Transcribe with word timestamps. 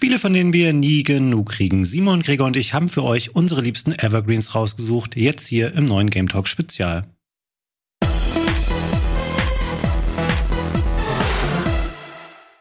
Spiele, 0.00 0.18
von 0.18 0.32
denen 0.32 0.54
wir 0.54 0.72
nie 0.72 1.02
genug 1.02 1.50
kriegen. 1.50 1.84
Simon, 1.84 2.22
Gregor 2.22 2.46
und 2.46 2.56
ich 2.56 2.72
haben 2.72 2.88
für 2.88 3.04
euch 3.04 3.34
unsere 3.34 3.60
liebsten 3.60 3.92
Evergreens 3.92 4.54
rausgesucht, 4.54 5.14
jetzt 5.14 5.46
hier 5.46 5.74
im 5.74 5.84
neuen 5.84 6.08
Game 6.08 6.26
Talk 6.26 6.48
Spezial. 6.48 7.04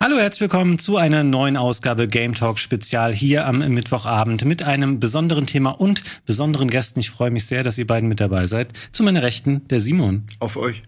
Hallo, 0.02 0.18
herzlich 0.18 0.42
willkommen 0.42 0.80
zu 0.80 0.98
einer 0.98 1.24
neuen 1.24 1.56
Ausgabe 1.56 2.10
Game 2.10 2.36
Talk 2.36 2.60
Spezial 2.60 3.14
hier 3.14 3.48
am 3.48 3.60
Mittwochabend 3.60 4.44
mit 4.44 4.64
einem 4.64 5.00
besonderen 5.00 5.48
Thema 5.48 5.70
und 5.70 6.04
besonderen 6.26 6.70
Gästen. 6.70 7.00
Ich 7.00 7.10
freue 7.10 7.32
mich 7.32 7.46
sehr, 7.46 7.64
dass 7.64 7.78
ihr 7.78 7.88
beiden 7.88 8.10
mit 8.10 8.20
dabei 8.20 8.48
seid. 8.48 8.74
Zu 8.92 9.02
meiner 9.04 9.22
Rechten 9.22 9.66
der 9.70 9.80
Simon. 9.80 10.28
Auf 10.40 10.58
euch. 10.58 10.84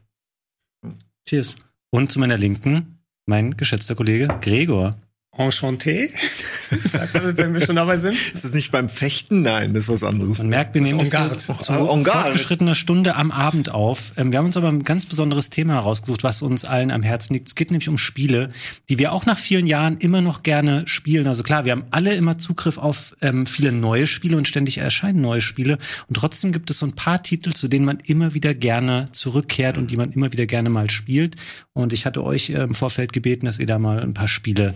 Cheers. 1.25 1.55
Und 1.91 2.11
zu 2.11 2.19
meiner 2.19 2.37
Linken 2.37 2.97
mein 3.25 3.55
geschätzter 3.55 3.95
Kollege 3.95 4.27
Gregor. 4.41 4.91
Enchanté. 5.37 6.09
Sagt 6.91 7.13
man, 7.13 7.37
wenn 7.37 7.53
wir 7.53 7.61
schon 7.65 7.77
dabei 7.77 7.97
sind. 7.97 8.15
Ist 8.33 8.43
das 8.43 8.51
nicht 8.51 8.69
beim 8.69 8.89
Fechten? 8.89 9.43
Nein, 9.43 9.73
das 9.73 9.83
ist 9.83 9.89
was 9.89 10.03
anderes. 10.03 10.39
Man 10.39 10.49
merkt, 10.49 10.73
wir 10.73 10.81
nehmen 10.81 10.99
das 10.99 11.09
Garde. 11.09 11.37
zu, 11.37 11.53
zu 11.53 11.71
Ah, 11.71 11.77
fortgeschrittener 11.77 12.75
Stunde 12.75 13.15
am 13.15 13.31
Abend 13.31 13.73
auf. 13.73 14.11
Ähm, 14.17 14.33
wir 14.33 14.39
haben 14.39 14.47
uns 14.47 14.57
aber 14.57 14.67
ein 14.67 14.83
ganz 14.83 15.05
besonderes 15.05 15.49
Thema 15.49 15.75
herausgesucht, 15.75 16.25
was 16.25 16.41
uns 16.41 16.65
allen 16.65 16.91
am 16.91 17.01
Herzen 17.01 17.33
liegt. 17.33 17.47
Es 17.47 17.55
geht 17.55 17.71
nämlich 17.71 17.87
um 17.87 17.97
Spiele, 17.97 18.51
die 18.89 18.99
wir 18.99 19.13
auch 19.13 19.25
nach 19.25 19.37
vielen 19.37 19.67
Jahren 19.67 19.97
immer 19.99 20.19
noch 20.19 20.43
gerne 20.43 20.83
spielen. 20.85 21.27
Also 21.27 21.43
klar, 21.43 21.63
wir 21.63 21.71
haben 21.71 21.85
alle 21.91 22.13
immer 22.15 22.37
Zugriff 22.37 22.77
auf 22.77 23.15
ähm, 23.21 23.45
viele 23.45 23.71
neue 23.71 24.07
Spiele 24.07 24.35
und 24.35 24.49
ständig 24.49 24.79
erscheinen 24.79 25.21
neue 25.21 25.39
Spiele. 25.39 25.77
Und 26.09 26.15
trotzdem 26.15 26.51
gibt 26.51 26.69
es 26.71 26.79
so 26.79 26.85
ein 26.85 26.93
paar 26.93 27.23
Titel, 27.23 27.53
zu 27.53 27.69
denen 27.69 27.85
man 27.85 28.01
immer 28.05 28.33
wieder 28.33 28.53
gerne 28.53 29.05
zurückkehrt 29.13 29.77
und 29.77 29.91
die 29.91 29.97
man 29.97 30.11
immer 30.11 30.33
wieder 30.33 30.45
gerne 30.45 30.69
mal 30.69 30.89
spielt. 30.89 31.37
Und 31.71 31.93
ich 31.93 32.05
hatte 32.05 32.21
euch 32.21 32.49
äh, 32.49 32.63
im 32.63 32.73
Vorfeld 32.73 33.13
gebeten, 33.13 33.45
dass 33.45 33.59
ihr 33.59 33.65
da 33.65 33.79
mal 33.79 34.01
ein 34.01 34.13
paar 34.13 34.27
Spiele 34.27 34.73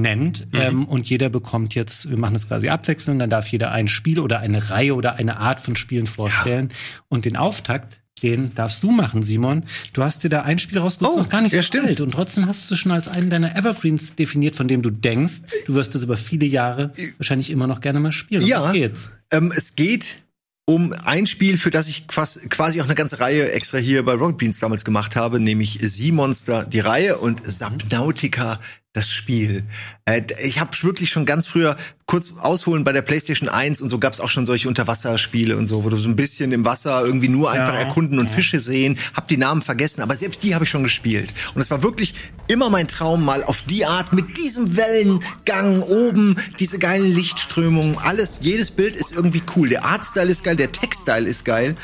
nennt. 0.00 0.46
Ähm, 0.52 0.86
und 0.86 1.08
jeder 1.08 1.28
bekommt 1.28 1.74
jetzt, 1.74 2.08
wir 2.10 2.16
machen 2.16 2.34
das 2.34 2.48
quasi 2.48 2.68
abwechselnd, 2.68 3.20
dann 3.20 3.30
darf 3.30 3.48
jeder 3.48 3.70
ein 3.72 3.88
Spiel 3.88 4.20
oder 4.20 4.40
eine 4.40 4.70
Reihe 4.70 4.94
oder 4.94 5.14
eine 5.16 5.38
Art 5.38 5.60
von 5.60 5.76
Spielen 5.76 6.06
vorstellen. 6.06 6.70
Und 7.08 7.24
den 7.24 7.36
Auftakt, 7.36 8.00
den 8.22 8.52
darfst 8.54 8.82
du 8.82 8.90
machen, 8.90 9.22
Simon. 9.22 9.62
Du 9.92 10.02
hast 10.02 10.24
dir 10.24 10.28
da 10.28 10.42
ein 10.42 10.58
Spiel 10.58 10.78
rausgesucht, 10.78 11.14
Oh, 11.16 11.20
noch 11.20 11.28
gar 11.28 11.40
nicht 11.40 11.52
ja, 11.52 11.62
so 11.62 11.66
stimmt. 11.66 11.86
alt. 11.86 12.00
Und 12.00 12.10
trotzdem 12.10 12.46
hast 12.46 12.68
du 12.68 12.74
es 12.74 12.80
schon 12.80 12.90
als 12.92 13.06
einen 13.06 13.30
deiner 13.30 13.54
Evergreens 13.56 14.16
definiert, 14.16 14.56
von 14.56 14.66
dem 14.66 14.82
du 14.82 14.90
denkst, 14.90 15.42
du 15.66 15.74
wirst 15.74 15.94
es 15.94 16.02
über 16.02 16.16
viele 16.16 16.46
Jahre 16.46 16.92
wahrscheinlich 17.18 17.50
immer 17.50 17.66
noch 17.68 17.80
gerne 17.80 18.00
mal 18.00 18.10
spielen. 18.12 18.44
Ja. 18.44 18.64
Was 18.64 18.72
geht's? 18.72 19.10
Ähm, 19.30 19.52
es 19.54 19.76
geht 19.76 20.22
um 20.64 20.92
ein 21.04 21.26
Spiel, 21.26 21.56
für 21.58 21.70
das 21.70 21.86
ich 21.86 22.08
quas- 22.08 22.40
quasi 22.50 22.80
auch 22.80 22.84
eine 22.86 22.94
ganze 22.94 23.20
Reihe 23.20 23.52
extra 23.52 23.78
hier 23.78 24.04
bei 24.04 24.12
Rocket 24.14 24.36
Beans 24.36 24.58
damals 24.58 24.84
gemacht 24.84 25.14
habe, 25.16 25.40
nämlich 25.40 25.78
Sea 25.80 26.12
Monster, 26.12 26.66
die 26.66 26.80
Reihe 26.80 27.16
und 27.18 27.40
Subnautica, 27.50 28.60
das 28.94 29.10
Spiel. 29.10 29.64
Äh, 30.06 30.22
ich 30.42 30.60
habe 30.60 30.70
wirklich 30.82 31.10
schon 31.10 31.26
ganz 31.26 31.46
früher 31.46 31.76
kurz 32.06 32.32
ausholen 32.40 32.84
bei 32.84 32.92
der 32.92 33.02
PlayStation 33.02 33.48
1 33.48 33.82
und 33.82 33.90
so 33.90 33.98
gab's 33.98 34.18
auch 34.18 34.30
schon 34.30 34.46
solche 34.46 34.66
Unterwasserspiele 34.66 35.56
und 35.58 35.66
so, 35.66 35.84
wo 35.84 35.90
du 35.90 35.96
so 35.98 36.08
ein 36.08 36.16
bisschen 36.16 36.52
im 36.52 36.64
Wasser 36.64 37.04
irgendwie 37.04 37.28
nur 37.28 37.50
einfach 37.50 37.74
Ja. 37.74 37.80
erkunden 37.80 38.18
und 38.18 38.30
Fische 38.30 38.60
sehen. 38.60 38.98
Hab 39.14 39.28
die 39.28 39.36
Namen 39.36 39.60
vergessen, 39.60 40.00
aber 40.00 40.16
selbst 40.16 40.42
die 40.42 40.54
habe 40.54 40.64
ich 40.64 40.70
schon 40.70 40.82
gespielt. 40.82 41.34
Und 41.54 41.60
es 41.60 41.70
war 41.70 41.82
wirklich 41.82 42.14
immer 42.48 42.70
mein 42.70 42.88
Traum, 42.88 43.24
mal 43.24 43.44
auf 43.44 43.60
die 43.62 43.84
Art 43.84 44.14
mit 44.14 44.38
diesem 44.38 44.74
Wellengang 44.76 45.82
oben, 45.82 46.36
diese 46.58 46.78
geilen 46.78 47.14
Lichtströmungen, 47.14 47.98
alles, 47.98 48.38
jedes 48.40 48.70
Bild 48.70 48.96
ist 48.96 49.12
irgendwie 49.12 49.42
cool. 49.54 49.68
Der 49.68 49.84
Artstyle 49.84 50.30
ist 50.30 50.42
geil, 50.44 50.56
der 50.56 50.72
Textstyle 50.72 51.28
ist 51.28 51.44
geil. 51.44 51.76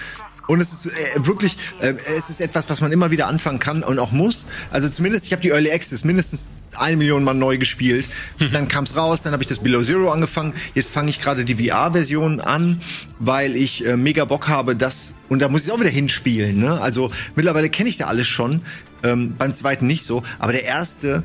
Und 0.46 0.60
es 0.60 0.72
ist 0.72 0.86
äh, 0.86 0.90
wirklich, 1.26 1.56
äh, 1.80 1.94
es 2.16 2.30
ist 2.30 2.40
etwas, 2.40 2.68
was 2.68 2.80
man 2.80 2.92
immer 2.92 3.10
wieder 3.10 3.26
anfangen 3.28 3.58
kann 3.58 3.82
und 3.82 3.98
auch 3.98 4.12
muss. 4.12 4.46
Also 4.70 4.88
zumindest, 4.88 5.26
ich 5.26 5.32
habe 5.32 5.42
die 5.42 5.50
Early 5.50 5.70
Access 5.70 6.04
mindestens 6.04 6.52
eine 6.76 6.96
Million 6.96 7.24
Mal 7.24 7.34
neu 7.34 7.58
gespielt. 7.58 8.06
Dann 8.52 8.68
kam 8.68 8.84
es 8.84 8.96
raus, 8.96 9.22
dann 9.22 9.32
habe 9.32 9.42
ich 9.42 9.46
das 9.48 9.60
Below 9.60 9.82
Zero 9.82 10.10
angefangen. 10.10 10.54
Jetzt 10.74 10.90
fange 10.90 11.10
ich 11.10 11.20
gerade 11.20 11.44
die 11.44 11.54
VR-Version 11.68 12.40
an, 12.40 12.80
weil 13.18 13.56
ich 13.56 13.86
äh, 13.86 13.96
mega 13.96 14.24
Bock 14.24 14.48
habe, 14.48 14.76
das 14.76 15.14
und 15.28 15.40
da 15.40 15.48
muss 15.48 15.64
ich 15.64 15.72
auch 15.72 15.80
wieder 15.80 15.90
hinspielen. 15.90 16.58
Ne? 16.58 16.80
Also 16.80 17.10
mittlerweile 17.34 17.70
kenne 17.70 17.88
ich 17.88 17.96
da 17.96 18.06
alles 18.06 18.26
schon. 18.26 18.62
Ähm, 19.02 19.34
beim 19.36 19.52
zweiten 19.52 19.86
nicht 19.86 20.04
so, 20.04 20.22
aber 20.38 20.52
der 20.52 20.64
erste 20.64 21.24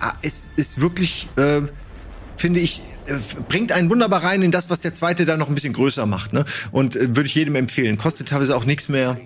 ah, 0.00 0.12
ist, 0.22 0.50
ist 0.56 0.80
wirklich 0.80 1.28
äh, 1.36 1.62
finde 2.38 2.60
ich, 2.60 2.82
äh, 3.06 3.14
bringt 3.48 3.72
einen 3.72 3.90
wunderbar 3.90 4.24
rein 4.24 4.42
in 4.42 4.50
das, 4.50 4.70
was 4.70 4.80
der 4.80 4.94
zweite 4.94 5.26
da 5.26 5.36
noch 5.36 5.48
ein 5.48 5.54
bisschen 5.54 5.72
größer 5.72 6.06
macht. 6.06 6.32
Ne? 6.32 6.44
Und 6.70 6.96
äh, 6.96 7.14
würde 7.14 7.26
ich 7.26 7.34
jedem 7.34 7.54
empfehlen. 7.56 7.98
Kostet 7.98 8.28
teilweise 8.28 8.56
auch 8.56 8.64
nichts 8.64 8.88
mehr. 8.88 9.20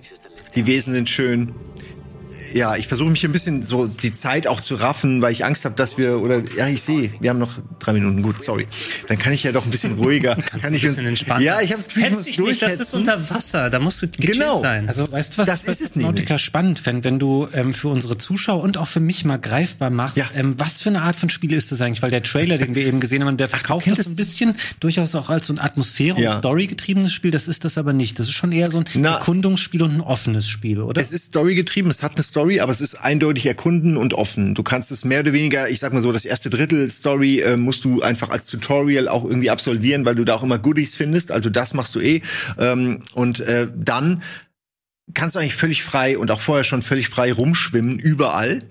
Die 0.54 0.66
Wesen 0.66 0.92
sind 0.92 1.08
schön. 1.08 1.54
Ja, 2.54 2.76
ich 2.76 2.88
versuche 2.88 3.08
mich 3.10 3.20
hier 3.20 3.28
ein 3.28 3.32
bisschen 3.32 3.62
so 3.64 3.86
die 3.86 4.12
Zeit 4.12 4.46
auch 4.46 4.60
zu 4.60 4.74
raffen, 4.74 5.22
weil 5.22 5.32
ich 5.32 5.44
Angst 5.44 5.64
habe, 5.64 5.74
dass 5.74 5.98
wir 5.98 6.20
oder 6.20 6.42
ja, 6.56 6.66
ich 6.68 6.82
sehe, 6.82 7.12
wir 7.20 7.30
haben 7.30 7.38
noch 7.38 7.58
drei 7.78 7.92
Minuten. 7.92 8.22
Gut, 8.22 8.42
sorry. 8.42 8.66
Dann 9.08 9.18
kann 9.18 9.32
ich 9.32 9.42
ja 9.42 9.52
doch 9.52 9.64
ein 9.64 9.70
bisschen 9.70 9.98
ruhiger. 9.98 10.36
kann 10.60 10.74
ich 10.74 10.82
ein 10.84 10.90
bisschen 10.90 11.06
entspannter. 11.06 11.42
Ja, 11.44 11.60
ich 11.60 11.70
habe 11.72 11.78
das 11.82 11.88
Gefühl, 11.88 12.04
ich 12.04 12.10
muss 12.12 12.24
dich 12.24 12.38
nicht, 12.38 12.62
das 12.62 12.80
ist 12.80 12.94
unter 12.94 13.30
Wasser. 13.30 13.70
Da 13.70 13.78
musst 13.78 14.02
du 14.02 14.08
Genau. 14.18 14.60
sein. 14.60 14.88
Also 14.88 15.10
weißt 15.10 15.34
du, 15.34 15.38
was 15.38 15.46
Das 15.46 15.66
was 15.66 15.80
ist 15.80 15.90
es 15.90 15.96
Nautica 15.96 16.34
nämlich. 16.34 16.42
spannend 16.44 16.78
fände, 16.78 17.04
wenn 17.04 17.18
du 17.18 17.48
ähm, 17.52 17.72
für 17.72 17.88
unsere 17.88 18.18
Zuschauer 18.18 18.62
und 18.62 18.76
auch 18.78 18.88
für 18.88 19.00
mich 19.00 19.24
mal 19.24 19.38
greifbar 19.38 19.90
machst, 19.90 20.16
Ja. 20.16 20.28
ähm, 20.34 20.54
was 20.58 20.82
für 20.82 20.88
eine 20.90 21.02
Art 21.02 21.16
von 21.16 21.30
Spiel 21.30 21.52
ist 21.52 21.72
das 21.72 21.80
eigentlich? 21.80 22.02
Weil 22.02 22.10
der 22.10 22.22
Trailer, 22.22 22.58
den 22.58 22.74
wir 22.74 22.84
eben 22.86 23.00
gesehen 23.00 23.24
haben, 23.24 23.36
der 23.36 23.48
verkauft 23.48 23.86
das 23.86 23.96
kennst 23.96 24.04
so 24.08 24.10
ein 24.12 24.16
bisschen 24.16 24.54
durchaus 24.80 25.14
auch 25.14 25.30
als 25.30 25.46
so 25.46 25.54
ein 25.54 25.58
Atmosphäre- 25.58 26.16
und 26.16 26.22
Ja. 26.22 26.36
Story-getriebenes 26.38 27.12
Spiel. 27.12 27.30
Das 27.30 27.48
ist 27.48 27.64
das 27.64 27.78
aber 27.78 27.92
nicht. 27.92 28.18
Das 28.18 28.26
ist 28.26 28.32
schon 28.32 28.52
eher 28.52 28.70
so 28.70 28.78
ein 28.78 28.84
Na. 28.94 29.14
Erkundungsspiel 29.14 29.82
und 29.82 29.94
ein 29.94 30.00
offenes 30.00 30.48
Spiel, 30.48 30.80
oder? 30.80 31.00
Es 31.00 31.12
ist 31.12 31.26
Story 31.26 31.54
getrieben, 31.54 31.90
es 31.90 32.02
hat 32.02 32.12
eine 32.16 32.22
Story, 32.32 32.60
aber 32.60 32.72
es 32.72 32.80
ist 32.80 32.94
eindeutig 32.94 33.44
erkunden 33.44 33.98
und 33.98 34.14
offen. 34.14 34.54
Du 34.54 34.62
kannst 34.62 34.90
es 34.90 35.04
mehr 35.04 35.20
oder 35.20 35.34
weniger, 35.34 35.68
ich 35.68 35.80
sag 35.80 35.92
mal 35.92 36.00
so, 36.00 36.12
das 36.12 36.24
erste 36.24 36.48
Drittel 36.48 36.90
Story 36.90 37.40
äh, 37.40 37.58
musst 37.58 37.84
du 37.84 38.00
einfach 38.00 38.30
als 38.30 38.46
Tutorial 38.46 39.06
auch 39.06 39.24
irgendwie 39.24 39.50
absolvieren, 39.50 40.06
weil 40.06 40.14
du 40.14 40.24
da 40.24 40.34
auch 40.34 40.42
immer 40.42 40.58
Goodies 40.58 40.94
findest. 40.94 41.30
Also 41.30 41.50
das 41.50 41.74
machst 41.74 41.94
du 41.94 42.00
eh. 42.00 42.22
Ähm, 42.58 43.00
und 43.12 43.40
äh, 43.40 43.68
dann 43.76 44.22
kannst 45.12 45.36
du 45.36 45.40
eigentlich 45.40 45.56
völlig 45.56 45.82
frei 45.82 46.16
und 46.16 46.30
auch 46.30 46.40
vorher 46.40 46.64
schon 46.64 46.80
völlig 46.80 47.08
frei 47.08 47.34
rumschwimmen, 47.34 47.98
überall. 47.98 48.62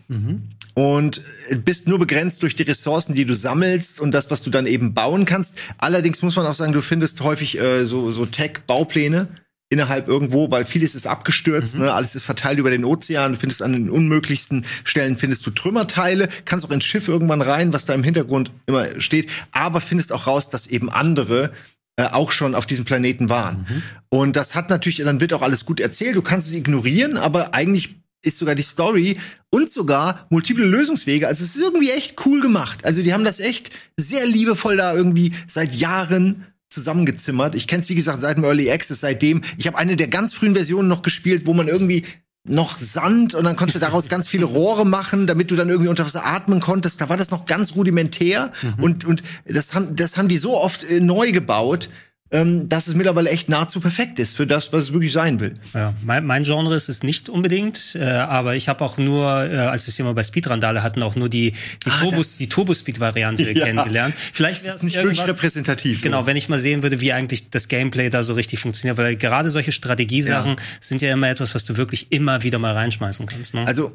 Und 0.74 1.22
äh, 1.50 1.58
bist 1.58 1.88
nur 1.88 2.00
begrenzt 2.00 2.42
durch 2.42 2.56
die 2.56 2.64
Ressourcen, 2.64 3.14
die 3.14 3.26
du 3.26 3.36
sammelst 3.36 4.00
und 4.00 4.12
das, 4.12 4.32
was 4.32 4.42
du 4.42 4.50
dann 4.50 4.66
eben 4.66 4.96
bauen 4.96 5.26
kannst. 5.26 5.60
Allerdings 5.78 6.24
muss 6.24 6.36
man 6.36 6.48
auch 6.48 6.56
sagen, 6.56 6.74
du 6.74 6.82
findest 6.82 7.22
häufig 7.22 7.60
äh, 7.60 7.86
so, 7.86 8.12
so 8.12 8.26
Tech-Baupläne 8.26 9.28
innerhalb 9.72 10.10
irgendwo, 10.10 10.52
weil 10.52 10.66
vieles 10.66 10.96
ist 10.96 11.08
abgestürzt, 11.08 11.78
ne? 11.78 11.94
alles 11.94 12.14
ist 12.14 12.26
verteilt 12.26 12.60
über 12.60 12.70
den 12.70 12.84
Ozean, 12.84 13.32
du 13.32 13.38
findest 13.38 13.62
an 13.62 13.72
den 13.72 13.90
unmöglichsten 13.90 14.66
Stellen 14.84 15.18
findest 15.18 15.46
du 15.46 15.52
Trümmerteile, 15.52 16.28
kannst 16.44 16.66
auch 16.66 16.72
ins 16.72 16.84
Schiff 16.84 17.08
irgendwann 17.08 17.42
rein, 17.42 17.72
was 17.72 17.86
da 17.86 17.94
im 17.94 18.04
Hintergrund 18.04 18.52
immer 18.66 19.00
steht, 19.00 19.32
aber 19.52 19.80
findest 19.80 20.12
auch 20.12 20.28
raus, 20.28 20.50
dass 20.50 20.68
eben 20.68 20.90
andere 20.90 21.52
äh, 21.96 22.04
auch 22.04 22.32
schon 22.32 22.54
auf 22.54 22.66
diesem 22.66 22.84
Planeten 22.84 23.30
waren. 23.30 23.66
Und 24.10 24.36
das 24.36 24.56
hat 24.56 24.70
natürlich, 24.70 24.98
dann 24.98 25.22
wird 25.22 25.32
auch 25.32 25.42
alles 25.42 25.66
gut 25.66 25.80
erzählt, 25.80 26.18
du 26.18 26.22
kannst 26.22 26.48
es 26.48 26.54
ignorieren, 26.54 27.16
aber 27.16 27.54
eigentlich 27.54 27.96
ist 28.24 28.38
sogar 28.38 28.56
die 28.56 28.64
Story 28.64 29.20
und 29.50 29.70
sogar 29.70 30.28
multiple 30.30 30.66
Lösungswege. 30.66 31.28
Also 31.28 31.44
es 31.44 31.56
ist 31.56 31.62
irgendwie 31.62 31.92
echt 31.92 32.26
cool 32.26 32.42
gemacht. 32.42 32.86
Also 32.86 33.02
die 33.02 33.14
haben 33.14 33.24
das 33.24 33.40
echt 33.40 33.72
sehr 33.98 34.26
liebevoll 34.26 34.78
da 34.78 34.94
irgendwie 34.94 35.34
seit 35.48 35.74
Jahren 35.74 36.46
zusammengezimmert. 36.72 37.56
Ich 37.56 37.68
kenne 37.68 37.82
es 37.82 37.90
wie 37.90 37.96
gesagt 37.96 38.20
seit 38.20 38.38
dem 38.38 38.44
Early 38.44 38.72
Access, 38.72 39.02
seitdem. 39.02 39.42
Ich 39.58 39.68
habe 39.68 39.78
eine 39.78 39.96
der 39.96 40.08
ganz 40.08 40.34
frühen 40.34 40.56
Versionen 40.56 40.88
noch 40.88 41.02
gespielt, 41.02 41.46
wo 41.46 41.54
man 41.54 41.68
irgendwie 41.68 42.06
noch 42.44 42.80
Sand 42.80 43.36
und 43.36 43.44
dann 43.44 43.56
konntest 43.56 43.76
du 43.76 43.80
daraus 43.80 44.10
ganz 44.10 44.28
viele 44.28 44.46
Rohre 44.46 44.86
machen, 44.86 45.28
damit 45.28 45.52
du 45.52 45.56
dann 45.56 45.70
irgendwie 45.70 45.90
unter 45.90 46.06
Wasser 46.06 46.26
atmen 46.26 46.60
konntest. 46.60 47.00
Da 47.00 47.10
war 47.10 47.18
das 47.18 47.32
noch 47.32 47.46
ganz 47.46 47.76
rudimentär 47.76 48.52
und 48.78 49.06
und 49.06 49.24
das 49.46 49.74
haben 49.74 49.96
das 49.96 50.18
haben 50.18 50.28
die 50.28 50.38
so 50.38 50.58
oft 50.58 50.84
äh, 50.84 51.00
neu 51.00 51.32
gebaut, 51.32 51.90
ähm, 52.32 52.70
dass 52.70 52.88
es 52.88 52.96
mittlerweile 52.96 53.30
echt 53.30 53.50
nahezu 53.50 53.80
perfekt 53.82 54.18
ist 54.20 54.38
für 54.38 54.48
das, 54.48 54.72
was 54.72 54.86
es 54.86 54.94
wirklich 54.94 55.12
sein 55.12 55.40
will. 55.40 55.54
Ja, 55.74 55.94
mein, 56.02 56.26
mein 56.26 56.44
Genre 56.44 56.76
ist 56.76 56.88
es 56.90 57.04
nicht 57.04 57.28
unbedingt, 57.30 57.96
äh, 57.96 58.04
aber 58.06 58.56
ich 58.56 58.70
habe 58.70 58.84
auch 58.86 58.98
nur, 58.98 59.26
äh, 59.52 59.58
als 59.58 59.86
wir 59.86 59.90
es 59.90 59.96
hier 59.98 60.06
mal 60.06 60.14
bei 60.14 60.24
Speedrandale 60.24 60.82
hatten, 60.84 61.04
auch 61.04 61.16
nur 61.16 61.28
die, 61.30 61.52
die, 61.86 61.90
Ah, 61.90 62.08
die 62.40 62.48
Turbo-Speed-Variante 62.50 63.52
Ja. 63.52 63.66
kennengelernt. 63.66 64.16
Vielleicht 64.34 64.62
Das 64.62 64.66
wäre 64.66 64.76
ist 64.78 64.84
nicht 64.84 64.96
wirklich 64.96 65.28
repräsentativ. 65.28 66.00
so. 66.00 66.04
Genau, 66.04 66.26
wenn 66.26 66.38
ich 66.38 66.48
mal 66.50 66.60
sehen 66.60 66.84
würde, 66.84 67.02
wie 67.02 67.12
eigentlich 67.14 67.50
das 67.50 67.68
Gameplay 67.68 68.10
da 68.10 68.24
so 68.24 68.34
richtig 68.34 68.60
funktioniert, 68.60 68.98
weil 68.98 69.16
gerade 69.18 69.50
solche 69.52 69.72
Strategiesachen 69.74 70.52
Ja. 70.58 70.64
sind 70.80 71.02
ja 71.02 71.12
immer 71.12 71.30
etwas, 71.30 71.54
was 71.54 71.66
du 71.66 71.76
wirklich 71.78 72.12
immer 72.12 72.44
wieder 72.44 72.60
mal 72.60 72.74
reinschmeißen 72.74 73.26
kannst. 73.26 73.54
Ne? 73.54 73.68
Also 73.68 73.92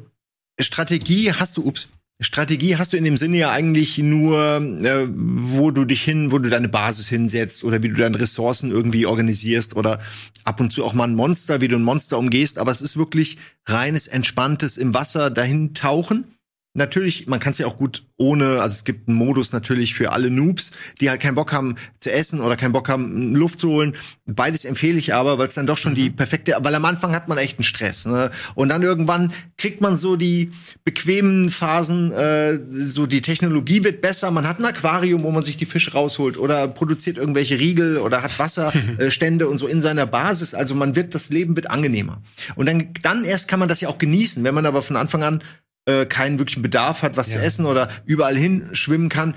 Strategie 0.59 1.31
hast 1.33 1.57
du, 1.57 1.63
ups, 1.65 1.87
Strategie 2.19 2.77
hast 2.77 2.93
du 2.93 2.97
in 2.97 3.03
dem 3.03 3.15
Sinne 3.15 3.37
ja 3.37 3.51
eigentlich 3.51 3.99
nur, 3.99 4.57
äh, 4.81 5.07
wo 5.11 5.69
du 5.69 5.85
dich 5.85 6.01
hin, 6.01 6.31
wo 6.31 6.39
du 6.39 6.49
deine 6.49 6.67
Basis 6.67 7.07
hinsetzt 7.07 7.63
oder 7.63 7.83
wie 7.83 7.89
du 7.89 7.95
deine 7.95 8.19
Ressourcen 8.19 8.71
irgendwie 8.71 9.05
organisierst 9.05 9.75
oder 9.75 9.99
ab 10.43 10.59
und 10.59 10.71
zu 10.71 10.83
auch 10.83 10.95
mal 10.95 11.03
ein 11.03 11.15
Monster, 11.15 11.61
wie 11.61 11.67
du 11.67 11.75
ein 11.75 11.83
Monster 11.83 12.17
umgehst. 12.17 12.57
Aber 12.57 12.71
es 12.71 12.81
ist 12.81 12.97
wirklich 12.97 13.37
reines, 13.67 14.07
entspanntes 14.07 14.77
im 14.77 14.95
Wasser 14.95 15.29
dahin 15.29 15.75
tauchen. 15.75 16.36
Natürlich, 16.77 17.27
man 17.27 17.39
kann 17.39 17.51
es 17.51 17.57
ja 17.57 17.67
auch 17.67 17.77
gut 17.77 18.03
ohne, 18.17 18.61
also 18.61 18.73
es 18.73 18.83
gibt 18.83 19.07
einen 19.07 19.17
Modus 19.17 19.51
natürlich 19.51 19.93
für 19.93 20.11
alle 20.11 20.29
Noobs, 20.31 20.71
die 21.01 21.09
halt 21.09 21.21
keinen 21.21 21.35
Bock 21.35 21.51
haben 21.51 21.75
zu 21.99 22.11
essen 22.11 22.39
oder 22.39 22.55
keinen 22.55 22.71
Bock 22.71 22.89
haben, 22.89 23.35
Luft 23.35 23.59
zu 23.59 23.69
holen. 23.69 23.93
Beides 24.25 24.65
empfehle 24.65 24.97
ich 24.97 25.13
aber, 25.13 25.37
weil 25.37 25.47
es 25.47 25.53
dann 25.55 25.67
doch 25.67 25.77
schon 25.77 25.95
die 25.95 26.09
perfekte, 26.09 26.55
weil 26.61 26.73
am 26.73 26.85
Anfang 26.85 27.13
hat 27.13 27.27
man 27.27 27.37
echt 27.37 27.57
einen 27.57 27.63
Stress. 27.63 28.05
Ne? 28.05 28.31
Und 28.55 28.69
dann 28.69 28.81
irgendwann 28.81 29.33
kriegt 29.57 29.81
man 29.81 29.97
so 29.97 30.15
die 30.15 30.49
bequemen 30.83 31.49
Phasen, 31.49 32.11
äh, 32.11 32.59
so 32.85 33.05
die 33.05 33.21
Technologie 33.21 33.83
wird 33.83 34.01
besser, 34.01 34.31
man 34.31 34.47
hat 34.47 34.59
ein 34.59 34.65
Aquarium, 34.65 35.23
wo 35.23 35.31
man 35.31 35.43
sich 35.43 35.57
die 35.57 35.65
Fische 35.65 35.93
rausholt 35.93 36.37
oder 36.37 36.67
produziert 36.67 37.17
irgendwelche 37.17 37.59
Riegel 37.59 37.97
oder 37.97 38.21
hat 38.21 38.37
Wasserstände 38.39 39.47
und 39.49 39.57
so 39.57 39.67
in 39.67 39.81
seiner 39.81 40.05
Basis. 40.05 40.53
Also 40.53 40.75
man 40.75 40.95
wird, 40.95 41.15
das 41.15 41.29
Leben 41.29 41.55
wird 41.55 41.69
angenehmer. 41.69 42.21
Und 42.55 42.67
dann, 42.67 42.93
dann 43.01 43.25
erst 43.25 43.47
kann 43.47 43.59
man 43.59 43.67
das 43.67 43.81
ja 43.81 43.89
auch 43.89 43.97
genießen. 43.97 44.43
Wenn 44.43 44.55
man 44.55 44.65
aber 44.65 44.81
von 44.81 44.95
Anfang 44.95 45.23
an 45.23 45.43
äh, 45.87 46.05
keinen 46.05 46.37
wirklichen 46.37 46.61
Bedarf 46.61 47.01
hat, 47.01 47.17
was 47.17 47.31
ja. 47.31 47.39
zu 47.39 47.45
essen 47.45 47.65
oder 47.65 47.89
überall 48.05 48.37
hin 48.37 48.69
schwimmen 48.73 49.09
kann, 49.09 49.33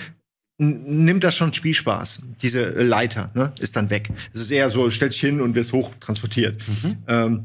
nimmt 0.58 1.24
das 1.24 1.36
schon 1.36 1.52
Spielspaß. 1.52 2.22
Diese 2.42 2.68
Leiter 2.70 3.30
ne, 3.34 3.52
ist 3.60 3.76
dann 3.76 3.88
weg. 3.88 4.10
Es 4.34 4.42
ist 4.42 4.50
eher 4.50 4.68
so, 4.68 4.90
stellt 4.90 5.12
sich 5.12 5.20
hin 5.20 5.40
und 5.40 5.54
wirst 5.54 5.72
hochtransportiert. 5.72 6.62
Mhm. 6.68 6.96
Ähm, 7.08 7.44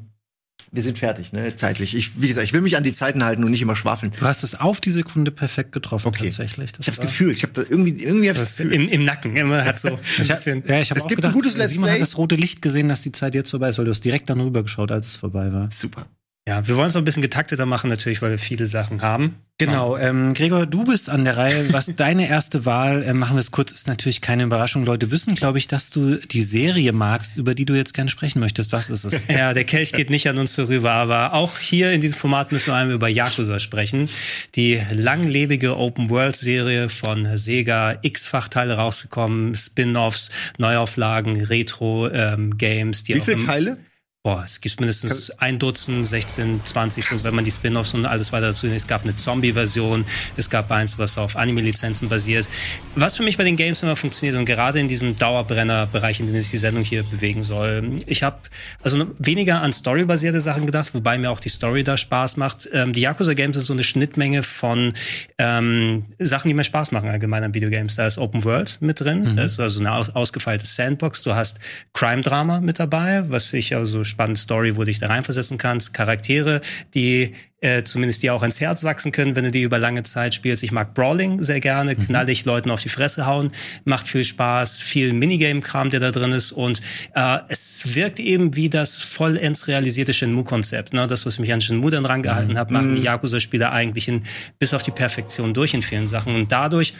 wir 0.72 0.84
sind 0.84 0.98
fertig, 0.98 1.32
ne, 1.32 1.56
zeitlich. 1.56 1.96
Ich, 1.96 2.22
wie 2.22 2.28
gesagt, 2.28 2.46
ich 2.46 2.52
will 2.52 2.60
mich 2.60 2.76
an 2.76 2.84
die 2.84 2.92
Zeiten 2.92 3.24
halten 3.24 3.46
und 3.46 3.52
nicht 3.52 3.62
immer 3.62 3.78
schwafeln. 3.78 4.12
Du 4.20 4.26
hast 4.26 4.44
es 4.44 4.56
auf 4.56 4.82
die 4.82 4.90
Sekunde 4.90 5.32
perfekt 5.32 5.72
getroffen, 5.72 6.08
okay. 6.08 6.26
tatsächlich. 6.26 6.74
Das 6.74 6.82
ich 6.82 6.88
hab's 6.88 7.00
Gefühl, 7.00 7.32
ich 7.32 7.44
habe 7.44 7.54
da 7.54 7.62
irgendwie, 7.62 8.04
irgendwie 8.04 8.30
hab 8.30 8.36
das 8.36 8.58
Gefühl. 8.58 8.74
Im, 8.74 8.90
Im 8.90 9.04
Nacken, 9.04 9.38
immer 9.38 9.64
hat 9.64 9.80
so. 9.80 9.98
ich 10.22 10.30
hab, 10.30 10.46
ja, 10.46 10.82
ich 10.82 10.90
habe 10.90 11.02
auch 11.02 11.08
gibt 11.08 11.22
gedacht, 11.22 11.32
ein 11.32 11.34
gutes 11.34 11.56
Let's 11.56 11.72
Simon 11.72 11.86
Play. 11.86 11.94
hat 11.94 12.02
das 12.02 12.18
rote 12.18 12.36
Licht 12.36 12.62
gesehen, 12.62 12.90
dass 12.90 13.02
die 13.02 13.14
Zeit 13.14 13.36
jetzt 13.36 13.52
vorbei 13.52 13.70
ist, 13.70 13.78
weil 13.78 13.86
du 13.86 13.92
hast 13.92 14.04
direkt 14.04 14.30
dann 14.30 14.42
rüber 14.42 14.64
geschaut, 14.64 14.92
als 14.92 15.08
es 15.08 15.18
vorbei 15.18 15.54
war. 15.54 15.72
Super. 15.72 16.08
Ja, 16.48 16.68
wir 16.68 16.76
wollen 16.76 16.90
es 16.90 16.94
noch 16.94 17.02
ein 17.02 17.06
bisschen 17.06 17.24
getakteter 17.24 17.66
machen, 17.66 17.90
natürlich, 17.90 18.22
weil 18.22 18.30
wir 18.30 18.38
viele 18.38 18.68
Sachen 18.68 19.02
haben. 19.02 19.38
Genau, 19.58 19.98
ähm, 19.98 20.36
Gregor, 20.36 20.68
du 20.68 20.84
bist 20.84 21.10
an 21.10 21.24
der 21.24 21.38
Reihe. 21.38 21.74
Was 21.74 21.88
deine 21.96 22.30
erste 22.30 22.66
Wahl, 22.66 23.02
äh, 23.02 23.14
machen 23.14 23.36
wir 23.36 23.40
es 23.40 23.50
kurz, 23.50 23.72
ist 23.72 23.88
natürlich 23.88 24.22
keine 24.22 24.44
Überraschung. 24.44 24.86
Leute 24.86 25.10
wissen, 25.10 25.34
glaube 25.34 25.58
ich, 25.58 25.68
dass 25.68 25.90
du 25.90 26.18
die 26.18 26.44
Serie 26.44 26.94
magst, 26.94 27.38
über 27.38 27.56
die 27.56 27.66
du 27.66 27.74
jetzt 27.74 27.96
gerne 27.96 28.12
sprechen 28.12 28.40
möchtest. 28.40 28.74
Was 28.74 28.92
ist 28.92 29.06
es? 29.06 29.28
Ja, 29.36 29.54
der 29.54 29.64
Kelch 29.64 29.92
geht 29.92 30.12
nicht 30.12 30.30
an 30.30 30.38
uns 30.38 30.54
vorüber, 30.54 30.92
aber 30.92 31.34
auch 31.34 31.58
hier 31.58 31.92
in 31.92 32.00
diesem 32.00 32.20
Format 32.20 32.52
müssen 32.52 32.68
wir 32.68 32.76
einmal 32.76 32.96
über 32.96 33.10
Yakuza 33.10 33.60
sprechen. 33.60 34.08
Die 34.54 34.80
langlebige 34.92 35.78
Open-World-Serie 35.78 36.90
von 36.90 37.38
Sega, 37.38 37.98
x-fach 38.04 38.50
Teile 38.50 38.76
rausgekommen, 38.76 39.56
Spin-offs, 39.56 40.30
Neuauflagen, 40.60 41.44
Retro-Games. 41.44 43.04
Ähm, 43.10 43.16
Wie 43.16 43.20
viele 43.20 43.46
Teile? 43.46 43.78
Boah, 44.26 44.42
es 44.44 44.60
gibt 44.60 44.80
mindestens 44.80 45.30
ein 45.38 45.60
Dutzend, 45.60 46.08
16, 46.08 46.62
20, 46.66 47.06
so, 47.06 47.24
wenn 47.26 47.36
man 47.36 47.46
die 47.46 47.52
Spin-offs 47.52 47.94
und 47.94 48.08
alles 48.08 48.32
weiter 48.32 48.48
dazu 48.48 48.66
nimmt. 48.66 48.78
Es 48.78 48.88
gab 48.88 49.04
eine 49.04 49.16
Zombie-Version, 49.16 50.04
es 50.36 50.50
gab 50.50 50.72
eins, 50.72 50.98
was 50.98 51.20
auf 51.20 51.36
Anime-Lizenzen 51.36 52.10
basiert. 52.10 52.50
Was 52.96 53.18
für 53.18 53.22
mich 53.22 53.38
bei 53.38 53.44
den 53.44 53.56
Games 53.56 53.84
immer 53.84 53.96
funktioniert 53.96 54.36
und 54.36 54.46
gerade 54.46 54.80
in 54.80 54.88
diesem 54.88 55.16
Dauerbrenner-Bereich, 55.16 56.22
in 56.22 56.26
dem 56.26 56.42
sich 56.42 56.50
die 56.50 56.58
Sendung 56.58 56.84
hier 56.84 57.04
bewegen 57.04 57.44
soll. 57.44 57.98
Ich 58.08 58.24
habe 58.24 58.38
also 58.82 59.06
weniger 59.20 59.62
an 59.62 59.72
Story-basierte 59.72 60.42
Sachen 60.42 60.66
gedacht, 60.66 60.96
wobei 60.96 61.20
mir 61.20 61.30
auch 61.30 61.40
die 61.40 61.50
Story 61.50 61.84
da 61.84 61.96
Spaß 61.96 62.38
macht. 62.38 62.68
Ähm, 62.74 62.94
die 62.94 63.02
Yakuza-Games 63.02 63.58
sind 63.58 63.68
so 63.68 63.74
eine 63.74 63.84
Schnittmenge 63.84 64.42
von 64.42 64.94
ähm, 65.38 66.06
Sachen, 66.18 66.48
die 66.48 66.56
mir 66.56 66.64
Spaß 66.64 66.92
machen 66.94 67.10
allgemein 67.10 67.44
an 67.44 67.54
Videogames. 67.54 67.96
Da 67.96 68.08
ist 68.08 68.18
Open 68.18 68.44
World 68.44 68.80
mit 68.82 69.02
drin, 69.02 69.34
mhm. 69.34 69.36
da 69.36 69.44
ist 69.44 69.60
also 69.60 69.82
eine 69.82 69.94
aus 69.94 70.10
ausgefeilte 70.10 70.66
Sandbox. 70.66 71.22
Du 71.22 71.36
hast 71.36 71.60
Crime-Drama 71.94 72.62
mit 72.62 72.80
dabei, 72.80 73.30
was 73.30 73.54
ich 73.54 73.76
also 73.76 74.04
spannende 74.16 74.40
Story, 74.40 74.76
wo 74.76 74.80
du 74.80 74.86
dich 74.86 75.00
da 75.00 75.08
reinversetzen 75.08 75.58
kannst, 75.58 75.94
Charaktere, 75.94 76.62
die 76.94 77.34
äh, 77.60 77.84
zumindest 77.84 78.24
dir 78.24 78.34
auch 78.34 78.42
ans 78.42 78.62
Herz 78.62 78.84
wachsen 78.84 79.12
können, 79.12 79.36
wenn 79.36 79.44
du 79.44 79.52
die 79.52 79.64
über 79.64 79.78
lange 79.78 80.04
Zeit 80.04 80.34
spielst. 80.34 80.64
Ich 80.64 80.72
mag 80.72 80.94
Brawling 80.94 81.44
sehr 81.44 81.60
gerne, 81.60 81.96
mhm. 81.96 82.06
knallig 82.06 82.46
Leuten 82.46 82.72
auf 82.72 82.82
die 82.82 82.90
Fresse 82.90 83.26
hauen, 83.26 83.52
macht 83.84 84.08
viel 84.08 84.24
Spaß, 84.24 84.80
viel 84.80 85.12
Minigame-Kram, 85.14 85.90
der 85.90 86.00
da 86.00 86.12
drin 86.12 86.32
ist 86.32 86.52
und 86.54 86.82
äh, 87.14 87.40
es 87.50 87.96
wirkt 87.96 88.20
eben 88.20 88.56
wie 88.56 88.70
das 88.70 89.02
vollends 89.02 89.68
realisierte 89.68 90.14
Shenmue-Konzept. 90.14 90.94
Ne? 90.94 91.08
Das, 91.08 91.26
was 91.26 91.40
mich 91.40 91.52
an 91.52 91.62
Shenmue 91.62 91.92
dann 91.92 92.06
rangehalten 92.06 92.54
mhm. 92.54 92.58
hat, 92.58 92.72
machen 92.72 92.94
die 92.94 93.00
mhm. 93.00 93.06
Yakuza-Spieler 93.06 93.74
eigentlich 93.74 94.08
in, 94.08 94.24
bis 94.60 94.74
auf 94.74 94.84
die 94.84 94.92
Perfektion 94.92 95.54
durch 95.54 95.74
in 95.74 95.82
vielen 95.82 96.08
Sachen 96.08 96.36
und 96.36 96.52
dadurch 96.52 96.94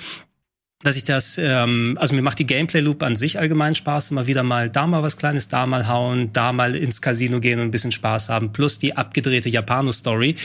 dass 0.84 0.96
ich 0.96 1.06
das, 1.06 1.38
ähm, 1.38 1.98
also 2.00 2.14
mir 2.14 2.22
macht 2.22 2.38
die 2.38 2.46
Gameplay-Loop 2.46 3.02
an 3.02 3.16
sich 3.16 3.40
allgemein 3.40 3.76
Spaß, 3.76 4.12
immer 4.12 4.28
wieder 4.28 4.44
mal 4.44 4.70
da 4.70 4.86
mal 4.86 5.02
was 5.02 5.18
Kleines, 5.18 5.48
da 5.48 5.66
mal 5.66 5.88
hauen, 5.88 6.34
da 6.34 6.52
mal 6.52 6.76
ins 6.76 7.02
Casino 7.02 7.40
gehen 7.40 7.60
und 7.60 7.66
ein 7.66 7.72
bisschen 7.72 7.94
Spaß 7.94 8.30
haben, 8.30 8.52
plus 8.52 8.78
die 8.78 8.96
abgedrehte 8.96 9.50
Japano-Story. 9.50 10.36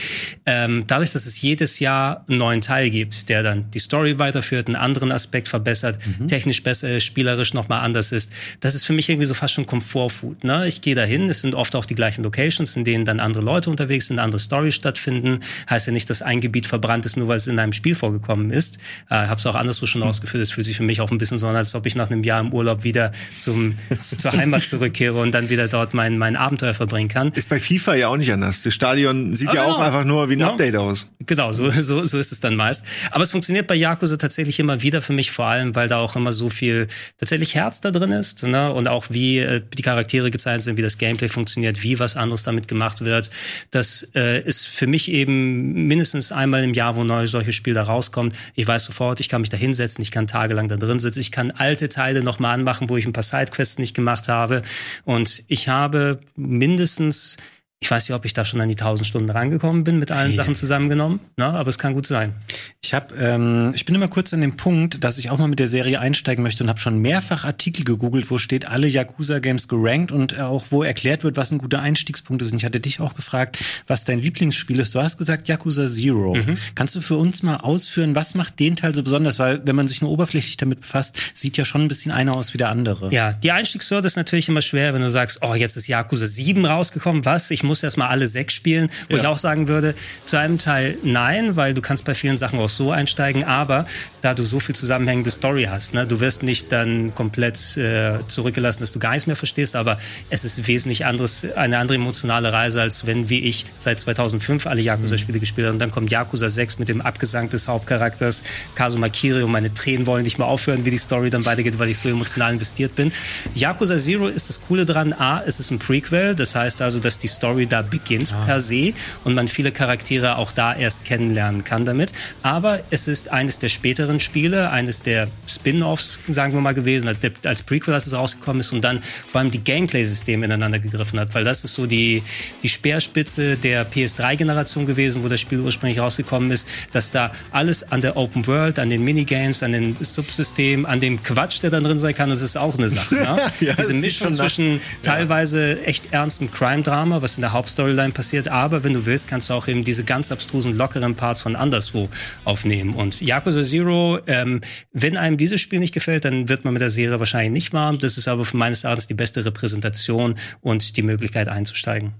Ähm, 0.45 0.85
dadurch, 0.87 1.11
dass 1.11 1.25
es 1.25 1.41
jedes 1.41 1.79
Jahr 1.79 2.25
einen 2.27 2.39
neuen 2.39 2.61
Teil 2.61 2.89
gibt, 2.89 3.27
der 3.27 3.43
dann 3.43 3.69
die 3.71 3.79
Story 3.79 4.19
weiterführt, 4.19 4.67
einen 4.67 4.77
anderen 4.77 5.11
Aspekt 5.11 5.49
verbessert, 5.49 5.99
mhm. 6.19 6.27
technisch 6.27 6.63
besser, 6.63 6.99
spielerisch 7.01 7.53
nochmal 7.53 7.81
anders 7.81 8.11
ist, 8.11 8.31
das 8.61 8.73
ist 8.73 8.85
für 8.85 8.93
mich 8.93 9.09
irgendwie 9.09 9.27
so 9.27 9.33
fast 9.33 9.53
schon 9.53 9.65
Komfortfood. 9.65 10.45
Ne? 10.45 10.65
Ich 10.67 10.81
gehe 10.81 10.95
dahin, 10.95 11.29
es 11.29 11.41
sind 11.41 11.55
oft 11.55 11.75
auch 11.75 11.85
die 11.85 11.95
gleichen 11.95 12.23
Locations, 12.23 12.75
in 12.75 12.85
denen 12.85 13.03
dann 13.03 13.19
andere 13.19 13.43
Leute 13.43 13.69
unterwegs 13.69 14.07
sind, 14.07 14.17
andere 14.17 14.39
Stories 14.39 14.75
stattfinden. 14.75 15.41
Heißt 15.69 15.87
ja 15.87 15.93
nicht, 15.93 16.09
dass 16.09 16.21
ein 16.21 16.39
Gebiet 16.39 16.67
verbrannt 16.67 17.05
ist, 17.05 17.17
nur 17.17 17.27
weil 17.27 17.37
es 17.37 17.47
in 17.47 17.59
einem 17.59 17.73
Spiel 17.73 17.95
vorgekommen 17.95 18.49
ist. 18.49 18.77
Äh, 19.09 19.27
hab's 19.27 19.45
auch 19.45 19.55
anderswo 19.55 19.85
schon 19.85 20.01
mhm. 20.01 20.07
Für. 20.27 20.37
Das 20.37 20.51
fühlt 20.51 20.65
sich 20.65 20.77
für 20.77 20.83
mich 20.83 21.01
auch 21.01 21.11
ein 21.11 21.17
bisschen 21.17 21.37
so 21.37 21.47
an, 21.47 21.55
als 21.55 21.75
ob 21.75 21.85
ich 21.85 21.95
nach 21.95 22.09
einem 22.09 22.23
Jahr 22.23 22.39
im 22.39 22.53
Urlaub 22.53 22.83
wieder 22.83 23.11
zum, 23.37 23.75
zur 23.99 24.31
Heimat 24.31 24.63
zurückkehre 24.63 25.19
und 25.19 25.31
dann 25.31 25.49
wieder 25.49 25.67
dort 25.67 25.93
mein, 25.93 26.17
mein 26.17 26.35
Abenteuer 26.35 26.73
verbringen 26.73 27.09
kann. 27.09 27.31
Ist 27.33 27.49
bei 27.49 27.59
FIFA 27.59 27.95
ja 27.95 28.07
auch 28.07 28.17
nicht 28.17 28.31
anders. 28.31 28.63
Das 28.63 28.73
Stadion 28.73 29.33
sieht 29.33 29.49
ah, 29.49 29.53
ja 29.53 29.63
genau. 29.63 29.75
auch 29.75 29.79
einfach 29.79 30.05
nur 30.05 30.29
wie 30.29 30.33
ein 30.33 30.39
ja. 30.39 30.49
Update 30.49 30.75
aus. 30.75 31.07
Genau, 31.25 31.53
so, 31.53 31.69
so, 31.69 32.05
so 32.05 32.17
ist 32.17 32.31
es 32.31 32.39
dann 32.39 32.55
meist. 32.55 32.83
Aber 33.11 33.23
es 33.23 33.31
funktioniert 33.31 33.67
bei 33.67 33.75
Yakuza 33.75 34.17
tatsächlich 34.17 34.59
immer 34.59 34.81
wieder 34.81 35.01
für 35.01 35.13
mich, 35.13 35.31
vor 35.31 35.45
allem, 35.45 35.75
weil 35.75 35.87
da 35.87 35.97
auch 35.97 36.15
immer 36.15 36.31
so 36.31 36.49
viel 36.49 36.87
tatsächlich 37.17 37.55
Herz 37.55 37.81
da 37.81 37.91
drin 37.91 38.11
ist 38.11 38.43
ne? 38.43 38.71
und 38.73 38.87
auch 38.87 39.05
wie 39.09 39.39
äh, 39.39 39.61
die 39.77 39.81
Charaktere 39.81 40.31
gezeichnet 40.31 40.63
sind, 40.63 40.77
wie 40.77 40.81
das 40.81 40.97
Gameplay 40.97 41.29
funktioniert, 41.29 41.83
wie 41.83 41.99
was 41.99 42.15
anderes 42.15 42.43
damit 42.43 42.67
gemacht 42.67 43.01
wird. 43.01 43.29
Das 43.71 44.07
äh, 44.15 44.41
ist 44.41 44.67
für 44.67 44.87
mich 44.87 45.11
eben 45.11 45.87
mindestens 45.87 46.31
einmal 46.31 46.63
im 46.63 46.73
Jahr, 46.73 46.95
wo 46.95 47.03
neue 47.03 47.27
solche 47.27 47.51
Spiele 47.51 47.75
da 47.75 47.83
rauskommt. 47.83 48.35
Ich 48.55 48.67
weiß 48.67 48.85
sofort, 48.85 49.19
ich 49.19 49.29
kann 49.29 49.41
mich 49.41 49.49
da 49.49 49.57
hinsetzen, 49.57 50.01
ich 50.11 50.13
kann 50.13 50.27
tagelang 50.27 50.67
da 50.67 50.75
drin 50.75 50.99
sitzen. 50.99 51.21
Ich 51.21 51.31
kann 51.31 51.51
alte 51.51 51.87
Teile 51.87 52.21
nochmal 52.21 52.53
anmachen, 52.53 52.89
wo 52.89 52.97
ich 52.97 53.05
ein 53.05 53.13
paar 53.13 53.23
Sidequests 53.23 53.77
nicht 53.77 53.95
gemacht 53.95 54.27
habe. 54.27 54.61
Und 55.05 55.45
ich 55.47 55.69
habe 55.69 56.19
mindestens 56.35 57.37
ich 57.83 57.89
weiß 57.89 58.07
nicht, 58.07 58.15
ob 58.15 58.25
ich 58.25 58.33
da 58.33 58.45
schon 58.45 58.61
an 58.61 58.69
die 58.69 58.75
1000 58.75 59.07
Stunden 59.07 59.31
rangekommen 59.31 59.83
bin, 59.83 59.97
mit 59.97 60.11
allen 60.11 60.27
hey. 60.27 60.35
Sachen 60.35 60.53
zusammengenommen, 60.53 61.19
ne? 61.35 61.45
aber 61.45 61.67
es 61.67 61.79
kann 61.79 61.95
gut 61.95 62.05
sein. 62.05 62.35
Ich 62.83 62.93
hab, 62.93 63.11
ähm, 63.19 63.71
ich 63.73 63.85
bin 63.85 63.95
immer 63.95 64.07
kurz 64.07 64.33
an 64.35 64.41
dem 64.41 64.55
Punkt, 64.55 65.03
dass 65.03 65.17
ich 65.17 65.31
auch 65.31 65.39
mal 65.39 65.47
mit 65.47 65.57
der 65.57 65.67
Serie 65.67 65.99
einsteigen 65.99 66.43
möchte 66.43 66.63
und 66.63 66.69
habe 66.69 66.79
schon 66.79 66.99
mehrfach 66.99 67.43
Artikel 67.43 67.83
gegoogelt, 67.83 68.29
wo 68.29 68.37
steht 68.37 68.67
alle 68.67 68.87
Yakuza-Games 68.87 69.67
gerankt 69.67 70.11
und 70.11 70.39
auch 70.39 70.65
wo 70.69 70.83
erklärt 70.83 71.23
wird, 71.23 71.37
was 71.37 71.51
ein 71.51 71.57
guter 71.57 71.81
Einstiegspunkt 71.81 72.43
ist. 72.43 72.51
Und 72.51 72.59
ich 72.59 72.65
hatte 72.65 72.79
dich 72.79 72.99
auch 72.99 73.15
gefragt, 73.15 73.57
was 73.87 74.03
dein 74.03 74.19
Lieblingsspiel 74.19 74.79
ist. 74.79 74.93
Du 74.93 75.01
hast 75.01 75.17
gesagt 75.17 75.47
Yakuza 75.47 75.87
Zero. 75.87 76.35
Mhm. 76.35 76.57
Kannst 76.75 76.93
du 76.95 77.01
für 77.01 77.15
uns 77.15 77.41
mal 77.41 77.57
ausführen, 77.57 78.13
was 78.13 78.35
macht 78.35 78.59
den 78.59 78.75
Teil 78.75 78.93
so 78.93 79.01
besonders? 79.01 79.39
Weil 79.39 79.65
wenn 79.65 79.75
man 79.75 79.87
sich 79.87 80.01
nur 80.01 80.11
oberflächlich 80.11 80.57
damit 80.57 80.81
befasst, 80.81 81.17
sieht 81.33 81.57
ja 81.57 81.65
schon 81.65 81.81
ein 81.81 81.87
bisschen 81.87 82.11
einer 82.11 82.35
aus 82.35 82.53
wie 82.53 82.59
der 82.59 82.69
andere. 82.69 83.11
Ja, 83.11 83.33
die 83.33 83.51
Einstiegshürde 83.51 84.05
ist 84.05 84.17
natürlich 84.17 84.49
immer 84.49 84.61
schwer, 84.61 84.93
wenn 84.93 85.01
du 85.01 85.09
sagst, 85.09 85.39
oh, 85.41 85.55
jetzt 85.55 85.77
ist 85.77 85.87
Yakuza 85.87 86.27
7 86.27 86.63
rausgekommen, 86.63 87.25
was? 87.25 87.49
Ich 87.49 87.63
muss 87.63 87.70
erstmal 87.83 88.09
alle 88.09 88.27
sechs 88.27 88.53
spielen, 88.53 88.89
wo 89.09 89.15
ja. 89.15 89.21
ich 89.21 89.27
auch 89.27 89.37
sagen 89.37 89.67
würde, 89.67 89.95
zu 90.25 90.37
einem 90.37 90.57
Teil 90.57 90.97
nein, 91.03 91.55
weil 91.55 91.73
du 91.73 91.81
kannst 91.81 92.05
bei 92.05 92.15
vielen 92.15 92.37
Sachen 92.37 92.59
auch 92.59 92.69
so 92.69 92.91
einsteigen, 92.91 93.43
aber 93.43 93.85
da 94.21 94.33
du 94.33 94.43
so 94.43 94.59
viel 94.59 94.75
zusammenhängende 94.75 95.31
Story 95.31 95.67
hast, 95.69 95.93
ne, 95.93 96.05
du 96.05 96.19
wirst 96.19 96.43
nicht 96.43 96.71
dann 96.71 97.13
komplett 97.15 97.77
äh, 97.77 98.19
zurückgelassen, 98.27 98.81
dass 98.81 98.91
du 98.91 98.99
gar 98.99 99.11
nichts 99.11 99.27
mehr 99.27 99.35
verstehst, 99.35 99.75
aber 99.75 99.97
es 100.29 100.43
ist 100.43 100.67
wesentlich 100.67 101.05
anderes, 101.05 101.45
eine 101.55 101.77
andere 101.77 101.95
emotionale 101.95 102.51
Reise, 102.53 102.81
als 102.81 103.05
wenn, 103.05 103.29
wie 103.29 103.39
ich, 103.41 103.65
seit 103.77 103.99
2005 103.99 104.67
alle 104.67 104.81
Yakuza-Spiele 104.81 105.37
mhm. 105.37 105.41
gespielt 105.41 105.67
habe. 105.67 105.73
Und 105.73 105.79
dann 105.79 105.91
kommt 105.91 106.11
Yakuza 106.11 106.49
6 106.49 106.79
mit 106.79 106.89
dem 106.89 107.01
Abgesang 107.01 107.49
des 107.49 107.67
Hauptcharakters. 107.67 108.43
Kazuma 108.75 109.09
Kiri 109.09 109.43
und 109.43 109.51
meine 109.51 109.73
Tränen 109.73 110.05
wollen 110.05 110.23
nicht 110.23 110.37
mehr 110.37 110.47
aufhören, 110.47 110.85
wie 110.85 110.91
die 110.91 110.97
Story 110.97 111.29
dann 111.29 111.45
weitergeht, 111.45 111.79
weil 111.79 111.89
ich 111.89 111.97
so 111.97 112.09
emotional 112.09 112.53
investiert 112.53 112.95
bin. 112.95 113.11
Yakuza 113.55 113.97
Zero 113.97 114.27
ist 114.27 114.49
das 114.49 114.61
Coole 114.61 114.85
dran, 114.85 115.13
A, 115.13 115.41
es 115.45 115.59
ist 115.59 115.71
ein 115.71 115.79
Prequel, 115.79 116.35
das 116.35 116.55
heißt 116.55 116.81
also, 116.81 116.99
dass 116.99 117.19
die 117.19 117.27
Story 117.27 117.60
da 117.67 117.81
beginnt 117.81 118.01
beginnt 118.11 118.33
ah. 118.33 118.45
per 118.45 118.59
se 118.59 118.93
und 119.23 119.33
man 119.33 119.47
viele 119.47 119.71
Charaktere 119.71 120.37
auch 120.37 120.51
da 120.51 120.73
erst 120.73 121.05
kennenlernen 121.05 121.63
kann 121.63 121.85
damit. 121.85 122.11
Aber 122.41 122.81
es 122.89 123.07
ist 123.07 123.29
eines 123.29 123.59
der 123.59 123.69
späteren 123.69 124.19
Spiele, 124.19 124.69
eines 124.69 125.01
der 125.01 125.27
Spin-offs, 125.47 126.19
sagen 126.27 126.53
wir 126.53 126.61
mal 126.61 126.73
gewesen, 126.73 127.07
als, 127.07 127.19
der, 127.19 127.31
als 127.45 127.63
Prequel, 127.63 127.93
als 127.93 128.07
es 128.07 128.13
rausgekommen 128.13 128.59
ist 128.59 128.71
und 128.71 128.81
dann 128.81 129.01
vor 129.27 129.39
allem 129.39 129.51
die 129.51 129.63
Gameplay-Systeme 129.63 130.45
ineinander 130.45 130.79
gegriffen 130.79 131.19
hat, 131.19 131.33
weil 131.33 131.43
das 131.43 131.63
ist 131.63 131.73
so 131.73 131.85
die, 131.85 132.23
die 132.63 132.69
Speerspitze 132.69 133.57
der 133.57 133.89
PS3-Generation 133.89 134.85
gewesen, 134.85 135.23
wo 135.23 135.27
das 135.27 135.39
Spiel 135.39 135.59
ursprünglich 135.59 135.99
rausgekommen 135.99 136.51
ist, 136.51 136.67
dass 136.91 137.11
da 137.11 137.31
alles 137.51 137.91
an 137.91 138.01
der 138.01 138.17
Open 138.17 138.45
World, 138.47 138.79
an 138.79 138.89
den 138.89 139.03
Minigames, 139.03 139.63
an 139.63 139.71
den 139.71 139.95
Subsystemen, 139.99 140.85
an 140.85 140.99
dem 140.99 141.21
Quatsch, 141.23 141.61
der 141.61 141.69
da 141.69 141.79
drin 141.79 141.99
sein 141.99 142.15
kann, 142.15 142.29
das 142.29 142.41
ist 142.41 142.57
auch 142.57 142.77
eine 142.77 142.89
Sache. 142.89 143.15
Ne? 143.15 143.37
ja, 143.59 143.73
Diese 143.75 143.93
Mischung 143.93 144.33
zwischen 144.33 144.81
teilweise 145.01 145.83
echt 145.85 146.11
ernstem 146.11 146.51
Crime-Drama, 146.51 147.21
was 147.21 147.35
in 147.35 147.41
der 147.41 147.50
der 147.51 147.53
Hauptstoryline 147.53 148.13
passiert. 148.13 148.47
Aber 148.47 148.83
wenn 148.83 148.93
du 148.93 149.05
willst, 149.05 149.27
kannst 149.27 149.49
du 149.49 149.53
auch 149.53 149.67
eben 149.67 149.83
diese 149.83 150.03
ganz 150.03 150.31
abstrusen, 150.31 150.75
lockeren 150.75 151.15
Parts 151.15 151.41
von 151.41 151.55
anderswo 151.55 152.09
aufnehmen. 152.45 152.93
Und 152.93 153.21
Yakuza 153.21 153.63
Zero, 153.63 154.19
ähm, 154.27 154.61
wenn 154.91 155.17
einem 155.17 155.37
dieses 155.37 155.59
Spiel 155.59 155.79
nicht 155.79 155.93
gefällt, 155.93 156.25
dann 156.25 156.47
wird 156.47 156.63
man 156.63 156.73
mit 156.73 156.81
der 156.81 156.89
Serie 156.89 157.19
wahrscheinlich 157.19 157.51
nicht 157.51 157.73
warm. 157.73 157.99
Das 157.99 158.17
ist 158.17 158.27
aber 158.27 158.47
meines 158.53 158.83
Erachtens 158.83 159.07
die 159.07 159.13
beste 159.13 159.43
Repräsentation 159.43 160.35
und 160.61 160.95
die 160.97 161.01
Möglichkeit 161.01 161.49
einzusteigen. 161.49 162.13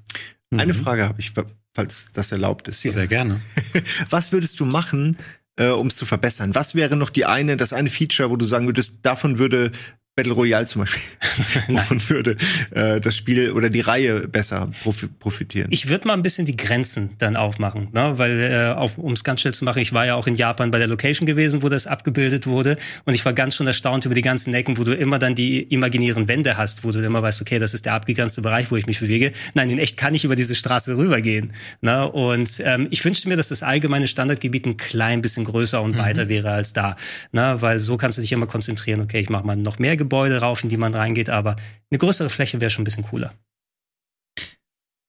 Eine 0.51 0.73
mhm. 0.73 0.83
Frage 0.83 1.07
habe 1.07 1.21
ich, 1.21 1.31
falls 1.73 2.11
das 2.13 2.31
erlaubt 2.31 2.67
ist. 2.67 2.81
Sehr 2.81 3.07
gerne. 3.07 3.39
Was 4.09 4.33
würdest 4.33 4.59
du 4.59 4.65
machen, 4.65 5.17
äh, 5.55 5.69
um 5.69 5.87
es 5.87 5.95
zu 5.95 6.05
verbessern? 6.05 6.53
Was 6.55 6.75
wäre 6.75 6.97
noch 6.97 7.09
die 7.09 7.25
eine, 7.25 7.55
das 7.55 7.71
eine 7.71 7.89
Feature, 7.89 8.29
wo 8.29 8.35
du 8.35 8.45
sagen 8.45 8.65
würdest, 8.65 8.97
davon 9.03 9.37
würde 9.37 9.71
Battle 10.21 10.33
Royale 10.33 10.65
zum 10.65 10.81
Beispiel 10.81 11.01
davon 11.75 12.09
würde 12.09 12.37
äh, 12.71 13.01
das 13.01 13.17
Spiel 13.17 13.51
oder 13.53 13.71
die 13.71 13.79
Reihe 13.79 14.27
besser 14.27 14.71
profitieren. 15.19 15.69
Ich 15.71 15.89
würde 15.89 16.07
mal 16.07 16.13
ein 16.13 16.21
bisschen 16.21 16.45
die 16.45 16.55
Grenzen 16.55 17.11
dann 17.17 17.35
aufmachen, 17.35 17.87
ne? 17.91 18.19
weil 18.19 18.39
äh, 18.77 18.99
um 19.01 19.13
es 19.13 19.23
ganz 19.23 19.41
schnell 19.41 19.53
zu 19.53 19.65
machen, 19.65 19.79
ich 19.79 19.93
war 19.93 20.05
ja 20.05 20.13
auch 20.13 20.27
in 20.27 20.35
Japan 20.35 20.69
bei 20.69 20.77
der 20.77 20.87
Location 20.87 21.25
gewesen, 21.25 21.63
wo 21.63 21.69
das 21.69 21.87
abgebildet 21.87 22.45
wurde 22.45 22.77
und 23.05 23.15
ich 23.15 23.25
war 23.25 23.33
ganz 23.33 23.55
schon 23.55 23.65
erstaunt 23.65 24.05
über 24.05 24.13
die 24.13 24.21
ganzen 24.21 24.53
Ecken, 24.53 24.77
wo 24.77 24.83
du 24.83 24.93
immer 24.93 25.17
dann 25.17 25.33
die 25.33 25.63
imaginären 25.63 26.27
Wände 26.27 26.55
hast, 26.55 26.83
wo 26.83 26.91
du 26.91 26.99
immer 26.99 27.23
weißt, 27.23 27.41
okay, 27.41 27.57
das 27.57 27.73
ist 27.73 27.85
der 27.85 27.93
abgegrenzte 27.93 28.43
Bereich, 28.43 28.69
wo 28.69 28.75
ich 28.75 28.85
mich 28.85 28.99
bewege. 28.99 29.31
Nein, 29.55 29.71
in 29.71 29.79
echt 29.79 29.97
kann 29.97 30.13
ich 30.13 30.23
über 30.23 30.35
diese 30.35 30.53
Straße 30.53 30.97
rübergehen. 30.97 31.53
Ne? 31.81 32.07
Und 32.07 32.61
ähm, 32.63 32.87
ich 32.91 33.03
wünschte 33.03 33.27
mir, 33.27 33.37
dass 33.37 33.47
das 33.47 33.63
allgemeine 33.63 34.05
Standardgebiet 34.05 34.67
ein 34.67 34.77
klein 34.77 35.23
bisschen 35.23 35.45
größer 35.45 35.81
und 35.81 35.95
mhm. 35.95 35.99
weiter 35.99 36.29
wäre 36.29 36.51
als 36.51 36.73
da, 36.73 36.95
ne? 37.31 37.57
weil 37.59 37.79
so 37.79 37.97
kannst 37.97 38.19
du 38.19 38.21
dich 38.21 38.31
immer 38.31 38.45
konzentrieren. 38.45 39.01
Okay, 39.01 39.19
ich 39.19 39.29
mache 39.29 39.47
mal 39.47 39.55
noch 39.55 39.79
mehr 39.79 39.97
Gebäude 39.97 40.10
rauf, 40.11 40.63
in 40.63 40.69
die 40.69 40.77
man 40.77 40.93
reingeht, 40.93 41.29
aber 41.29 41.55
eine 41.89 41.97
größere 41.97 42.29
Fläche 42.29 42.61
wäre 42.61 42.71
schon 42.71 42.81
ein 42.81 42.85
bisschen 42.85 43.05
cooler. 43.05 43.33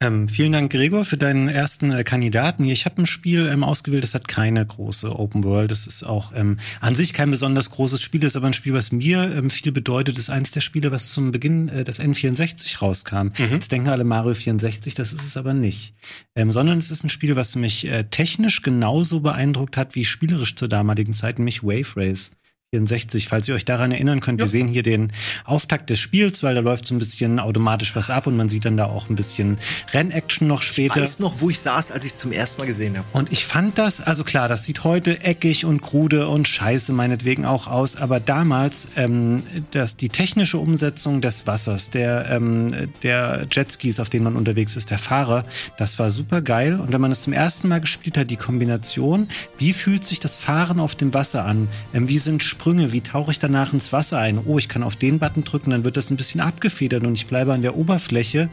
Ähm, 0.02 0.28
vielen 0.28 0.50
Dank, 0.50 0.73
Gregor, 0.73 1.04
für 1.04 1.16
deinen 1.16 1.49
ersten 1.49 1.92
äh, 1.92 2.02
Kandidaten 2.02 2.64
hier. 2.64 2.73
Ich 2.73 2.87
habe 2.87 3.00
ein 3.00 3.06
Spiel 3.06 3.47
ähm, 3.47 3.62
ausgewählt, 3.62 4.02
das 4.02 4.14
hat 4.14 4.26
keine 4.26 4.66
große 4.66 5.16
Open 5.16 5.44
World. 5.44 5.71
Das 5.71 5.87
ist 5.87 6.02
auch 6.02 6.32
ähm, 6.35 6.59
an 6.80 6.97
sich 6.97 7.12
kein 7.12 7.30
besonders 7.30 7.71
großes 7.71 8.02
Spiel, 8.02 8.21
das 8.21 8.32
ist 8.32 8.37
aber 8.37 8.49
ein 8.49 8.52
Spiel, 8.52 8.75
was 8.75 8.90
mir 8.90 9.32
ähm, 9.32 9.49
viel 9.49 9.71
bedeutet. 9.71 10.16
Das 10.16 10.25
ist 10.25 10.30
eins 10.30 10.50
der 10.50 10.61
Spiele, 10.61 10.90
was 10.90 11.12
zum 11.12 11.30
Beginn 11.30 11.68
äh, 11.68 11.85
des 11.85 12.00
N64 12.00 12.80
rauskam. 12.80 13.28
Mhm. 13.38 13.52
Jetzt 13.52 13.71
denken 13.71 13.90
alle 13.90 14.02
Mario 14.02 14.35
64, 14.35 14.94
das 14.94 15.12
ist 15.12 15.25
es 15.25 15.37
aber 15.37 15.54
nicht. 15.54 15.94
Ähm, 16.35 16.50
sondern 16.50 16.78
es 16.78 16.90
ist 16.90 17.04
ein 17.04 17.09
Spiel, 17.09 17.37
was 17.37 17.54
mich 17.54 17.87
äh, 17.87 18.02
technisch 18.02 18.62
genauso 18.62 19.21
beeindruckt 19.21 19.76
hat 19.76 19.94
wie 19.94 20.04
spielerisch 20.04 20.56
zur 20.56 20.68
damaligen 20.68 21.12
Zeit, 21.12 21.38
nämlich 21.38 21.62
Wave 21.62 21.94
Race. 21.94 22.32
64, 22.75 23.29
falls 23.29 23.47
ihr 23.49 23.55
euch 23.55 23.67
daran 23.67 23.93
erinnern 23.93 24.21
könnt. 24.21 24.41
Ja. 24.41 24.47
Wir 24.47 24.49
sehen 24.49 24.67
hier 24.67 24.83
den 24.83 25.12
Auftakt 25.45 25.91
des 25.91 25.99
Spiels, 25.99 26.43
weil 26.43 26.55
da 26.55 26.62
läuft 26.62 26.87
so 26.87 26.95
ein 26.95 26.99
bisschen 26.99 27.38
automatisch 27.38 27.95
was 27.95 28.09
ab 28.09 28.26
und 28.26 28.35
man 28.35 28.49
sieht 28.49 28.64
dann 28.64 28.79
da 28.79 28.87
auch 28.87 29.11
ein 29.11 29.14
bisschen 29.14 29.59
Rennaction 29.93 30.49
noch 30.49 30.62
später. 30.62 30.97
Ich 30.97 31.02
weiß 31.02 31.19
noch, 31.19 31.43
wo 31.43 31.50
ich 31.50 31.59
saß, 31.59 31.93
als 31.93 32.07
ich 32.07 32.12
es 32.12 32.19
zum 32.19 32.33
ersten 32.33 32.62
Mal 32.62 32.67
gesehen 32.67 32.97
habe. 32.97 33.07
Und 33.12 33.31
ich 33.31 33.45
fand 33.45 33.76
das, 33.76 34.00
also 34.00 34.25
klar, 34.25 34.49
das 34.49 34.64
sieht 34.64 34.85
heute 34.85 35.23
eckig 35.23 35.67
und 35.67 35.83
krude 35.83 36.29
und 36.29 36.49
scheiße 36.49 36.95
meinetwegen 36.95 37.45
auch 37.45 37.67
aus, 37.67 37.97
aber 37.97 38.21
damals, 38.21 38.88
ähm, 38.97 39.43
dass 39.73 39.99
die 39.99 40.09
technische 40.09 40.57
Umsetzung 40.57 41.21
des 41.21 41.47
Wassers, 41.47 41.91
der, 41.91 42.31
ähm, 42.31 42.69
der 43.02 43.49
Jetskis, 43.50 44.00
auf 44.00 44.09
denen 44.09 44.25
man 44.25 44.35
unterwegs 44.35 44.76
ist, 44.76 44.91
der 44.91 44.99
Fahrer, 44.99 45.45
das 45.76 45.99
war 45.99 46.11
super 46.11 46.41
geil. 46.41 46.81
Und 46.81 46.91
wenn 46.91 47.02
man 47.02 47.12
es 47.12 47.21
zum 47.21 47.35
ersten 47.35 47.69
Mal 47.69 47.83
gespielt 47.83 48.17
hat, 48.17 48.31
die 48.31 48.37
Kombination, 48.37 49.29
wie 49.59 49.75
fühlt 49.75 50.07
sich 50.07 50.21
das 50.21 50.38
Fahren 50.38 50.81
auf 50.81 50.95
dem 50.95 51.12
Wasser 51.12 51.45
an? 51.45 51.69
Ähm, 51.93 52.09
wie 52.09 52.17
sind 52.17 52.43
Sprünge, 52.62 52.92
wie 52.92 53.00
tauche 53.00 53.33
ich 53.33 53.40
danach 53.40 53.73
ins 53.73 53.92
Wasser 53.92 54.19
ein? 54.19 54.38
Oh, 54.47 54.57
ich 54.57 54.69
kann 54.69 54.85
auf 54.85 54.95
den 54.95 55.19
Button 55.19 55.42
drücken, 55.42 55.73
dann 55.73 55.83
wird 55.83 55.97
das 55.97 56.11
ein 56.11 56.16
bisschen 56.16 56.40
abgefedert 56.40 57.02
und 57.02 57.14
ich 57.14 57.26
bleibe 57.26 57.52
an 57.52 57.61
der 57.61 57.76
Oberfläche. 57.76 58.49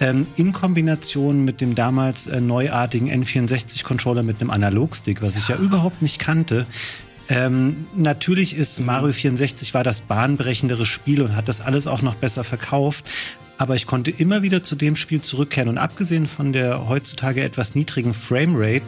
Ähm, 0.00 0.26
in 0.36 0.54
Kombination 0.54 1.44
mit 1.44 1.60
dem 1.60 1.74
damals 1.74 2.28
äh, 2.28 2.40
neuartigen 2.40 3.10
N64-Controller 3.10 4.22
mit 4.22 4.40
einem 4.40 4.48
Analogstick, 4.48 5.20
was 5.20 5.36
ich 5.36 5.48
ja 5.48 5.56
überhaupt 5.56 6.00
nicht 6.00 6.18
kannte. 6.18 6.64
Ähm, 7.28 7.84
natürlich 7.94 8.56
ist 8.56 8.80
Mario 8.80 9.12
64 9.12 9.74
war 9.74 9.84
das 9.84 10.00
bahnbrechendere 10.00 10.86
Spiel 10.86 11.20
und 11.20 11.36
hat 11.36 11.46
das 11.46 11.60
alles 11.60 11.86
auch 11.86 12.00
noch 12.00 12.14
besser 12.14 12.44
verkauft 12.44 13.04
aber 13.62 13.76
ich 13.76 13.86
konnte 13.86 14.10
immer 14.10 14.42
wieder 14.42 14.64
zu 14.64 14.74
dem 14.74 14.96
Spiel 14.96 15.20
zurückkehren. 15.20 15.68
Und 15.68 15.78
abgesehen 15.78 16.26
von 16.26 16.52
der 16.52 16.88
heutzutage 16.88 17.44
etwas 17.44 17.76
niedrigen 17.76 18.12
Framerate, 18.12 18.82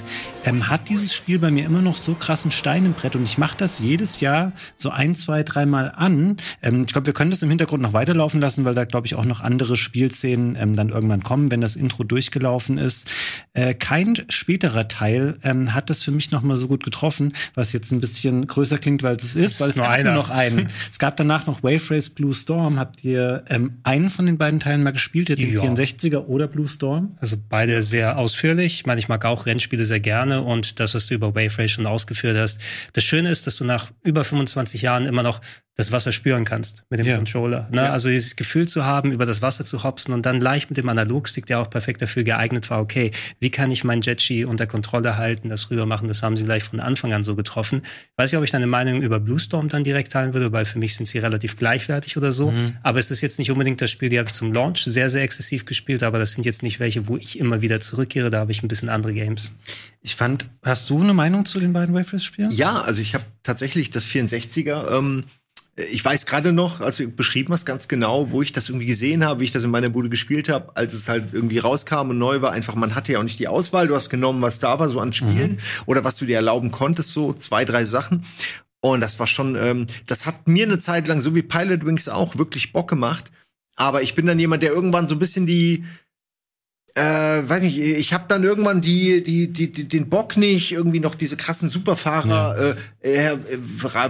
ähm, 0.45 0.69
hat 0.69 0.89
dieses 0.89 1.15
Spiel 1.15 1.39
bei 1.39 1.53
mir 1.53 1.65
immer 1.65 1.81
noch 1.81 1.97
so 1.97 2.15
krassen 2.15 2.51
Stein 2.51 2.85
im 2.85 2.93
Brett. 2.93 3.15
Und 3.15 3.23
ich 3.23 3.39
mache 3.39 3.57
das 3.57 3.79
jedes 3.79 4.19
Jahr 4.19 4.51
so 4.75 4.91
ein, 4.91 5.15
zwei, 5.15 5.45
dreimal 5.45 5.93
an. 5.95 6.39
Ähm, 6.61 6.83
ich 6.87 6.93
glaube, 6.93 7.07
wir 7.07 7.15
können 7.15 7.31
das 7.31 7.41
im 7.43 7.51
Hintergrund 7.51 7.85
noch 7.85 7.93
weiterlaufen 7.93 8.41
lassen, 8.41 8.65
weil 8.65 8.75
da, 8.75 8.85
glaube 8.85 9.07
ich, 9.07 9.15
auch 9.15 9.25
noch 9.25 9.43
andere 9.43 9.77
Spielszenen 9.77 10.57
ähm, 10.57 10.73
dann 10.75 10.89
irgendwann 10.89 11.23
kommen, 11.23 11.53
wenn 11.53 11.61
das 11.61 11.77
Intro 11.77 12.03
durchgelaufen 12.03 12.77
ist. 12.77 13.09
Äh, 13.53 13.75
kein 13.75 14.17
späterer 14.29 14.89
Teil 14.89 15.39
ähm, 15.45 15.73
hat 15.73 15.89
das 15.89 16.03
für 16.03 16.11
mich 16.11 16.33
noch 16.33 16.43
mal 16.43 16.57
so 16.57 16.67
gut 16.67 16.83
getroffen, 16.83 17.33
was 17.55 17.73
jetzt 17.73 17.93
ein 17.93 18.01
bisschen 18.01 18.49
größer 18.49 18.79
klingt, 18.79 19.05
weil 19.05 19.15
es 19.15 19.37
ist, 19.37 19.61
weil 19.61 19.69
es 19.69 19.77
gab 19.77 20.03
nur 20.03 20.15
noch 20.15 20.31
einen. 20.31 20.69
es 20.91 20.99
gab 20.99 21.17
danach 21.17 21.47
noch 21.47 21.63
Wave 21.63 21.95
Race 21.95 22.11
Blue 22.11 22.35
Storm. 22.35 22.81
Habt 22.81 23.05
ihr 23.05 23.45
ähm, 23.49 23.79
einen 23.85 24.11
von 24.11 24.27
den 24.27 24.37
beiden 24.37 24.64
Teilen 24.65 24.83
mal 24.83 24.93
gespielt, 24.93 25.29
den 25.29 25.53
ja. 25.53 25.61
64er 25.63 26.25
oder 26.25 26.49
Blue 26.49 26.67
Storm? 26.67 27.19
Also 27.21 27.37
beide 27.37 27.83
sehr 27.83 28.17
ausführlich. 28.17 28.77
Ich 28.77 28.87
meine, 28.87 28.99
ich 28.99 29.09
mag 29.09 29.27
auch 29.27 29.45
Rennspiele 29.45 29.85
sehr 29.85 30.01
gerne 30.01 30.41
und 30.41 30.81
das, 30.81 30.95
was 30.95 31.07
du 31.07 31.13
über 31.13 31.35
Wave 31.35 31.59
Race 31.59 31.73
schon 31.73 31.85
ausgeführt 31.85 32.39
hast. 32.39 32.63
Das 32.95 33.05
Schöne 33.05 33.29
ist, 33.29 33.47
dass 33.47 33.57
du 33.57 33.65
nach 33.65 33.91
über 34.03 34.25
25 34.25 34.81
Jahren 34.81 35.05
immer 35.05 35.23
noch 35.23 35.43
das 35.77 35.91
Wasser 35.91 36.13
spüren 36.13 36.45
kannst 36.45 36.85
mit 36.89 37.01
dem 37.01 37.07
ja. 37.07 37.17
Controller. 37.17 37.69
Ne? 37.73 37.83
Ja. 37.83 37.93
Also 37.93 38.09
dieses 38.09 38.37
Gefühl 38.37 38.69
zu 38.69 38.85
haben, 38.85 39.11
über 39.11 39.27
das 39.27 39.43
Wasser 39.43 39.65
zu 39.65 39.83
hopsen 39.83 40.15
und 40.15 40.25
dann 40.25 40.41
leicht 40.41 40.71
mit 40.71 40.77
dem 40.77 40.89
Analogstick, 40.89 41.47
der 41.47 41.59
auch 41.59 41.69
perfekt 41.69 42.01
dafür 42.01 42.23
geeignet 42.23 42.71
war, 42.71 42.81
okay, 42.81 43.11
wie 43.41 43.51
kann 43.51 43.71
ich 43.73 43.83
mein 43.83 44.01
Jetski 44.01 44.45
unter 44.45 44.67
Kontrolle 44.67 45.17
halten, 45.17 45.49
das 45.49 45.71
rüber 45.71 45.85
machen, 45.85 46.07
das 46.07 46.23
haben 46.23 46.37
sie 46.37 46.45
vielleicht 46.45 46.67
von 46.67 46.79
Anfang 46.79 47.13
an 47.13 47.25
so 47.25 47.35
getroffen. 47.35 47.83
Weiß 48.17 48.33
ich, 48.33 48.39
ob 48.39 48.45
ich 48.45 48.53
deine 48.53 48.69
Meinung 48.69 49.03
über 49.03 49.19
Blue 49.19 49.39
Storm 49.39 49.69
dann 49.69 49.83
direkt 49.83 50.13
teilen 50.13 50.33
würde, 50.33 50.53
weil 50.53 50.65
für 50.65 50.79
mich 50.79 50.95
sind 50.95 51.07
sie 51.07 51.19
relativ 51.19 51.57
gleichwertig 51.57 52.17
oder 52.17 52.31
so. 52.31 52.53
Mhm. 52.53 52.77
Aber 52.85 53.01
es 53.01 53.11
ist 53.11 53.21
jetzt 53.21 53.41
nicht 53.41 53.51
unbedingt 53.51 53.83
das 53.83 53.91
Spiel, 53.91 54.09
die 54.09 54.19
habe 54.19 54.29
ich 54.29 54.35
zum 54.35 54.53
Launch 54.55 54.85
sehr, 54.85 55.11
sehr 55.11 55.23
exzessiv 55.23 55.67
gespielt, 55.67 56.03
aber 56.03 56.19
das 56.19 56.33
sind 56.33 56.47
jetzt 56.47 56.63
nicht 56.63 56.81
welche, 56.81 57.07
wo 57.09 57.17
ich 57.17 57.39
immer 57.39 57.61
wieder 57.61 57.81
zurückkehre, 57.81 58.31
da 58.31 58.39
habe 58.39 58.53
ich 58.53 58.63
ein 58.63 58.69
bisschen 58.69 58.89
andere 58.89 59.13
Games. 59.13 59.51
Ich 60.01 60.17
fand, 60.17 60.49
hast 60.63 60.89
du 60.91 61.01
eine 61.01 61.15
Meinung 61.15 61.45
zu 61.45 61.61
den 61.61 61.73
beiden 61.73 61.95
Waveless-Spielen? 61.95 62.51
Ja, 62.51 62.81
also 62.81 63.03
ich 63.03 63.15
habe 63.15 63.25
tatsächlich 63.43 63.91
das 63.91 64.07
64er, 64.07 64.97
ähm, 64.97 65.25
ich 65.77 66.05
weiß 66.05 66.27
gerade 66.27 66.53
noch, 66.53 66.81
als 66.81 66.99
du 66.99 67.09
beschrieben 67.09 67.53
hast, 67.53 67.65
ganz 67.65 67.89
genau, 67.89 68.31
wo 68.31 68.43
ich 68.43 68.53
das 68.53 68.69
irgendwie 68.69 68.87
gesehen 68.87 69.25
habe, 69.25 69.41
wie 69.41 69.45
ich 69.45 69.51
das 69.51 69.65
in 69.65 69.71
meiner 69.71 69.89
Bude 69.89 70.09
gespielt 70.09 70.49
habe, 70.49 70.77
als 70.77 70.95
es 70.95 71.09
halt 71.09 71.33
irgendwie 71.33 71.59
rauskam 71.59 72.11
und 72.11 72.19
neu 72.19 72.43
war. 72.43 72.53
Einfach, 72.53 72.77
man 72.77 72.95
hatte 72.95 73.13
ja 73.13 73.19
auch 73.19 73.25
nicht 73.25 73.41
die 73.41 73.49
Auswahl. 73.49 73.89
Du 73.89 73.95
hast 73.97 74.09
genommen, 74.09 74.41
was 74.41 74.61
da 74.61 74.79
war, 74.79 74.89
so 74.89 75.01
an 75.01 75.13
Spielen 75.13 75.53
mhm. 75.53 75.59
oder 75.87 76.05
was 76.05 76.17
du 76.17 76.27
dir 76.27 76.37
erlauben 76.37 76.71
konntest, 76.71 77.11
so 77.11 77.33
zwei, 77.33 77.65
drei 77.65 77.85
Sachen. 77.85 78.25
Und 78.81 79.01
das 79.01 79.19
war 79.19 79.27
schon, 79.27 79.57
ähm, 79.57 79.87
das 80.07 80.27
hat 80.27 80.47
mir 80.47 80.67
eine 80.67 80.79
Zeit 80.79 81.09
lang, 81.09 81.21
so 81.21 81.35
wie 81.35 81.43
Pilot 81.43 81.85
Wings 81.85 82.09
auch, 82.09 82.37
wirklich 82.39 82.73
Bock 82.73 82.89
gemacht. 82.89 83.33
Aber 83.77 84.03
ich 84.03 84.15
bin 84.15 84.27
dann 84.27 84.39
jemand, 84.39 84.63
der 84.63 84.73
irgendwann 84.73 85.09
so 85.09 85.15
ein 85.15 85.19
bisschen 85.19 85.47
die, 85.47 85.85
äh, 86.95 87.03
weiß 87.03 87.65
nicht, 87.65 87.79
ich 87.79 88.13
habe 88.13 88.25
dann 88.29 88.45
irgendwann 88.45 88.81
die, 88.81 89.25
die, 89.25 89.53
die, 89.53 89.73
die, 89.73 89.89
den 89.89 90.09
Bock 90.09 90.37
nicht, 90.37 90.73
irgendwie 90.73 91.01
noch 91.01 91.15
diese 91.15 91.37
krassen 91.37 91.69
Superfahrer 91.69 92.77
ja. 93.03 93.09
äh, 93.09 93.33
äh, 93.33 93.39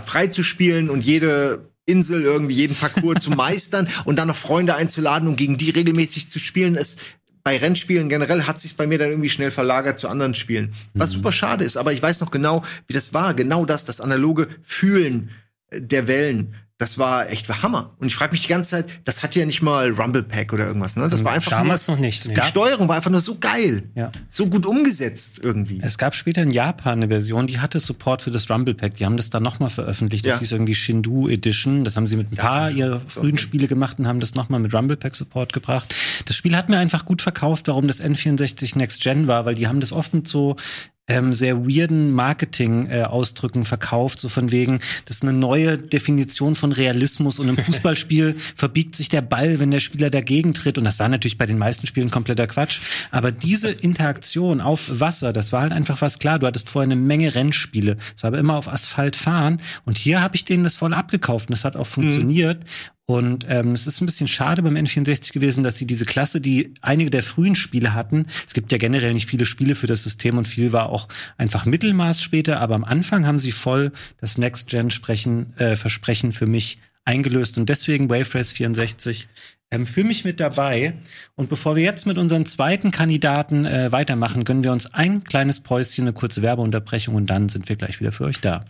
frei 0.05 0.27
zu 0.27 0.43
spielen 0.43 0.91
und 0.91 1.01
jede 1.01 1.71
Insel 1.87 2.23
irgendwie 2.23 2.55
jeden 2.55 2.77
Parcours 2.77 3.23
zu 3.23 3.31
meistern 3.31 3.89
und 4.05 4.17
dann 4.17 4.29
noch 4.29 4.37
Freunde 4.37 4.75
einzuladen 4.75 5.29
und 5.29 5.37
gegen 5.37 5.57
die 5.57 5.71
regelmäßig 5.71 6.29
zu 6.29 6.39
spielen. 6.39 6.77
Es, 6.77 6.99
bei 7.43 7.59
Rennspielen 7.59 8.09
generell 8.09 8.45
hat 8.45 8.59
sich 8.59 8.77
bei 8.77 8.87
mir 8.87 8.99
dann 8.99 9.11
irgendwie 9.11 9.29
schnell 9.29 9.51
verlagert 9.51 9.99
zu 9.99 10.09
anderen 10.09 10.35
Spielen. 10.35 10.73
Was 10.95 11.11
mhm. 11.11 11.17
super 11.17 11.33
schade 11.33 11.65
ist, 11.65 11.77
aber 11.77 11.93
ich 11.93 12.03
weiß 12.03 12.21
noch 12.21 12.31
genau, 12.31 12.63
wie 12.87 12.95
das 12.95 13.13
war. 13.13 13.35
Genau 13.35 13.65
das, 13.67 13.85
das 13.85 14.01
analoge 14.01 14.49
Fühlen 14.63 15.31
der 15.71 16.07
Wellen 16.07 16.55
das 16.79 16.99
war 16.99 17.31
echt 17.31 17.49
war 17.49 17.63
Hammer. 17.63 17.95
Und 17.99 18.09
ich 18.09 18.17
frage 18.17 18.33
mich 18.33 18.43
die 18.43 18.49
ganze 18.49 18.73
Zeit, 18.73 18.87
das 19.05 19.23
hatte 19.23 19.39
ja 19.39 19.47
nicht 19.47 19.63
mal 19.63 19.91
Rumble 19.91 20.25
Pack 20.25 20.53
oder 20.53 20.67
irgendwas, 20.67 20.97
ne? 20.97 21.09
Das 21.09 21.23
war 21.23 21.33
einfach 21.33 21.53
damals 21.53 21.87
nur, 21.87 21.97
noch 21.97 22.01
nicht. 22.01 22.37
Die 22.37 22.41
Steuerung 22.43 22.89
war 22.89 22.97
einfach 22.97 23.13
nur 23.13 23.21
so 23.21 23.39
geil, 23.39 23.91
ja. 23.95 24.11
so 24.29 24.47
gut 24.47 24.67
umgesetzt 24.67 25.41
irgendwie. 25.41 25.81
Es 25.83 25.99
gab 25.99 26.17
später 26.17 26.43
in 26.43 26.51
Japan 26.51 26.99
eine 26.99 27.09
Version, 27.09 27.47
die 27.47 27.61
hatte 27.61 27.79
Support 27.79 28.23
für 28.23 28.33
das 28.33 28.51
Rumble 28.51 28.75
Pack. 28.75 28.97
Die 28.97 29.07
haben 29.07 29.17
das 29.17 29.31
dann 29.31 29.45
nochmal 29.45 29.71
veröffentlicht. 29.71 30.27
Das 30.27 30.35
ja. 30.35 30.39
hieß 30.41 30.53
irgendwie 30.53 30.75
Shindu 30.75 31.29
Edition. 31.29 31.85
Das 31.85 31.97
haben 31.97 32.09
sie 32.09 32.17
mit 32.17 32.33
ein 32.33 32.37
paar 32.37 32.71
ja, 32.71 32.87
ihrer 32.87 33.01
frühen. 33.01 33.39
Spiele 33.39 33.69
gemacht 33.69 34.01
und 34.01 34.09
haben 34.09 34.19
das 34.19 34.35
nochmal 34.35 34.59
mit 34.59 34.75
Rumble 34.75 34.97
Pack 34.97 35.15
Support 35.15 35.53
gebracht. 35.53 35.95
Das 36.25 36.35
Spiel 36.35 36.57
hat 36.57 36.69
mir 36.69 36.79
einfach 36.79 37.05
gut 37.05 37.23
verkauft, 37.23 37.69
warum 37.69 37.87
das 37.87 38.03
N64 38.03 38.77
Next 38.77 39.01
Gen 39.01 39.29
war, 39.29 39.45
weil 39.45 39.55
die 39.55 39.69
haben 39.69 39.79
das 39.79 39.93
oft 39.93 40.13
mit 40.13 40.27
so 40.27 40.57
ähm, 41.07 41.35
sehr 41.35 41.67
weirden 41.67 42.13
Marketing-Ausdrücken 42.13 43.63
äh, 43.63 43.65
verkauft, 43.65 44.19
so 44.19 44.29
von 44.31 44.51
wegen, 44.51 44.81
das 45.05 45.17
ist 45.17 45.23
eine 45.23 45.35
neue 45.35 45.77
Definition 45.77 46.57
von 46.57 46.73
Realismus 46.73 47.39
und 47.39 47.49
im 47.49 47.59
Fußballspiel 47.65 48.37
verbiegt 48.57 48.97
sich 48.97 49.11
der 49.11 49.21
Ball, 49.21 49.61
wenn 49.61 49.71
der 49.71 49.81
Spieler 49.81 50.09
dagegen 50.09 50.55
tritt. 50.55 50.79
Und 50.79 50.85
das 50.85 50.99
war 50.99 51.09
natürlich 51.09 51.37
bei 51.37 51.47
den 51.47 51.59
meisten 51.59 51.87
Spielen 51.87 52.11
kompletter 52.11 52.47
Quatsch, 52.47 52.81
aber 53.11 53.33
diese 53.33 53.71
Interaktion 53.71 54.61
auf 54.61 55.01
Wasser, 55.01 55.33
das 55.33 55.53
war 55.53 55.63
halt 55.63 55.73
einfach 55.73 56.01
was. 56.01 56.19
Klar, 56.19 56.39
du 56.39 56.47
hattest 56.47 56.71
vorher 56.71 56.87
eine 56.87 56.97
Menge 56.97 57.35
Rennspiele, 57.35 57.99
es 58.17 58.23
war 58.23 58.29
aber 58.29 58.39
immer 58.39 58.57
auf 58.57 58.69
Asphalt 58.69 59.17
fahren. 59.17 59.61
Und 59.85 59.99
hier 59.99 60.23
habe 60.23 60.37
ich 60.37 60.45
denen 60.45 60.65
das 60.65 60.77
voll 60.77 60.95
abgekauft. 60.95 61.49
Und 61.49 61.53
das 61.53 61.65
hat 61.65 61.77
auch 61.77 61.87
funktioniert. 61.87 62.61
mhm. 62.61 62.94
Und 63.07 63.45
ähm, 63.49 63.73
es 63.73 63.87
ist 63.87 64.01
ein 64.01 64.07
bisschen 64.07 64.29
schade 64.29 64.63
beim 64.63 64.77
N64 64.77 65.33
gewesen, 65.33 65.63
dass 65.63 65.77
sie 65.77 65.87
diese 65.87 66.07
Klasse, 66.07 66.41
die 66.41 66.73
einige 66.81 67.11
der 67.11 67.23
frühen 67.23 67.55
Spiele 67.55 67.93
hatten, 67.93 68.27
es 68.47 68.55
gibt 68.55 68.73
ja 68.73 68.79
generell 68.79 69.13
nicht 69.13 69.29
viele 69.29 69.45
Spiele 69.45 69.75
für 69.75 69.87
das 69.87 70.03
System 70.03 70.39
und 70.39 70.49
viel 70.49 70.73
war 70.73 70.89
auch 70.89 71.09
einfach 71.37 71.67
Mittelmaß 71.67 72.23
später, 72.23 72.61
aber 72.61 72.75
am 72.75 72.85
Anfang 72.85 73.27
haben 73.27 73.39
sie 73.39 73.53
voll 73.53 73.93
das 74.21 74.39
Next-Gen-Versprechen 74.39 76.31
äh, 76.31 76.33
für 76.33 76.47
mich 76.47 76.79
eingelöst 77.05 77.59
und 77.59 77.69
deswegen 77.69 78.09
Wave 78.09 78.35
Race 78.35 78.53
64 78.53 79.29
ähm, 79.71 79.87
für 79.87 80.05
mich 80.05 80.25
mit 80.25 80.41
dabei. 80.41 80.95
Und 81.35 81.51
bevor 81.51 81.77
wir 81.77 81.83
jetzt 81.83 82.07
mit 82.07 82.17
unseren 82.17 82.47
zweiten 82.47 82.91
Kandidaten 82.91 83.67
äh, 83.67 83.93
weitermachen, 83.93 84.45
gönnen 84.45 84.65
wir 84.65 84.73
uns 84.73 84.93
ein 84.95 85.25
kleines 85.25 85.61
Päuschen, 85.61 86.05
eine 86.05 86.13
kurze 86.13 86.43
Werbeunterbrechung 86.43 87.15
und 87.15 87.27
dann 87.27 87.49
sind 87.49 87.69
wir 87.69 87.77
gleich 87.77 88.01
wieder 88.01 88.13
für 88.13 88.25
euch 88.25 88.41
da. 88.41 88.65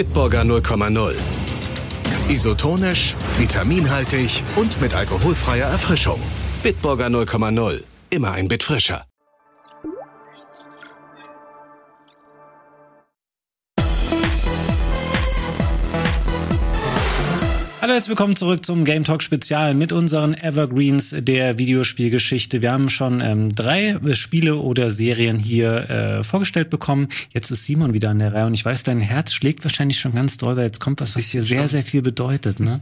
Bitburger 0.00 0.44
0,0. 0.44 1.14
Isotonisch, 2.30 3.14
vitaminhaltig 3.36 4.42
und 4.56 4.80
mit 4.80 4.94
alkoholfreier 4.94 5.66
Erfrischung. 5.66 6.18
Bitburger 6.62 7.08
0,0. 7.08 7.82
Immer 8.08 8.30
ein 8.30 8.48
Bit 8.48 8.62
frischer. 8.62 9.09
Hallo, 17.90 17.96
herzlich 17.96 18.10
willkommen 18.10 18.36
zurück 18.36 18.64
zum 18.64 18.84
Game 18.84 19.02
Talk 19.02 19.20
Spezial 19.20 19.74
mit 19.74 19.90
unseren 19.90 20.34
Evergreens 20.34 21.12
der 21.18 21.58
Videospielgeschichte. 21.58 22.62
Wir 22.62 22.70
haben 22.70 22.88
schon 22.88 23.20
ähm, 23.20 23.52
drei 23.56 23.98
Spiele 24.12 24.58
oder 24.58 24.92
Serien 24.92 25.40
hier 25.40 25.90
äh, 25.90 26.22
vorgestellt 26.22 26.70
bekommen. 26.70 27.08
Jetzt 27.34 27.50
ist 27.50 27.66
Simon 27.66 27.92
wieder 27.92 28.10
an 28.10 28.20
der 28.20 28.32
Reihe 28.32 28.46
und 28.46 28.54
ich 28.54 28.64
weiß, 28.64 28.84
dein 28.84 29.00
Herz 29.00 29.32
schlägt 29.32 29.64
wahrscheinlich 29.64 29.98
schon 29.98 30.14
ganz 30.14 30.36
doll, 30.36 30.56
weil 30.56 30.66
jetzt 30.66 30.78
kommt 30.78 31.00
was, 31.00 31.16
was 31.16 31.30
dir 31.30 31.42
sehr, 31.42 31.66
sehr 31.66 31.82
viel 31.82 32.00
bedeutet. 32.00 32.60
Ne? 32.60 32.80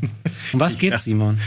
Um 0.52 0.60
was 0.60 0.76
geht's, 0.78 0.96
ja. 0.96 0.98
Simon? 0.98 1.38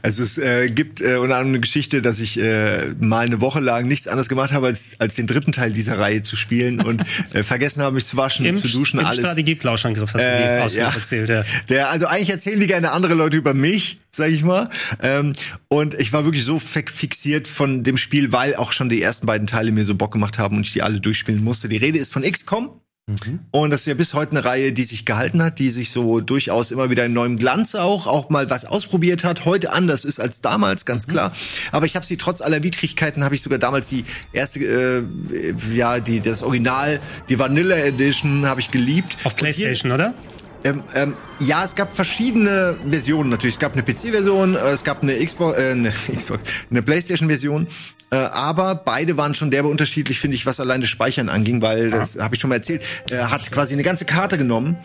Also 0.00 0.22
es 0.22 0.38
äh, 0.38 0.70
gibt 0.70 1.02
äh, 1.02 1.16
unter 1.16 1.34
anderem 1.34 1.48
eine 1.48 1.60
Geschichte, 1.60 2.00
dass 2.00 2.18
ich 2.18 2.40
äh, 2.40 2.94
mal 2.98 3.26
eine 3.26 3.42
Woche 3.42 3.60
lang 3.60 3.84
nichts 3.88 4.08
anderes 4.08 4.30
gemacht 4.30 4.54
habe, 4.54 4.68
als, 4.68 4.92
als 5.00 5.16
den 5.16 5.26
dritten 5.26 5.52
Teil 5.52 5.74
dieser 5.74 5.98
Reihe 5.98 6.22
zu 6.22 6.34
spielen 6.34 6.80
und 6.80 7.02
äh, 7.34 7.42
vergessen 7.42 7.82
habe, 7.82 7.96
mich 7.96 8.06
zu 8.06 8.16
waschen, 8.16 8.46
Im, 8.46 8.56
zu 8.56 8.68
duschen, 8.68 9.00
im 9.00 9.04
alles. 9.04 9.18
Strategieplauschangriff 9.18 10.14
hast 10.14 10.22
du 10.22 10.26
äh, 10.26 10.66
ja. 10.78 10.94
erzählt, 10.94 11.28
ja. 11.28 11.44
Der, 11.68 11.90
also 11.90 12.06
eigentlich 12.06 12.30
erzählen 12.30 12.53
die 12.60 12.66
gerne 12.66 12.92
andere 12.92 13.14
Leute 13.14 13.36
über 13.36 13.54
mich, 13.54 14.00
sag 14.10 14.30
ich 14.30 14.42
mal. 14.42 14.68
Ähm, 15.02 15.32
und 15.68 15.94
ich 15.94 16.12
war 16.12 16.24
wirklich 16.24 16.44
so 16.44 16.58
fixiert 16.58 17.48
von 17.48 17.82
dem 17.84 17.96
Spiel, 17.96 18.32
weil 18.32 18.56
auch 18.56 18.72
schon 18.72 18.88
die 18.88 19.02
ersten 19.02 19.26
beiden 19.26 19.46
Teile 19.46 19.72
mir 19.72 19.84
so 19.84 19.94
Bock 19.94 20.12
gemacht 20.12 20.38
haben 20.38 20.56
und 20.56 20.66
ich 20.66 20.72
die 20.72 20.82
alle 20.82 21.00
durchspielen 21.00 21.42
musste. 21.42 21.68
Die 21.68 21.76
Rede 21.76 21.98
ist 21.98 22.12
von 22.12 22.22
XCOM. 22.22 22.80
Mhm. 23.06 23.40
Und 23.50 23.70
das 23.70 23.80
ist 23.80 23.86
ja 23.86 23.94
bis 23.94 24.14
heute 24.14 24.30
eine 24.30 24.46
Reihe, 24.46 24.72
die 24.72 24.84
sich 24.84 25.04
gehalten 25.04 25.42
hat, 25.42 25.58
die 25.58 25.68
sich 25.68 25.90
so 25.90 26.20
durchaus 26.20 26.70
immer 26.70 26.88
wieder 26.88 27.04
in 27.04 27.12
neuem 27.12 27.36
Glanz 27.36 27.74
auch, 27.74 28.06
auch 28.06 28.30
mal 28.30 28.48
was 28.48 28.64
ausprobiert 28.64 29.24
hat, 29.24 29.44
heute 29.44 29.72
anders 29.72 30.06
ist 30.06 30.20
als 30.20 30.40
damals, 30.40 30.86
ganz 30.86 31.06
klar. 31.06 31.28
Mhm. 31.28 31.34
Aber 31.72 31.86
ich 31.86 31.96
habe 31.96 32.06
sie 32.06 32.16
trotz 32.16 32.40
aller 32.40 32.62
Widrigkeiten, 32.62 33.22
habe 33.22 33.34
ich 33.34 33.42
sogar 33.42 33.58
damals 33.58 33.90
die 33.90 34.04
erste, 34.32 34.60
äh, 34.60 35.04
ja, 35.74 36.00
die 36.00 36.20
das 36.20 36.42
Original, 36.42 36.98
die 37.28 37.38
Vanilla 37.38 37.76
Edition, 37.76 38.46
habe 38.46 38.60
ich 38.60 38.70
geliebt. 38.70 39.18
Auf 39.24 39.36
PlayStation, 39.36 39.90
hier, 39.90 39.94
oder? 39.94 40.14
Ähm, 40.64 40.82
ähm, 40.94 41.14
ja, 41.40 41.62
es 41.62 41.74
gab 41.74 41.92
verschiedene 41.92 42.76
Versionen 42.88 43.28
natürlich. 43.28 43.56
Es 43.56 43.60
gab 43.60 43.74
eine 43.74 43.82
PC-Version, 43.82 44.56
äh, 44.56 44.70
es 44.70 44.82
gab 44.82 45.02
eine 45.02 45.14
Xbox, 45.22 45.58
äh, 45.58 45.72
eine 45.72 45.90
Xbox, 46.14 46.42
eine 46.70 46.82
PlayStation-Version. 46.82 47.68
Äh, 48.10 48.16
aber 48.16 48.74
beide 48.74 49.16
waren 49.18 49.34
schon 49.34 49.50
derbe 49.50 49.68
unterschiedlich, 49.68 50.18
finde 50.18 50.36
ich, 50.36 50.46
was 50.46 50.60
allein 50.60 50.80
das 50.80 50.88
Speichern 50.88 51.28
anging, 51.28 51.60
weil 51.60 51.90
das 51.90 52.18
habe 52.18 52.34
ich 52.34 52.40
schon 52.40 52.48
mal 52.48 52.56
erzählt. 52.56 52.82
Er 53.10 53.30
hat 53.30 53.50
quasi 53.50 53.74
eine 53.74 53.82
ganze 53.82 54.06
Karte 54.06 54.38
genommen 54.38 54.78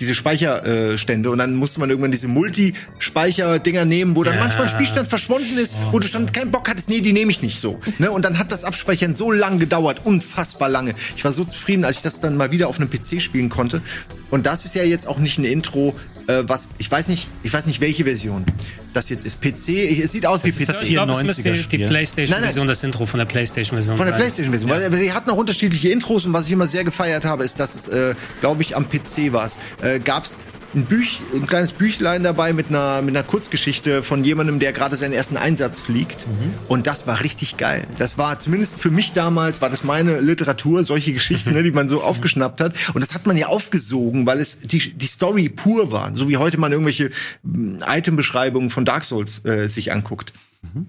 diese 0.00 0.14
Speicherstände 0.14 1.30
und 1.30 1.38
dann 1.38 1.54
musste 1.54 1.78
man 1.78 1.90
irgendwann 1.90 2.10
diese 2.10 2.26
Multi-Speicher-Dinger 2.26 3.84
nehmen, 3.84 4.16
wo 4.16 4.24
dann 4.24 4.34
ja. 4.34 4.40
manchmal 4.40 4.62
ein 4.62 4.68
Spielstand 4.68 5.08
verschwunden 5.08 5.58
ist, 5.58 5.76
wo 5.92 5.98
du 5.98 6.08
schon 6.08 6.26
keinen 6.32 6.50
Bock 6.50 6.68
hattest, 6.68 6.88
nee, 6.88 7.00
die 7.00 7.12
nehme 7.12 7.30
ich 7.30 7.42
nicht 7.42 7.60
so. 7.60 7.80
Ne? 7.98 8.10
Und 8.10 8.24
dann 8.24 8.38
hat 8.38 8.50
das 8.50 8.64
Abspeichern 8.64 9.14
so 9.14 9.30
lang 9.30 9.58
gedauert, 9.58 10.00
unfassbar 10.04 10.70
lange. 10.70 10.94
Ich 11.16 11.24
war 11.24 11.32
so 11.32 11.44
zufrieden, 11.44 11.84
als 11.84 11.96
ich 11.96 12.02
das 12.02 12.20
dann 12.20 12.36
mal 12.36 12.50
wieder 12.50 12.68
auf 12.68 12.80
einem 12.80 12.88
PC 12.88 13.20
spielen 13.20 13.50
konnte. 13.50 13.82
Und 14.30 14.46
das 14.46 14.64
ist 14.64 14.74
ja 14.74 14.84
jetzt 14.84 15.06
auch 15.06 15.18
nicht 15.18 15.38
ein 15.38 15.44
Intro, 15.44 15.94
äh, 16.26 16.42
was 16.46 16.68
ich 16.78 16.90
weiß 16.90 17.08
nicht, 17.08 17.28
ich 17.42 17.52
weiß 17.52 17.66
nicht 17.66 17.80
welche 17.80 18.04
Version 18.04 18.44
das 18.92 19.08
jetzt 19.08 19.24
ist. 19.24 19.40
PC, 19.40 19.68
ich, 19.68 19.98
es 19.98 20.12
sieht 20.12 20.24
aus 20.26 20.42
das 20.42 20.58
wie 20.58 20.64
PC. 20.64 20.68
Das 20.68 20.82
ich 20.82 20.90
glaube, 20.90 21.12
es 21.12 21.36
die, 21.36 21.42
die 21.42 21.84
PlayStation-Version, 21.84 22.66
das 22.66 22.82
Intro 22.82 23.06
von 23.06 23.18
der 23.18 23.26
PlayStation-Version. 23.26 23.96
Von 23.96 24.06
der 24.06 24.14
PlayStation-Version. 24.14 24.70
Ja. 24.70 24.92
Weil 24.92 25.00
die 25.00 25.12
hatten 25.12 25.30
auch 25.30 25.36
unterschiedliche 25.36 25.90
Intros 25.90 26.26
und 26.26 26.32
was 26.32 26.46
ich 26.46 26.52
immer 26.52 26.66
sehr 26.66 26.84
gefeiert 26.84 27.24
habe, 27.24 27.44
ist, 27.44 27.58
dass 27.58 27.74
es, 27.74 27.88
äh, 27.88 28.14
glaube 28.40 28.62
ich, 28.62 28.76
am 28.76 28.88
PC 28.88 29.32
war. 29.32 29.50
Äh, 29.82 29.98
gab's 30.00 30.38
ein, 30.74 30.86
Büch, 30.86 31.20
ein 31.32 31.46
kleines 31.46 31.72
Büchlein 31.72 32.22
dabei 32.22 32.52
mit 32.52 32.68
einer, 32.68 33.02
mit 33.02 33.16
einer 33.16 33.24
Kurzgeschichte 33.24 34.02
von 34.02 34.24
jemandem, 34.24 34.58
der 34.58 34.72
gerade 34.72 34.96
seinen 34.96 35.12
ersten 35.12 35.36
Einsatz 35.36 35.78
fliegt. 35.78 36.26
Mhm. 36.26 36.54
Und 36.68 36.86
das 36.86 37.06
war 37.06 37.22
richtig 37.22 37.56
geil. 37.56 37.86
Das 37.98 38.18
war 38.18 38.38
zumindest 38.38 38.78
für 38.78 38.90
mich 38.90 39.12
damals, 39.12 39.60
war 39.60 39.70
das 39.70 39.84
meine 39.84 40.20
Literatur, 40.20 40.84
solche 40.84 41.12
Geschichten, 41.12 41.52
ne, 41.52 41.62
die 41.62 41.72
man 41.72 41.88
so 41.88 42.02
aufgeschnappt 42.02 42.60
hat. 42.60 42.74
Und 42.94 43.00
das 43.02 43.14
hat 43.14 43.26
man 43.26 43.36
ja 43.36 43.46
aufgesogen, 43.46 44.26
weil 44.26 44.40
es 44.40 44.60
die, 44.60 44.92
die 44.92 45.06
Story 45.06 45.48
pur 45.48 45.92
war. 45.92 46.14
So 46.14 46.28
wie 46.28 46.36
heute 46.36 46.58
man 46.58 46.72
irgendwelche 46.72 47.10
hm, 47.42 47.78
Itembeschreibungen 47.86 48.70
von 48.70 48.84
Dark 48.84 49.04
Souls 49.04 49.44
äh, 49.44 49.68
sich 49.68 49.92
anguckt. 49.92 50.32
Mhm. 50.62 50.86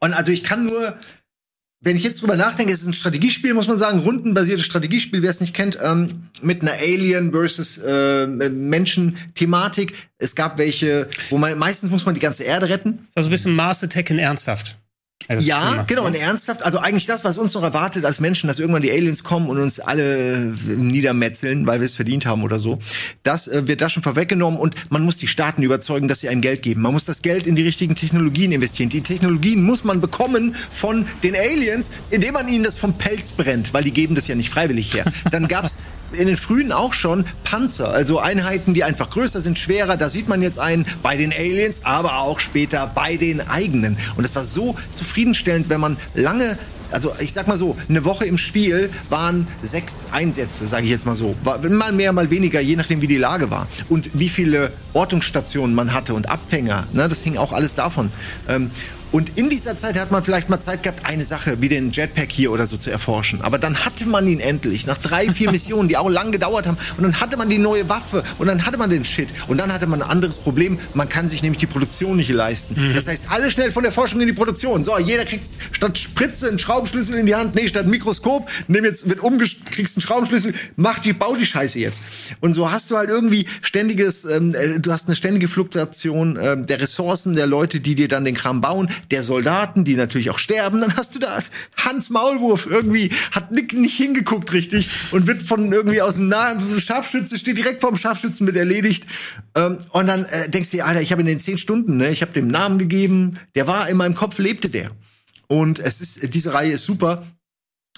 Und 0.00 0.12
also 0.12 0.32
ich 0.32 0.44
kann 0.44 0.66
nur 0.66 0.94
wenn 1.84 1.96
ich 1.96 2.02
jetzt 2.02 2.22
drüber 2.22 2.36
nachdenke, 2.36 2.72
es 2.72 2.80
ist 2.80 2.88
ein 2.88 2.94
Strategiespiel, 2.94 3.52
muss 3.54 3.68
man 3.68 3.78
sagen, 3.78 3.98
rundenbasiertes 4.00 4.64
Strategiespiel, 4.64 5.22
wer 5.22 5.30
es 5.30 5.40
nicht 5.40 5.54
kennt, 5.54 5.78
ähm, 5.82 6.28
mit 6.42 6.62
einer 6.62 6.72
Alien 6.72 7.30
versus 7.30 7.78
äh, 7.78 8.26
Menschen-Thematik. 8.26 9.94
Es 10.18 10.34
gab 10.34 10.58
welche, 10.58 11.08
wo 11.28 11.36
man 11.36 11.58
meistens 11.58 11.90
muss 11.90 12.06
man 12.06 12.14
die 12.14 12.20
ganze 12.20 12.44
Erde 12.44 12.70
retten. 12.70 13.06
Also 13.14 13.28
ein 13.28 13.30
bisschen 13.30 13.54
Mars 13.54 13.84
Attack 13.84 14.10
in 14.10 14.18
ernsthaft. 14.18 14.78
Also 15.28 15.46
ja, 15.46 15.84
genau, 15.86 16.04
und 16.04 16.14
ernsthaft, 16.14 16.62
also 16.62 16.78
eigentlich 16.78 17.06
das, 17.06 17.24
was 17.24 17.38
uns 17.38 17.54
noch 17.54 17.62
erwartet 17.62 18.04
als 18.04 18.20
Menschen, 18.20 18.48
dass 18.48 18.58
irgendwann 18.58 18.82
die 18.82 18.90
Aliens 18.90 19.24
kommen 19.24 19.48
und 19.48 19.58
uns 19.58 19.80
alle 19.80 20.54
niedermetzeln, 20.66 21.66
weil 21.66 21.80
wir 21.80 21.86
es 21.86 21.94
verdient 21.94 22.26
haben 22.26 22.42
oder 22.42 22.60
so, 22.60 22.78
das 23.22 23.48
äh, 23.48 23.66
wird 23.66 23.80
da 23.80 23.88
schon 23.88 24.02
vorweggenommen 24.02 24.58
und 24.58 24.74
man 24.90 25.02
muss 25.02 25.16
die 25.16 25.26
Staaten 25.26 25.62
überzeugen, 25.62 26.08
dass 26.08 26.20
sie 26.20 26.28
einem 26.28 26.40
Geld 26.40 26.62
geben. 26.62 26.82
Man 26.82 26.92
muss 26.92 27.04
das 27.04 27.22
Geld 27.22 27.46
in 27.46 27.56
die 27.56 27.62
richtigen 27.62 27.94
Technologien 27.94 28.52
investieren. 28.52 28.90
Die 28.90 29.00
Technologien 29.00 29.62
muss 29.62 29.84
man 29.84 30.00
bekommen 30.00 30.54
von 30.70 31.06
den 31.22 31.34
Aliens, 31.34 31.90
indem 32.10 32.34
man 32.34 32.48
ihnen 32.48 32.64
das 32.64 32.76
vom 32.76 32.94
Pelz 32.98 33.30
brennt, 33.30 33.72
weil 33.72 33.84
die 33.84 33.92
geben 33.92 34.14
das 34.14 34.26
ja 34.28 34.34
nicht 34.34 34.50
freiwillig 34.50 34.94
her. 34.94 35.04
Dann 35.30 35.48
gab's 35.48 35.78
in 36.14 36.26
den 36.26 36.36
frühen 36.36 36.72
auch 36.72 36.92
schon 36.94 37.24
Panzer, 37.44 37.90
also 37.90 38.18
Einheiten, 38.18 38.74
die 38.74 38.84
einfach 38.84 39.10
größer 39.10 39.40
sind, 39.40 39.58
schwerer. 39.58 39.96
Da 39.96 40.08
sieht 40.08 40.28
man 40.28 40.42
jetzt 40.42 40.58
einen 40.58 40.86
bei 41.02 41.16
den 41.16 41.32
Aliens, 41.32 41.82
aber 41.84 42.18
auch 42.18 42.40
später 42.40 42.90
bei 42.94 43.16
den 43.16 43.40
eigenen. 43.40 43.96
Und 44.16 44.24
es 44.24 44.34
war 44.34 44.44
so 44.44 44.76
zufriedenstellend, 45.14 45.70
wenn 45.70 45.80
man 45.80 45.96
lange 46.14 46.58
also 46.90 47.12
ich 47.18 47.32
sag 47.32 47.48
mal 47.48 47.58
so, 47.58 47.76
eine 47.88 48.04
Woche 48.04 48.24
im 48.24 48.38
Spiel 48.38 48.88
waren 49.10 49.48
sechs 49.62 50.06
Einsätze, 50.12 50.68
sage 50.68 50.84
ich 50.84 50.90
jetzt 50.90 51.06
mal 51.06 51.16
so. 51.16 51.34
Mal 51.42 51.90
mehr, 51.90 52.12
mal 52.12 52.30
weniger, 52.30 52.60
je 52.60 52.76
nachdem, 52.76 53.00
wie 53.00 53.08
die 53.08 53.16
Lage 53.16 53.50
war. 53.50 53.66
Und 53.88 54.10
wie 54.12 54.28
viele 54.28 54.70
Ortungsstationen 54.92 55.74
man 55.74 55.92
hatte 55.92 56.14
und 56.14 56.28
Abfänger. 56.28 56.86
Ne, 56.92 57.08
das 57.08 57.22
hing 57.22 57.36
auch 57.36 57.52
alles 57.52 57.74
davon. 57.74 58.12
Und 59.14 59.38
in 59.38 59.48
dieser 59.48 59.76
Zeit 59.76 59.96
hat 59.96 60.10
man 60.10 60.24
vielleicht 60.24 60.48
mal 60.48 60.58
Zeit 60.58 60.82
gehabt, 60.82 61.06
eine 61.06 61.24
Sache 61.24 61.58
wie 61.60 61.68
den 61.68 61.92
Jetpack 61.92 62.32
hier 62.32 62.50
oder 62.50 62.66
so 62.66 62.76
zu 62.76 62.90
erforschen. 62.90 63.42
Aber 63.42 63.58
dann 63.58 63.84
hatte 63.84 64.06
man 64.06 64.26
ihn 64.26 64.40
endlich, 64.40 64.88
nach 64.88 64.98
drei, 64.98 65.28
vier 65.28 65.48
Missionen, 65.52 65.88
die 65.88 65.96
auch 65.96 66.10
lang 66.10 66.32
gedauert 66.32 66.66
haben. 66.66 66.76
Und 66.96 67.04
dann 67.04 67.20
hatte 67.20 67.36
man 67.36 67.48
die 67.48 67.58
neue 67.58 67.88
Waffe 67.88 68.24
und 68.38 68.48
dann 68.48 68.66
hatte 68.66 68.76
man 68.76 68.90
den 68.90 69.04
Shit. 69.04 69.28
Und 69.46 69.58
dann 69.58 69.72
hatte 69.72 69.86
man 69.86 70.02
ein 70.02 70.10
anderes 70.10 70.36
Problem. 70.38 70.80
Man 70.94 71.08
kann 71.08 71.28
sich 71.28 71.44
nämlich 71.44 71.60
die 71.60 71.68
Produktion 71.68 72.16
nicht 72.16 72.28
leisten. 72.28 72.74
Mhm. 72.74 72.94
Das 72.96 73.06
heißt, 73.06 73.26
alle 73.30 73.52
schnell 73.52 73.70
von 73.70 73.84
der 73.84 73.92
Forschung 73.92 74.20
in 74.20 74.26
die 74.26 74.32
Produktion. 74.32 74.82
So, 74.82 74.98
jeder 74.98 75.24
kriegt 75.24 75.44
statt 75.70 75.96
Spritze 75.96 76.48
einen 76.48 76.58
Schraubenschlüssel 76.58 77.16
in 77.16 77.26
die 77.26 77.36
Hand. 77.36 77.54
Nee, 77.54 77.68
statt 77.68 77.86
Mikroskop, 77.86 78.50
nimm 78.66 78.84
jetzt, 78.84 79.08
wird 79.08 79.20
umgeschrieben, 79.20 79.66
kriegst 79.70 79.96
einen 79.96 80.02
Schraubenschlüssel, 80.02 80.54
mach 80.74 80.98
die, 80.98 81.12
bau 81.12 81.36
die 81.36 81.46
Scheiße 81.46 81.78
jetzt. 81.78 82.02
Und 82.40 82.54
so 82.54 82.72
hast 82.72 82.90
du 82.90 82.96
halt 82.96 83.10
irgendwie 83.10 83.46
ständiges, 83.62 84.24
ähm, 84.24 84.56
äh, 84.56 84.80
du 84.80 84.90
hast 84.90 85.06
eine 85.06 85.14
ständige 85.14 85.46
Fluktuation 85.46 86.34
äh, 86.34 86.60
der 86.60 86.80
Ressourcen, 86.80 87.36
der 87.36 87.46
Leute, 87.46 87.78
die 87.78 87.94
dir 87.94 88.08
dann 88.08 88.24
den 88.24 88.34
Kram 88.34 88.60
bauen 88.60 88.88
der 89.10 89.22
Soldaten, 89.22 89.84
die 89.84 89.94
natürlich 89.94 90.30
auch 90.30 90.38
sterben, 90.38 90.80
dann 90.80 90.96
hast 90.96 91.14
du 91.14 91.18
da 91.18 91.38
Hans 91.76 92.10
Maulwurf 92.10 92.66
irgendwie, 92.66 93.10
hat 93.32 93.52
nicht, 93.52 93.94
hingeguckt 93.94 94.52
richtig 94.52 94.90
und 95.12 95.26
wird 95.26 95.42
von 95.42 95.72
irgendwie 95.72 96.02
aus 96.02 96.16
dem 96.16 96.28
nahen 96.28 96.80
Scharfschütze, 96.80 97.38
steht 97.38 97.58
direkt 97.58 97.80
vorm 97.80 97.96
Scharfschützen 97.96 98.44
mit 98.46 98.56
erledigt. 98.56 99.06
Ähm, 99.54 99.78
und 99.90 100.06
dann 100.06 100.24
äh, 100.24 100.48
denkst 100.48 100.70
du 100.70 100.78
dir, 100.78 100.86
Alter, 100.86 101.00
ich 101.00 101.12
habe 101.12 101.22
in 101.22 101.26
den 101.26 101.40
zehn 101.40 101.58
Stunden, 101.58 101.96
ne, 101.96 102.10
ich 102.10 102.22
habe 102.22 102.32
dem 102.32 102.48
Namen 102.48 102.78
gegeben, 102.78 103.38
der 103.54 103.66
war 103.66 103.88
in 103.88 103.96
meinem 103.96 104.14
Kopf, 104.14 104.38
lebte 104.38 104.68
der. 104.68 104.90
Und 105.46 105.78
es 105.78 106.00
ist, 106.00 106.34
diese 106.34 106.54
Reihe 106.54 106.72
ist 106.72 106.84
super. 106.84 107.26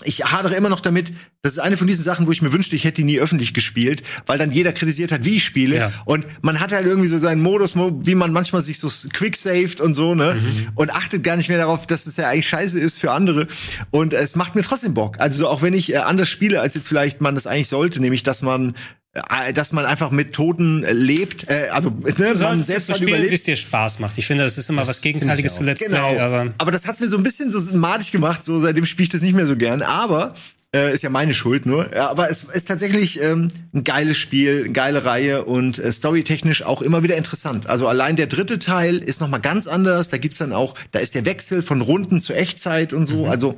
Ich 0.04 0.24
hadere 0.24 0.54
immer 0.54 0.68
noch 0.68 0.80
damit, 0.80 1.12
Das 1.46 1.52
ist 1.52 1.60
eine 1.60 1.76
von 1.76 1.86
diesen 1.86 2.02
Sachen, 2.02 2.26
wo 2.26 2.32
ich 2.32 2.42
mir 2.42 2.52
wünschte, 2.52 2.74
ich 2.74 2.82
hätte 2.82 2.96
die 2.96 3.04
nie 3.04 3.20
öffentlich 3.20 3.54
gespielt, 3.54 4.02
weil 4.26 4.36
dann 4.36 4.50
jeder 4.50 4.72
kritisiert 4.72 5.12
hat, 5.12 5.24
wie 5.24 5.36
ich 5.36 5.44
spiele. 5.44 5.76
Ja. 5.76 5.92
Und 6.04 6.26
man 6.42 6.58
hat 6.58 6.72
halt 6.72 6.86
irgendwie 6.86 7.06
so 7.06 7.18
seinen 7.18 7.40
Modus, 7.40 7.76
wie 7.76 8.16
man 8.16 8.32
manchmal 8.32 8.62
sich 8.62 8.80
so 8.80 8.90
quicksaved 9.12 9.80
und 9.80 9.94
so, 9.94 10.16
ne? 10.16 10.34
Mhm. 10.34 10.68
Und 10.74 10.92
achtet 10.92 11.22
gar 11.22 11.36
nicht 11.36 11.48
mehr 11.48 11.58
darauf, 11.58 11.86
dass 11.86 12.06
es 12.06 12.16
ja 12.16 12.28
eigentlich 12.28 12.48
scheiße 12.48 12.80
ist 12.80 12.98
für 12.98 13.12
andere. 13.12 13.46
Und 13.92 14.12
es 14.12 14.34
macht 14.34 14.56
mir 14.56 14.62
trotzdem 14.62 14.92
Bock. 14.92 15.20
Also 15.20 15.46
auch 15.48 15.62
wenn 15.62 15.72
ich 15.72 15.92
äh, 15.92 15.98
anders 15.98 16.28
spiele, 16.28 16.60
als 16.60 16.74
jetzt 16.74 16.88
vielleicht 16.88 17.20
man 17.20 17.36
das 17.36 17.46
eigentlich 17.46 17.68
sollte, 17.68 18.00
nämlich 18.00 18.24
dass 18.24 18.42
man 18.42 18.74
äh, 19.14 19.52
dass 19.52 19.72
man 19.72 19.86
einfach 19.86 20.10
mit 20.10 20.32
Toten 20.32 20.82
äh, 20.82 20.92
lebt, 20.92 21.48
äh, 21.48 21.68
also 21.70 21.90
ne, 21.90 22.34
Du 22.34 22.38
man 22.40 22.58
selbst 22.58 22.88
so 22.88 22.94
spielen, 22.94 23.10
überlebt. 23.10 23.32
es 23.32 23.44
dir 23.44 23.56
Spaß 23.56 23.98
macht. 23.98 24.18
Ich 24.18 24.26
finde, 24.26 24.44
das 24.44 24.58
ist 24.58 24.68
immer 24.68 24.86
was 24.86 25.00
Gegenteiliges 25.00 25.54
zu 25.54 25.62
Let's 25.62 25.80
Genau. 25.80 26.10
Play, 26.10 26.18
aber 26.18 26.54
aber 26.58 26.72
das 26.72 26.86
hat's 26.86 27.00
mir 27.00 27.08
so 27.08 27.16
ein 27.16 27.22
bisschen 27.22 27.50
so 27.52 27.60
madig 27.76 28.12
gemacht, 28.12 28.42
so 28.42 28.58
seitdem 28.58 28.84
spiele 28.84 29.04
ich 29.04 29.08
das 29.10 29.22
nicht 29.22 29.34
mehr 29.34 29.46
so 29.46 29.56
gern. 29.56 29.82
Aber 29.82 30.34
äh, 30.74 30.92
ist 30.92 31.02
ja 31.02 31.10
meine 31.10 31.34
Schuld 31.34 31.66
nur. 31.66 31.94
Ja, 31.94 32.10
aber 32.10 32.30
es 32.30 32.44
ist 32.44 32.68
tatsächlich 32.68 33.20
ähm, 33.20 33.50
ein 33.72 33.84
geiles 33.84 34.16
Spiel, 34.16 34.64
eine 34.64 34.72
geile 34.72 35.04
Reihe 35.04 35.44
und 35.44 35.78
äh, 35.78 35.92
storytechnisch 35.92 36.62
auch 36.62 36.82
immer 36.82 37.02
wieder 37.02 37.16
interessant. 37.16 37.68
Also 37.68 37.88
allein 37.88 38.16
der 38.16 38.26
dritte 38.26 38.58
Teil 38.58 38.96
ist 38.96 39.20
noch 39.20 39.28
mal 39.28 39.38
ganz 39.38 39.66
anders. 39.66 40.08
Da 40.08 40.18
gibt's 40.18 40.38
dann 40.38 40.52
auch, 40.52 40.74
da 40.92 40.98
ist 40.98 41.14
der 41.14 41.24
Wechsel 41.24 41.62
von 41.62 41.80
Runden 41.80 42.20
zu 42.20 42.34
Echtzeit 42.34 42.92
und 42.92 43.06
so. 43.06 43.26
Also 43.26 43.52
äh, 43.52 43.56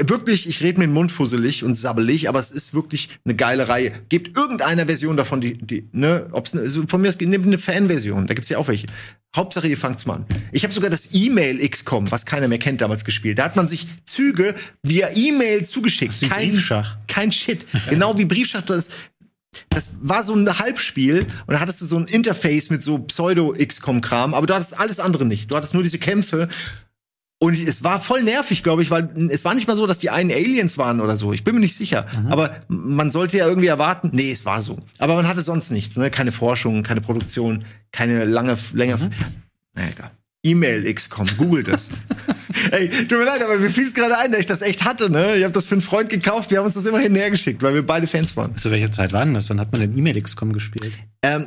Wirklich, 0.00 0.48
ich 0.48 0.62
rede 0.62 0.78
mir 0.78 0.86
den 0.86 0.94
Mund 0.94 1.12
fusselig 1.12 1.64
und 1.64 1.74
sabbelig, 1.74 2.26
aber 2.26 2.38
es 2.38 2.50
ist 2.50 2.72
wirklich 2.72 3.10
eine 3.26 3.34
geile 3.34 3.68
Reihe. 3.68 3.92
Gebt 4.08 4.34
irgendeiner 4.36 4.86
Version 4.86 5.18
davon, 5.18 5.42
die, 5.42 5.58
die 5.58 5.86
ne, 5.92 6.28
ob's 6.32 6.54
ne, 6.54 6.62
also 6.62 6.84
von 6.86 7.02
mir 7.02 7.08
aus 7.08 7.20
nehmt 7.20 7.46
eine 7.46 7.58
Fan-Version, 7.58 8.26
da 8.26 8.32
gibt's 8.32 8.48
ja 8.48 8.56
auch 8.56 8.68
welche. 8.68 8.86
Hauptsache, 9.36 9.68
ihr 9.68 9.76
fangt's 9.76 10.06
mal 10.06 10.16
an. 10.16 10.26
Ich 10.50 10.64
habe 10.64 10.72
sogar 10.72 10.88
das 10.88 11.10
E-Mail 11.12 11.66
XCOM, 11.68 12.10
was 12.10 12.24
keiner 12.24 12.48
mehr 12.48 12.58
kennt, 12.58 12.80
damals 12.80 13.04
gespielt. 13.04 13.38
Da 13.38 13.44
hat 13.44 13.56
man 13.56 13.68
sich 13.68 13.86
Züge 14.06 14.54
via 14.82 15.10
E-Mail 15.14 15.64
zugeschickt. 15.66 16.20
wie 16.22 16.28
Briefschach. 16.28 16.96
Kein 17.06 17.30
Shit. 17.30 17.66
genau 17.90 18.16
wie 18.16 18.24
Briefschach. 18.24 18.62
Das, 18.62 18.88
das 19.68 19.90
war 20.00 20.24
so 20.24 20.34
ein 20.34 20.58
Halbspiel 20.58 21.26
und 21.46 21.54
da 21.54 21.60
hattest 21.60 21.82
du 21.82 21.84
so 21.84 21.98
ein 21.98 22.06
Interface 22.06 22.70
mit 22.70 22.82
so 22.82 22.98
Pseudo-XCOM-Kram, 22.98 24.32
aber 24.32 24.46
du 24.46 24.54
hattest 24.54 24.78
alles 24.78 25.00
andere 25.00 25.26
nicht. 25.26 25.52
Du 25.52 25.56
hattest 25.56 25.74
nur 25.74 25.82
diese 25.82 25.98
Kämpfe 25.98 26.48
und 27.42 27.58
es 27.58 27.82
war 27.82 27.98
voll 27.98 28.22
nervig, 28.22 28.62
glaube 28.62 28.84
ich, 28.84 28.92
weil 28.92 29.10
es 29.28 29.44
war 29.44 29.52
nicht 29.56 29.66
mal 29.66 29.74
so, 29.74 29.88
dass 29.88 29.98
die 29.98 30.10
einen 30.10 30.30
Aliens 30.30 30.78
waren 30.78 31.00
oder 31.00 31.16
so. 31.16 31.32
Ich 31.32 31.42
bin 31.42 31.56
mir 31.56 31.60
nicht 31.60 31.74
sicher. 31.74 32.06
Aber 32.30 32.60
man 32.68 33.10
sollte 33.10 33.36
ja 33.36 33.48
irgendwie 33.48 33.66
erwarten, 33.66 34.10
nee, 34.12 34.30
es 34.30 34.46
war 34.46 34.62
so. 34.62 34.78
Aber 35.00 35.16
man 35.16 35.26
hatte 35.26 35.42
sonst 35.42 35.72
nichts, 35.72 35.96
ne? 35.96 36.08
Keine 36.08 36.30
Forschung, 36.30 36.84
keine 36.84 37.00
Produktion, 37.00 37.64
keine 37.90 38.26
lange, 38.26 38.56
länger. 38.74 38.96
Na 39.74 39.82
egal. 39.90 40.12
E-Mail 40.44 40.94
XCOM, 40.94 41.26
googelt 41.36 41.66
das. 41.66 41.90
Ey, 42.70 42.88
tut 42.88 43.18
mir 43.18 43.24
leid, 43.24 43.42
aber 43.42 43.58
mir 43.58 43.70
fiel 43.70 43.88
es 43.88 43.94
gerade 43.94 44.16
ein, 44.18 44.30
dass 44.30 44.40
ich 44.40 44.46
das 44.46 44.62
echt 44.62 44.84
hatte, 44.84 45.10
ne? 45.10 45.34
Ich 45.34 45.42
habe 45.42 45.52
das 45.52 45.64
für 45.64 45.74
einen 45.74 45.82
Freund 45.82 46.10
gekauft, 46.10 46.52
wir 46.52 46.58
haben 46.58 46.66
uns 46.66 46.74
das 46.74 46.86
immerhin 46.86 47.12
näher 47.12 47.30
geschickt, 47.32 47.60
weil 47.64 47.74
wir 47.74 47.84
beide 47.84 48.06
Fans 48.06 48.36
waren. 48.36 48.56
Zu 48.56 48.70
welcher 48.70 48.92
Zeit 48.92 49.12
war 49.12 49.24
denn 49.24 49.34
das? 49.34 49.50
Wann 49.50 49.58
hat 49.58 49.72
man 49.72 49.80
denn 49.80 49.98
E-Mail 49.98 50.22
XCOM 50.22 50.52
gespielt? 50.52 50.92
Ähm, 51.22 51.46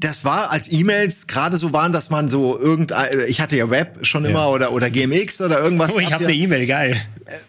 das 0.00 0.24
war, 0.24 0.50
als 0.50 0.70
E-Mails 0.72 1.26
gerade 1.26 1.56
so 1.56 1.72
waren, 1.72 1.92
dass 1.92 2.10
man 2.10 2.28
so 2.30 2.58
irgendein, 2.58 3.06
äh, 3.12 3.26
ich 3.26 3.40
hatte 3.40 3.56
ja 3.56 3.70
Web 3.70 3.98
schon 4.06 4.24
immer 4.24 4.50
oder, 4.50 4.72
oder 4.72 4.90
GMX 4.90 5.40
oder 5.40 5.60
irgendwas. 5.62 5.92
oh, 5.94 5.98
ich 6.00 6.12
habe 6.12 6.24
ihr- 6.24 6.28
eine 6.30 6.36
E-Mail, 6.36 6.66
geil. 6.66 6.96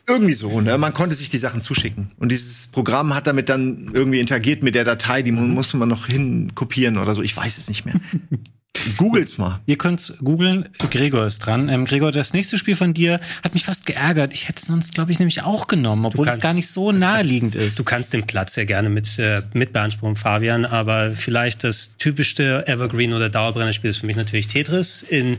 irgendwie 0.07 0.33
so, 0.33 0.61
ne? 0.61 0.77
Man 0.77 0.93
konnte 0.93 1.15
sich 1.15 1.29
die 1.29 1.37
Sachen 1.37 1.61
zuschicken. 1.61 2.11
Und 2.19 2.31
dieses 2.31 2.67
Programm 2.67 3.15
hat 3.15 3.25
damit 3.27 3.49
dann 3.49 3.91
irgendwie 3.93 4.19
interagiert 4.19 4.61
mit 4.63 4.75
der 4.75 4.83
Datei, 4.83 5.21
die 5.23 5.31
mu- 5.31 5.41
musste 5.41 5.77
man 5.77 5.89
noch 5.89 6.05
hin 6.07 6.51
kopieren 6.53 6.97
oder 6.97 7.15
so. 7.15 7.21
Ich 7.23 7.35
weiß 7.35 7.57
es 7.57 7.67
nicht 7.69 7.85
mehr. 7.85 7.95
Googles 8.97 9.37
mal. 9.37 9.59
Ihr 9.67 9.77
könnt's 9.77 10.13
googeln, 10.23 10.69
Gregor 10.89 11.25
ist 11.25 11.39
dran. 11.39 11.69
Ähm, 11.69 11.85
Gregor, 11.85 12.11
das 12.11 12.33
nächste 12.33 12.57
Spiel 12.57 12.75
von 12.75 12.93
dir 12.95 13.19
hat 13.43 13.53
mich 13.53 13.63
fast 13.63 13.85
geärgert. 13.85 14.33
Ich 14.33 14.47
hätte 14.47 14.59
es 14.61 14.67
sonst, 14.67 14.95
glaube 14.95 15.11
ich, 15.11 15.19
nämlich 15.19 15.43
auch 15.43 15.67
genommen, 15.67 16.05
obwohl 16.05 16.25
es 16.25 16.31
kannst- 16.31 16.41
gar 16.41 16.53
nicht 16.53 16.67
so 16.67 16.91
naheliegend 16.91 17.53
ist. 17.53 17.77
Du 17.77 17.83
kannst 17.83 18.11
den 18.13 18.25
Platz 18.25 18.55
ja 18.55 18.63
gerne 18.63 18.89
mit, 18.89 19.19
äh, 19.19 19.43
mit 19.53 19.71
beanspruchen, 19.73 20.15
Fabian, 20.15 20.65
aber 20.65 21.13
vielleicht 21.15 21.63
das 21.63 21.91
typischste 21.99 22.65
Evergreen- 22.67 23.13
oder 23.13 23.29
Dauerbrennerspiel 23.29 23.89
ist 23.91 23.97
für 23.97 24.07
mich 24.07 24.15
natürlich 24.15 24.47
Tetris 24.47 25.03
in 25.03 25.37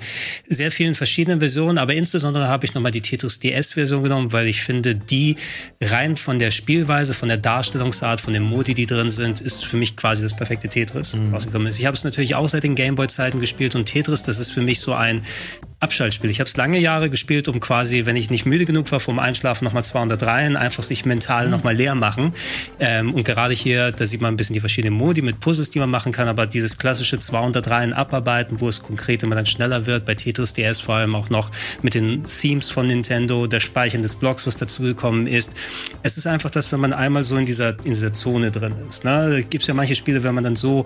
sehr 0.49 0.71
vielen 0.71 0.95
verschiedenen 0.95 1.40
Versionen, 1.40 1.79
aber 1.79 1.95
insbesondere 1.95 2.47
habe 2.47 2.64
ich 2.66 2.75
nochmal 2.75 2.92
die 2.92 3.01
Tetris 3.01 3.40
DS-Version 3.40 4.05
genommen, 4.05 4.33
weil 4.33 4.47
ich 4.47 4.62
finde, 4.62 4.95
die 4.95 5.35
rein 5.81 6.16
von 6.16 6.38
der 6.38 6.53
Spielweise, 6.53 7.12
von 7.12 7.29
der 7.29 7.38
Darstellungsart, 7.38 8.21
von 8.21 8.35
den 8.35 8.45
Modi, 8.45 8.75
die 8.75 8.87
drin 8.87 9.11
sind, 9.11 9.40
ist 9.40 9.64
für 9.64 9.77
mich 9.79 9.97
quasi 9.97 10.23
das 10.23 10.37
perfekte 10.37 10.68
Tetris 10.68 11.16
rausgekommen 11.33 11.66
ist. 11.66 11.81
Ich 11.81 11.87
habe 11.87 11.97
es 11.97 12.05
natürlich 12.05 12.35
auch 12.37 12.49
seit 12.49 12.62
den 12.62 12.77
Gameboy-Zeiten 12.77 13.22
gespielt 13.31 13.75
und 13.75 13.87
Tetris, 13.87 14.23
das 14.23 14.39
ist 14.39 14.51
für 14.51 14.63
mich 14.63 14.81
so 14.81 14.93
ein 14.93 15.23
Abschaltspiel. 15.83 16.31
Ich 16.31 16.39
habe 16.39 16.49
es 16.49 16.57
lange 16.57 16.79
Jahre 16.79 17.11
gespielt, 17.11 17.49
um 17.49 17.59
quasi, 17.59 18.07
wenn 18.07 18.15
ich 18.15 18.31
nicht 18.31 18.47
müde 18.47 18.67
genug 18.67 18.91
war 18.93 19.01
vom 19.01 19.19
Einschlafen, 19.19 19.65
nochmal 19.65 19.85
200 19.85 20.23
Reihen, 20.23 20.57
einfach 20.57 20.85
sich 20.85 21.05
mental 21.05 21.49
nochmal 21.49 21.75
leer 21.75 21.97
machen. 21.97 22.35
Ähm, 22.79 23.13
und 23.13 23.25
gerade 23.25 23.53
hier, 23.53 23.91
da 23.91 24.07
sieht 24.07 24.21
man 24.21 24.33
ein 24.33 24.37
bisschen 24.37 24.55
die 24.55 24.61
verschiedenen 24.61 24.95
Modi 24.95 25.23
mit 25.23 25.41
Puzzles, 25.41 25.71
die 25.71 25.81
man 25.81 25.91
machen 25.91 26.13
kann, 26.13 26.29
aber 26.29 26.47
dieses 26.47 26.79
klassische 26.79 27.19
200 27.19 27.69
Reihen 27.69 27.93
abarbeiten, 27.93 28.61
wo 28.61 28.69
es 28.69 28.81
konkret 28.81 29.25
immer 29.25 29.35
dann 29.35 29.47
schneller 29.47 29.87
wird, 29.87 30.07
bei 30.07 30.15
Tetris 30.15 30.55
DS 30.55 30.79
vor 30.81 30.95
allem 30.97 31.17
auch 31.17 31.31
noch 31.31 31.51
mit 31.83 31.95
den 31.95 32.23
Themes 32.23 32.71
von 32.71 32.87
Nintendo, 32.87 33.49
der 33.49 33.61
Speichern 33.61 34.03
des 34.03 34.15
Blocks, 34.15 34.47
was 34.47 34.57
dazugekommen 34.57 35.27
ist. 35.27 35.53
Es 36.05 36.17
ist 36.17 36.29
einfach 36.29 36.51
das, 36.51 36.71
wenn 36.71 36.79
man 36.79 36.93
einmal 36.93 37.25
so 37.25 37.37
in 37.37 37.47
dieser, 37.47 37.71
in 37.85 37.93
dieser 37.93 38.13
Zone 38.13 38.53
drin 38.53 38.75
ist. 38.89 39.03
Ne? 39.03 39.31
Da 39.31 39.41
gibt 39.41 39.63
es 39.63 39.67
ja 39.67 39.75
manche 39.75 39.97
Spiele, 39.97 40.23
wenn 40.23 40.35
man 40.35 40.45
dann 40.45 40.55
so 40.55 40.85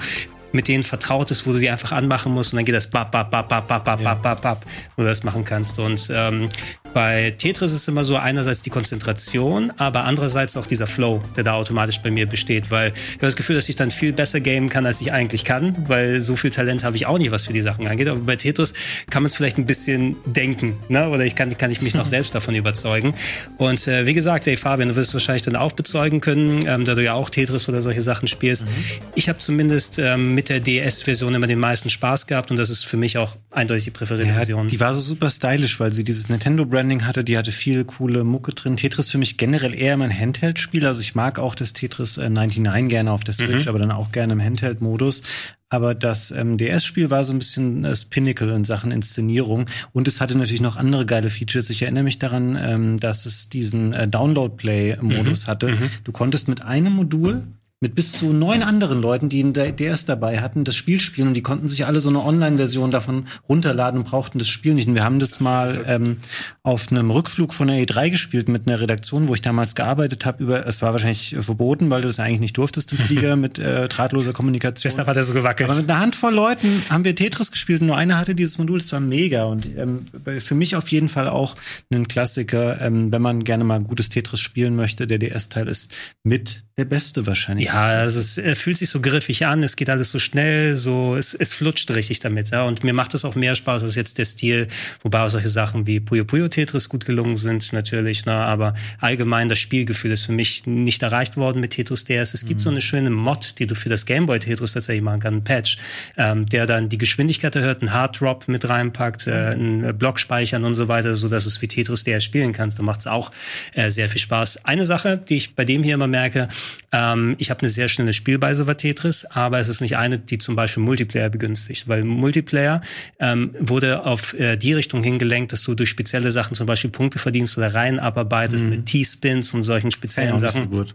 mit 0.52 0.68
denen 0.68 0.84
vertraut 0.84 1.30
ist, 1.30 1.46
wo 1.46 1.52
du 1.52 1.58
die 1.58 1.70
einfach 1.70 1.92
anmachen 1.92 2.32
musst 2.32 2.52
und 2.52 2.56
dann 2.56 2.64
geht 2.64 2.74
das 2.74 2.86
bap, 2.86 3.10
bap, 3.12 3.30
bap, 3.30 3.48
bap, 3.48 3.68
bap, 3.68 3.84
bap, 3.84 4.00
ja. 4.00 4.14
bap, 4.14 4.42
bap, 4.42 4.66
wo 4.96 5.02
du 5.02 5.08
das 5.08 5.22
machen 5.22 5.44
kannst. 5.44 5.78
Und 5.78 6.10
ähm, 6.12 6.48
bei 6.94 7.34
Tetris 7.36 7.72
ist 7.72 7.88
immer 7.88 8.04
so 8.04 8.16
einerseits 8.16 8.62
die 8.62 8.70
Konzentration, 8.70 9.72
aber 9.76 10.04
andererseits 10.04 10.56
auch 10.56 10.66
dieser 10.66 10.86
Flow, 10.86 11.22
der 11.36 11.44
da 11.44 11.54
automatisch 11.54 11.98
bei 11.98 12.10
mir 12.10 12.26
besteht, 12.26 12.70
weil 12.70 12.92
ich 12.92 13.14
habe 13.14 13.26
das 13.26 13.36
Gefühl, 13.36 13.56
dass 13.56 13.68
ich 13.68 13.76
dann 13.76 13.90
viel 13.90 14.12
besser 14.12 14.40
gamen 14.40 14.68
kann, 14.68 14.86
als 14.86 15.00
ich 15.00 15.12
eigentlich 15.12 15.44
kann, 15.44 15.76
weil 15.88 16.20
so 16.20 16.36
viel 16.36 16.50
Talent 16.50 16.84
habe 16.84 16.96
ich 16.96 17.06
auch 17.06 17.18
nicht, 17.18 17.30
was 17.32 17.46
für 17.46 17.52
die 17.52 17.60
Sachen 17.60 17.86
angeht. 17.86 18.08
Aber 18.08 18.20
bei 18.20 18.36
Tetris 18.36 18.72
kann 19.10 19.22
man 19.22 19.26
es 19.26 19.36
vielleicht 19.36 19.58
ein 19.58 19.66
bisschen 19.66 20.16
denken, 20.24 20.76
ne? 20.88 21.10
oder 21.10 21.24
ich 21.24 21.34
kann, 21.34 21.56
kann 21.58 21.70
ich 21.70 21.82
mich 21.82 21.94
noch 21.94 22.06
selbst 22.16 22.34
davon 22.34 22.54
überzeugen. 22.54 23.14
Und 23.58 23.86
äh, 23.88 24.06
wie 24.06 24.14
gesagt, 24.14 24.46
ey 24.46 24.56
Fabian, 24.56 24.88
du 24.88 24.96
wirst 24.96 25.08
es 25.08 25.14
wahrscheinlich 25.14 25.42
dann 25.42 25.56
auch 25.56 25.72
bezeugen 25.72 26.20
können, 26.20 26.64
ähm, 26.66 26.84
da 26.84 26.94
du 26.94 27.04
ja 27.04 27.14
auch 27.14 27.28
Tetris 27.28 27.68
oder 27.68 27.82
solche 27.82 28.02
Sachen 28.02 28.28
spielst. 28.28 28.64
Mhm. 28.64 28.70
Ich 29.14 29.28
habe 29.28 29.38
zumindest 29.38 29.98
ähm, 29.98 30.34
mit 30.36 30.50
der 30.50 30.60
DS-Version 30.60 31.34
immer 31.34 31.46
den 31.46 31.58
meisten 31.58 31.88
Spaß 31.88 32.26
gehabt 32.26 32.50
und 32.50 32.58
das 32.58 32.68
ist 32.68 32.84
für 32.84 32.98
mich 32.98 33.16
auch 33.16 33.36
eindeutig 33.50 33.84
die 33.84 33.90
präferierte 33.90 34.28
Ja, 34.30 34.36
Version. 34.36 34.68
die 34.68 34.78
war 34.78 34.92
so 34.92 35.00
super 35.00 35.30
stylisch, 35.30 35.80
weil 35.80 35.94
sie 35.94 36.04
dieses 36.04 36.28
Nintendo-Branding 36.28 37.06
hatte, 37.06 37.24
die 37.24 37.38
hatte 37.38 37.50
viel 37.52 37.84
coole 37.84 38.22
Mucke 38.22 38.52
drin. 38.52 38.76
Tetris 38.76 39.10
für 39.10 39.16
mich 39.16 39.38
generell 39.38 39.74
eher 39.74 39.96
mein 39.96 40.16
Handheld-Spiel. 40.16 40.84
Also 40.86 41.00
ich 41.00 41.14
mag 41.14 41.38
auch 41.38 41.54
das 41.54 41.72
Tetris 41.72 42.18
äh, 42.18 42.28
99 42.28 42.90
gerne 42.90 43.10
auf 43.12 43.24
der 43.24 43.32
Switch, 43.32 43.66
aber 43.66 43.78
dann 43.78 43.90
auch 43.90 44.12
gerne 44.12 44.34
im 44.34 44.42
Handheld-Modus. 44.42 45.22
Aber 45.70 45.94
das 45.94 46.30
ähm, 46.30 46.58
DS-Spiel 46.58 47.08
war 47.10 47.24
so 47.24 47.32
ein 47.32 47.38
bisschen 47.38 47.82
das 47.82 48.04
Pinnacle 48.04 48.50
in 48.54 48.64
Sachen 48.64 48.90
Inszenierung. 48.92 49.64
Und 49.92 50.06
es 50.06 50.20
hatte 50.20 50.36
natürlich 50.36 50.60
noch 50.60 50.76
andere 50.76 51.06
geile 51.06 51.30
Features. 51.30 51.70
Ich 51.70 51.80
erinnere 51.82 52.04
mich 52.04 52.18
daran, 52.18 52.56
ähm, 52.60 52.96
dass 52.98 53.24
es 53.24 53.48
diesen 53.48 53.94
äh, 53.94 54.06
Download-Play-Modus 54.06 55.48
hatte. 55.48 55.78
Du 56.04 56.12
konntest 56.12 56.46
mit 56.48 56.60
einem 56.62 56.92
Modul 56.92 57.42
mit 57.80 57.94
bis 57.94 58.12
zu 58.12 58.32
neun 58.32 58.62
anderen 58.62 59.02
Leuten, 59.02 59.28
die 59.28 59.42
einen 59.42 59.52
DS 59.52 60.06
dabei 60.06 60.40
hatten, 60.40 60.64
das 60.64 60.74
Spiel 60.74 60.98
spielen 60.98 61.28
und 61.28 61.34
die 61.34 61.42
konnten 61.42 61.68
sich 61.68 61.84
alle 61.84 62.00
so 62.00 62.08
eine 62.08 62.24
Online-Version 62.24 62.90
davon 62.90 63.26
runterladen 63.50 64.00
und 64.00 64.08
brauchten 64.08 64.38
das 64.38 64.48
Spiel 64.48 64.72
nicht. 64.72 64.88
Und 64.88 64.94
wir 64.94 65.04
haben 65.04 65.18
das 65.18 65.40
mal 65.40 65.84
ähm, 65.86 66.16
auf 66.62 66.90
einem 66.90 67.10
Rückflug 67.10 67.52
von 67.52 67.68
der 67.68 67.76
E3 67.76 68.10
gespielt 68.10 68.48
mit 68.48 68.66
einer 68.66 68.80
Redaktion, 68.80 69.28
wo 69.28 69.34
ich 69.34 69.42
damals 69.42 69.74
gearbeitet 69.74 70.24
habe. 70.24 70.42
Über, 70.42 70.66
es 70.66 70.80
war 70.80 70.92
wahrscheinlich 70.92 71.36
verboten, 71.38 71.90
weil 71.90 72.00
du 72.00 72.08
das 72.08 72.18
eigentlich 72.18 72.40
nicht 72.40 72.56
durftest 72.56 72.92
im 72.92 72.98
Flieger 72.98 73.36
mit 73.36 73.58
äh, 73.58 73.88
drahtloser 73.88 74.32
Kommunikation. 74.32 74.90
Deshalb 74.90 75.08
hat 75.08 75.18
er 75.18 75.24
so 75.24 75.34
gewackelt. 75.34 75.68
Aber 75.68 75.78
mit 75.78 75.90
einer 75.90 76.00
Handvoll 76.00 76.32
Leuten 76.32 76.82
haben 76.88 77.04
wir 77.04 77.14
Tetris 77.14 77.50
gespielt 77.50 77.82
und 77.82 77.88
nur 77.88 77.96
einer 77.98 78.16
hatte 78.16 78.34
dieses 78.34 78.56
Modul, 78.56 78.78
das 78.78 78.90
war 78.92 79.00
mega. 79.00 79.44
Und 79.44 79.68
ähm, 79.76 80.06
für 80.38 80.54
mich 80.54 80.76
auf 80.76 80.90
jeden 80.90 81.10
Fall 81.10 81.28
auch 81.28 81.56
ein 81.92 82.08
Klassiker, 82.08 82.80
ähm, 82.80 83.12
wenn 83.12 83.20
man 83.20 83.44
gerne 83.44 83.64
mal 83.64 83.76
ein 83.76 83.86
gutes 83.86 84.08
Tetris 84.08 84.40
spielen 84.40 84.76
möchte. 84.76 85.06
Der 85.06 85.18
DS-Teil 85.18 85.68
ist 85.68 85.94
mit 86.24 86.65
der 86.78 86.84
beste 86.84 87.26
wahrscheinlich. 87.26 87.68
Ja, 87.68 87.86
also 87.86 88.20
es 88.20 88.36
äh, 88.36 88.54
fühlt 88.54 88.76
sich 88.76 88.90
so 88.90 89.00
griffig 89.00 89.46
an, 89.46 89.62
es 89.62 89.76
geht 89.76 89.88
alles 89.88 90.10
so 90.10 90.18
schnell, 90.18 90.76
so 90.76 91.16
es, 91.16 91.32
es 91.32 91.54
flutscht 91.54 91.90
richtig 91.90 92.20
damit. 92.20 92.50
Ja? 92.50 92.64
Und 92.64 92.84
mir 92.84 92.92
macht 92.92 93.14
es 93.14 93.24
auch 93.24 93.34
mehr 93.34 93.54
Spaß 93.54 93.82
als 93.82 93.94
jetzt 93.94 94.18
der 94.18 94.26
Stil, 94.26 94.68
wobei 95.02 95.20
auch 95.22 95.30
solche 95.30 95.48
Sachen 95.48 95.86
wie 95.86 96.00
Puyo 96.00 96.26
Puyo 96.26 96.48
Tetris 96.48 96.90
gut 96.90 97.06
gelungen 97.06 97.38
sind 97.38 97.72
natürlich. 97.72 98.26
Ne? 98.26 98.34
Aber 98.34 98.74
allgemein 99.00 99.48
das 99.48 99.58
Spielgefühl 99.58 100.10
ist 100.10 100.26
für 100.26 100.32
mich 100.32 100.66
nicht 100.66 101.02
erreicht 101.02 101.38
worden 101.38 101.62
mit 101.62 101.70
Tetris 101.70 102.04
DS. 102.04 102.34
Es 102.34 102.44
gibt 102.44 102.60
so 102.60 102.68
eine 102.68 102.82
schöne 102.82 103.08
Mod, 103.08 103.58
die 103.58 103.66
du 103.66 103.74
für 103.74 103.88
das 103.88 104.04
Gameboy 104.04 104.38
Tetris 104.38 104.72
tatsächlich 104.72 105.02
machen 105.02 105.20
kannst, 105.20 105.38
ein 105.38 105.44
Patch, 105.44 105.78
ähm, 106.18 106.44
der 106.44 106.66
dann 106.66 106.90
die 106.90 106.98
Geschwindigkeit 106.98 107.56
erhöht, 107.56 107.80
einen 107.80 107.94
Hard 107.94 108.20
Drop 108.20 108.48
mit 108.48 108.68
reinpackt, 108.68 109.28
äh, 109.28 109.30
einen 109.32 109.96
Block 109.96 110.20
speichern 110.20 110.64
und 110.64 110.74
so 110.74 110.88
weiter, 110.88 111.14
so 111.14 111.30
dass 111.30 111.44
du 111.44 111.48
es 111.48 111.62
wie 111.62 111.68
Tetris 111.68 112.04
DS 112.04 112.22
spielen 112.22 112.52
kannst. 112.52 112.78
Da 112.78 112.82
macht 112.82 113.00
es 113.00 113.06
auch 113.06 113.32
äh, 113.72 113.90
sehr 113.90 114.10
viel 114.10 114.20
Spaß. 114.20 114.66
Eine 114.66 114.84
Sache, 114.84 115.16
die 115.16 115.38
ich 115.38 115.54
bei 115.54 115.64
dem 115.64 115.82
hier 115.82 115.94
immer 115.94 116.06
merke, 116.06 116.48
ähm, 116.92 117.34
ich 117.38 117.50
habe 117.50 117.60
eine 117.60 117.68
sehr 117.68 117.88
schnelle 117.88 118.12
Spielweise 118.12 118.64
bei 118.64 118.74
Tetris, 118.74 119.24
aber 119.26 119.58
es 119.58 119.68
ist 119.68 119.80
nicht 119.80 119.96
eine, 119.96 120.18
die 120.18 120.38
zum 120.38 120.56
Beispiel 120.56 120.82
Multiplayer 120.82 121.28
begünstigt, 121.28 121.88
weil 121.88 122.04
Multiplayer 122.04 122.80
ähm, 123.20 123.54
wurde 123.58 124.04
auf 124.04 124.34
äh, 124.34 124.56
die 124.56 124.72
Richtung 124.72 125.02
hingelenkt, 125.02 125.52
dass 125.52 125.62
du 125.62 125.74
durch 125.74 125.88
spezielle 125.90 126.32
Sachen 126.32 126.54
zum 126.54 126.66
Beispiel 126.66 126.90
Punkte 126.90 127.18
verdienst 127.18 127.56
oder 127.58 127.74
Reihen 127.74 127.98
abarbeitest 127.98 128.64
mit 128.64 128.86
T-Spins 128.86 129.54
und 129.54 129.62
solchen 129.62 129.90
speziellen 129.90 130.32
Ja, 130.32 130.38
Sachen. 130.38 130.70
gut. 130.70 130.94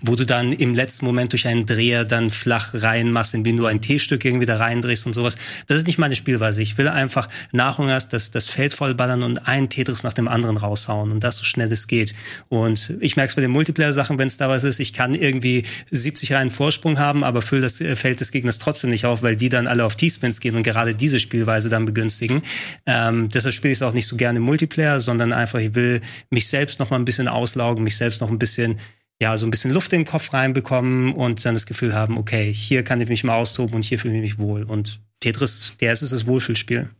Wo 0.00 0.16
du 0.16 0.26
dann 0.26 0.52
im 0.52 0.74
letzten 0.74 1.04
Moment 1.06 1.32
durch 1.32 1.46
einen 1.46 1.66
Dreher 1.66 2.04
dann 2.04 2.30
flach 2.30 2.74
reinmachst, 2.74 3.34
indem 3.34 3.56
du 3.56 3.66
ein 3.66 3.80
T-Stück 3.80 4.24
irgendwie 4.24 4.46
da 4.46 4.56
reindrehst 4.56 5.06
und 5.06 5.14
sowas. 5.14 5.36
Das 5.66 5.78
ist 5.78 5.86
nicht 5.86 5.98
meine 5.98 6.16
Spielweise. 6.16 6.62
Ich 6.62 6.78
will 6.78 6.88
einfach 6.88 7.28
nach 7.52 7.78
und 7.78 7.88
erst 7.88 8.12
das, 8.12 8.30
das 8.30 8.48
Feld 8.48 8.74
vollballern 8.74 9.22
und 9.22 9.46
einen 9.48 9.68
Tetris 9.68 10.02
nach 10.02 10.12
dem 10.12 10.28
anderen 10.28 10.56
raushauen 10.56 11.12
und 11.12 11.24
das 11.24 11.38
so 11.38 11.44
schnell 11.44 11.72
es 11.72 11.86
geht. 11.86 12.14
Und 12.48 12.94
ich 13.00 13.16
merke 13.16 13.30
es 13.30 13.34
bei 13.34 13.42
den 13.42 13.50
Multiplayer-Sachen, 13.50 14.18
wenn 14.18 14.28
es 14.28 14.36
da 14.36 14.48
was 14.48 14.64
ist, 14.64 14.80
ich 14.80 14.92
kann 14.92 15.14
irgendwie 15.14 15.64
70 15.90 16.32
Reihen 16.32 16.50
Vorsprung 16.50 16.98
haben, 16.98 17.24
aber 17.24 17.42
fülle 17.42 17.62
das 17.62 17.80
äh, 17.80 17.96
Feld 17.96 18.20
des 18.20 18.32
Gegners 18.32 18.58
trotzdem 18.58 18.90
nicht 18.90 19.06
auf, 19.06 19.22
weil 19.22 19.36
die 19.36 19.48
dann 19.48 19.66
alle 19.66 19.84
auf 19.84 19.96
T-Spins 19.96 20.40
gehen 20.40 20.56
und 20.56 20.62
gerade 20.62 20.94
diese 20.94 21.18
Spielweise 21.18 21.68
dann 21.68 21.86
begünstigen. 21.86 22.42
Ähm, 22.86 23.28
deshalb 23.30 23.54
spiele 23.54 23.72
ich 23.72 23.78
es 23.78 23.82
auch 23.82 23.92
nicht 23.92 24.06
so 24.06 24.16
gerne 24.16 24.38
im 24.38 24.44
Multiplayer, 24.44 25.00
sondern 25.00 25.32
einfach, 25.32 25.58
ich 25.58 25.74
will 25.74 26.00
mich 26.30 26.48
selbst 26.48 26.78
noch 26.78 26.90
mal 26.90 26.96
ein 26.96 27.04
bisschen 27.04 27.28
auslaugen, 27.28 27.84
mich 27.84 27.96
selbst 27.96 28.20
noch 28.20 28.30
ein 28.30 28.38
bisschen 28.38 28.78
ja, 29.22 29.38
so 29.38 29.46
ein 29.46 29.52
bisschen 29.52 29.70
Luft 29.70 29.92
in 29.92 30.00
den 30.00 30.06
Kopf 30.06 30.32
reinbekommen 30.32 31.14
und 31.14 31.44
dann 31.44 31.54
das 31.54 31.66
Gefühl 31.66 31.94
haben, 31.94 32.18
okay, 32.18 32.52
hier 32.52 32.82
kann 32.82 33.00
ich 33.00 33.08
mich 33.08 33.22
mal 33.22 33.36
austoben 33.36 33.76
und 33.76 33.84
hier 33.84 34.00
fühle 34.00 34.16
ich 34.16 34.20
mich 34.20 34.38
wohl. 34.40 34.64
Und 34.64 35.00
Tetris, 35.20 35.76
der 35.80 35.92
ist 35.92 36.02
es 36.02 36.10
das 36.10 36.26
Wohlfühlspiel. 36.26 36.90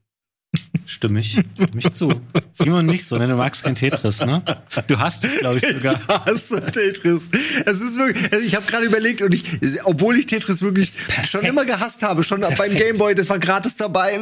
Stimme 0.87 1.21
ich, 1.21 1.33
stimme 1.33 1.79
ich 1.79 1.93
zu. 1.93 2.11
Simon 2.55 2.87
nicht 2.87 3.07
so, 3.07 3.17
ne? 3.17 3.29
Du 3.29 3.37
magst 3.37 3.63
kein 3.65 3.75
Tetris, 3.75 4.21
ne? 4.21 4.43
Du 4.87 4.99
hast 4.99 5.25
es, 5.25 5.39
glaube 5.39 5.59
ich, 5.59 5.67
sogar. 5.67 5.95
Ich 6.03 6.09
hasse 6.09 6.65
Tetris. 6.67 7.31
Es 7.67 7.81
ist 7.81 7.99
wirklich, 7.99 8.33
also 8.33 8.45
ich 8.45 8.55
habe 8.55 8.67
gerade 8.67 8.85
überlegt 8.85 9.23
und 9.23 9.33
ich, 9.33 9.45
obwohl 9.85 10.17
ich 10.17 10.27
Tetris 10.27 10.63
wirklich 10.63 10.93
schon 11.29 11.43
immer 11.43 11.65
gehasst 11.65 12.03
habe, 12.03 12.23
schon 12.25 12.41
Perfekt. 12.41 12.59
beim 12.59 12.77
Gameboy, 12.77 13.15
das 13.15 13.29
war 13.29 13.39
gratis 13.39 13.77
dabei. 13.77 14.19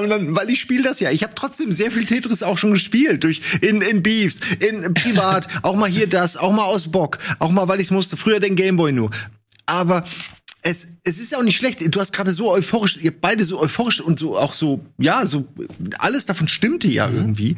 Und 0.00 0.08
dann, 0.08 0.36
weil 0.36 0.50
ich 0.50 0.60
spiele 0.60 0.82
das 0.82 1.00
ja. 1.00 1.10
Ich 1.10 1.22
habe 1.22 1.34
trotzdem 1.34 1.72
sehr 1.72 1.90
viel 1.90 2.04
Tetris 2.04 2.42
auch 2.42 2.58
schon 2.58 2.72
gespielt. 2.72 3.24
Durch 3.24 3.40
in, 3.60 3.82
in 3.82 4.02
Beefs, 4.02 4.40
in 4.60 4.94
Privat, 4.94 5.48
auch 5.62 5.76
mal 5.76 5.88
hier 5.88 6.06
das, 6.06 6.36
auch 6.36 6.52
mal 6.52 6.64
aus 6.64 6.90
Bock, 6.90 7.18
auch 7.38 7.50
mal, 7.50 7.68
weil 7.68 7.80
ich 7.80 7.90
musste. 7.90 8.16
Früher 8.16 8.40
den 8.40 8.56
Gameboy 8.56 8.92
nur. 8.92 9.10
Aber 9.66 10.04
es, 10.62 10.86
es 11.02 11.18
ist 11.18 11.32
ja 11.32 11.38
auch 11.38 11.42
nicht 11.42 11.56
schlecht. 11.56 11.82
Du 11.82 12.00
hast 12.00 12.12
gerade 12.12 12.32
so 12.32 12.50
euphorisch, 12.52 12.96
ihr 12.96 13.12
beide 13.12 13.44
so 13.44 13.60
euphorisch 13.60 14.00
und 14.00 14.18
so 14.18 14.38
auch 14.38 14.52
so, 14.52 14.84
ja, 14.96 15.26
so 15.26 15.44
alles 15.98 16.24
davon 16.26 16.46
stimmte 16.46 16.86
ja 16.86 17.08
mhm. 17.08 17.16
irgendwie. 17.16 17.56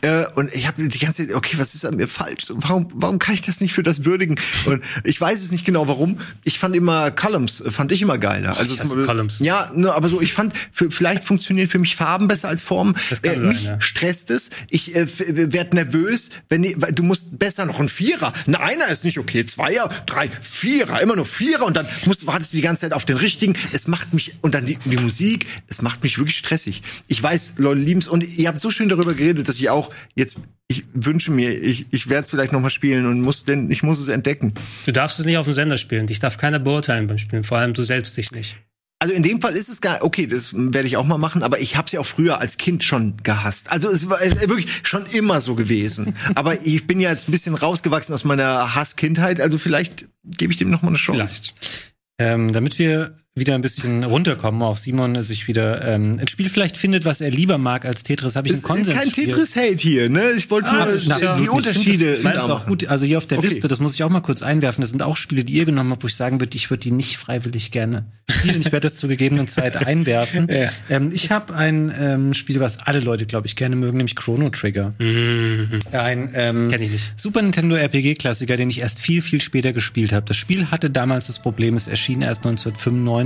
Äh, 0.00 0.24
und 0.34 0.54
ich 0.54 0.66
habe 0.66 0.88
die 0.88 0.98
ganze 0.98 1.26
Zeit, 1.26 1.36
okay, 1.36 1.58
was 1.58 1.74
ist 1.74 1.84
an 1.84 1.96
mir 1.96 2.08
falsch? 2.08 2.46
Warum, 2.48 2.88
warum 2.94 3.18
kann 3.18 3.34
ich 3.34 3.42
das 3.42 3.60
nicht 3.60 3.74
für 3.74 3.82
das 3.82 4.04
würdigen? 4.04 4.36
Und 4.64 4.82
ich 5.04 5.20
weiß 5.20 5.42
es 5.42 5.52
nicht 5.52 5.66
genau, 5.66 5.86
warum. 5.86 6.18
Ich 6.44 6.58
fand 6.58 6.74
immer 6.74 7.10
Columns, 7.10 7.62
fand 7.68 7.92
ich 7.92 8.00
immer 8.00 8.16
geiler. 8.16 8.56
Also 8.56 8.74
ich 8.74 9.06
Columns. 9.06 9.38
Ja, 9.40 9.70
ne, 9.74 9.92
aber 9.92 10.08
so, 10.08 10.22
ich 10.22 10.32
fand, 10.32 10.54
für, 10.72 10.90
vielleicht 10.90 11.24
funktionieren 11.24 11.68
für 11.68 11.78
mich 11.78 11.94
Farben 11.94 12.26
besser 12.26 12.48
als 12.48 12.62
Formen. 12.62 12.94
Das 13.10 13.20
kann 13.20 13.36
äh, 13.36 13.40
sein, 13.40 13.48
mich 13.50 13.64
ja. 13.64 13.80
stresst 13.82 14.30
es. 14.30 14.48
Ich 14.70 14.94
äh, 14.94 15.06
werd 15.52 15.74
nervös, 15.74 16.30
wenn 16.48 16.64
weil 16.80 16.92
du 16.92 17.02
musst 17.02 17.38
besser 17.38 17.66
noch 17.66 17.80
ein 17.80 17.88
Vierer. 17.88 18.32
Ein 18.46 18.54
Einer 18.54 18.88
ist 18.88 19.04
nicht 19.04 19.18
okay, 19.18 19.44
Zweier, 19.44 19.90
drei, 20.06 20.30
Vierer, 20.30 21.02
immer 21.02 21.16
nur 21.16 21.26
Vierer 21.26 21.66
und 21.66 21.76
dann 21.76 21.86
musst, 22.06 22.26
wartest 22.26 22.45
du 22.52 22.56
die 22.56 22.62
ganze 22.62 22.82
Zeit 22.82 22.92
auf 22.92 23.04
den 23.04 23.16
richtigen. 23.16 23.54
Es 23.72 23.86
macht 23.86 24.14
mich, 24.14 24.34
und 24.42 24.54
dann 24.54 24.66
die, 24.66 24.78
die 24.84 24.96
Musik, 24.96 25.46
es 25.68 25.82
macht 25.82 26.02
mich 26.02 26.18
wirklich 26.18 26.36
stressig. 26.36 26.82
Ich 27.08 27.22
weiß, 27.22 27.54
Leute 27.58 27.80
lieben's 27.80 28.08
und 28.08 28.22
ihr 28.22 28.48
habt 28.48 28.58
so 28.58 28.70
schön 28.70 28.88
darüber 28.88 29.14
geredet, 29.14 29.48
dass 29.48 29.56
ich 29.56 29.70
auch 29.70 29.90
jetzt, 30.14 30.38
ich 30.68 30.84
wünsche 30.94 31.30
mir, 31.30 31.50
ich, 31.50 31.86
ich 31.90 32.08
werde 32.08 32.24
es 32.24 32.30
vielleicht 32.30 32.52
noch 32.52 32.60
mal 32.60 32.70
spielen 32.70 33.06
und 33.06 33.20
muss 33.20 33.44
denn, 33.44 33.70
ich 33.70 33.82
muss 33.82 33.98
es 33.98 34.08
entdecken. 34.08 34.54
Du 34.84 34.92
darfst 34.92 35.18
es 35.18 35.26
nicht 35.26 35.38
auf 35.38 35.46
dem 35.46 35.52
Sender 35.52 35.78
spielen. 35.78 36.06
Dich 36.06 36.20
darf 36.20 36.36
keiner 36.36 36.58
beurteilen 36.58 37.06
beim 37.06 37.18
Spielen, 37.18 37.44
vor 37.44 37.58
allem 37.58 37.74
du 37.74 37.82
selbst 37.82 38.16
dich 38.16 38.32
nicht. 38.32 38.56
Also 38.98 39.12
in 39.12 39.22
dem 39.22 39.42
Fall 39.42 39.52
ist 39.52 39.68
es 39.68 39.82
gar 39.82 40.02
okay, 40.02 40.26
das 40.26 40.54
werde 40.54 40.88
ich 40.88 40.96
auch 40.96 41.04
mal 41.04 41.18
machen, 41.18 41.42
aber 41.42 41.60
ich 41.60 41.76
habe 41.76 41.84
es 41.84 41.92
ja 41.92 42.00
auch 42.00 42.06
früher 42.06 42.40
als 42.40 42.56
Kind 42.56 42.82
schon 42.82 43.18
gehasst. 43.22 43.70
Also 43.70 43.90
es 43.90 44.08
war 44.08 44.20
wirklich 44.20 44.68
schon 44.84 45.04
immer 45.06 45.42
so 45.42 45.54
gewesen. 45.54 46.16
aber 46.34 46.64
ich 46.64 46.86
bin 46.86 47.00
ja 47.00 47.10
jetzt 47.10 47.28
ein 47.28 47.32
bisschen 47.32 47.54
rausgewachsen 47.54 48.14
aus 48.14 48.24
meiner 48.24 48.74
Hasskindheit, 48.74 49.38
also 49.38 49.58
vielleicht 49.58 50.06
gebe 50.24 50.50
ich 50.50 50.58
dem 50.58 50.70
noch 50.70 50.80
mal 50.80 50.88
eine 50.88 50.96
Chance. 50.96 51.20
Vielleicht. 51.26 51.54
Ähm, 52.18 52.52
damit 52.52 52.78
wir 52.78 53.16
wieder 53.36 53.54
ein 53.54 53.60
bisschen 53.62 54.02
runterkommen, 54.02 54.62
auch 54.62 54.78
Simon 54.78 55.22
sich 55.22 55.46
wieder 55.46 55.86
ähm, 55.86 56.18
ein 56.18 56.26
Spiel 56.26 56.48
vielleicht 56.48 56.78
findet, 56.78 57.04
was 57.04 57.20
er 57.20 57.30
lieber 57.30 57.58
mag 57.58 57.84
als 57.84 58.02
Tetris, 58.02 58.34
habe 58.34 58.48
ich 58.48 58.54
einen 58.54 58.62
Konsens. 58.62 58.98
Kein 58.98 59.10
Tetris-Hate 59.10 59.76
hier, 59.76 60.08
ne? 60.08 60.30
Ich 60.38 60.50
wollte 60.50 60.68
Ah, 60.70 60.86
nur 60.86 61.00
na, 61.06 61.36
die 61.36 61.48
Unterschiede. 61.50 62.14
Ich 62.14 62.20
finde 62.20 62.36
das 62.36 62.44
auch 62.48 62.64
gut. 62.64 62.86
Also 62.88 63.04
hier 63.04 63.18
auf 63.18 63.26
der 63.26 63.38
Okay. 63.38 63.48
Liste, 63.48 63.68
das 63.68 63.78
muss 63.78 63.94
ich 63.94 64.02
auch 64.02 64.10
mal 64.10 64.20
kurz 64.22 64.42
einwerfen. 64.42 64.80
Das 64.80 64.88
sind 64.90 65.02
auch 65.02 65.18
Spiele, 65.18 65.44
die 65.44 65.52
ihr 65.52 65.66
genommen 65.66 65.90
habt, 65.90 66.02
wo 66.02 66.06
ich 66.06 66.16
sagen 66.16 66.40
würde, 66.40 66.56
ich 66.56 66.70
würde 66.70 66.80
die 66.80 66.90
nicht 66.92 67.18
freiwillig 67.18 67.70
gerne 67.72 68.06
spielen. 68.30 68.60
Ich 68.60 68.72
werde 68.72 68.88
das 68.88 68.96
zur 68.96 69.10
gegebenen 69.10 69.48
Zeit 69.48 69.76
einwerfen. 69.86 70.48
Ja. 70.50 70.70
ähm, 70.88 71.10
ich 71.12 71.30
habe 71.30 71.54
ein 71.54 71.92
ähm, 71.98 72.32
Spiel, 72.32 72.58
was 72.60 72.78
alle 72.78 73.00
Leute, 73.00 73.26
glaube 73.26 73.46
ich, 73.46 73.54
gerne 73.54 73.76
mögen, 73.76 73.98
nämlich 73.98 74.16
Chrono 74.16 74.48
Trigger. 74.48 74.94
Ein 74.98 76.30
ähm. 76.34 76.72
Super 77.16 77.42
Nintendo 77.42 77.76
RPG-Klassiker, 77.76 78.56
den 78.56 78.70
ich 78.70 78.80
erst 78.80 78.98
viel, 78.98 79.20
viel 79.20 79.42
später 79.42 79.74
gespielt 79.74 80.12
habe. 80.12 80.24
Das 80.26 80.38
Spiel 80.38 80.70
hatte 80.70 80.88
damals 80.88 81.26
das 81.26 81.38
Problem, 81.38 81.74
es 81.74 81.86
erschien 81.86 82.22
erst 82.22 82.46
1995. 82.46 83.25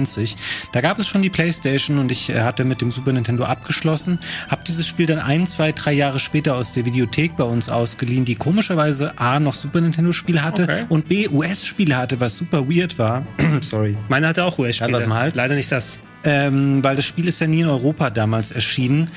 Da 0.73 0.81
gab 0.81 0.99
es 0.99 1.07
schon 1.07 1.23
die 1.23 1.31
PlayStation 1.31 1.99
und 1.99 2.11
ich 2.11 2.31
äh, 2.31 2.41
hatte 2.41 2.65
mit 2.65 2.81
dem 2.81 2.91
Super 2.91 3.13
Nintendo 3.13 3.45
abgeschlossen. 3.45 4.19
Habe 4.49 4.63
dieses 4.67 4.87
Spiel 4.87 5.07
dann 5.07 5.19
ein, 5.19 5.47
zwei, 5.47 5.73
drei 5.73 5.93
Jahre 5.93 6.19
später 6.19 6.57
aus 6.57 6.73
der 6.73 6.85
Videothek 6.85 7.37
bei 7.37 7.45
uns 7.45 7.69
ausgeliehen, 7.69 8.25
die 8.25 8.35
komischerweise 8.35 9.19
A 9.19 9.41
noch 9.41 9.55
Super 9.55 9.81
Nintendo-Spiele 9.81 10.43
hatte 10.43 10.63
Okay. 10.65 10.85
und 10.89 11.09
B 11.09 11.29
US-Spiele 11.29 11.97
hatte, 11.97 12.21
was 12.21 12.37
super 12.37 12.69
weird 12.69 12.99
war. 12.99 13.25
Sorry. 13.61 13.97
Meine 14.09 14.29
hatte 14.29 14.45
auch 14.45 14.59
US-Spiele. 14.59 14.93
Leider 15.37 15.55
nicht 15.55 15.71
das. 15.73 15.99
Ähm, 16.23 16.85
weil 16.85 16.97
das 16.97 17.07
Spiel 17.07 17.29
ist 17.29 17.41
ja 17.41 17.47
nie 17.47 17.61
in 17.61 17.69
Europa 17.69 18.11
damals 18.11 18.51
erschienen. 18.51 19.11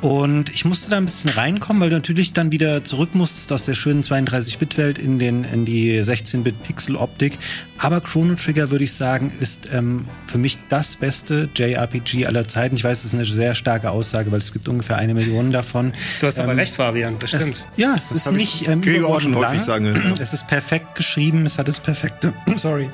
Und 0.00 0.50
ich 0.50 0.64
musste 0.64 0.90
da 0.90 0.96
ein 0.96 1.04
bisschen 1.04 1.30
reinkommen, 1.30 1.82
weil 1.82 1.90
du 1.90 1.96
natürlich 1.96 2.32
dann 2.32 2.50
wieder 2.50 2.84
zurück 2.84 3.14
musstest 3.14 3.52
aus 3.52 3.66
der 3.66 3.74
schönen 3.74 4.02
32-Bit-Welt 4.02 4.98
in, 4.98 5.18
den, 5.18 5.44
in 5.44 5.66
die 5.66 6.00
16-Bit-Pixel-Optik. 6.00 7.38
Aber 7.76 8.00
Chrono 8.00 8.34
Trigger, 8.34 8.70
würde 8.70 8.84
ich 8.84 8.94
sagen, 8.94 9.30
ist 9.40 9.68
ähm, 9.72 10.06
für 10.26 10.38
mich 10.38 10.58
das 10.70 10.96
beste 10.96 11.50
JRPG 11.54 12.26
aller 12.26 12.48
Zeiten. 12.48 12.76
Ich 12.76 12.84
weiß, 12.84 12.98
das 13.02 13.12
ist 13.12 13.14
eine 13.14 13.26
sehr 13.26 13.54
starke 13.54 13.90
Aussage, 13.90 14.32
weil 14.32 14.38
es 14.38 14.52
gibt 14.52 14.68
ungefähr 14.68 14.96
eine 14.96 15.12
Million 15.12 15.50
davon. 15.52 15.92
Du 16.20 16.26
hast 16.26 16.38
aber 16.38 16.52
Ähm, 16.52 16.58
recht, 16.58 16.74
Fabian, 16.76 17.18
das 17.18 17.30
stimmt. 17.30 17.56
Es, 17.56 17.66
ja, 17.76 17.94
es 17.98 18.10
ist 18.10 18.26
hab 18.26 18.32
ich 18.32 18.38
nicht 18.38 18.68
ähm, 18.68 18.80
Gregor 18.80 19.16
auch 19.16 19.20
schon 19.20 19.34
häufig 19.34 19.48
lange. 19.52 19.60
sagen 19.64 19.84
gehört. 19.92 20.18
Es 20.20 20.32
ist 20.32 20.46
perfekt 20.46 20.94
geschrieben, 20.94 21.44
es 21.44 21.58
hat 21.58 21.68
das 21.68 21.78
perfekte. 21.80 22.32
Sorry. 22.56 22.88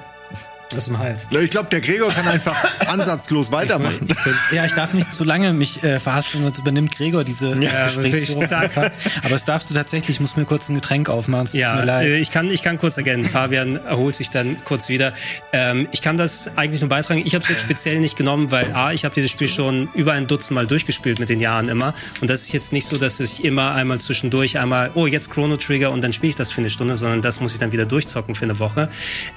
Das 0.71 0.89
im 0.89 0.99
Hals. 0.99 1.27
Ich 1.31 1.51
glaube, 1.51 1.69
der 1.71 1.81
Gregor 1.81 2.11
kann 2.11 2.27
einfach 2.27 2.57
ansatzlos 2.89 3.53
weitermachen. 3.53 4.09
Ja, 4.53 4.65
ich 4.67 4.73
darf 4.73 4.95
nicht 4.95 5.13
zu 5.13 5.23
lange 5.23 5.53
mich 5.53 5.83
äh, 5.85 6.01
verhaspeln, 6.01 6.43
sonst 6.43 6.59
übernimmt 6.59 6.97
Gregor 6.97 7.23
diese 7.23 7.55
Ja, 7.63 7.85
Gesprächsführung 7.85 8.43
ich. 8.43 8.51
Aber 8.51 9.31
das 9.31 9.45
darfst 9.45 9.71
du 9.71 9.75
tatsächlich. 9.75 10.17
Ich 10.17 10.21
muss 10.21 10.37
mir 10.37 10.45
kurz 10.45 10.69
ein 10.69 10.75
Getränk 10.75 11.09
aufmachen. 11.09 11.49
Ja, 11.53 11.77
mir 11.77 11.85
leid. 11.85 12.07
äh, 12.07 12.17
ich 12.19 12.33
kann, 12.33 12.51
ich 12.51 12.65
kann 12.65 12.79
kurz 12.79 12.97
ergänzen. 12.97 13.31
Fabian 13.31 13.77
erholt 13.77 14.17
sich 14.17 14.31
dann 14.31 14.57
kurz 14.65 14.89
wieder. 14.89 15.13
Ähm, 15.53 15.87
ich 15.93 16.03
kann 16.03 16.17
das 16.17 16.51
eigentlich 16.57 16.81
nur 16.81 16.89
beitragen. 16.91 17.23
Ich 17.25 17.35
habe 17.37 17.45
es 17.45 17.49
jetzt 17.51 17.63
speziell 17.63 18.01
nicht 18.01 18.17
genommen, 18.17 18.51
weil 18.51 18.73
A, 18.75 18.93
ich 18.93 19.05
habe 19.05 19.15
dieses 19.15 19.31
Spiel 19.31 19.49
schon 19.49 19.89
über 19.95 20.15
ein 20.15 20.27
Dutzend 20.27 20.57
Mal 20.57 20.67
durchgespielt 20.67 21.21
mit 21.21 21.29
den 21.29 21.41
Jahren 21.41 21.69
immer. 21.69 21.95
Und 22.21 22.29
das 22.29 22.43
ist 22.43 22.53
jetzt 22.53 22.73
nicht 22.73 22.89
so, 22.89 22.97
dass 22.97 23.21
ich 23.21 23.45
immer 23.45 23.73
einmal 23.73 24.01
zwischendurch 24.01 24.59
einmal, 24.59 24.91
oh, 24.95 25.07
jetzt 25.07 25.31
Chrono 25.31 25.57
Trigger 25.59 25.93
und 25.93 26.03
dann 26.03 26.13
spiele 26.13 26.31
ich 26.31 26.37
das 26.37 26.51
für 26.51 26.61
eine 26.61 26.71
Stunde, 26.71 26.97
sondern 26.97 27.23
das 27.23 27.41
muss 27.41 27.53
ich 27.53 27.61
dann 27.61 27.71
wieder 27.71 27.87
durchzocken 27.87 28.35
für 28.35 28.45
eine 28.47 28.59
Woche. 28.59 28.89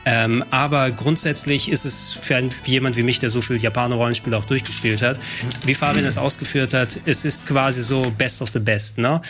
Ähm, 0.06 0.44
aber 0.50 0.90
grundsätzlich 0.90 1.19
ist 1.26 1.86
es 1.86 2.18
für 2.22 2.50
jemand 2.66 2.96
wie 2.96 3.04
mich, 3.04 3.20
der 3.20 3.30
so 3.30 3.42
viel 3.42 3.58
Japaner-Rollenspiele 3.58 4.38
auch 4.38 4.46
durchgespielt 4.46 5.02
hat, 5.02 5.20
wie 5.66 5.76
Fabian 5.76 6.06
es 6.06 6.18
ausgeführt 6.18 6.74
hat, 6.74 7.00
es 7.06 7.26
ist 7.26 7.46
quasi 7.48 7.82
so 7.82 8.02
Best 8.18 8.42
of 8.42 8.50
the 8.50 8.60
Best, 8.60 8.98
ne? 8.98 9.22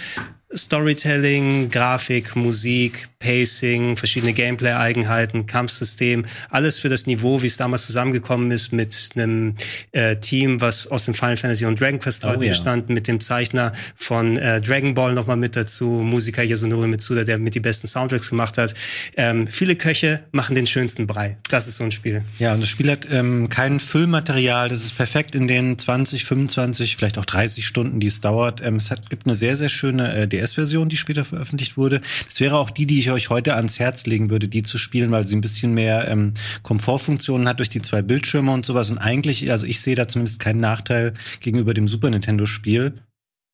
Storytelling, 0.56 1.70
Grafik, 1.70 2.36
Musik, 2.36 3.10
Pacing, 3.20 3.98
verschiedene 3.98 4.34
Gameplay-Eigenheiten, 4.34 5.46
Kampfsystem, 5.46 6.26
alles 6.50 6.80
für 6.80 6.90
das 6.90 7.06
Niveau, 7.06 7.42
wie 7.42 7.48
es 7.48 7.58
damals 7.58 7.86
zusammengekommen 7.86 8.50
ist 8.52 8.72
mit 8.72 9.10
einem 9.16 9.56
äh, 9.92 10.16
Team, 10.16 10.62
was 10.62 10.88
aus 10.88 11.06
dem 11.06 11.14
Final 11.14 11.36
Fantasy 11.38 11.66
und 11.66 11.80
Dragon 11.80 12.00
Quest 12.00 12.24
Leuten 12.24 12.40
Oh 12.40 12.44
ja. 12.44 12.50
bestand, 12.50 12.90
mit 12.90 13.08
dem 13.08 13.20
Zeichner 13.20 13.74
von 13.96 14.38
äh, 14.38 14.62
Dragon 14.62 14.94
Ball 14.96 15.14
nochmal 15.14 15.38
mit 15.38 15.56
dazu, 15.56 15.86
Musiker 15.90 16.44
Yasunori 16.44 16.88
Mitsuda, 16.88 17.24
der 17.26 17.38
mit 17.38 17.56
die 17.56 17.60
besten 17.60 17.88
Soundtracks 17.88 18.30
gemacht 18.30 18.58
hat. 18.58 18.74
Ähm, 19.18 19.48
viele 19.50 19.76
Köche 19.76 20.22
machen 20.32 20.56
den 20.56 20.66
schönsten 20.68 21.06
Brei. 21.06 21.38
Das 21.50 21.68
ist 21.68 21.78
so 21.78 21.84
ein 21.84 21.92
Spiel. 21.92 22.24
Ja, 22.40 22.54
und 22.54 22.62
das 22.62 22.70
Spiel 22.70 22.90
hat 22.90 23.08
ähm, 23.12 23.50
kein 23.50 23.80
Füllmaterial. 23.80 24.70
Das 24.70 24.84
ist 24.84 24.96
perfekt 24.96 25.36
in 25.36 25.48
den 25.48 25.78
20, 25.78 26.24
25, 26.26 26.96
vielleicht 26.96 27.18
auch 27.18 27.26
30 27.26 27.68
Stunden, 27.68 28.00
die 28.00 28.08
es 28.08 28.22
dauert. 28.22 28.62
Ähm, 28.64 28.78
es 28.78 28.92
hat, 28.92 29.10
gibt 29.10 29.26
eine 29.26 29.36
sehr, 29.36 29.56
sehr 29.56 29.70
schöne 29.70 30.14
äh, 30.14 30.28
DS-Version, 30.40 30.90
die 30.90 30.98
später 30.98 31.26
veröffentlicht 31.26 31.78
wurde. 31.78 32.02
Das 32.28 32.40
wäre 32.40 32.58
auch 32.58 32.70
die, 32.70 32.86
die 32.86 33.00
ich 33.00 33.12
euch 33.12 33.30
heute 33.30 33.56
ans 33.56 33.80
Herz 33.80 34.06
legen 34.06 34.30
würde, 34.30 34.48
die 34.48 34.64
zu 34.64 34.78
spielen, 34.78 35.12
weil 35.12 35.28
sie 35.28 35.36
ein 35.36 35.42
bisschen 35.42 35.74
mehr 35.74 36.08
ähm, 36.08 36.34
Komfortfunktionen 36.64 37.48
hat 37.48 37.60
durch 37.60 37.70
die 37.70 37.82
zwei 37.82 38.02
Bildschirme 38.02 38.52
und 38.52 38.66
sowas. 38.66 38.90
Und 38.90 38.98
eigentlich, 38.98 39.52
also 39.52 39.66
ich 39.66 39.82
sehe 39.82 39.96
da 39.96 40.08
zumindest 40.08 40.40
keinen 40.40 40.60
Nachteil 40.60 41.14
gegenüber 41.40 41.74
dem 41.74 41.88
Super 41.88 42.10
Nintendo-Spiel. 42.10 42.94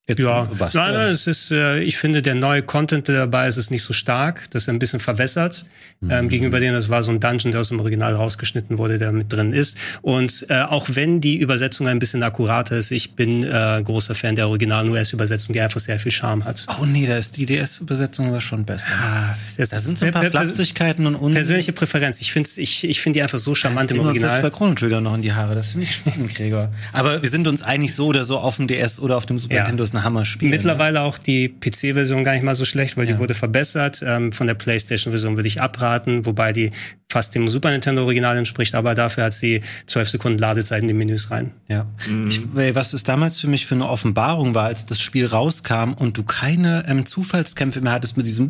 Jetzt 0.08 0.20
Ja, 0.20 0.48
was? 0.52 0.76
nein, 0.76 0.94
nein, 0.94 1.12
es 1.12 1.26
ist, 1.26 1.50
äh, 1.50 1.80
ich 1.80 1.98
finde, 1.98 2.22
der 2.22 2.36
neue 2.36 2.62
Content, 2.62 3.08
der 3.08 3.16
dabei 3.16 3.48
ist, 3.48 3.58
ist 3.58 3.72
nicht 3.72 3.82
so 3.82 3.92
stark. 3.92 4.44
Das 4.52 4.64
ist 4.64 4.70
ein 4.70 4.78
bisschen 4.78 5.00
verwässert. 5.00 5.66
Ähm, 6.08 6.30
gegenüber 6.30 6.60
dem, 6.60 6.74
das 6.74 6.90
war 6.90 7.02
so 7.02 7.10
ein 7.12 7.20
Dungeon, 7.20 7.52
der 7.52 7.62
aus 7.62 7.70
dem 7.70 7.80
Original 7.80 8.14
rausgeschnitten 8.14 8.78
wurde, 8.78 9.00
der 9.00 9.12
mit 9.12 9.34
drin 9.34 9.52
ist. 9.52 9.78
Und 10.04 10.46
äh, 10.50 10.62
auch 10.62 10.86
wenn 10.94 11.22
die 11.22 11.38
Übersetzung 11.38 11.88
ein 11.88 11.98
bisschen 11.98 12.22
akkurater 12.22 12.78
ist, 12.78 12.92
ich 12.92 13.16
bin 13.16 13.44
äh, 13.44 13.82
großer 13.84 14.14
Fan 14.14 14.36
der 14.36 14.48
Original-US-Übersetzung, 14.48 15.54
die 15.54 15.62
einfach 15.62 15.80
sehr 15.80 16.00
viel 16.00 16.12
Charme 16.12 16.46
hat. 16.46 16.68
Oh 16.80 16.86
nee, 16.86 17.08
da 17.08 17.18
ist 17.18 17.36
die 17.38 17.48
DS-Übersetzung 17.48 18.28
aber 18.28 18.42
schon 18.42 18.64
besser. 18.64 18.92
Ah, 19.02 19.36
das 19.58 19.70
Da 19.72 19.80
sind 19.80 19.98
so 19.98 20.06
ein 20.06 20.12
paar 20.12 20.26
Flapsigkeiten 20.26 21.08
und 21.08 21.16
un 21.16 21.34
Persönliche 21.34 21.74
Präferenz. 21.74 22.22
Ich 22.22 22.32
finde 22.32 22.48
ich, 22.58 22.84
ich 22.84 23.02
find 23.02 23.16
die 23.16 23.24
einfach 23.24 23.40
so 23.40 23.56
charmant 23.56 23.90
im 23.90 24.00
Original. 24.02 24.44
bei 24.44 24.52
Chrono 24.52 24.76
Trigger 24.76 25.02
noch 25.02 25.16
in 25.16 25.24
die 25.24 25.34
Haare. 25.34 25.56
Das 25.56 25.72
finde 25.72 25.88
ich 25.88 25.96
spannend, 25.96 26.36
Gregor. 26.36 26.70
Aber 26.94 27.24
wir 27.24 27.30
sind 27.32 27.48
uns 27.48 27.64
einig, 27.64 27.96
so 27.96 28.06
oder 28.06 28.24
so 28.24 28.38
auf 28.38 28.58
dem 28.58 28.68
DS 28.68 29.00
oder 29.00 29.18
auf 29.18 29.26
dem 29.26 29.40
Super 29.40 29.56
Ja. 29.56 29.62
Nintendo 29.62 29.95
ein 29.96 30.04
Hammerspiel. 30.04 30.50
ne? 30.50 30.56
Mittlerweile 30.56 31.02
auch 31.02 31.18
die 31.18 31.50
PC-Version 31.50 32.24
gar 32.24 32.34
nicht 32.34 32.44
mal 32.44 32.56
so 32.56 32.66
schlecht, 32.66 32.98
weil 32.98 33.06
die 33.06 33.18
wurde 33.18 33.34
verbessert. 33.34 34.04
Ähm, 34.06 34.32
von 34.32 34.48
der 34.48 34.54
PlayStation-Version 34.56 35.36
würde 35.36 35.48
ich 35.48 35.62
abraten, 35.62 36.26
wobei 36.26 36.54
die 36.54 36.72
fast 37.12 37.36
dem 37.36 37.48
Super 37.50 37.70
Nintendo-Original 37.72 38.36
entspricht, 38.36 38.76
aber 38.76 38.94
dafür 38.96 39.26
hat 39.26 39.34
sie 39.34 39.62
zwölf 39.86 40.10
Sekunden 40.10 40.40
Ladezeit 40.40 40.82
in 40.82 40.88
die 40.88 40.94
Menüs 40.94 41.30
rein. 41.32 41.52
Ja. 41.68 41.86
Ich, 42.28 42.42
weil 42.54 42.76
was 42.76 42.94
es 42.94 43.04
damals 43.04 43.40
für 43.40 43.48
mich 43.48 43.68
für 43.68 43.76
eine 43.76 43.88
Offenbarung 43.88 44.54
war, 44.56 44.66
als 44.66 44.86
das 44.86 45.00
Spiel 45.00 45.26
rauskam 45.28 45.94
und 45.94 46.18
du 46.18 46.24
keine 46.24 46.84
ähm, 46.88 47.06
Zufallskämpfe 47.06 47.80
mehr 47.82 47.94
hattest 47.94 48.18
mit 48.18 48.26
diesem 48.26 48.50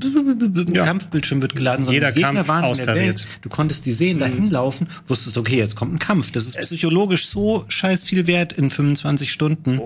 Ja. 0.73 0.83
Kampfbildschirm 0.85 1.41
wird 1.41 1.55
geladen, 1.55 1.85
sondern 1.85 1.93
Jeder 1.93 2.11
die 2.11 2.21
Gegner 2.21 2.33
Kampf 2.43 2.47
waren 2.47 2.57
in 2.57 2.61
der 2.63 2.69
austariert. 2.71 3.19
Welt. 3.19 3.27
Du 3.41 3.49
konntest 3.49 3.85
die 3.85 3.91
sehen, 3.91 4.19
dahin 4.19 4.49
laufen, 4.49 4.87
wusstest, 5.07 5.37
okay, 5.37 5.57
jetzt 5.57 5.75
kommt 5.75 5.93
ein 5.93 5.99
Kampf. 5.99 6.31
Das 6.31 6.45
ist 6.45 6.57
psychologisch 6.59 7.27
so 7.27 7.65
scheiß 7.67 8.05
viel 8.05 8.25
wert 8.25 8.53
in 8.53 8.69
25 8.69 9.31
Stunden. 9.31 9.81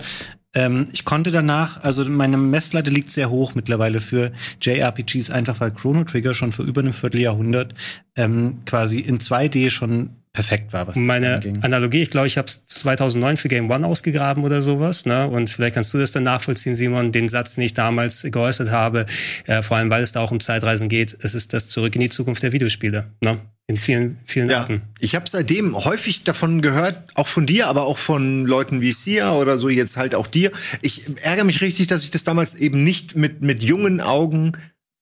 Ähm, 0.54 0.88
ich 0.92 1.06
konnte 1.06 1.32
danach, 1.32 1.84
also 1.84 2.06
meine 2.06 2.38
Messlatte 2.38 2.90
liegt 2.90 3.12
sehr 3.12 3.30
hoch 3.30 3.54
mittlerweile 3.56 4.00
für 4.00 4.32
JRPGs, 4.62 5.30
einfach 5.30 5.60
weil 5.60 5.72
Chrono 5.72 6.04
Trigger 6.04 6.34
schon 6.34 6.52
vor 6.52 6.66
über 6.66 6.82
einem 6.82 6.94
Vierteljahrhundert 6.94 7.76
ähm, 8.16 8.62
quasi 8.66 9.00
in 9.00 9.20
2D 9.20 9.70
schon 9.70 10.16
perfekt 10.39 10.71
war, 10.71 10.88
was 10.88 10.95
Meine 10.95 11.36
anging. 11.36 11.62
Analogie, 11.63 12.02
ich 12.02 12.12
glaube, 12.12 12.28
ich 12.28 12.38
habe 12.38 12.47
es 12.47 12.65
2009 12.65 13.36
für 13.36 13.49
Game 13.49 13.69
One 13.69 13.86
ausgegraben 13.86 14.45
oder 14.45 14.62
sowas. 14.62 15.06
Ne? 15.06 15.28
Und 15.28 15.49
vielleicht 15.49 15.75
kannst 15.75 15.93
du 15.93 15.97
das 15.97 16.13
dann 16.13 16.23
nachvollziehen, 16.23 16.75
Simon, 16.75 17.12
den 17.12 17.28
Satz, 17.28 17.56
den 17.56 17.65
ich 17.65 17.73
damals 17.73 18.23
geäußert 18.23 18.71
habe, 18.71 19.06
äh, 19.47 19.62
vor 19.62 19.75
allem 19.75 19.89
weil 19.89 20.02
es 20.02 20.13
da 20.13 20.21
auch 20.21 20.32
um 20.32 20.39
Zeitreisen 20.39 20.88
geht. 20.88 21.17
Es 21.21 21.36
ist 21.36 21.52
das 21.54 21.67
Zurück 21.67 21.93
in 21.95 21.99
die 22.02 22.08
Zukunft 22.08 22.41
der 22.41 22.54
Videospiele. 22.54 23.12
Ne? 23.21 23.39
In 23.67 23.75
vielen, 23.75 24.19
vielen 24.25 24.49
Ja, 24.49 24.62
Arten. 24.62 24.82
ich 24.99 25.13
habe 25.13 25.25
seitdem 25.28 25.75
häufig 25.75 26.23
davon 26.23 26.62
gehört, 26.62 27.12
auch 27.15 27.28
von 27.28 27.45
dir, 27.45 27.67
aber 27.67 27.84
auch 27.84 27.97
von 27.97 28.45
Leuten 28.45 28.80
wie 28.80 28.93
Sia 28.93 29.34
oder 29.34 29.58
so 29.58 29.67
jetzt 29.67 29.97
halt 29.97 30.15
auch 30.15 30.28
dir. 30.28 30.52
Ich 30.82 31.04
ärgere 31.21 31.43
mich 31.43 31.60
richtig, 31.60 31.88
dass 31.88 32.04
ich 32.04 32.12
das 32.12 32.23
damals 32.23 32.56
eben 32.56 32.86
nicht 32.86 33.17
mit 33.17 33.41
mit 33.41 33.62
jungen 33.62 33.99
Augen 33.99 34.54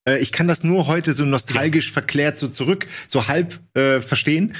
äh, 0.08 0.18
ich 0.20 0.32
kann 0.32 0.48
das 0.48 0.64
nur 0.64 0.88
heute 0.88 1.14
so 1.14 1.26
nostalgisch 1.26 1.92
verklärt 1.92 2.40
so 2.40 2.48
zurück, 2.48 2.88
so 3.08 3.28
halb 3.28 3.60
äh, 3.76 4.00
verstehen. 4.00 4.54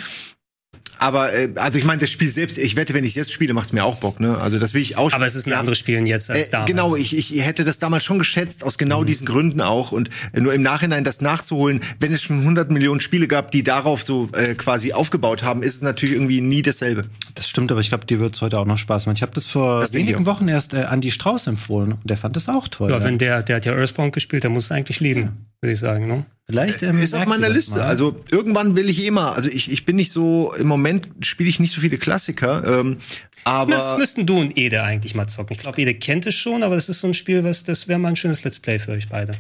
Aber 1.00 1.34
äh, 1.34 1.50
also 1.56 1.78
ich 1.80 1.86
meine, 1.86 2.00
das 2.02 2.10
Spiel 2.12 2.30
selbst, 2.30 2.58
ich 2.58 2.76
wette, 2.76 2.94
wenn 2.94 3.04
ich 3.04 3.12
es 3.12 3.16
jetzt 3.16 3.32
spiele, 3.32 3.54
macht 3.54 3.68
es 3.68 3.74
mir 3.74 3.84
auch 3.84 3.96
Bock, 3.96 4.20
ne? 4.20 4.38
Also 4.40 4.60
das 4.60 4.74
will 4.74 4.82
ich 4.82 4.98
auch. 4.98 5.12
Aber 5.14 5.26
es 5.26 5.36
ist 5.36 5.46
ein 5.48 5.52
Ja. 5.52 5.60
anderes 5.60 5.78
Spielen 5.78 6.06
jetzt 6.08 6.30
als 6.30 6.48
Äh, 6.48 6.52
damals. 6.52 6.68
genau, 6.70 6.96
ich, 6.96 7.16
ich 7.18 7.44
hätte 7.46 7.64
das 7.64 7.80
damals 7.80 8.04
schon 8.04 8.18
geschätzt, 8.20 8.64
aus 8.64 8.78
genau 8.78 9.04
diesen 9.04 9.26
Gründen 9.26 9.62
auch. 9.62 9.92
Und 9.92 10.10
äh, 10.34 10.40
nur 10.42 10.54
im 10.54 10.62
Nachhinein 10.62 11.04
das 11.04 11.22
nachzuholen, 11.22 11.82
wenn 12.00 12.12
es 12.14 12.24
schon 12.24 12.40
100 12.40 12.72
Millionen 12.72 13.02
Spiele 13.02 13.28
gab, 13.28 13.52
die 13.52 13.64
darauf 13.64 14.04
so 14.04 14.30
äh, 14.34 14.56
quasi 14.56 14.94
aufgebaut 14.94 15.44
haben, 15.44 15.64
ist 15.64 15.76
es 15.76 15.82
natürlich 15.82 16.16
irgendwie 16.16 16.42
nie 16.42 16.62
dasselbe. 16.62 17.06
Das 17.36 17.48
stimmt, 17.48 17.72
aber 17.72 17.82
ich 17.82 17.90
glaube, 17.90 18.06
dir 18.06 18.20
wird's 18.20 18.42
heute 18.42 18.60
auch 18.60 18.66
noch 18.66 18.78
Spaß 18.78 19.06
machen. 19.06 19.16
Ich 19.16 19.22
habe 19.22 19.34
das 19.34 19.46
vor 19.46 19.82
Das 19.82 19.94
wenigen. 19.94 20.26
Wochen 20.26 20.48
erst 20.48 20.74
äh, 20.74 20.86
Andy 20.92 21.12
Strauß 21.12 21.48
empfohlen 21.48 21.94
und 21.94 22.10
der 22.10 22.18
fand 22.18 22.36
das 22.36 22.50
auch 22.50 22.68
toll. 22.68 22.90
Ja, 22.92 22.98
ja. 22.98 23.04
wenn 23.04 23.18
der, 23.18 23.44
der 23.44 23.58
hat 23.58 23.66
ja 23.66 23.74
Earthbound 23.74 24.14
gespielt, 24.14 24.44
der 24.44 24.50
muss 24.50 24.66
es 24.66 24.72
eigentlich 24.72 25.00
lieben, 25.00 25.46
würde 25.62 25.74
ich 25.74 25.80
sagen. 25.80 26.08
Ne? 26.08 26.26
Vielleicht 26.50 26.82
ähm, 26.84 27.02
ist 27.02 27.14
auf 27.14 27.26
meiner 27.26 27.48
das 27.48 27.56
Liste. 27.58 27.72
mal. 27.76 27.82
Also 27.82 28.24
irgendwann 28.32 28.76
will 28.78 28.90
ich 28.90 29.04
eh 29.04 29.12
mal. 29.12 29.32
Also 29.32 29.50
ich, 29.50 29.72
ich 29.72 29.86
bin 29.86 29.96
nicht 29.98 30.12
so, 30.12 30.54
im 30.58 30.68
Moment 30.68 31.10
spiele 31.22 31.50
ich 31.50 31.60
nicht 31.60 31.74
so 31.74 31.82
viele 31.82 31.98
Klassiker. 31.98 32.64
Ähm, 32.80 32.98
Das 33.44 33.44
aber 33.46 33.98
müssten 33.98 34.26
du 34.26 34.40
und 34.40 34.58
Ede 34.58 34.82
eigentlich 34.84 35.14
mal 35.16 35.28
zocken. 35.28 35.56
Ich 35.56 35.62
glaube, 35.62 35.82
Ede 35.82 35.94
kennt 35.94 36.26
es 36.26 36.36
schon, 36.36 36.64
aber 36.64 36.76
das 36.76 36.88
ist 36.90 37.00
so 37.00 37.08
ein 37.08 37.14
Spiel, 37.14 37.44
was 37.44 37.64
das 37.64 37.88
wäre 37.88 38.00
mal 38.00 38.10
ein 38.10 38.16
schönes 38.16 38.44
Let's 38.44 38.60
Play 38.60 38.80
für 38.80 38.92
euch 38.92 39.10
beide. 39.10 39.34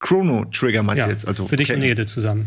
Chrono 0.00 0.44
Trigger 0.46 0.82
meinst 0.82 0.98
Ja, 1.00 1.06
du 1.06 1.12
jetzt? 1.12 1.26
Also 1.28 1.46
für 1.48 1.56
dich 1.56 1.70
okay. 1.70 1.78
und 1.78 1.84
Ede 1.84 2.06
zusammen. 2.06 2.46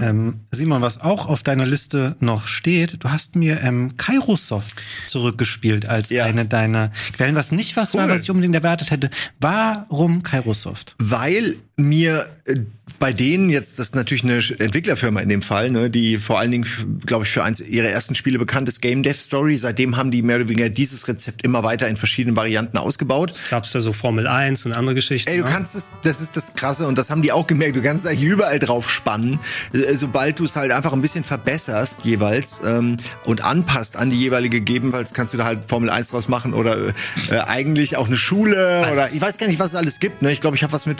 ähm, 0.00 0.40
Simon, 0.52 0.80
was 0.82 1.00
auch 1.00 1.26
auf 1.26 1.42
deiner 1.42 1.66
Liste 1.66 2.16
noch 2.20 2.46
steht, 2.46 3.02
du 3.02 3.10
hast 3.10 3.34
mir 3.36 3.60
ähm, 3.62 3.96
Kairosoft 3.96 4.84
zurückgespielt 5.06 5.86
als 5.86 6.10
Ja. 6.10 6.24
eine 6.26 6.44
deiner 6.46 6.92
Quellen, 7.16 7.34
was 7.34 7.50
nicht 7.52 7.76
was 7.76 7.94
war, 7.94 8.04
Cool. 8.06 8.12
was 8.14 8.22
ich 8.22 8.30
unbedingt 8.30 8.54
erwartet 8.54 8.90
hätte. 8.92 9.10
Warum 9.40 10.22
Kairosoft? 10.22 10.94
Weil 10.98 11.56
mir 11.78 12.26
äh, 12.44 12.56
bei 12.98 13.12
denen 13.12 13.48
jetzt, 13.48 13.78
das 13.78 13.88
ist 13.88 13.94
natürlich 13.94 14.24
eine 14.24 14.36
Entwicklerfirma 14.36 15.20
in 15.20 15.28
dem 15.28 15.42
Fall, 15.42 15.70
ne, 15.70 15.88
die 15.88 16.18
vor 16.18 16.38
allen 16.38 16.50
Dingen, 16.50 16.66
glaube 17.06 17.24
ich, 17.24 17.30
für 17.30 17.44
eins 17.44 17.60
ihrer 17.60 17.88
ersten 17.88 18.14
Spiele 18.14 18.38
bekannt 18.38 18.68
ist, 18.68 18.82
Game 18.82 19.02
Dev 19.02 19.18
Story. 19.18 19.56
Seitdem 19.56 19.96
haben 19.96 20.10
die 20.10 20.22
mehr 20.22 20.36
oder 20.36 20.48
weniger 20.48 20.68
dieses 20.68 21.06
Rezept 21.06 21.44
immer 21.44 21.62
weiter 21.62 21.88
in 21.88 21.96
verschiedenen 21.96 22.36
Varianten 22.36 22.76
ausgebaut. 22.76 23.40
Gab's 23.50 23.72
da 23.72 23.80
so 23.80 23.92
Formel 23.92 24.26
1 24.26 24.66
und 24.66 24.72
andere 24.72 24.96
Geschichten? 24.96 25.30
Ey, 25.30 25.38
du 25.38 25.44
ne? 25.44 25.50
kannst 25.50 25.76
es, 25.76 25.90
das 26.02 26.20
ist 26.20 26.36
das 26.36 26.54
Krasse 26.54 26.86
und 26.88 26.98
das 26.98 27.10
haben 27.10 27.22
die 27.22 27.30
auch 27.30 27.46
gemerkt, 27.46 27.76
du 27.76 27.82
kannst 27.82 28.06
eigentlich 28.06 28.28
überall 28.28 28.58
drauf 28.58 28.90
spannen, 28.90 29.38
äh, 29.72 29.94
sobald 29.94 30.40
du 30.40 30.44
es 30.44 30.56
halt 30.56 30.72
einfach 30.72 30.92
ein 30.92 31.02
bisschen 31.02 31.22
verbesserst 31.22 32.00
jeweils 32.04 32.60
ähm, 32.64 32.96
und 33.24 33.44
anpasst 33.44 33.96
an 33.96 34.10
die 34.10 34.18
jeweilige 34.18 34.58
gegebenenfalls 34.58 35.12
kannst 35.14 35.34
du 35.34 35.38
da 35.38 35.44
halt 35.44 35.66
Formel 35.66 35.90
1 35.90 36.08
draus 36.08 36.26
machen 36.26 36.54
oder 36.54 36.88
äh, 37.30 37.38
eigentlich 37.46 37.96
auch 37.96 38.08
eine 38.08 38.16
Schule 38.16 38.88
oder 38.92 39.08
ich 39.12 39.20
weiß 39.20 39.38
gar 39.38 39.46
nicht, 39.46 39.60
was 39.60 39.68
es 39.68 39.74
alles 39.76 40.00
gibt. 40.00 40.22
Ne? 40.22 40.32
Ich 40.32 40.40
glaube, 40.40 40.56
ich 40.56 40.62
habe 40.62 40.72
was 40.72 40.86
mit 40.86 40.98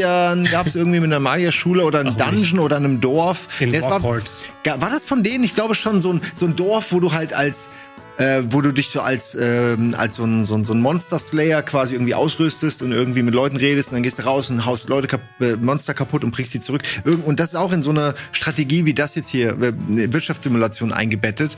Magiern, 0.00 0.44
gab 0.44 0.66
es 0.66 0.74
irgendwie 0.74 1.00
mit 1.00 1.08
einer 1.08 1.20
Magierschule 1.20 1.84
oder 1.84 2.00
einem 2.00 2.16
Dungeon 2.16 2.58
oder 2.58 2.76
einem 2.76 3.00
Dorf. 3.00 3.48
In 3.60 3.74
es 3.74 3.82
war, 3.82 4.02
war 4.02 4.90
das 4.90 5.04
von 5.04 5.22
denen? 5.22 5.44
Ich 5.44 5.54
glaube 5.54 5.74
schon 5.74 6.00
so 6.00 6.12
ein, 6.12 6.20
so 6.34 6.46
ein 6.46 6.56
Dorf, 6.56 6.92
wo 6.92 7.00
du 7.00 7.12
halt 7.12 7.32
als 7.32 7.70
äh, 8.18 8.42
wo 8.46 8.60
du 8.60 8.72
dich 8.72 8.90
so 8.90 9.00
als 9.00 9.34
ähm, 9.34 9.94
als 9.96 10.16
so 10.16 10.24
ein, 10.24 10.44
so 10.44 10.54
ein, 10.54 10.64
so 10.64 10.74
ein 10.74 10.80
Monster 10.80 11.18
Slayer 11.18 11.62
quasi 11.62 11.94
irgendwie 11.94 12.14
ausrüstest 12.14 12.82
und 12.82 12.92
irgendwie 12.92 13.22
mit 13.22 13.34
Leuten 13.34 13.56
redest 13.56 13.90
und 13.90 13.96
dann 13.96 14.02
gehst 14.02 14.18
du 14.18 14.24
raus 14.24 14.50
und 14.50 14.66
haust 14.66 14.88
Leute 14.88 15.06
kap 15.06 15.22
äh, 15.40 15.56
Monster 15.56 15.94
kaputt 15.94 16.22
und 16.22 16.30
bringst 16.30 16.52
die 16.52 16.60
zurück. 16.60 16.82
Irgend 17.04 17.26
und 17.26 17.40
das 17.40 17.50
ist 17.50 17.54
auch 17.54 17.72
in 17.72 17.82
so 17.82 17.90
eine 17.90 18.14
Strategie 18.32 18.84
wie 18.84 18.94
das 18.94 19.14
jetzt 19.14 19.28
hier 19.28 19.50
äh, 19.60 19.72
eine 19.88 20.12
Wirtschaftssimulation 20.12 20.92
eingebettet. 20.92 21.56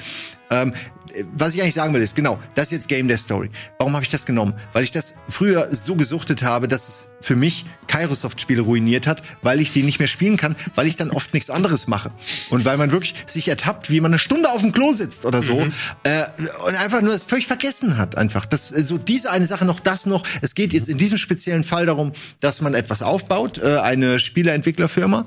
Ähm, 0.51 0.73
äh, 0.73 1.02
was 1.35 1.55
ich 1.55 1.63
eigentlich 1.63 1.75
sagen 1.75 1.95
will 1.95 2.03
ist, 2.03 2.15
genau, 2.15 2.39
das 2.55 2.67
ist 2.67 2.73
jetzt 2.73 2.89
Game 2.89 3.09
Dev 3.09 3.21
Story. 3.21 3.51
Warum 3.79 3.95
habe 3.95 4.05
ich 4.05 4.11
das 4.11 4.27
genommen? 4.27 4.55
Weil 4.73 4.85
ich 4.85 4.91
das 4.91 5.17
früher 5.29 5.69
so 5.75 5.97
gesuchtet 5.97 6.43
habe, 6.43 6.69
dass 6.69 6.89
es 6.89 7.13
für 7.21 7.37
mich 7.37 7.65
Kairosoft-Spiele 7.87 8.63
ruiniert 8.63 9.07
hat, 9.07 9.23
weil 9.43 9.61
ich 9.61 9.73
die 9.73 9.83
nicht 9.83 9.99
mehr 9.99 10.09
spielen 10.09 10.37
kann, 10.37 10.57
weil 10.75 10.87
ich 10.87 10.97
dann 10.97 11.11
oft 11.11 11.35
nichts 11.35 11.51
anderes 11.51 11.87
mache. 11.87 12.11
Und 12.51 12.65
weil 12.65 12.77
man 12.77 12.91
wirklich 12.91 13.15
sich 13.27 13.49
ertappt, 13.49 13.91
wie 13.91 14.01
man 14.01 14.13
eine 14.13 14.19
Stunde 14.19 14.51
auf 14.51 14.63
dem 14.63 14.73
Klo 14.73 14.93
sitzt 14.93 15.27
oder 15.27 15.43
so 15.43 15.61
äh, 16.05 16.25
und 16.67 16.75
einfach 16.75 17.03
nur 17.03 17.13
das 17.13 17.23
völlig 17.23 17.47
vergessen 17.47 17.99
hat. 17.99 18.17
Einfach 18.17 18.47
das, 18.47 18.71
äh, 18.71 18.83
so 18.83 18.99
diese 18.99 19.31
eine 19.31 19.47
Sache 19.47 19.65
noch, 19.65 19.81
das 19.81 20.07
noch. 20.07 20.25
Es 20.41 20.55
geht 20.55 20.73
jetzt 20.73 20.89
in 20.89 20.99
diesem 20.99 21.19
speziellen 21.19 21.65
Fall 21.65 21.87
darum, 21.87 22.13
dass 22.41 22.61
man 22.61 22.75
etwas 22.75 23.03
aufbaut, 23.03 23.59
äh, 23.59 23.79
eine 23.79 24.19
Spieleentwicklerfirma 24.19 25.27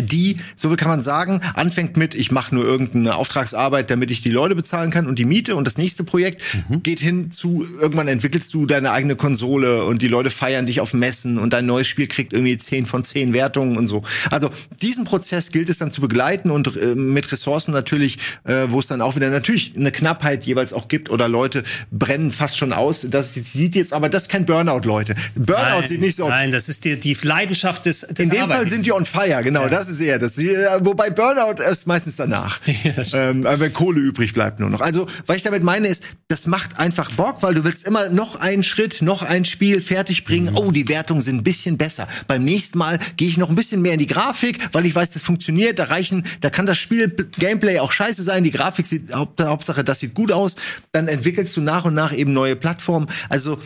die, 0.00 0.38
so 0.54 0.74
kann 0.76 0.88
man 0.88 1.02
sagen, 1.02 1.40
anfängt 1.54 1.96
mit, 1.96 2.14
ich 2.14 2.30
mache 2.30 2.54
nur 2.54 2.64
irgendeine 2.64 3.14
Auftragsarbeit, 3.14 3.90
damit 3.90 4.10
ich 4.10 4.22
die 4.22 4.30
Leute 4.30 4.54
bezahlen 4.54 4.90
kann 4.90 5.06
und 5.06 5.18
die 5.18 5.24
Miete 5.24 5.56
und 5.56 5.66
das 5.66 5.78
nächste 5.78 6.04
Projekt 6.04 6.42
geht 6.82 7.00
hin 7.00 7.30
zu, 7.30 7.66
irgendwann 7.80 8.08
entwickelst 8.08 8.52
du 8.54 8.66
deine 8.66 8.92
eigene 8.92 9.16
Konsole 9.16 9.84
und 9.84 10.02
die 10.02 10.08
Leute 10.08 10.30
feiern 10.30 10.66
dich 10.66 10.80
auf 10.80 10.92
Messen 10.94 11.38
und 11.38 11.52
dein 11.52 11.66
neues 11.66 11.86
Spiel 11.86 12.06
kriegt 12.06 12.32
irgendwie 12.32 12.56
10 12.58 12.86
von 12.86 13.04
10 13.04 13.32
Wertungen 13.32 13.76
und 13.76 13.86
so. 13.86 14.02
Also 14.30 14.50
diesen 14.80 15.04
Prozess 15.04 15.50
gilt 15.50 15.68
es 15.68 15.78
dann 15.78 15.90
zu 15.90 16.00
begleiten 16.00 16.50
und 16.50 16.76
äh, 16.76 16.94
mit 16.94 17.30
Ressourcen 17.30 17.72
natürlich, 17.72 18.18
äh, 18.44 18.66
wo 18.68 18.80
es 18.80 18.86
dann 18.86 19.00
auch 19.00 19.16
wieder 19.16 19.30
natürlich 19.30 19.74
eine 19.76 19.92
Knappheit 19.92 20.44
jeweils 20.44 20.72
auch 20.72 20.88
gibt 20.88 21.10
oder 21.10 21.28
Leute 21.28 21.62
brennen 21.90 22.30
fast 22.30 22.56
schon 22.56 22.72
aus. 22.72 23.06
Das 23.08 23.34
sieht 23.34 23.74
jetzt, 23.74 23.92
aber 23.92 24.08
das 24.08 24.24
ist 24.24 24.28
kein 24.28 24.46
Burnout, 24.46 24.86
Leute. 24.86 25.14
Burnout 25.34 25.62
Nein, 25.80 25.86
sieht 25.86 26.00
nicht 26.00 26.16
so 26.16 26.24
aus. 26.24 26.30
Nein, 26.30 26.50
das 26.50 26.68
ist 26.68 26.84
die, 26.84 26.98
die 26.98 27.16
Leidenschaft 27.22 27.86
des, 27.86 28.00
des 28.00 28.10
In 28.18 28.30
dem 28.30 28.30
Fall 28.30 28.42
Arbeitens. 28.52 28.70
sind 28.70 28.86
die 28.86 28.92
on 28.92 29.04
fire, 29.04 29.42
genau, 29.42 29.68
das 29.68 29.85
ist 29.88 30.00
eher 30.00 30.18
das. 30.18 30.38
äh, 30.38 30.66
Wobei 30.80 31.10
Burnout 31.10 31.62
ist 31.62 31.86
meistens 31.86 32.16
danach. 32.16 32.60
das 32.96 33.08
stimmt. 33.08 33.46
ähm, 33.46 33.60
wenn 33.60 33.72
Kohle 33.72 34.00
übrig 34.00 34.34
bleibt 34.34 34.60
nur 34.60 34.70
noch. 34.70 34.80
Also, 34.80 35.06
was 35.26 35.38
ich 35.38 35.42
damit 35.42 35.62
meine 35.62 35.88
ist, 35.88 36.02
das 36.28 36.46
macht 36.46 36.78
einfach 36.78 37.10
Bock, 37.12 37.42
weil 37.42 37.54
du 37.54 37.64
willst 37.64 37.86
immer 37.86 38.08
noch 38.08 38.36
einen 38.36 38.62
Schritt, 38.62 39.02
noch 39.02 39.22
ein 39.22 39.44
Spiel 39.44 39.80
fertig 39.80 40.24
bringen. 40.24 40.52
Mhm. 40.52 40.58
Oh, 40.58 40.70
die 40.70 40.88
Wertungen 40.88 41.22
sind 41.22 41.36
ein 41.36 41.44
bisschen 41.44 41.78
besser. 41.78 42.08
Beim 42.26 42.44
nächsten 42.44 42.78
Mal 42.78 42.98
gehe 43.16 43.28
ich 43.28 43.36
noch 43.36 43.48
ein 43.48 43.54
bisschen 43.56 43.82
mehr 43.82 43.94
in 43.94 43.98
die 43.98 44.06
Grafik, 44.06 44.58
weil 44.72 44.86
ich 44.86 44.94
weiß, 44.94 45.10
das 45.10 45.22
funktioniert. 45.22 45.78
Da 45.78 45.84
reichen, 45.84 46.26
da 46.40 46.50
kann 46.50 46.66
das 46.66 46.78
Spiel 46.78 47.08
Gameplay 47.38 47.78
auch 47.78 47.92
scheiße 47.92 48.22
sein. 48.22 48.44
Die 48.44 48.50
Grafik 48.50 48.86
sieht, 48.86 49.12
Haupt, 49.12 49.40
Hauptsache, 49.40 49.84
das 49.84 50.00
sieht 50.00 50.14
gut 50.14 50.32
aus. 50.32 50.56
Dann 50.92 51.08
entwickelst 51.08 51.56
du 51.56 51.60
nach 51.60 51.84
und 51.84 51.94
nach 51.94 52.12
eben 52.12 52.32
neue 52.32 52.56
Plattformen. 52.56 53.08
Also, 53.28 53.58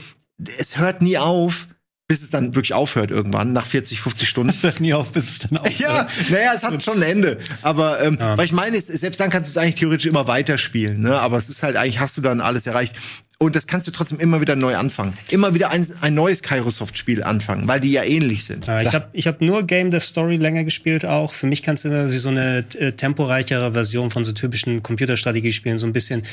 es 0.58 0.78
hört 0.78 1.02
nie 1.02 1.18
auf 1.18 1.66
bis 2.10 2.22
es 2.22 2.30
dann 2.30 2.56
wirklich 2.56 2.74
aufhört 2.74 3.12
irgendwann, 3.12 3.52
nach 3.52 3.66
40, 3.66 4.00
50 4.00 4.28
Stunden. 4.28 4.52
Das 4.52 4.62
hört 4.64 4.80
nie 4.80 4.94
auf, 4.94 5.12
bis 5.12 5.30
es 5.30 5.38
dann 5.38 5.56
aufhört. 5.58 5.78
Ja, 5.78 6.08
naja, 6.28 6.52
es 6.56 6.64
hat 6.64 6.82
schon 6.82 6.96
ein 6.96 7.08
Ende. 7.08 7.38
Aber 7.62 8.02
ähm, 8.02 8.18
weil 8.18 8.44
ich 8.44 8.50
meine, 8.50 8.76
ist, 8.76 8.88
selbst 8.88 9.20
dann 9.20 9.30
kannst 9.30 9.48
du 9.48 9.52
es 9.52 9.56
eigentlich 9.56 9.76
theoretisch 9.76 10.06
immer 10.06 10.26
weiterspielen. 10.26 11.02
Ne? 11.02 11.20
Aber 11.20 11.38
es 11.38 11.48
ist 11.48 11.62
halt 11.62 11.76
eigentlich, 11.76 12.00
hast 12.00 12.16
du 12.16 12.20
dann 12.20 12.40
alles 12.40 12.66
erreicht. 12.66 12.96
Und 13.38 13.54
das 13.54 13.68
kannst 13.68 13.86
du 13.86 13.92
trotzdem 13.92 14.18
immer 14.18 14.40
wieder 14.40 14.56
neu 14.56 14.74
anfangen. 14.74 15.16
Immer 15.30 15.54
wieder 15.54 15.70
ein, 15.70 15.86
ein 16.00 16.14
neues 16.14 16.42
Kairosoft-Spiel 16.42 17.22
anfangen, 17.22 17.68
weil 17.68 17.78
die 17.78 17.92
ja 17.92 18.02
ähnlich 18.02 18.44
sind. 18.44 18.66
Ja, 18.66 18.82
ich 18.82 18.92
habe 18.92 19.08
ich 19.12 19.28
hab 19.28 19.40
nur 19.40 19.62
Game 19.62 19.92
Dev 19.92 20.04
Story 20.04 20.36
länger 20.36 20.64
gespielt 20.64 21.06
auch. 21.06 21.32
Für 21.32 21.46
mich 21.46 21.62
kannst 21.62 21.84
du 21.84 21.90
immer 21.90 22.10
wie 22.10 22.16
so 22.16 22.30
eine 22.30 22.64
äh, 22.76 22.90
temporeichere 22.90 23.72
Version 23.72 24.10
von 24.10 24.24
so 24.24 24.32
typischen 24.32 24.82
Computerstrategiespielen, 24.82 25.78
so 25.78 25.86
ein 25.86 25.92
bisschen 25.92 26.24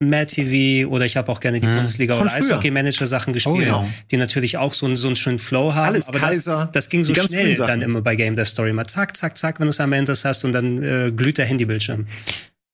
Mad 0.00 0.26
TV 0.26 0.88
oder 0.90 1.06
ich 1.06 1.16
habe 1.16 1.32
auch 1.32 1.40
gerne 1.40 1.58
die 1.58 1.66
Bundesliga 1.66 2.16
Von 2.16 2.26
oder 2.26 2.36
früher. 2.36 2.50
Eishockey-Manager 2.54 3.06
Sachen 3.06 3.32
gespielt, 3.32 3.64
genau. 3.64 3.88
die 4.10 4.18
natürlich 4.18 4.58
auch 4.58 4.74
so, 4.74 4.84
einen- 4.86 4.96
so 4.98 5.06
einen 5.06 5.16
schönen 5.16 5.38
Flow 5.38 5.72
haben. 5.74 5.86
Alles 5.86 6.08
aber 6.08 6.18
Kaiser, 6.18 6.64
das, 6.66 6.72
das 6.72 6.88
ging 6.90 7.02
so 7.02 7.14
schnell 7.14 7.54
dann 7.54 7.80
immer 7.80 8.02
bei 8.02 8.14
Game 8.14 8.36
Dev 8.36 8.46
Story. 8.50 8.72
Mal 8.74 8.86
zack, 8.86 9.16
zack, 9.16 9.38
zack, 9.38 9.58
wenn 9.58 9.66
du 9.66 9.70
es 9.70 9.80
am 9.80 9.92
Ende 9.94 10.12
hast 10.22 10.44
und 10.44 10.52
dann 10.52 10.82
äh, 10.82 11.12
glüht 11.16 11.38
der 11.38 11.46
Handybildschirm. 11.46 12.06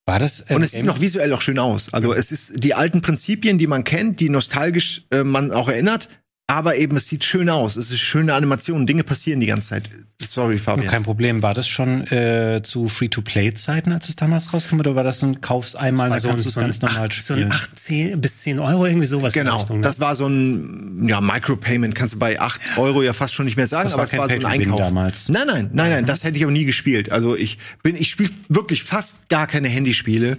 War 0.05 0.19
das? 0.19 0.45
ähm, 0.49 0.57
Und 0.57 0.63
es 0.65 0.73
sieht 0.73 0.85
noch 0.85 1.01
visuell 1.01 1.33
auch 1.33 1.43
schön 1.43 1.61
aus. 1.61 1.95
Also 1.95 2.13
es 2.13 2.33
ist 2.33 2.65
die 2.65 2.75
alten 2.75 3.03
Prinzipien, 3.03 3.57
die 3.57 3.69
man 3.69 3.85
kennt, 3.85 4.19
die 4.19 4.29
nostalgisch 4.29 5.03
äh, 5.13 5.23
man 5.23 5.53
auch 5.53 5.69
erinnert, 5.69 6.09
aber 6.53 6.77
eben 6.77 6.97
es 6.97 7.07
sieht 7.09 7.25
schön 7.25 7.49
aus. 7.49 7.77
Es 7.77 7.91
ist 7.91 8.01
schöne 8.01 8.35
Animation, 8.35 8.87
Dinge 8.87 9.05
passieren 9.05 9.41
die 9.41 9.47
ganze 9.47 9.71
Zeit. 9.71 9.91
Sorry, 10.21 10.59
Fabian. 10.59 10.87
Kein 10.89 11.03
Problem. 11.03 11.43
War 11.43 11.55
das 11.55 11.67
schon 11.67 12.07
äh, 12.09 12.61
zu 12.63 12.87
Free-to-Play-Zeiten, 12.89 13.91
als 13.93 14.09
es 14.09 14.17
damals 14.17 14.53
rauskam, 14.53 14.79
oder 14.79 14.95
war 14.95 15.03
das 15.03 15.21
so 15.21 15.27
ein 15.27 15.41
Kauf's 15.41 15.75
einmal, 15.75 16.07
dann 16.09 16.13
Also 16.15 16.29
kannst 16.29 16.45
du 16.45 16.49
es 16.51 16.55
ganz 16.55 16.81
normal 16.81 17.07
acht, 17.07 17.13
so 17.15 17.35
spielen? 17.35 17.51
ein 17.51 17.53
8, 17.57 17.79
10 17.79 18.21
bis 18.21 18.39
10 18.39 18.59
Euro, 18.61 18.87
irgendwie 18.87 19.07
sowas. 19.07 19.33
Genau, 19.33 19.59
Richtung, 19.59 19.79
ne? 19.79 19.83
das 19.83 19.99
war 19.99 20.15
so 20.15 20.27
ein 20.29 21.09
ja, 21.09 21.21
Micropayment, 21.21 21.95
kannst 21.95 22.15
du 22.15 22.19
bei 22.19 22.39
8 22.41 22.61
Euro 22.77 23.03
ja 23.03 23.13
fast 23.15 23.35
schon 23.35 23.47
nicht 23.47 23.57
mehr 23.57 23.67
sagen, 23.67 23.85
Das 23.85 23.95
aber 23.95 24.01
war 24.01 24.05
es 24.05 24.11
kein 24.11 24.21
war 24.21 24.29
so 24.29 24.35
ein 24.35 24.45
Einkauf. 24.45 24.79
damals. 24.79 25.29
Nein, 25.29 25.47
nein, 25.47 25.71
nein, 25.73 25.91
nein, 25.91 26.07
das 26.07 26.23
hätte 26.23 26.37
ich 26.37 26.45
aber 26.45 26.53
nie 26.53 26.65
gespielt. 26.67 27.11
Also 27.11 27.35
ich 27.37 27.59
bin, 27.83 27.97
ich 27.97 28.11
spiele 28.11 28.31
wirklich 28.49 28.85
fast 28.85 29.29
gar 29.29 29.47
keine 29.49 29.69
Handyspiele. 29.69 30.39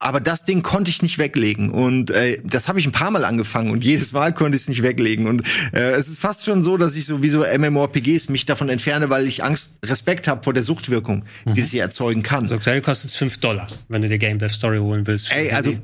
Aber 0.00 0.20
das 0.20 0.44
Ding 0.44 0.62
konnte 0.62 0.90
ich 0.92 1.02
nicht 1.02 1.18
weglegen 1.18 1.70
und 1.70 2.12
äh, 2.12 2.40
das 2.44 2.68
habe 2.68 2.78
ich 2.78 2.86
ein 2.86 2.92
paar 2.92 3.10
Mal 3.10 3.24
angefangen 3.24 3.70
und 3.72 3.82
jedes 3.82 4.12
Mal 4.12 4.32
konnte 4.32 4.54
ich 4.54 4.62
es 4.62 4.68
nicht 4.68 4.82
weglegen 4.84 5.26
und 5.26 5.42
äh, 5.72 5.90
es 5.90 6.08
ist 6.08 6.20
fast 6.20 6.44
schon 6.44 6.62
so, 6.62 6.76
dass 6.76 6.94
ich 6.94 7.04
so 7.06 7.20
wie 7.20 7.28
so 7.30 7.44
MMORPGs 7.44 8.28
mich 8.28 8.46
davon 8.46 8.68
entferne, 8.68 9.10
weil 9.10 9.26
ich 9.26 9.42
Angst, 9.42 9.72
Respekt 9.84 10.28
habe 10.28 10.44
vor 10.44 10.54
der 10.54 10.62
Suchtwirkung, 10.62 11.24
Mhm. 11.46 11.54
die 11.54 11.62
sie 11.62 11.78
erzeugen 11.80 12.22
kann. 12.22 12.46
So 12.46 12.54
aktuell 12.54 12.80
kostet 12.80 13.10
es 13.10 13.16
5 13.16 13.38
Dollar, 13.38 13.66
wenn 13.88 14.02
du 14.02 14.08
dir 14.08 14.18
Game 14.18 14.38
Dev 14.38 14.54
Story 14.54 14.78
holen 14.78 15.04
willst. 15.06 15.32
Ey, 15.32 15.50
also 15.50 15.74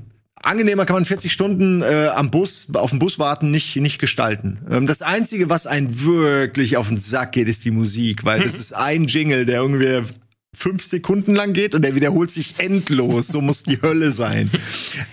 angenehmer 0.42 0.84
kann 0.86 0.94
man 0.94 1.04
40 1.06 1.32
Stunden 1.32 1.82
äh, 1.82 2.08
am 2.14 2.30
Bus, 2.30 2.68
auf 2.74 2.90
dem 2.90 3.00
Bus 3.00 3.18
warten, 3.18 3.50
nicht, 3.50 3.74
nicht 3.76 3.98
gestalten. 3.98 4.58
Ähm, 4.70 4.86
das 4.86 5.02
Einzige, 5.02 5.50
was 5.50 5.66
einen 5.66 6.04
wirklich 6.04 6.76
auf 6.76 6.86
den 6.86 6.98
Sack 6.98 7.32
geht, 7.32 7.48
ist 7.48 7.64
die 7.64 7.72
Musik, 7.72 8.24
weil 8.24 8.42
das 8.44 8.54
ist 8.54 8.74
ein 8.74 9.06
Jingle, 9.06 9.44
der 9.44 9.56
irgendwie 9.60 10.02
fünf 10.54 10.84
Sekunden 10.84 11.34
lang 11.34 11.52
geht 11.52 11.74
und 11.74 11.82
der 11.82 11.94
wiederholt 11.94 12.30
sich 12.30 12.54
endlos. 12.58 13.28
So 13.28 13.40
muss 13.40 13.62
die 13.62 13.80
Hölle 13.82 14.12
sein. 14.12 14.50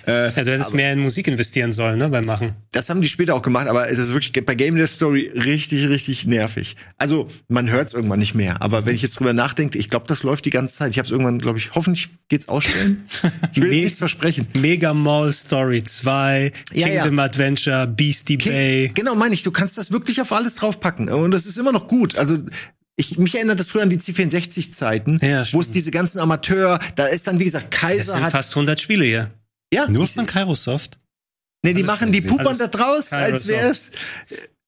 Äh, 0.07 0.31
ja, 0.35 0.43
du 0.43 0.51
hättest 0.51 0.73
mehr 0.73 0.93
in 0.93 0.99
Musik 0.99 1.27
investieren 1.27 1.73
sollen, 1.73 1.97
ne, 1.97 2.09
beim 2.09 2.25
Machen. 2.25 2.55
das 2.71 2.89
haben 2.89 3.01
die 3.01 3.07
später 3.07 3.35
auch 3.35 3.41
gemacht, 3.41 3.67
aber 3.67 3.89
es 3.89 3.97
ist 3.99 4.13
wirklich 4.13 4.31
bei 4.45 4.55
Game 4.55 4.75
Dev 4.75 4.87
Story 4.91 5.31
richtig, 5.33 5.89
richtig 5.89 6.27
nervig. 6.27 6.75
Also 6.97 7.27
man 7.47 7.69
hört 7.69 7.89
es 7.89 7.93
irgendwann 7.93 8.19
nicht 8.19 8.35
mehr, 8.35 8.61
aber 8.61 8.85
wenn 8.85 8.95
ich 8.95 9.01
jetzt 9.01 9.19
drüber 9.19 9.33
nachdenke, 9.33 9.77
ich 9.77 9.89
glaube, 9.89 10.05
das 10.07 10.23
läuft 10.23 10.45
die 10.45 10.49
ganze 10.49 10.75
Zeit. 10.75 10.91
Ich 10.91 10.97
habe 10.97 11.05
es 11.05 11.11
irgendwann, 11.11 11.39
glaube 11.39 11.57
ich, 11.57 11.73
hoffentlich 11.73 12.09
geht's 12.29 12.47
ausstellen. 12.47 13.05
Ich 13.53 13.61
will 13.61 13.71
jetzt 13.73 13.83
nichts 13.83 13.97
versprechen. 13.97 14.47
Mega 14.57 14.93
Mall 14.93 15.33
Story 15.33 15.83
2, 15.83 16.51
Ja, 16.73 16.87
ja. 16.87 17.01
Kingdom 17.01 17.19
Adventure, 17.19 17.87
Beastie 17.87 18.37
Bay. 18.37 18.91
Genau, 18.93 19.15
meine 19.15 19.33
ich, 19.33 19.43
du 19.43 19.51
kannst 19.51 19.77
das 19.77 19.91
wirklich 19.91 20.21
auf 20.21 20.31
alles 20.31 20.55
draufpacken. 20.55 21.09
Und 21.09 21.31
das 21.31 21.45
ist 21.45 21.57
immer 21.57 21.71
noch 21.71 21.87
gut. 21.87 22.17
Also, 22.17 22.37
ich, 23.01 23.17
mich 23.17 23.35
erinnert 23.35 23.59
das 23.59 23.67
früher 23.67 23.81
an 23.83 23.89
die 23.89 23.97
C64-Zeiten, 23.97 25.19
Ja, 25.21 25.43
wo 25.51 25.59
es 25.61 25.71
diese 25.71 25.91
ganzen 25.91 26.19
Amateur, 26.19 26.79
da 26.95 27.05
ist 27.05 27.27
dann, 27.27 27.39
wie 27.39 27.45
gesagt, 27.45 27.73
Das 27.73 27.79
Kaiser 27.79 28.13
sind 28.13 28.23
hat. 28.23 28.31
fast 28.31 28.51
100 28.55 28.79
Spiele 28.79 29.05
hier. 29.05 29.31
Ja, 29.73 29.87
Nur 29.89 30.03
ich- 30.03 30.11
von 30.13 30.25
Kairosoft? 30.25 30.97
nee, 31.63 31.73
die 31.73 31.81
Also 31.81 31.91
machen, 31.91 32.11
die 32.11 32.21
pupern 32.21 32.57
da 32.57 32.67
draus, 32.67 33.11
als 33.13 33.47
wär's. 33.47 33.91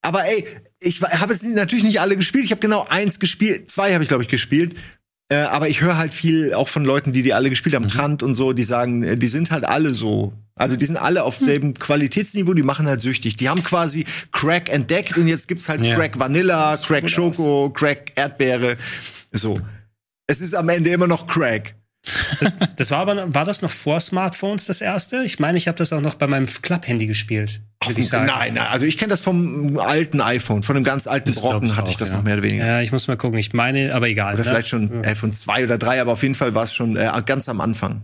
Aber 0.02 0.26
ey, 0.26 0.46
ich 0.82 1.02
habe 1.02 1.32
jetzt 1.34 1.44
natürlich 1.46 1.84
nicht 1.86 2.00
alle 2.02 2.18
gespielt. 2.18 2.44
Ich 2.46 2.52
habe 2.52 2.60
genau 2.62 2.86
eins 2.90 3.20
gespielt. 3.20 3.72
Zwei 3.72 3.94
habe 3.94 4.04
ich, 4.04 4.10
glaube 4.10 4.24
ich, 4.24 4.30
gespielt. 4.30 4.76
Äh, 5.34 5.48
aber 5.48 5.68
ich 5.68 5.82
höre 5.82 5.98
halt 5.98 6.14
viel 6.14 6.54
auch 6.54 6.70
von 6.70 6.86
Leuten, 6.86 7.12
die 7.12 7.24
die 7.24 7.34
alle 7.34 7.50
gespielt 7.50 7.74
haben, 7.74 7.88
Trant 7.88 8.22
und 8.22 8.36
so, 8.36 8.54
die 8.54 8.64
sagen, 8.64 9.04
äh, 9.04 9.16
die 9.16 9.28
sind 9.28 9.50
halt 9.50 9.66
alle 9.66 9.94
so. 9.94 10.34
Also 10.56 10.76
die 10.76 10.86
sind 10.86 10.98
alle 10.98 11.24
auf 11.24 11.38
selben 11.38 11.74
Qualitätsniveau, 11.74 12.54
die 12.54 12.62
machen 12.62 12.88
halt 12.88 13.02
süchtig. 13.02 13.38
Die 13.38 13.50
haben 13.50 13.64
quasi 13.64 14.06
Crack 14.32 14.70
entdeckt 14.72 15.18
und 15.18 15.28
jetzt 15.28 15.48
gibt's 15.48 15.68
halt 15.68 15.82
Ja. 15.82 15.96
Crack 15.96 16.20
Vanilla, 16.20 16.78
Crack 16.78 17.10
Schoko, 17.10 17.72
Crack 17.72 18.12
Erdbeere. 18.16 18.78
So. 19.32 19.60
Es 20.28 20.40
ist 20.40 20.54
am 20.54 20.70
Ende 20.70 20.92
immer 20.92 21.08
noch 21.08 21.26
Crack. 21.26 21.74
Das 22.76 22.92
war 22.92 23.00
aber, 23.00 23.34
war 23.34 23.46
das 23.46 23.62
noch 23.62 23.72
vor 23.72 24.00
Smartphones 24.00 24.66
das 24.66 24.82
erste? 24.82 25.24
Ich 25.24 25.40
meine, 25.40 25.58
ich 25.58 25.68
habe 25.70 25.78
das 25.78 25.94
auch 25.94 26.02
noch 26.02 26.16
bei 26.16 26.28
meinem 26.28 26.48
Club-Handy 26.48 27.08
gespielt, 27.08 27.62
würde 27.86 28.02
ich 28.02 28.10
sagen. 28.10 28.26
Nein, 28.26 28.56
nein, 28.56 28.68
also 28.68 28.86
ich 28.86 28.98
kenne 28.98 29.12
das 29.12 29.22
vom 29.22 29.78
alten 29.80 30.20
iPhone, 30.20 30.64
von 30.64 30.76
einem 30.76 30.84
ganz 30.84 31.08
alten 31.08 31.30
Das 31.30 31.40
Brocken 31.40 31.70
ich 31.70 31.76
hatte 31.78 31.90
ich 31.90 31.96
auch, 31.96 32.00
das 32.00 32.10
ja. 32.12 32.18
noch 32.18 32.24
mehr 32.24 32.34
oder 32.34 32.44
weniger. 32.44 32.66
Ja, 32.66 32.82
ich 32.82 32.92
muss 32.92 33.08
mal 33.08 33.16
gucken. 33.16 33.40
Ich 33.40 33.54
meine, 33.54 33.96
aber 33.96 34.10
egal. 34.10 34.34
Oder 34.34 34.44
ne? 34.44 34.50
vielleicht 34.50 34.68
schon 34.68 35.06
iPhone 35.06 35.32
2 35.32 35.64
oder 35.64 35.78
3, 35.78 36.02
aber 36.02 36.12
auf 36.12 36.24
jeden 36.24 36.36
Fall 36.36 36.54
war 36.54 36.64
es 36.64 36.74
schon 36.74 36.98
äh, 36.98 37.10
ganz 37.26 37.48
am 37.48 37.62
Anfang. 37.62 38.02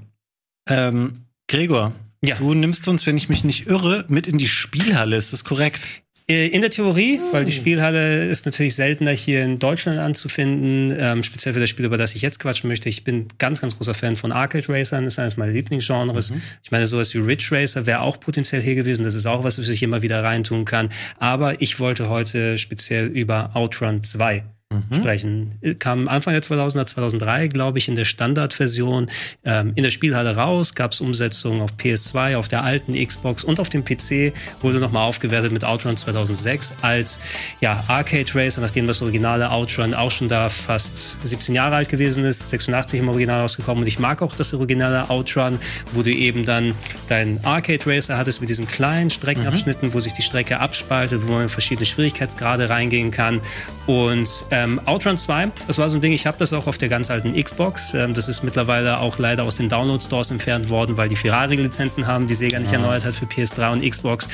Ähm, 0.70 1.26
Gregor, 1.50 1.92
Ja. 2.24 2.36
du 2.36 2.54
nimmst 2.54 2.88
uns, 2.88 3.06
wenn 3.06 3.18
ich 3.18 3.28
mich 3.28 3.44
nicht 3.44 3.68
irre, 3.68 4.06
mit 4.08 4.28
in 4.28 4.38
die 4.38 4.48
Spielhalle. 4.48 5.18
Ist 5.18 5.34
das 5.34 5.44
korrekt? 5.44 5.82
Äh, 6.30 6.48
In 6.48 6.62
der 6.62 6.70
Theorie, 6.70 7.20
weil 7.32 7.44
die 7.44 7.52
Spielhalle 7.52 8.28
ist 8.28 8.46
natürlich 8.46 8.76
seltener 8.76 9.12
hier 9.12 9.44
in 9.44 9.58
Deutschland 9.58 9.98
anzufinden, 9.98 10.96
ähm, 10.98 11.24
speziell 11.24 11.56
für 11.56 11.60
das 11.60 11.72
Spiel, 11.72 11.86
über 11.86 11.98
das 11.98 12.14
ich 12.14 12.22
jetzt 12.22 12.40
quatschen 12.40 12.68
möchte. 12.68 12.88
Ich 12.88 13.04
bin 13.04 13.28
ganz, 13.40 13.62
ganz 13.62 13.76
großer 13.76 13.96
Fan 13.96 14.16
von 14.16 14.32
Arcade 14.32 14.70
Racern, 14.70 15.06
ist 15.06 15.18
eines 15.18 15.38
meiner 15.38 15.52
Lieblingsgenres. 15.52 16.32
Ich 16.64 16.70
meine, 16.70 16.86
sowas 16.86 17.14
wie 17.16 17.18
Ridge 17.18 17.48
Racer 17.52 17.88
wäre 17.88 18.02
auch 18.02 18.20
potenziell 18.20 18.62
hier 18.62 18.76
gewesen. 18.76 19.04
Das 19.04 19.16
ist 19.16 19.26
auch 19.26 19.44
was, 19.44 19.58
was 19.58 19.68
ich 19.70 19.82
immer 19.82 20.04
wieder 20.04 20.24
reintun 20.24 20.66
kann. 20.66 20.90
Aber 21.18 21.62
ich 21.62 21.80
wollte 21.80 22.10
heute 22.10 22.60
speziell 22.60 23.08
über 23.08 23.52
Outrun 23.56 24.04
2 24.04 24.44
sprechen. 24.92 25.58
Äh, 25.62 25.74
Kam 25.74 26.08
Anfang 26.08 26.34
der 26.34 26.44
2000er, 26.44 26.86
2003, 26.86 27.48
glaube 27.48 27.80
ich, 27.80 27.88
in 27.88 27.96
der 27.96 28.06
Standardversion 28.06 29.10
ähm, 29.44 29.72
in 29.74 29.84
der 29.84 29.90
Spielhalle 29.90 30.36
raus. 30.36 30.76
Gab 30.76 30.92
es 30.92 31.02
Umsetzungen 31.02 31.62
auf 31.62 31.72
PS2, 31.78 32.38
auf 32.38 32.48
der 32.48 32.64
alten 32.64 32.94
Xbox 32.94 33.44
und 33.44 33.60
auf 33.60 33.70
dem 33.70 33.84
PC. 33.84 34.32
Wurde 34.62 34.80
nochmal 34.80 35.08
aufgewertet 35.08 35.52
mit 35.52 35.64
Outrun 35.64 35.98
2006 35.98 36.76
als 36.84 37.20
ja, 37.62 37.84
Arcade 37.88 38.30
Racer, 38.36 38.62
nachdem 38.62 38.86
das 38.86 39.02
originale 39.02 39.50
Outrun 39.50 39.96
auch 39.96 40.12
schon 40.12 40.30
da 40.30 40.50
fast 40.50 41.18
17 41.24 41.56
Jahre 41.56 41.78
alt 41.78 41.90
gewesen 41.90 42.24
ist, 42.24 42.52
86 42.52 43.00
im 43.00 43.10
Original 43.10 43.42
rausgekommen. 43.42 43.84
Und 43.84 43.88
ich 43.88 43.98
mag 43.98 44.22
auch 44.22 44.36
das 44.36 44.54
originale 44.54 45.10
Outrun, 45.10 45.58
wo 45.94 46.04
du 46.04 46.12
eben 46.12 46.46
dann 46.46 46.76
deinen 47.08 47.44
Arcade 47.44 47.88
Racer 47.88 48.20
hattest 48.20 48.40
mit 48.40 48.52
diesen 48.52 48.68
kleinen 48.68 49.10
Streckenabschnitten, 49.10 49.96
wo 49.96 50.00
sich 50.00 50.14
die 50.14 50.22
Strecke 50.22 50.60
abspaltet, 50.60 51.24
wo 51.26 51.32
man 51.32 51.44
in 51.44 51.50
verschiedene 51.50 51.88
Schwierigkeitsgrade 51.88 52.70
reingehen 52.70 53.10
kann. 53.10 53.42
Und 53.88 54.30
ähm, 54.60 54.82
Outrun 54.86 55.18
2, 55.18 55.52
das 55.68 55.78
war 55.78 55.90
so 55.90 55.98
ein 55.98 56.02
Ding, 56.02 56.12
ich 56.12 56.26
habe 56.26 56.38
das 56.38 56.52
auch 56.54 56.68
auf 56.68 56.78
der 56.78 56.90
ganz 56.90 57.10
alten 57.10 57.42
Xbox. 57.42 57.94
Ähm, 57.94 58.14
das 58.14 58.28
ist 58.28 58.44
mittlerweile 58.44 59.00
auch 59.00 59.18
leider 59.18 59.44
aus 59.44 59.56
den 59.56 59.70
Download-Stores 59.70 60.32
entfernt 60.32 60.70
worden, 60.70 60.98
weil 60.98 61.08
die 61.08 61.16
Ferrari-Lizenzen 61.16 62.08
haben, 62.08 62.28
die 62.28 62.36
Sega 62.36 62.60
nicht 62.60 62.74
erneuert 62.74 63.06
hat 63.06 63.14
für 63.14 63.26
PS3 63.26 63.72
und 63.72 63.90
Xbox. 63.90 64.28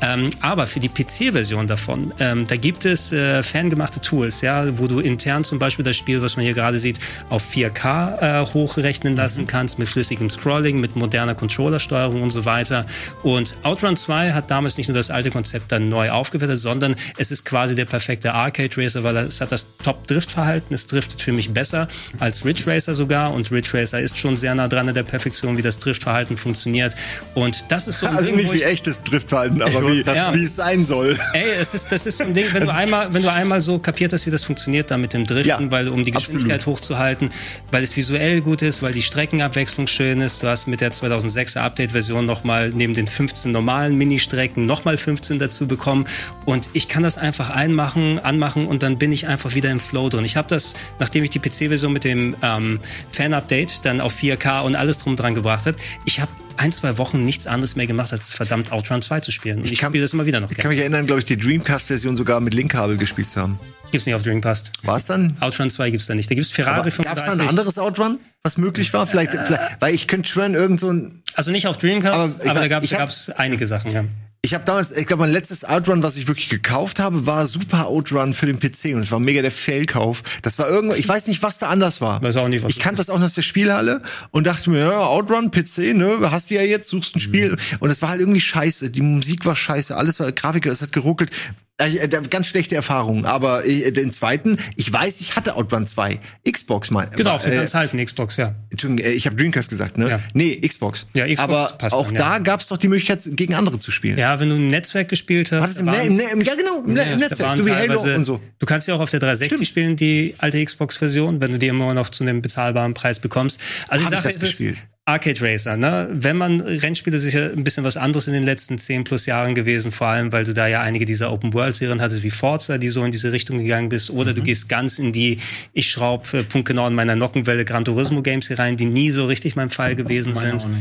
Ähm, 0.00 0.30
aber 0.40 0.66
für 0.66 0.80
die 0.80 0.88
PC-Version 0.88 1.66
davon, 1.66 2.14
ähm, 2.20 2.46
da 2.46 2.56
gibt 2.56 2.84
es 2.84 3.12
äh, 3.12 3.42
fangemachte 3.42 4.00
Tools, 4.00 4.42
ja, 4.42 4.78
wo 4.78 4.86
du 4.86 5.00
intern 5.00 5.44
zum 5.44 5.58
Beispiel 5.58 5.84
das 5.84 5.96
Spiel, 5.96 6.22
was 6.22 6.36
man 6.36 6.44
hier 6.44 6.54
gerade 6.54 6.78
sieht, 6.78 7.00
auf 7.28 7.48
4K 7.48 8.42
äh, 8.42 8.46
hochrechnen 8.54 9.16
lassen 9.16 9.46
kannst, 9.46 9.78
mit 9.78 9.88
flüssigem 9.88 10.30
Scrolling, 10.30 10.80
mit 10.80 10.94
moderner 10.94 11.34
Controllersteuerung 11.34 12.22
und 12.22 12.30
so 12.30 12.44
weiter. 12.44 12.86
Und 13.22 13.56
Outrun 13.62 13.96
2 13.96 14.32
hat 14.32 14.50
damals 14.50 14.76
nicht 14.76 14.88
nur 14.88 14.96
das 14.96 15.10
alte 15.10 15.30
Konzept 15.30 15.72
dann 15.72 15.88
neu 15.88 16.10
aufgewertet, 16.10 16.58
sondern 16.58 16.94
es 17.18 17.30
ist 17.30 17.44
quasi 17.44 17.74
der 17.74 17.86
perfekte 17.86 18.34
Arcade 18.34 18.70
Racer, 18.76 19.02
weil 19.02 19.16
es 19.16 19.40
hat 19.40 19.50
das 19.50 19.63
Top-Drift-Verhalten. 19.84 20.72
Es 20.74 20.86
driftet 20.86 21.20
für 21.20 21.32
mich 21.32 21.50
besser 21.50 21.88
als 22.18 22.44
Ridge 22.44 22.62
Racer 22.66 22.94
sogar. 22.94 23.32
Und 23.34 23.50
Ridge 23.52 23.70
Racer 23.74 24.00
ist 24.00 24.16
schon 24.18 24.36
sehr 24.36 24.54
nah 24.54 24.66
dran 24.68 24.88
an 24.88 24.94
der 24.94 25.02
Perfektion, 25.02 25.56
wie 25.58 25.62
das 25.62 25.78
Driftverhalten 25.78 26.36
funktioniert. 26.36 26.94
Und 27.34 27.66
das 27.70 27.86
ist 27.86 28.00
so 28.00 28.06
ein 28.06 28.14
Also 28.16 28.28
Ding, 28.28 28.36
nicht 28.36 28.52
wie 28.52 28.62
echtes 28.62 29.02
Driftverhalten, 29.02 29.60
aber 29.62 29.86
wie, 29.90 30.02
Ja. 30.02 30.32
wie 30.34 30.44
es 30.44 30.56
sein 30.56 30.84
soll. 30.84 31.16
Ey, 31.34 31.44
es 31.60 31.74
ist, 31.74 31.92
das 31.92 32.06
ist 32.06 32.18
so 32.18 32.24
ein 32.24 32.34
Ding, 32.34 32.46
wenn 32.52 32.64
du 32.64 32.72
einmal, 32.72 33.12
wenn 33.12 33.22
du 33.22 33.30
einmal 33.30 33.60
so 33.60 33.78
kapiert 33.78 34.12
hast, 34.12 34.26
wie 34.26 34.30
das 34.30 34.44
funktioniert, 34.44 34.90
da 34.90 34.96
mit 34.96 35.12
dem 35.12 35.26
Driften, 35.26 35.64
Ja, 35.64 35.70
weil 35.70 35.88
um 35.88 36.04
die 36.04 36.10
Geschwindigkeit 36.12 36.60
absolut. 36.60 36.78
hochzuhalten, 36.80 37.30
weil 37.70 37.82
es 37.82 37.94
visuell 37.96 38.40
gut 38.40 38.62
ist, 38.62 38.82
weil 38.82 38.92
die 38.92 39.02
Streckenabwechslung 39.02 39.86
schön 39.86 40.20
ist. 40.20 40.42
Du 40.42 40.46
hast 40.48 40.66
mit 40.66 40.80
der 40.80 40.92
2006er 40.92 41.58
Update-Version 41.60 42.24
nochmal 42.24 42.70
neben 42.70 42.94
den 42.94 43.06
15 43.06 43.52
normalen 43.52 43.96
Ministrecken 43.98 44.66
nochmal 44.66 44.96
15 44.96 45.38
dazu 45.38 45.66
bekommen. 45.66 46.06
Und 46.46 46.70
ich 46.72 46.88
kann 46.88 47.02
das 47.02 47.18
einfach 47.18 47.50
einmachen, 47.50 48.18
anmachen 48.18 48.66
und 48.66 48.82
dann 48.82 48.98
bin 48.98 49.12
ich 49.12 49.26
einfach 49.28 49.53
wieder 49.54 49.64
wieder 49.64 49.72
im 49.72 49.80
Flow 49.80 50.08
drin. 50.08 50.24
Ich 50.24 50.36
habe 50.36 50.48
das, 50.48 50.74
nachdem 50.98 51.24
ich 51.24 51.30
die 51.30 51.38
PC-Version 51.38 51.92
mit 51.92 52.04
dem 52.04 52.36
ähm, 52.42 52.80
Fan-Update 53.10 53.84
dann 53.84 54.00
auf 54.00 54.14
4K 54.14 54.62
und 54.62 54.76
alles 54.76 54.98
drum 54.98 55.16
dran 55.16 55.34
gebracht 55.34 55.66
hat, 55.66 55.76
ich 56.04 56.20
habe 56.20 56.30
ein, 56.56 56.70
zwei 56.70 56.98
Wochen 56.98 57.24
nichts 57.24 57.46
anderes 57.48 57.74
mehr 57.74 57.86
gemacht, 57.86 58.12
als 58.12 58.32
verdammt 58.32 58.70
Outrun 58.70 59.02
2 59.02 59.20
zu 59.20 59.32
spielen. 59.32 59.58
Und 59.58 59.64
ich, 59.64 59.72
ich 59.72 59.80
spiele 59.80 60.02
das 60.02 60.12
immer 60.12 60.26
wieder 60.26 60.38
noch 60.38 60.50
Ich 60.50 60.58
kann 60.58 60.68
mich 60.68 60.78
erinnern, 60.78 61.06
glaube 61.06 61.20
ich, 61.20 61.26
die 61.26 61.36
Dreamcast-Version 61.36 62.16
sogar 62.16 62.40
mit 62.40 62.54
Linkkabel 62.54 62.96
gespielt 62.96 63.28
zu 63.28 63.40
haben. 63.40 63.58
Gibt's 63.90 64.06
nicht 64.06 64.14
auf 64.14 64.22
Dreamcast. 64.22 64.70
War 64.82 64.98
es 64.98 65.06
dann? 65.06 65.36
Outrun 65.40 65.70
2 65.70 65.90
gibt's 65.90 66.06
da 66.06 66.14
nicht. 66.14 66.30
Da 66.30 66.34
gibt's 66.34 66.50
Ferrari 66.50 66.90
Gab 66.90 67.16
es 67.18 67.24
da 67.24 67.32
ein 67.32 67.40
anderes 67.40 67.78
Outrun, 67.78 68.18
was 68.42 68.56
möglich 68.56 68.92
war? 68.92 69.06
Vielleicht, 69.06 69.34
äh, 69.34 69.42
vielleicht 69.42 69.80
weil 69.80 69.94
ich 69.94 70.06
könnte 70.06 70.28
schwören, 70.28 70.54
irgend 70.54 70.80
so 70.80 70.92
ein. 70.92 71.22
Also 71.34 71.50
nicht 71.50 71.66
auf 71.66 71.78
Dreamcast, 71.78 72.40
aber, 72.40 72.50
aber 72.50 72.60
da 72.60 72.68
gab's, 72.68 72.88
da 72.90 72.98
gab's 72.98 73.30
einige 73.30 73.66
Sachen, 73.66 73.92
ja. 73.92 74.04
Ich 74.44 74.52
habe 74.52 74.62
damals, 74.62 74.92
ich 74.92 75.06
glaube, 75.06 75.22
mein 75.22 75.32
letztes 75.32 75.64
Outrun, 75.64 76.02
was 76.02 76.16
ich 76.16 76.28
wirklich 76.28 76.50
gekauft 76.50 77.00
habe, 77.00 77.26
war 77.26 77.46
Super 77.46 77.86
Outrun 77.86 78.34
für 78.34 78.44
den 78.44 78.58
PC 78.58 78.94
und 78.94 79.00
es 79.00 79.10
war 79.10 79.18
mega 79.18 79.40
der 79.40 79.50
Fehlkauf. 79.50 80.22
Das 80.42 80.58
war 80.58 80.68
irgendwo, 80.68 80.94
ich 80.94 81.08
weiß 81.08 81.28
nicht, 81.28 81.42
was 81.42 81.56
da 81.56 81.70
anders 81.70 82.02
war. 82.02 82.20
Weiß 82.20 82.36
auch 82.36 82.48
nicht, 82.48 82.62
was 82.62 82.70
ich 82.70 82.78
kannte 82.78 82.98
das 82.98 83.08
auch 83.08 83.18
aus 83.22 83.32
der 83.32 83.40
Spielhalle 83.40 84.02
und 84.32 84.46
dachte 84.46 84.68
mir, 84.68 84.80
ja, 84.80 85.06
Outrun, 85.06 85.50
PC, 85.50 85.94
ne, 85.94 86.30
hast 86.30 86.50
du 86.50 86.56
ja 86.56 86.60
jetzt, 86.60 86.90
suchst 86.90 87.16
ein 87.16 87.20
Spiel. 87.20 87.52
Mhm. 87.52 87.56
Und 87.80 87.88
es 87.88 88.02
war 88.02 88.10
halt 88.10 88.20
irgendwie 88.20 88.42
scheiße. 88.42 88.90
Die 88.90 89.00
Musik 89.00 89.46
war 89.46 89.56
scheiße, 89.56 89.96
alles 89.96 90.20
war 90.20 90.30
Grafiker, 90.30 90.70
es 90.70 90.82
hat 90.82 90.92
geruckelt. 90.92 91.30
Äh, 91.76 91.96
äh, 91.96 92.08
ganz 92.30 92.46
schlechte 92.46 92.76
Erfahrungen, 92.76 93.24
aber 93.24 93.66
äh, 93.66 93.90
den 93.90 94.12
zweiten, 94.12 94.58
ich 94.76 94.92
weiß, 94.92 95.20
ich 95.20 95.34
hatte 95.34 95.56
Outrun 95.56 95.88
2. 95.88 96.20
Xbox 96.48 96.92
mal. 96.92 97.10
Genau, 97.16 97.36
für 97.36 97.50
äh, 97.50 97.66
halten, 97.66 98.04
Xbox, 98.04 98.36
ja. 98.36 98.54
Entschuldigung, 98.70 99.12
ich 99.12 99.26
habe 99.26 99.34
Dreamcast 99.34 99.70
gesagt, 99.70 99.98
ne? 99.98 100.08
Ja. 100.08 100.20
Nee, 100.34 100.60
Xbox. 100.60 101.08
Ja, 101.14 101.24
Xbox 101.24 101.40
aber 101.40 101.76
passt 101.76 101.96
auch 101.96 102.06
dann, 102.06 102.14
da 102.14 102.32
ja. 102.34 102.38
gab's 102.38 102.68
doch 102.68 102.76
die 102.76 102.86
Möglichkeit, 102.86 103.28
gegen 103.32 103.54
andere 103.54 103.80
zu 103.80 103.90
spielen. 103.90 104.18
Ja, 104.18 104.38
wenn 104.38 104.50
du 104.50 104.54
ein 104.54 104.68
Netzwerk 104.68 105.08
gespielt 105.08 105.50
hast. 105.50 105.62
Was 105.62 105.76
im, 105.78 105.86
ne 105.86 106.04
im, 106.04 106.14
ne 106.14 106.44
ja, 106.44 106.54
genau, 106.54 106.84
im, 106.86 106.96
ja, 106.96 107.02
im 107.02 107.18
Netzwerk, 107.18 107.56
so 107.56 107.66
wie 107.66 107.72
Halo 107.72 108.00
und 108.02 108.22
so. 108.22 108.40
Du 108.60 108.66
kannst 108.66 108.86
ja 108.86 108.94
auch 108.94 109.00
auf 109.00 109.10
der 109.10 109.18
360 109.18 109.56
Stimmt. 109.56 109.66
spielen, 109.66 109.96
die 109.96 110.36
alte 110.38 110.64
Xbox-Version, 110.64 111.40
wenn 111.40 111.50
du 111.50 111.58
die 111.58 111.66
immer 111.66 111.92
noch 111.92 112.08
zu 112.08 112.22
einem 112.22 112.40
bezahlbaren 112.40 112.94
Preis 112.94 113.18
bekommst. 113.18 113.58
Also 113.88 114.04
Hab 114.04 114.12
die 114.12 114.16
Sache 114.16 114.28
ich 114.28 114.34
das 114.34 114.42
ist, 114.44 114.48
gespielt? 114.48 114.76
Arcade 115.06 115.38
Racer, 115.42 115.76
ne? 115.76 116.08
Wenn 116.10 116.38
man 116.38 116.62
Rennspiele 116.62 117.18
sicher 117.18 117.50
ein 117.54 117.62
bisschen 117.62 117.84
was 117.84 117.98
anderes 117.98 118.26
in 118.26 118.32
den 118.32 118.44
letzten 118.44 118.78
zehn 118.78 119.04
plus 119.04 119.26
Jahren 119.26 119.54
gewesen, 119.54 119.92
vor 119.92 120.06
allem, 120.06 120.32
weil 120.32 120.44
du 120.44 120.54
da 120.54 120.66
ja 120.66 120.80
einige 120.80 121.04
dieser 121.04 121.30
Open 121.30 121.52
World 121.52 121.74
Serien 121.74 122.00
hattest, 122.00 122.22
wie 122.22 122.30
Forza, 122.30 122.78
die 122.78 122.88
so 122.88 123.04
in 123.04 123.12
diese 123.12 123.30
Richtung 123.30 123.58
gegangen 123.58 123.90
bist, 123.90 124.08
oder 124.08 124.32
mhm. 124.32 124.36
du 124.36 124.42
gehst 124.44 124.70
ganz 124.70 124.98
in 124.98 125.12
die, 125.12 125.40
ich 125.74 125.90
schraub 125.90 126.32
äh, 126.32 126.42
punktgenau 126.42 126.86
in 126.86 126.94
meiner 126.94 127.16
Nockenwelle 127.16 127.66
Gran 127.66 127.84
Turismo 127.84 128.22
Games 128.22 128.48
hier 128.48 128.58
rein, 128.58 128.78
die 128.78 128.86
nie 128.86 129.10
so 129.10 129.26
richtig 129.26 129.56
mein 129.56 129.68
Fall 129.68 129.94
gewesen 129.94 130.32
Meine 130.32 130.58
sind. 130.58 130.72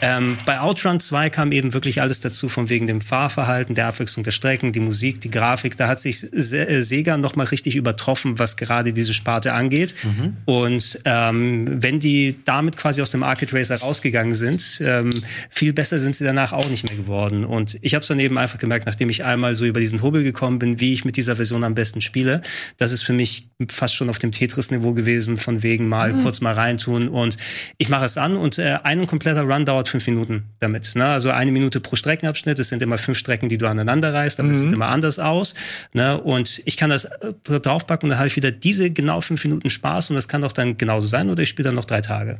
Ähm, 0.00 0.38
bei 0.46 0.60
Outrun 0.60 1.00
2 1.00 1.30
kam 1.30 1.50
eben 1.50 1.74
wirklich 1.74 2.00
alles 2.00 2.20
dazu, 2.20 2.48
von 2.48 2.68
wegen 2.68 2.86
dem 2.86 3.00
Fahrverhalten, 3.00 3.74
der 3.74 3.88
Abwechslung 3.88 4.22
der 4.22 4.30
Strecken, 4.30 4.70
die 4.70 4.78
Musik, 4.78 5.20
die 5.20 5.30
Grafik. 5.30 5.76
Da 5.76 5.88
hat 5.88 5.98
sich 5.98 6.20
Se 6.20 6.68
äh, 6.68 6.82
Sega 6.82 7.16
noch 7.16 7.34
mal 7.34 7.46
richtig 7.46 7.74
übertroffen, 7.74 8.38
was 8.38 8.56
gerade 8.56 8.92
diese 8.92 9.12
Sparte 9.12 9.54
angeht. 9.54 9.96
Mhm. 10.04 10.36
Und 10.44 11.00
ähm, 11.04 11.82
wenn 11.82 11.98
die 11.98 12.36
damit 12.44 12.76
quasi 12.76 13.02
aus 13.02 13.10
dem 13.10 13.24
Arcade 13.24 13.52
Racer 13.52 13.71
rausgegangen 13.76 14.34
sind, 14.34 14.80
ähm, 14.84 15.10
viel 15.50 15.72
besser 15.72 15.98
sind 15.98 16.14
sie 16.14 16.24
danach 16.24 16.52
auch 16.52 16.68
nicht 16.68 16.88
mehr 16.88 16.96
geworden. 16.96 17.44
Und 17.44 17.78
ich 17.80 17.94
habe 17.94 18.02
es 18.02 18.08
dann 18.08 18.20
eben 18.20 18.38
einfach 18.38 18.58
gemerkt, 18.58 18.86
nachdem 18.86 19.10
ich 19.10 19.24
einmal 19.24 19.54
so 19.54 19.64
über 19.64 19.80
diesen 19.80 20.02
Hubbel 20.02 20.22
gekommen 20.22 20.58
bin, 20.58 20.80
wie 20.80 20.92
ich 20.92 21.04
mit 21.04 21.16
dieser 21.16 21.36
Version 21.36 21.64
am 21.64 21.74
besten 21.74 22.00
spiele. 22.00 22.42
Das 22.76 22.92
ist 22.92 23.02
für 23.02 23.12
mich 23.12 23.48
fast 23.70 23.94
schon 23.94 24.10
auf 24.10 24.18
dem 24.18 24.32
Tetris-Niveau 24.32 24.92
gewesen, 24.92 25.38
von 25.38 25.62
wegen 25.62 25.88
mal 25.88 26.12
mhm. 26.12 26.22
kurz 26.22 26.40
mal 26.40 26.54
reintun. 26.54 27.08
Und 27.08 27.36
ich 27.78 27.88
mache 27.88 28.04
es 28.04 28.16
an 28.16 28.36
und 28.36 28.58
äh, 28.58 28.78
ein 28.82 29.06
kompletter 29.06 29.42
Run 29.42 29.64
dauert 29.64 29.88
fünf 29.88 30.06
Minuten 30.06 30.44
damit. 30.60 30.94
Ne? 30.94 31.06
Also 31.06 31.30
eine 31.30 31.52
Minute 31.52 31.80
pro 31.80 31.96
Streckenabschnitt. 31.96 32.58
Es 32.58 32.68
sind 32.68 32.82
immer 32.82 32.98
fünf 32.98 33.18
Strecken, 33.18 33.48
die 33.48 33.58
du 33.58 33.66
aneinander 33.66 34.12
reißt, 34.12 34.40
aber 34.40 34.48
mhm. 34.48 34.54
es 34.54 34.60
sieht 34.60 34.72
immer 34.72 34.88
anders 34.88 35.18
aus. 35.18 35.54
Ne? 35.92 36.20
Und 36.20 36.62
ich 36.64 36.76
kann 36.76 36.90
das 36.90 37.04
äh, 37.04 37.32
draufpacken 37.42 38.06
und 38.06 38.10
dann 38.10 38.18
habe 38.18 38.28
ich 38.28 38.36
wieder 38.36 38.50
diese 38.50 38.90
genau 38.90 39.20
fünf 39.20 39.44
Minuten 39.44 39.70
Spaß 39.70 40.10
und 40.10 40.16
das 40.16 40.28
kann 40.28 40.42
doch 40.42 40.52
dann 40.52 40.76
genauso 40.76 41.06
sein 41.06 41.30
oder 41.30 41.42
ich 41.42 41.48
spiele 41.48 41.68
dann 41.68 41.74
noch 41.74 41.84
drei 41.84 42.00
Tage 42.00 42.38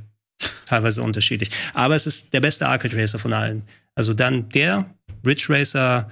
teilweise 0.66 1.03
unterschiedlich. 1.03 1.51
Aber 1.74 1.95
es 1.97 2.07
ist 2.07 2.32
der 2.32 2.40
beste 2.40 2.66
Arcade 2.68 2.97
Racer 2.97 3.18
von 3.18 3.32
allen. 3.32 3.62
Also 3.95 4.14
dann 4.14 4.49
der 4.51 4.86
Ridge 5.24 5.47
Racer 5.49 6.09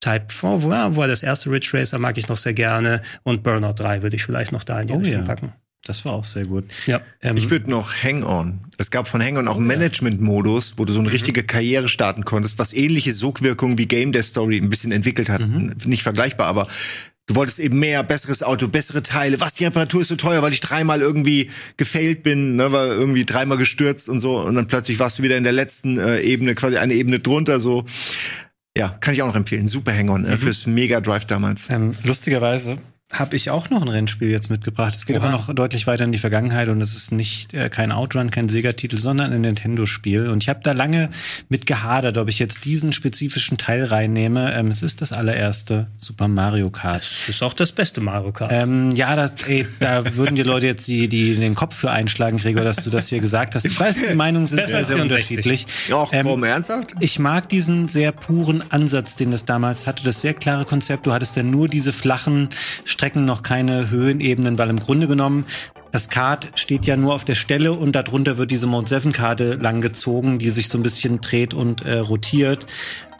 Type 0.00 0.26
4, 0.28 0.48
wo, 0.50 0.68
wo 0.70 0.96
war 0.96 1.08
das 1.08 1.22
erste 1.22 1.50
Ridge 1.50 1.70
Racer, 1.72 1.98
mag 1.98 2.18
ich 2.18 2.28
noch 2.28 2.36
sehr 2.36 2.52
gerne. 2.54 3.00
Und 3.22 3.42
Burnout 3.42 3.74
3 3.74 4.02
würde 4.02 4.16
ich 4.16 4.24
vielleicht 4.24 4.52
noch 4.52 4.64
da 4.64 4.80
in 4.80 4.88
die 4.88 4.94
Oh 4.94 4.98
Richtung 4.98 5.20
ja. 5.20 5.22
packen. 5.22 5.52
Das 5.86 6.04
war 6.06 6.12
auch 6.12 6.24
sehr 6.24 6.46
gut. 6.46 6.64
Ja. 6.86 7.02
Ähm, 7.20 7.36
Ich 7.36 7.50
würde 7.50 7.70
noch 7.70 7.92
Hang-On. 7.92 8.60
Es 8.78 8.90
gab 8.90 9.06
von 9.06 9.22
Hang-On 9.22 9.48
auch 9.48 9.56
einen 9.56 9.66
Management-Modus, 9.66 10.74
wo 10.78 10.84
du 10.86 10.92
so 10.94 11.00
eine 11.00 11.12
richtige 11.12 11.42
Karriere 11.44 11.88
starten 11.88 12.24
konntest, 12.24 12.58
was 12.58 12.72
ähnliche 12.72 13.12
Sogwirkungen 13.12 13.76
wie 13.76 13.86
Game 13.86 14.12
Death 14.12 14.24
Story 14.24 14.56
ein 14.58 14.70
bisschen 14.70 14.92
entwickelt 14.92 15.28
hat. 15.28 15.42
Nicht 15.86 16.02
vergleichbar, 16.02 16.46
aber 16.46 16.68
du 17.26 17.34
wolltest 17.34 17.58
eben 17.58 17.78
mehr, 17.78 18.02
besseres 18.02 18.42
Auto, 18.42 18.68
bessere 18.68 19.02
Teile. 19.02 19.40
Was, 19.40 19.54
die 19.54 19.64
Reparatur 19.64 20.02
ist 20.02 20.08
so 20.08 20.16
teuer, 20.16 20.42
weil 20.42 20.52
ich 20.52 20.60
dreimal 20.60 21.00
irgendwie 21.00 21.50
gefailt 21.76 22.22
bin, 22.22 22.56
ne, 22.56 22.72
war 22.72 22.86
irgendwie 22.86 23.24
dreimal 23.24 23.58
gestürzt 23.58 24.08
und 24.08 24.20
so. 24.20 24.40
Und 24.40 24.54
dann 24.54 24.66
plötzlich 24.66 24.98
warst 24.98 25.18
du 25.18 25.22
wieder 25.22 25.36
in 25.36 25.44
der 25.44 25.52
letzten 25.52 25.98
äh, 25.98 26.20
Ebene, 26.20 26.54
quasi 26.54 26.76
eine 26.76 26.94
Ebene 26.94 27.20
drunter, 27.20 27.60
so. 27.60 27.84
Ja, 28.76 28.88
kann 28.88 29.14
ich 29.14 29.22
auch 29.22 29.28
noch 29.28 29.36
empfehlen. 29.36 29.68
Super 29.68 29.96
Hang-On 29.96 30.24
äh, 30.24 30.36
fürs 30.36 30.66
Mega 30.66 31.00
Drive 31.00 31.26
damals. 31.26 31.70
Ähm, 31.70 31.92
lustigerweise 32.02 32.78
habe 33.18 33.36
ich 33.36 33.50
auch 33.50 33.70
noch 33.70 33.82
ein 33.82 33.88
Rennspiel 33.88 34.28
jetzt 34.30 34.50
mitgebracht. 34.50 34.94
Es 34.94 35.06
geht 35.06 35.16
Oha. 35.16 35.24
aber 35.24 35.32
noch 35.32 35.52
deutlich 35.54 35.86
weiter 35.86 36.04
in 36.04 36.12
die 36.12 36.18
Vergangenheit 36.18 36.68
und 36.68 36.80
es 36.80 36.94
ist 36.96 37.12
nicht 37.12 37.54
äh, 37.54 37.68
kein 37.70 37.92
Outrun, 37.92 38.30
kein 38.30 38.48
Sega-Titel, 38.48 38.96
sondern 38.96 39.32
ein 39.32 39.40
Nintendo-Spiel. 39.42 40.28
Und 40.28 40.42
ich 40.42 40.48
habe 40.48 40.60
da 40.62 40.72
lange 40.72 41.10
mit 41.48 41.66
gehadert, 41.66 42.18
ob 42.18 42.28
ich 42.28 42.38
jetzt 42.38 42.64
diesen 42.64 42.92
spezifischen 42.92 43.58
Teil 43.58 43.84
reinnehme. 43.84 44.54
Ähm, 44.54 44.68
es 44.68 44.82
ist 44.82 45.00
das 45.00 45.12
allererste 45.12 45.86
Super 45.96 46.28
Mario 46.28 46.70
Kart. 46.70 47.02
Das 47.02 47.28
ist 47.28 47.42
auch 47.42 47.54
das 47.54 47.72
beste 47.72 48.00
Mario 48.00 48.32
Kart. 48.32 48.50
Ähm, 48.52 48.90
ja, 48.96 49.14
das, 49.16 49.32
ey, 49.46 49.66
da 49.80 50.16
würden 50.16 50.36
die 50.36 50.42
Leute 50.42 50.66
jetzt 50.66 50.86
die, 50.88 51.08
die 51.08 51.36
den 51.36 51.54
Kopf 51.54 51.76
für 51.76 51.90
einschlagen, 51.90 52.38
Gregor, 52.38 52.64
dass 52.64 52.76
du 52.76 52.90
das 52.90 53.08
hier 53.08 53.20
gesagt 53.20 53.54
hast. 53.54 53.64
Ich 53.64 53.78
weiß, 53.78 53.96
die 54.10 54.14
Meinungen 54.14 54.46
sind 54.46 54.58
sehr, 54.66 54.84
sehr 54.84 54.96
64. 54.96 55.02
unterschiedlich. 55.02 55.66
Ach, 55.92 56.08
Ähm, 56.12 56.26
komm, 56.26 56.44
ernsthaft? 56.44 56.94
Ich 57.00 57.18
mag 57.18 57.48
diesen 57.48 57.88
sehr 57.88 58.12
puren 58.12 58.62
Ansatz, 58.70 59.16
den 59.16 59.32
es 59.32 59.44
damals 59.44 59.86
hatte, 59.86 60.04
das 60.04 60.20
sehr 60.20 60.34
klare 60.34 60.64
Konzept. 60.64 61.06
Du 61.06 61.12
hattest 61.12 61.36
ja 61.36 61.42
nur 61.42 61.68
diese 61.68 61.92
flachen 61.92 62.48
Strecken, 62.84 63.03
noch 63.12 63.42
keine 63.42 63.90
Höhenebenen, 63.90 64.58
weil 64.58 64.70
im 64.70 64.80
Grunde 64.80 65.06
genommen 65.06 65.44
das 65.92 66.08
Kart 66.08 66.48
steht 66.56 66.86
ja 66.86 66.96
nur 66.96 67.14
auf 67.14 67.24
der 67.24 67.36
Stelle 67.36 67.72
und 67.72 67.92
darunter 67.92 68.36
wird 68.36 68.50
diese 68.50 68.66
Mode 68.66 68.88
7 68.88 69.12
Karte 69.12 69.54
langgezogen, 69.54 70.38
die 70.40 70.48
sich 70.48 70.68
so 70.68 70.78
ein 70.78 70.82
bisschen 70.82 71.20
dreht 71.20 71.54
und 71.54 71.84
äh, 71.84 71.98
rotiert. 71.98 72.66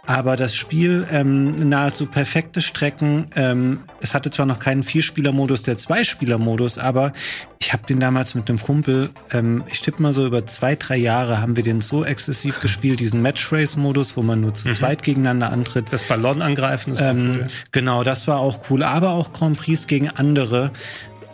Aber 0.06 0.36
das 0.36 0.54
Spiel 0.54 1.06
ähm, 1.10 1.50
nahezu 1.52 2.06
perfekte 2.06 2.60
Strecken. 2.60 3.26
Ähm, 3.36 3.80
es 4.00 4.14
hatte 4.14 4.30
zwar 4.30 4.44
noch 4.44 4.58
keinen 4.58 4.82
Vierspieler-Modus, 4.82 5.62
der 5.62 5.78
Zweispieler-Modus, 5.78 6.76
aber 6.76 7.12
ich 7.58 7.72
habe 7.72 7.86
den 7.86 8.00
damals 8.00 8.34
mit 8.34 8.50
einem 8.50 8.58
Kumpel, 8.58 9.10
ähm, 9.32 9.64
ich 9.70 9.80
tippe 9.80 10.02
mal 10.02 10.12
so 10.12 10.26
über 10.26 10.44
zwei, 10.44 10.76
drei 10.76 10.96
Jahre 10.96 11.40
haben 11.40 11.56
wir 11.56 11.62
den 11.62 11.80
so 11.80 12.04
exzessiv 12.04 12.60
gespielt, 12.60 13.00
diesen 13.00 13.22
Match-Race-Modus, 13.22 14.18
wo 14.18 14.22
man 14.22 14.42
nur 14.42 14.54
zu 14.54 14.70
zweit 14.74 15.02
gegeneinander 15.02 15.50
antritt. 15.50 15.86
das 15.90 16.04
Ballon 16.04 16.42
angreifen 16.42 16.92
ist 16.92 17.00
Ähm, 17.00 17.38
cool. 17.40 17.46
Genau, 17.72 18.04
das 18.04 18.28
war 18.28 18.38
auch 18.38 18.60
cool. 18.68 18.82
Aber 18.82 19.10
auch 19.12 19.32
Grand 19.32 19.56
Prix 19.56 19.86
gegen 19.86 20.10
andere. 20.10 20.72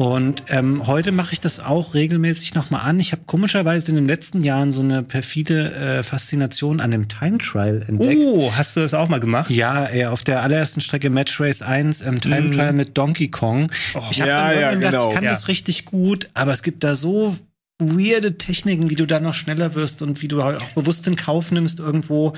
Und 0.01 0.45
ähm, 0.49 0.87
heute 0.87 1.13
mache 1.13 1.35
ich 1.35 1.41
das 1.41 1.61
auch 1.61 1.93
regelmäßig 1.93 2.55
nochmal 2.55 2.89
an. 2.89 2.99
Ich 3.01 3.13
habe 3.13 3.21
komischerweise 3.27 3.91
in 3.91 3.97
den 3.97 4.09
letzten 4.09 4.43
Jahren 4.43 4.73
so 4.73 4.81
eine 4.81 5.03
perfide 5.03 5.75
äh, 5.75 6.03
Faszination 6.03 6.81
an 6.81 6.91
dem 6.91 7.07
Time 7.09 7.37
Trial 7.37 7.85
entdeckt. 7.87 8.19
Oh, 8.25 8.51
hast 8.57 8.77
du 8.77 8.81
das 8.81 8.95
auch 8.95 9.09
mal 9.09 9.21
gemacht? 9.21 9.51
Ja, 9.51 9.85
ey, 9.85 10.07
auf 10.07 10.25
der 10.25 10.43
allerersten 10.43 10.81
Strecke 10.81 11.11
Match 11.11 11.39
Race 11.39 11.61
1, 11.61 12.01
ähm, 12.01 12.19
Time 12.19 12.51
Trial 12.51 12.73
mit 12.73 12.97
Donkey 12.97 13.29
Kong. 13.29 13.71
ich 14.11 14.23
hab 14.23 14.27
Ja, 14.27 14.53
ja, 14.53 14.71
gedacht, 14.71 14.91
genau. 14.91 15.09
ich 15.11 15.15
kann 15.17 15.25
Ja. 15.25 15.33
das 15.33 15.49
richtig 15.49 15.85
gut, 15.85 16.31
aber 16.33 16.53
es 16.53 16.63
gibt 16.63 16.83
da 16.83 16.95
so 16.95 17.37
weirde 17.79 18.39
Techniken, 18.39 18.89
wie 18.89 18.97
du 18.97 19.05
da 19.07 19.21
noch 19.21 19.35
schneller 19.35 19.75
wirst 19.75 20.01
und 20.01 20.23
wie 20.23 20.29
du 20.29 20.43
halt 20.43 20.63
auch 20.63 20.69
bewusst 20.71 21.07
in 21.09 21.17
Kauf 21.17 21.53
nimmst, 21.53 21.79
irgendwo 21.79 22.33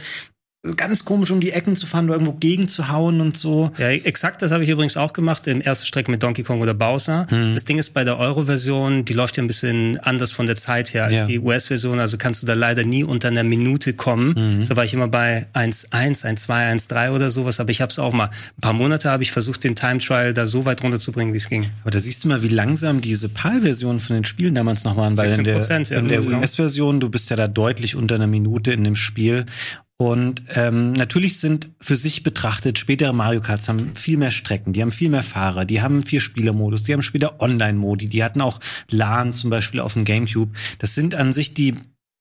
ganz 0.76 1.04
komisch 1.04 1.30
um 1.32 1.40
die 1.40 1.50
Ecken 1.50 1.74
zu 1.74 1.86
fahren 1.86 2.04
oder 2.04 2.14
irgendwo 2.14 2.34
gegen 2.34 2.68
zu 2.68 2.88
hauen 2.88 3.20
und 3.20 3.36
so. 3.36 3.72
Ja, 3.78 3.88
exakt, 3.88 4.42
das 4.42 4.52
habe 4.52 4.62
ich 4.62 4.70
übrigens 4.70 4.96
auch 4.96 5.12
gemacht, 5.12 5.46
in 5.48 5.60
erster 5.60 5.86
Strecke 5.86 6.10
mit 6.10 6.22
Donkey 6.22 6.44
Kong 6.44 6.60
oder 6.60 6.72
Bowser. 6.72 7.26
Das 7.54 7.64
Ding 7.64 7.78
ist 7.78 7.90
bei 7.90 8.04
der 8.04 8.18
Euro-Version, 8.18 9.04
die 9.04 9.12
läuft 9.12 9.36
ja 9.36 9.42
ein 9.42 9.48
bisschen 9.48 9.98
anders 9.98 10.30
von 10.30 10.46
der 10.46 10.54
Zeit 10.56 10.94
her 10.94 11.04
als 11.04 11.14
Ja. 11.14 11.26
die 11.26 11.40
US-Version, 11.40 11.98
also 11.98 12.16
kannst 12.16 12.42
du 12.42 12.46
da 12.46 12.54
leider 12.54 12.84
nie 12.84 13.02
unter 13.02 13.28
einer 13.28 13.42
Minute 13.42 13.92
kommen. 13.92 14.64
So 14.64 14.76
war 14.76 14.84
ich 14.84 14.94
immer 14.94 15.08
bei 15.08 15.46
1.1, 15.52 16.24
1.2, 16.24 16.86
1.3 16.88 17.10
oder 17.10 17.30
sowas, 17.30 17.58
aber 17.58 17.70
ich 17.70 17.80
habe 17.80 17.90
es 17.90 17.98
auch 17.98 18.12
mal. 18.12 18.26
Ein 18.26 18.60
paar 18.60 18.72
Monate 18.72 19.10
habe 19.10 19.24
ich 19.24 19.32
versucht, 19.32 19.64
den 19.64 19.74
Time 19.74 19.98
Trial 19.98 20.32
da 20.32 20.46
so 20.46 20.64
weit 20.64 20.82
runterzubringen, 20.82 21.34
wie 21.34 21.38
es 21.38 21.48
ging. 21.48 21.66
Aber 21.82 21.90
da 21.90 21.98
siehst 21.98 22.22
du 22.22 22.28
mal, 22.28 22.42
wie 22.42 22.48
langsam 22.48 23.00
diese 23.00 23.28
PAL-Versionen 23.28 23.98
von 23.98 24.14
den 24.14 24.24
Spielen 24.24 24.54
damals 24.54 24.84
noch 24.84 24.96
waren, 24.96 25.16
weil 25.16 25.32
in 25.32 25.44
der, 25.44 25.60
16%, 25.60 25.92
ja, 25.92 25.98
in 25.98 26.08
der 26.08 26.20
genau. 26.20 26.38
US-Version, 26.38 27.00
du 27.00 27.08
bist 27.08 27.30
ja 27.30 27.36
da 27.36 27.48
deutlich 27.48 27.96
unter 27.96 28.14
einer 28.14 28.28
Minute 28.28 28.72
in 28.72 28.84
dem 28.84 28.94
Spiel. 28.94 29.44
Und 30.02 30.42
ähm, 30.56 30.94
natürlich 30.94 31.38
sind 31.38 31.68
für 31.80 31.94
sich 31.94 32.24
betrachtet 32.24 32.76
spätere 32.76 33.12
Mario 33.12 33.40
Karts 33.40 33.68
haben 33.68 33.94
viel 33.94 34.16
mehr 34.16 34.32
Strecken, 34.32 34.72
die 34.72 34.82
haben 34.82 34.90
viel 34.90 35.08
mehr 35.08 35.22
Fahrer, 35.22 35.64
die 35.64 35.80
haben 35.80 36.02
vier 36.02 36.20
Spieler-Modus, 36.20 36.82
die 36.82 36.92
haben 36.92 37.02
später 37.02 37.40
Online-Modi, 37.40 38.06
die 38.06 38.24
hatten 38.24 38.40
auch 38.40 38.58
LAN 38.90 39.32
zum 39.32 39.50
Beispiel 39.50 39.78
auf 39.78 39.92
dem 39.92 40.04
GameCube. 40.04 40.50
Das 40.80 40.96
sind 40.96 41.14
an 41.14 41.32
sich 41.32 41.54
die 41.54 41.76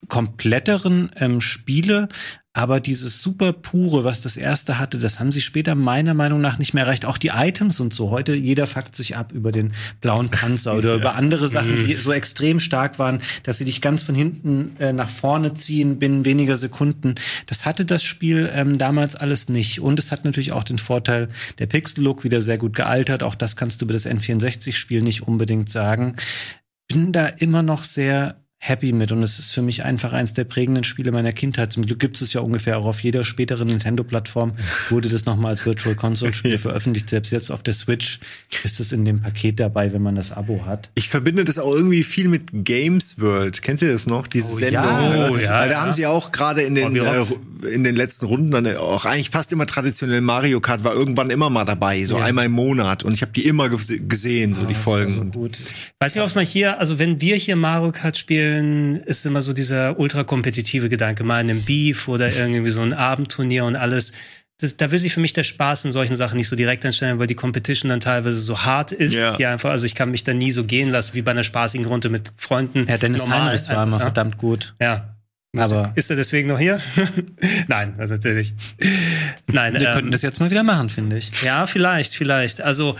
kompletteren 0.08 1.10
ähm, 1.16 1.40
Spiele, 1.40 2.08
aber 2.54 2.80
dieses 2.80 3.22
super 3.22 3.54
pure, 3.54 4.04
was 4.04 4.20
das 4.20 4.36
erste 4.36 4.78
hatte, 4.78 4.98
das 4.98 5.18
haben 5.18 5.32
sie 5.32 5.40
später 5.40 5.74
meiner 5.74 6.12
Meinung 6.12 6.42
nach 6.42 6.58
nicht 6.58 6.74
mehr 6.74 6.84
erreicht. 6.84 7.06
Auch 7.06 7.16
die 7.16 7.28
Items 7.28 7.80
und 7.80 7.94
so. 7.94 8.10
Heute 8.10 8.34
jeder 8.34 8.66
fuckt 8.66 8.94
sich 8.94 9.16
ab 9.16 9.32
über 9.32 9.52
den 9.52 9.72
blauen 10.02 10.28
Panzer 10.28 10.76
oder 10.76 10.94
über 10.96 11.14
andere 11.14 11.48
Sachen, 11.48 11.86
die 11.86 11.94
so 11.96 12.12
extrem 12.12 12.60
stark 12.60 12.98
waren, 12.98 13.22
dass 13.42 13.56
sie 13.56 13.64
dich 13.64 13.80
ganz 13.80 14.02
von 14.02 14.14
hinten 14.14 14.76
äh, 14.78 14.92
nach 14.92 15.08
vorne 15.08 15.54
ziehen 15.54 15.98
binnen 15.98 16.26
weniger 16.26 16.58
Sekunden. 16.58 17.14
Das 17.46 17.64
hatte 17.64 17.86
das 17.86 18.04
Spiel 18.04 18.50
ähm, 18.52 18.76
damals 18.76 19.16
alles 19.16 19.48
nicht. 19.48 19.80
Und 19.80 19.98
es 19.98 20.12
hat 20.12 20.26
natürlich 20.26 20.52
auch 20.52 20.64
den 20.64 20.78
Vorteil, 20.78 21.30
der 21.58 21.66
Pixel-Look 21.66 22.22
wieder 22.22 22.42
sehr 22.42 22.58
gut 22.58 22.76
gealtert. 22.76 23.22
Auch 23.22 23.34
das 23.34 23.56
kannst 23.56 23.80
du 23.80 23.86
über 23.86 23.94
das 23.94 24.04
N64-Spiel 24.04 25.00
nicht 25.00 25.26
unbedingt 25.26 25.70
sagen. 25.70 26.16
Bin 26.86 27.12
da 27.12 27.28
immer 27.28 27.62
noch 27.62 27.84
sehr 27.84 28.41
happy 28.64 28.92
mit 28.92 29.10
und 29.10 29.24
es 29.24 29.40
ist 29.40 29.52
für 29.52 29.60
mich 29.60 29.84
einfach 29.84 30.12
eins 30.12 30.34
der 30.34 30.44
prägenden 30.44 30.84
Spiele 30.84 31.10
meiner 31.10 31.32
Kindheit. 31.32 31.72
Zum 31.72 31.84
Glück 31.84 31.98
gibt 31.98 32.22
es 32.22 32.32
ja 32.32 32.42
ungefähr 32.42 32.78
auch 32.78 32.84
auf 32.84 33.02
jeder 33.02 33.24
späteren 33.24 33.66
Nintendo-Plattform 33.66 34.52
wurde 34.88 35.08
das 35.08 35.24
nochmal 35.24 35.50
als 35.50 35.66
Virtual 35.66 35.96
Console-Spiel 35.96 36.58
veröffentlicht. 36.58 37.10
Selbst 37.10 37.32
jetzt 37.32 37.50
auf 37.50 37.64
der 37.64 37.74
Switch 37.74 38.20
ist 38.62 38.78
es 38.78 38.92
in 38.92 39.04
dem 39.04 39.20
Paket 39.20 39.58
dabei, 39.58 39.92
wenn 39.92 40.00
man 40.02 40.14
das 40.14 40.30
Abo 40.30 40.64
hat. 40.64 40.90
Ich 40.94 41.08
verbinde 41.08 41.44
das 41.44 41.58
auch 41.58 41.74
irgendwie 41.74 42.04
viel 42.04 42.28
mit 42.28 42.50
Games 42.52 43.20
World. 43.20 43.62
Kennt 43.62 43.82
ihr 43.82 43.90
das 43.92 44.06
noch? 44.06 44.28
Diese 44.28 44.52
Oh, 44.52 44.58
Sendung. 44.58 44.84
ja. 44.84 45.08
ne? 45.08 45.30
Oh, 45.32 45.36
ja, 45.38 45.58
Weil 45.58 45.68
da 45.68 45.74
ja. 45.74 45.80
haben 45.80 45.92
sie 45.92 46.06
auch 46.06 46.30
gerade 46.30 46.62
in 46.62 46.76
den 46.76 46.94
Bobby 46.94 47.00
äh, 47.00 47.68
in 47.74 47.82
den 47.82 47.96
letzten 47.96 48.26
Runden 48.26 48.52
dann 48.52 48.76
auch 48.76 49.06
eigentlich 49.06 49.30
fast 49.30 49.50
immer 49.52 49.66
traditionell 49.66 50.20
Mario 50.20 50.60
Kart 50.60 50.84
war 50.84 50.94
irgendwann 50.94 51.30
immer 51.30 51.50
mal 51.50 51.64
dabei, 51.64 52.04
so 52.04 52.16
Ja. 52.18 52.24
einmal 52.26 52.46
im 52.46 52.52
Monat. 52.52 53.02
Und 53.02 53.12
ich 53.14 53.22
habe 53.22 53.32
die 53.32 53.44
immer 53.46 53.64
ges- 53.66 54.06
gesehen, 54.06 54.54
so 54.54 54.64
die 54.66 54.74
Folgen. 54.74 55.12
Also 55.12 55.24
gut. 55.24 55.58
Weiß 55.98 56.14
nicht, 56.14 56.22
ob 56.24 56.32
man 56.36 56.44
hier, 56.44 56.78
also 56.78 57.00
wenn 57.00 57.20
wir 57.20 57.34
hier 57.34 57.56
Mario 57.56 57.90
Kart 57.90 58.16
spielen, 58.16 58.51
ist 59.06 59.26
immer 59.26 59.42
so 59.42 59.52
dieser 59.52 59.98
ultra-kompetitive 59.98 60.88
Gedanke, 60.88 61.24
mal 61.24 61.40
in 61.40 61.50
einem 61.50 61.62
Beef 61.62 62.08
oder 62.08 62.34
irgendwie 62.34 62.70
so 62.70 62.82
ein 62.82 62.92
Abendturnier 62.92 63.64
und 63.64 63.76
alles. 63.76 64.12
Das, 64.58 64.76
da 64.76 64.90
will 64.90 64.98
sich 64.98 65.14
für 65.14 65.20
mich 65.20 65.32
der 65.32 65.44
Spaß 65.44 65.84
in 65.86 65.92
solchen 65.92 66.14
Sachen 66.14 66.36
nicht 66.36 66.48
so 66.48 66.54
direkt 66.54 66.86
anstellen, 66.86 67.18
weil 67.18 67.26
die 67.26 67.34
Competition 67.34 67.88
dann 67.88 68.00
teilweise 68.00 68.38
so 68.38 68.60
hart 68.60 68.92
ist. 68.92 69.14
Ja. 69.14 69.36
Hier 69.36 69.50
einfach, 69.50 69.70
also 69.70 69.86
ich 69.86 69.94
kann 69.94 70.10
mich 70.10 70.24
da 70.24 70.34
nie 70.34 70.52
so 70.52 70.64
gehen 70.64 70.90
lassen 70.90 71.14
wie 71.14 71.22
bei 71.22 71.32
einer 71.32 71.44
spaßigen 71.44 71.86
Runde 71.86 72.10
mit 72.10 72.30
Freunden. 72.36 72.86
Herr 72.86 72.98
Dennis 72.98 73.22
Normal 73.22 73.42
Heinrichs 73.42 73.68
war 73.68 73.82
immer 73.82 73.98
ja. 73.98 73.98
verdammt 73.98 74.38
gut. 74.38 74.74
Ja. 74.80 75.16
Aber 75.56 75.92
Ist 75.96 76.08
er 76.08 76.16
deswegen 76.16 76.48
noch 76.48 76.58
hier? 76.58 76.80
Nein, 77.68 77.94
natürlich. 77.98 78.54
Nein, 79.48 79.74
wir 79.74 79.88
ähm, 79.88 79.94
könnten 79.94 80.10
das 80.10 80.22
jetzt 80.22 80.40
mal 80.40 80.50
wieder 80.50 80.62
machen, 80.62 80.88
finde 80.88 81.18
ich. 81.18 81.30
ja, 81.42 81.66
vielleicht, 81.66 82.14
vielleicht. 82.14 82.62
Also 82.62 82.96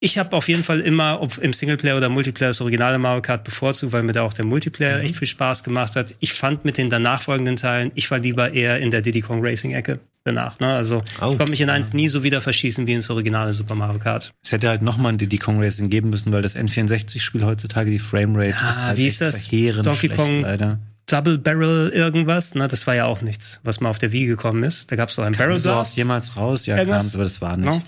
ich 0.00 0.16
habe 0.18 0.36
auf 0.36 0.48
jeden 0.48 0.62
Fall 0.64 0.80
immer, 0.80 1.20
ob 1.20 1.38
im 1.38 1.52
Singleplayer 1.52 1.96
oder 1.96 2.08
Multiplayer, 2.08 2.50
das 2.50 2.60
originale 2.60 2.98
Mario 2.98 3.20
Kart 3.22 3.42
bevorzugt, 3.44 3.92
weil 3.92 4.02
mir 4.04 4.12
da 4.12 4.22
auch 4.22 4.32
der 4.32 4.44
Multiplayer 4.44 5.00
echt 5.00 5.16
viel 5.16 5.26
Spaß 5.26 5.64
gemacht 5.64 5.96
hat. 5.96 6.14
Ich 6.20 6.32
fand 6.32 6.64
mit 6.64 6.78
den 6.78 6.88
danach 6.90 7.22
folgenden 7.22 7.56
Teilen, 7.56 7.90
ich 7.94 8.10
war 8.10 8.18
lieber 8.20 8.52
eher 8.54 8.78
in 8.78 8.90
der 8.90 9.02
Diddy 9.02 9.20
Kong 9.22 9.40
Racing 9.44 9.72
Ecke 9.72 9.98
danach. 10.24 10.60
Ne? 10.60 10.68
Also 10.68 10.98
Oh. 11.20 11.30
ich 11.32 11.38
konnte 11.38 11.50
mich 11.50 11.60
in 11.60 11.70
eins 11.70 11.94
nie 11.94 12.08
so 12.08 12.22
wieder 12.22 12.40
verschießen 12.40 12.86
wie 12.86 12.92
ins 12.94 13.10
originale 13.10 13.52
Super 13.54 13.74
Mario 13.74 13.98
Kart. 13.98 14.32
Es 14.44 14.52
hätte 14.52 14.68
halt 14.68 14.82
nochmal 14.82 15.12
ein 15.14 15.18
Diddy 15.18 15.38
Kong 15.38 15.60
Racing 15.62 15.90
geben 15.90 16.10
müssen, 16.10 16.32
weil 16.32 16.42
das 16.42 16.54
N64-Spiel 16.56 17.44
heutzutage 17.44 17.90
die 17.90 17.98
Framerate 17.98 18.50
Ja, 18.60 18.68
ist 18.68 18.82
halt 18.84 18.98
wie 18.98 19.06
ist 19.06 19.20
das? 19.20 19.48
Donkey 19.48 19.72
schlecht, 19.96 20.14
Kong 20.16 20.42
leider. 20.42 20.78
Double 21.06 21.38
Barrel 21.38 21.88
irgendwas, 21.88 22.54
ne? 22.54 22.68
das 22.68 22.86
war 22.86 22.94
ja 22.94 23.06
auch 23.06 23.22
nichts, 23.22 23.60
was 23.64 23.80
mal 23.80 23.88
auf 23.88 23.98
der 23.98 24.12
Wii 24.12 24.26
gekommen 24.26 24.62
ist. 24.62 24.92
Da 24.92 24.96
gab 24.96 25.08
es 25.08 25.16
doch 25.16 25.24
ein 25.24 25.32
Barrel 25.32 25.54
Kam 25.54 25.62
Blast. 25.62 25.96
jemals 25.96 26.36
raus? 26.36 26.66
Ja, 26.66 26.84
kam's, 26.84 27.14
aber 27.14 27.24
das 27.24 27.40
war 27.40 27.56
No? 27.56 27.82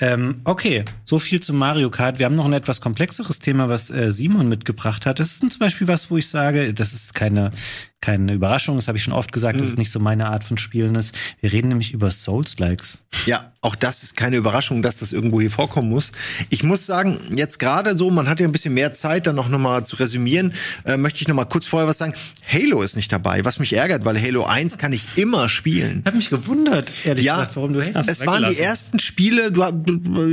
Ähm, 0.00 0.40
okay, 0.44 0.84
so 1.04 1.18
viel 1.20 1.38
zu 1.40 1.52
Mario 1.54 1.88
Kart. 1.88 2.18
Wir 2.18 2.26
haben 2.26 2.34
noch 2.34 2.46
ein 2.46 2.52
etwas 2.52 2.80
komplexeres 2.80 3.38
Thema, 3.38 3.68
was 3.68 3.90
äh, 3.90 4.10
Simon 4.10 4.48
mitgebracht 4.48 5.06
hat. 5.06 5.20
Das 5.20 5.28
ist 5.28 5.38
zum 5.38 5.58
Beispiel 5.60 5.86
was, 5.86 6.10
wo 6.10 6.16
ich 6.16 6.28
sage, 6.28 6.74
das 6.74 6.94
ist 6.94 7.14
keine, 7.14 7.52
keine 8.00 8.32
Überraschung, 8.32 8.74
das 8.76 8.88
habe 8.88 8.98
ich 8.98 9.04
schon 9.04 9.14
oft 9.14 9.32
gesagt, 9.32 9.58
dass 9.60 9.68
es 9.68 9.76
nicht 9.76 9.92
so 9.92 10.00
meine 10.00 10.26
Art 10.26 10.42
von 10.42 10.58
Spielen 10.58 10.96
ist. 10.96 11.14
Wir 11.40 11.52
reden 11.52 11.68
nämlich 11.68 11.92
über 11.92 12.10
Souls-Likes. 12.10 12.98
Ja, 13.26 13.52
auch 13.60 13.76
das 13.76 14.02
ist 14.02 14.16
keine 14.16 14.36
Überraschung, 14.36 14.82
dass 14.82 14.96
das 14.98 15.12
irgendwo 15.12 15.40
hier 15.40 15.50
vorkommen 15.50 15.88
muss. 15.88 16.10
Ich 16.50 16.64
muss 16.64 16.84
sagen, 16.86 17.18
jetzt 17.32 17.58
gerade 17.60 17.94
so, 17.94 18.10
man 18.10 18.28
hat 18.28 18.40
ja 18.40 18.46
ein 18.48 18.52
bisschen 18.52 18.74
mehr 18.74 18.94
Zeit, 18.94 19.26
dann 19.28 19.36
noch 19.36 19.48
noch 19.48 19.60
mal 19.60 19.86
zu 19.86 19.96
resümieren, 19.96 20.52
äh, 20.84 20.96
möchte 20.96 21.22
ich 21.22 21.28
noch 21.28 21.36
mal 21.36 21.44
kurz 21.46 21.66
vorher 21.68 21.88
was 21.88 21.98
sagen. 21.98 22.14
Halo 22.52 22.82
ist 22.82 22.96
nicht 22.96 23.12
dabei, 23.12 23.44
was 23.44 23.58
mich 23.60 23.72
ärgert, 23.72 24.04
weil 24.04 24.20
Halo 24.20 24.44
1 24.44 24.76
kann 24.76 24.92
ich 24.92 25.16
immer 25.16 25.48
spielen. 25.48 26.00
Ich 26.00 26.06
habe 26.06 26.16
mich 26.16 26.30
gewundert, 26.30 26.90
ehrlich 27.04 27.24
Ja. 27.24 27.36
gesagt, 27.36 27.56
warum 27.56 27.72
du 27.72 27.78
Hast 27.78 27.86
hättest. 27.88 28.08
Es 28.10 28.26
waren 28.26 28.44
die 28.50 28.58
ersten 28.58 28.98
Spiele, 28.98 29.52
du, 29.52 29.62
du, 29.70 29.83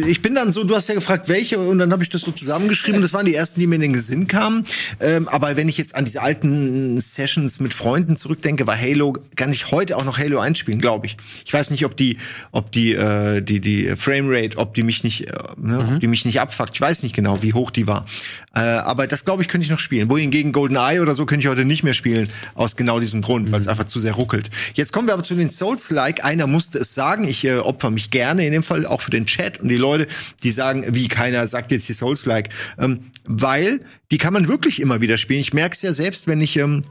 ich 0.07 0.21
bin 0.21 0.35
dann 0.35 0.51
so, 0.51 0.63
du 0.63 0.75
hast 0.75 0.89
ja 0.89 0.95
gefragt, 0.95 1.29
welche, 1.29 1.59
und 1.59 1.79
dann 1.79 1.91
habe 1.91 2.03
ich 2.03 2.09
das 2.09 2.21
so 2.21 2.31
zusammengeschrieben. 2.31 3.01
Das 3.01 3.13
waren 3.13 3.25
die 3.25 3.35
ersten, 3.35 3.59
die 3.59 3.67
mir 3.67 3.75
in 3.75 3.81
den 3.81 3.93
Gesinn 3.93 4.27
kamen. 4.27 4.65
Ähm, 4.99 5.27
aber 5.27 5.55
wenn 5.55 5.69
ich 5.69 5.77
jetzt 5.77 5.95
an 5.95 6.05
diese 6.05 6.21
alten 6.21 6.99
Sessions 6.99 7.59
mit 7.59 7.73
Freunden 7.73 8.15
zurückdenke, 8.15 8.67
war 8.67 8.79
Halo, 8.79 9.17
kann 9.35 9.51
ich 9.51 9.71
heute 9.71 9.97
auch 9.97 10.05
noch 10.05 10.17
Halo 10.17 10.39
1 10.39 10.57
spielen, 10.57 10.79
glaube 10.79 11.05
ich. 11.05 11.17
Ich 11.45 11.53
weiß 11.53 11.69
nicht, 11.71 11.85
ob 11.85 11.97
die, 11.97 12.17
ob 12.51 12.71
die, 12.71 12.93
äh, 12.93 13.41
die, 13.41 13.59
die 13.59 13.95
Framerate, 13.95 14.57
ob 14.57 14.73
die 14.73 14.83
mich 14.83 15.03
nicht, 15.03 15.27
äh, 15.27 15.33
ne, 15.57 15.79
ob 15.79 15.99
die 15.99 16.07
mich 16.07 16.25
nicht 16.25 16.39
abfuckt. 16.39 16.71
Ich 16.73 16.81
weiß 16.81 17.03
nicht 17.03 17.15
genau, 17.15 17.41
wie 17.41 17.53
hoch 17.53 17.71
die 17.71 17.87
war. 17.87 18.05
Äh, 18.53 18.59
aber 18.59 19.07
das, 19.07 19.25
glaube 19.25 19.41
ich, 19.41 19.47
könnte 19.47 19.65
ich 19.65 19.71
noch 19.71 19.79
spielen. 19.79 20.09
Wohingegen 20.09 20.51
GoldenEye 20.51 21.01
oder 21.01 21.15
so 21.15 21.25
könnte 21.25 21.45
ich 21.45 21.49
heute 21.49 21.65
nicht 21.65 21.83
mehr 21.83 21.93
spielen, 21.93 22.27
aus 22.55 22.75
genau 22.75 22.99
diesem 22.99 23.21
Grund, 23.21 23.51
weil 23.51 23.61
es 23.61 23.67
einfach 23.67 23.85
zu 23.85 23.99
sehr 23.99 24.13
ruckelt. 24.13 24.49
Jetzt 24.73 24.91
kommen 24.91 25.07
wir 25.07 25.13
aber 25.13 25.23
zu 25.23 25.35
den 25.35 25.49
Souls-like. 25.49 26.23
Einer 26.25 26.47
musste 26.47 26.79
es 26.79 26.93
sagen. 26.93 27.23
Ich 27.23 27.45
äh, 27.45 27.57
opfer 27.57 27.89
mich 27.89 28.11
gerne 28.11 28.45
in 28.45 28.51
dem 28.51 28.63
Fall 28.63 28.85
auch 28.85 29.01
für 29.01 29.11
den 29.11 29.25
Chat 29.25 29.40
und 29.61 29.69
die 29.69 29.77
Leute, 29.77 30.07
die 30.43 30.51
sagen, 30.51 30.85
wie 30.89 31.07
keiner 31.07 31.47
sagt 31.47 31.71
jetzt 31.71 31.87
die 31.89 31.93
Souls-like. 31.93 32.49
Ähm, 32.79 33.11
weil 33.25 33.81
die 34.11 34.17
kann 34.17 34.33
man 34.33 34.47
wirklich 34.47 34.81
immer 34.81 35.01
wieder 35.01 35.17
spielen. 35.17 35.41
Ich 35.41 35.53
merke 35.53 35.75
es 35.75 35.81
ja 35.81 35.93
selbst, 35.93 36.27
wenn 36.27 36.41
ich 36.41 36.57
ähm, 36.57 36.83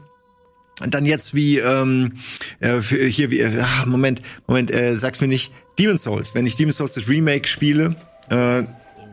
dann 0.89 1.05
jetzt 1.05 1.35
wie 1.35 1.59
ähm, 1.59 2.17
äh, 2.59 2.79
hier 2.81 3.31
wie 3.31 3.39
äh, 3.39 3.63
Moment 3.85 4.21
Moment 4.47 4.71
äh, 4.71 4.97
sag's 4.97 5.21
mir 5.21 5.27
nicht 5.27 5.53
Demon's 5.77 6.03
Souls 6.03 6.33
wenn 6.33 6.45
ich 6.45 6.55
Demon's 6.55 6.77
Souls 6.77 6.93
das 6.93 7.07
Remake 7.07 7.47
spiele 7.47 7.95
äh, 8.29 8.63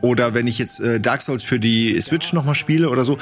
oder 0.01 0.33
wenn 0.33 0.47
ich 0.47 0.57
jetzt 0.57 0.79
äh, 0.79 0.99
Dark 0.99 1.21
Souls 1.21 1.43
für 1.43 1.59
die 1.59 1.99
Switch 2.01 2.33
noch 2.33 2.45
mal 2.45 2.55
spiele 2.55 2.89
oder 2.89 3.05
so 3.05 3.17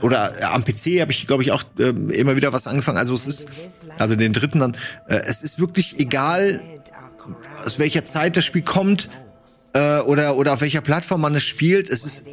oder 0.00 0.40
äh, 0.40 0.44
am 0.44 0.64
PC 0.64 1.00
habe 1.00 1.12
ich 1.12 1.26
glaube 1.26 1.42
ich 1.42 1.52
auch 1.52 1.64
äh, 1.78 1.88
immer 1.88 2.36
wieder 2.36 2.52
was 2.52 2.66
angefangen 2.66 2.98
also 2.98 3.14
es 3.14 3.26
ist 3.26 3.48
also 3.98 4.14
den 4.14 4.32
dritten 4.32 4.60
dann 4.60 4.76
äh, 5.08 5.20
es 5.26 5.42
ist 5.42 5.58
wirklich 5.58 5.98
egal 5.98 6.60
aus 7.64 7.78
welcher 7.78 8.04
Zeit 8.04 8.36
das 8.36 8.44
Spiel 8.44 8.62
kommt 8.62 9.08
äh, 9.74 10.00
oder 10.00 10.36
oder 10.36 10.52
auf 10.54 10.60
welcher 10.60 10.80
Plattform 10.80 11.20
man 11.20 11.34
es 11.34 11.44
spielt 11.44 11.90
es 11.90 12.04
ist 12.04 12.24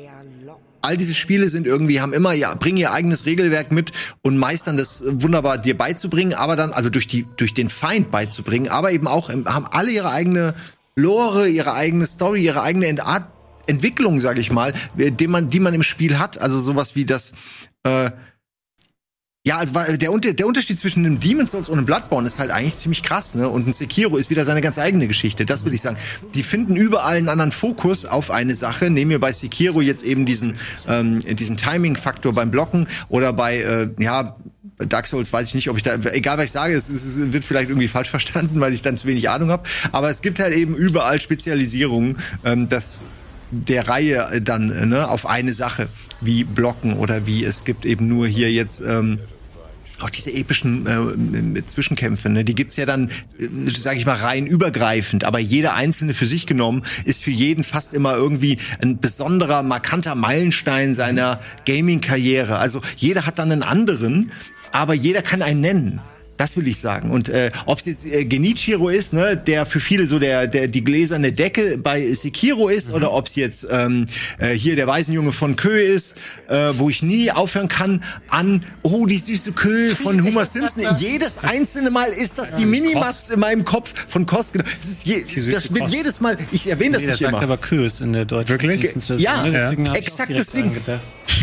all 0.82 0.98
diese 0.98 1.14
Spiele 1.14 1.50
sind 1.50 1.68
irgendwie, 1.68 2.02
haben 2.02 2.14
immer, 2.14 2.34
ja, 2.34 2.54
bringen 2.56 2.78
ihr 2.78 2.92
eigenes 2.92 3.26
Regelwerk 3.26 3.72
mit 3.72 3.92
und 4.22 4.38
meistern 4.38 4.78
das 4.78 5.02
äh, 5.02 5.22
wunderbar 5.22 5.58
dir 5.58 5.78
beizubringen, 5.78 6.34
aber 6.34 6.56
dann, 6.56 6.72
also 6.72 6.90
durch 6.90 7.08
die, 7.08 7.26
durch 7.38 7.54
den 7.54 7.70
Feind 7.70 8.12
beizubringen, 8.12 8.70
aber 8.70 8.92
eben 8.92 9.08
auch, 9.08 9.30
ähm, 9.30 9.46
haben 9.46 9.66
alle 9.70 9.92
ihre 9.92 10.10
eigene 10.10 10.54
Lore, 10.96 11.48
ihre 11.48 11.74
eigene 11.74 12.06
Story, 12.06 12.44
ihre 12.44 12.62
eigene 12.62 12.88
Entart 12.88 13.26
Entwicklung, 13.68 14.20
sag 14.20 14.40
ich 14.40 14.52
mal, 14.52 14.74
äh, 14.98 15.12
die 15.12 15.28
man, 15.28 15.50
die 15.50 15.60
man 15.60 15.74
im 15.74 15.84
Spiel 15.84 16.18
hat. 16.18 16.40
Also 16.42 16.60
sowas 16.60 16.96
wie 16.96 17.06
das, 17.06 17.34
äh, 17.84 18.12
ja, 19.48 19.58
also 19.58 19.72
der, 19.74 20.34
der 20.34 20.48
Unterschied 20.48 20.78
zwischen 20.78 21.06
einem 21.06 21.22
Demon's 21.22 21.52
Souls 21.52 21.70
und 21.70 21.78
einem 21.78 21.86
Bloodborne 21.86 22.28
ist 22.28 22.40
halt 22.40 22.52
eigentlich 22.52 22.76
ziemlich 22.76 23.04
krass, 23.04 23.36
ne? 23.36 23.48
Und 23.48 23.68
ein 23.68 23.74
Sekiro 23.74 24.18
ist 24.18 24.30
wieder 24.30 24.44
seine 24.44 24.60
ganz 24.60 24.78
eigene 24.78 25.08
Geschichte. 25.08 25.46
Das 25.46 25.64
will 25.64 25.74
ich 25.74 25.82
sagen. 25.82 25.98
Die 26.36 26.44
finden 26.44 26.76
überall 26.76 27.16
einen 27.16 27.30
anderen 27.30 27.54
Fokus 27.54 28.06
auf 28.06 28.32
eine 28.32 28.54
Sache. 28.54 28.90
Nehmen 28.90 29.12
wir 29.12 29.20
bei 29.20 29.32
Sekiro 29.32 29.80
jetzt 29.80 30.04
eben 30.04 30.26
diesen 30.26 30.56
ähm, 30.90 31.20
diesen 31.20 31.56
Timing-Faktor 31.56 32.34
beim 32.34 32.52
Blocken 32.52 32.88
oder 33.08 33.32
bei 33.32 33.60
äh, 33.60 33.90
ja 33.98 34.36
Dark 34.78 35.08
Souls 35.08 35.32
weiß 35.32 35.48
ich 35.48 35.56
nicht, 35.56 35.70
ob 35.70 35.78
ich 35.78 35.84
da, 35.84 35.96
egal 36.12 36.38
was 36.38 36.46
ich 36.46 36.52
sage, 36.52 36.74
es, 36.74 36.90
es, 36.90 37.32
wird 37.32 37.46
vielleicht 37.46 37.70
irgendwie 37.70 37.88
falsch 37.88 38.10
verstanden, 38.12 38.60
weil 38.60 38.74
ich 38.74 38.82
dann 38.82 38.98
zu 38.98 39.08
wenig 39.08 39.30
Ahnung 39.30 39.52
habe. 39.52 39.64
Aber 39.94 40.10
es 40.10 40.22
gibt 40.22 40.40
halt 40.40 40.54
eben 40.54 40.76
überall 40.76 41.20
Spezialisierungen, 41.20 42.18
ähm, 42.44 42.68
dass 42.68 43.02
der 43.52 43.88
Reihe 43.88 44.28
äh, 44.32 44.42
dann 44.42 44.72
äh, 44.72 44.86
ne, 44.86 45.08
auf 45.08 45.26
eine 45.26 45.54
Sache, 45.54 45.88
wie 46.22 46.44
Blocken 46.44 46.94
oder 46.94 47.26
wie 47.26 47.44
es 47.44 47.64
gibt 47.64 47.86
eben 47.86 48.08
nur 48.08 48.28
hier 48.28 48.52
jetzt 48.52 48.82
ähm, 48.82 49.20
auch 50.02 50.10
diese 50.10 50.32
epischen 50.32 51.56
äh, 51.56 51.66
Zwischenkämpfe, 51.66 52.30
ne, 52.30 52.46
die 52.46 52.56
gibt's 52.56 52.78
ja 52.78 52.86
dann, 52.86 53.10
äh, 53.38 53.48
sage 53.76 53.98
ich 53.98 54.06
mal, 54.06 54.16
rein 54.16 54.48
übergreifend, 54.48 55.24
aber 55.24 55.40
jeder 55.40 55.74
einzelne 55.74 56.14
für 56.14 56.26
sich 56.26 56.48
genommen 56.48 56.84
ist 57.06 57.24
für 57.24 57.32
jeden 57.32 57.64
fast 57.64 57.94
immer 57.94 58.16
irgendwie 58.16 58.60
ein 58.82 59.00
besonderer, 59.00 59.64
markanter 59.64 60.16
Meilenstein 60.16 60.96
seiner 60.96 61.40
Gaming-Karriere. 61.66 62.58
Also 62.58 62.82
jeder 62.96 63.26
hat 63.26 63.40
dann 63.40 63.52
einen 63.52 63.64
anderen, 63.64 64.32
aber 64.72 64.94
jeder 64.94 65.22
kann 65.22 65.42
einen 65.42 65.62
nennen. 65.62 66.02
Das 66.40 66.56
will 66.56 66.66
ich 66.70 66.80
sagen. 66.80 67.12
Und 67.12 67.28
äh, 67.28 67.52
ob 67.66 67.80
es 67.80 67.86
jetzt 67.86 68.06
äh, 68.06 68.24
Genichiro 68.24 68.88
ist, 68.88 69.12
ne, 69.12 69.36
der 69.36 69.66
für 69.66 69.82
viele 69.82 70.08
so 70.08 70.20
der, 70.20 70.48
der 70.48 70.70
die 70.70 70.86
gläserne 70.86 71.34
Decke 71.34 71.78
bei 71.78 72.14
Sekiro 72.14 72.70
ist, 72.70 72.92
oder 72.92 73.12
ob 73.12 73.26
es 73.26 73.36
jetzt 73.36 73.68
ähm, 73.70 74.06
äh, 74.38 74.54
hier 74.54 74.78
der 74.78 74.88
Waisenjunge 74.88 75.34
von 75.34 75.58
Kö 75.58 75.78
ist, 75.78 76.16
äh, 76.48 76.72
wo 76.78 76.90
ich 76.90 77.04
nie 77.04 77.30
aufhören 77.30 77.68
kann 77.68 78.06
an 78.30 78.64
oh 78.84 79.06
die 79.06 79.18
süße 79.18 79.52
Kö 79.52 79.94
von 79.96 80.24
Homer 80.24 80.46
Simpson. 80.46 80.86
Jedes 80.98 81.40
einzelne 81.40 81.92
Mal 81.92 82.08
ist 82.08 82.38
das 82.38 82.56
die 82.56 82.66
Minimax 82.66 83.32
in 83.32 83.42
meinem 83.42 83.66
Kopf 83.66 83.94
von 84.08 84.26
Kost. 84.26 84.54
Genau. 84.54 84.64
Das 84.78 84.88
ist 84.88 85.06
je, 85.06 85.26
das 85.52 85.74
wird 85.74 85.92
jedes 85.92 86.22
Mal. 86.22 86.38
Ich 86.54 86.70
erwähne 86.70 86.94
das 86.94 87.02
Nee, 87.02 87.10
nicht 87.10 87.20
sagt 87.20 87.34
immer. 87.34 87.42
aber 87.44 87.58
Kös 87.58 88.00
in 88.00 88.14
der 88.14 88.24
deutschen 88.24 88.50
Wirklich? 88.50 88.90
Version, 88.90 89.20
Ja, 89.20 89.44
ne? 89.44 89.52
Deswegen 89.52 89.94
exakt 89.94 90.32
deswegen. 90.34 90.72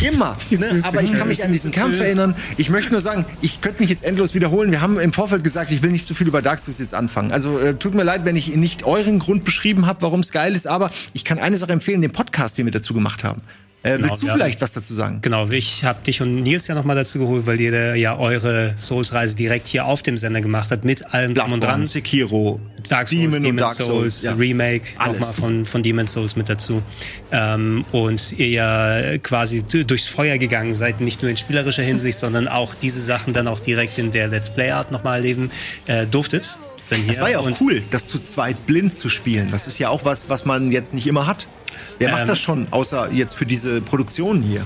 Immer. 0.03 0.37
Ne? 0.51 0.81
Aber 0.83 1.03
ich 1.03 1.13
kann 1.17 1.29
mich 1.29 1.45
an 1.45 1.53
diesen 1.53 1.71
Kampf 1.71 2.01
erinnern. 2.01 2.35
Ich 2.57 2.71
möchte 2.71 2.93
nur 2.93 3.01
sagen, 3.01 3.25
ich 3.41 3.61
könnte 3.61 3.81
mich 3.81 3.91
jetzt 3.91 4.05
endlos 4.05 4.35
wiederholen. 4.35 4.71
Wir 4.71 4.81
haben 4.81 4.86
im 4.87 5.13
Vorfeld 5.13 5.45
gesagt, 5.45 5.71
ich 5.71 5.83
will 5.83 5.91
nicht 5.91 6.07
zu 6.07 6.15
viel 6.15 6.29
über 6.29 6.43
Dark 6.43 6.59
Souls 6.59 6.79
jetzt 6.79 6.95
anfangen. 6.95 7.33
Also 7.33 7.59
äh, 7.59 7.75
tut 7.75 7.95
mir 7.95 8.05
leid, 8.05 8.25
wenn 8.25 8.37
ich 8.37 8.55
nicht 8.55 8.85
euren 8.85 9.19
Grund 9.19 9.45
beschrieben 9.45 9.87
habe, 9.87 10.03
warum 10.03 10.21
es 10.21 10.31
geil 10.33 10.55
ist. 10.55 10.67
Aber 10.67 10.91
ich 11.13 11.25
kann 11.25 11.39
eine 11.39 11.57
Sache 11.57 11.73
empfehlen, 11.73 12.03
den 12.03 12.13
Podcast, 12.13 12.57
den 12.59 12.67
wir 12.67 12.73
dazu 12.73 12.95
gemacht 12.95 13.25
haben. 13.25 13.43
Äh, 13.87 13.97
Genau, 13.97 14.09
willst 14.09 14.23
du 14.23 14.27
wir 14.27 14.35
vielleicht 14.35 14.61
was 14.61 14.73
dazu 14.73 14.95
sagen? 14.95 15.19
Genau, 15.23 15.49
ich 15.49 15.85
habe 15.85 16.03
dich 16.03 16.21
und 16.21 16.41
Nils 16.41 16.67
ja 16.67 16.75
nochmal 16.75 16.97
dazu 16.97 17.19
geholt, 17.19 17.47
weil 17.47 17.61
ihr 17.61 17.97
ja 17.97 18.17
eure 18.19 18.75
Souls-Reise 18.77 19.37
direkt 19.37 19.69
hier 19.69 19.87
auf 19.87 20.03
dem 20.03 20.19
Sender 20.19 20.41
gemacht 20.41 20.71
habt, 20.71 20.85
mit 20.85 21.15
allem 21.15 21.35
drum 21.35 21.53
und 21.53 21.61
Bloodborne, 21.61 21.83
dran. 21.83 21.85
Sekiro, 21.85 22.61
Dark 22.89 23.09
Souls, 23.09 23.21
Demon 23.21 23.43
Demon, 23.43 23.75
Souls, 23.75 23.77
Souls, 23.77 24.23
ja. 24.23 24.33
Remake 24.35 24.89
nochmal 24.99 25.35
von, 25.35 25.67
von 25.67 25.83
Demon 25.83 26.07
Souls 26.09 26.37
mit 26.37 26.49
dazu. 26.49 26.83
Ähm, 27.31 27.85
und 27.93 28.33
ihr 28.33 28.49
ja 28.49 29.19
quasi 29.19 29.63
durchs 29.63 30.09
Feuer 30.09 30.39
gegangen 30.39 30.75
seid, 30.75 31.01
nicht 31.01 31.23
nur 31.23 31.31
in 31.31 31.37
spielerischer 31.37 31.83
Hinsicht, 31.83 32.19
sondern 32.19 32.49
auch 32.49 32.75
diese 32.75 33.01
Sachen 33.01 33.33
dann 33.33 33.47
auch 33.49 33.61
direkt 33.61 33.99
in 33.99 34.11
der 34.11 34.29
Let's 34.29 34.51
Play 34.51 34.71
Art 34.71 34.91
nochmal 34.91 35.19
erleben 35.19 35.51
äh, 35.87 36.07
durftet. 36.07 36.59
Hier 36.91 37.07
Das 37.07 37.21
war 37.21 37.31
ja 37.31 37.39
auch 37.39 37.61
cool, 37.61 37.83
das 37.91 38.07
zu 38.07 38.19
zweit 38.19 38.67
blind 38.67 38.95
zu 38.95 39.09
spielen. 39.09 39.51
Das 39.51 39.67
ist 39.67 39.79
ja 39.79 39.89
auch 39.89 40.05
was, 40.05 40.29
was 40.29 40.45
man 40.45 40.71
jetzt 40.71 40.95
nicht 40.95 41.07
immer 41.07 41.27
hat. 41.27 41.49
Wer 41.99 42.11
macht 42.11 42.23
Ähm, 42.23 42.27
das 42.29 42.39
schon, 42.39 42.69
außer 42.71 43.11
jetzt 43.13 43.35
für 43.35 43.47
diese 43.47 43.81
Produktion 43.81 44.43
hier? 44.43 44.65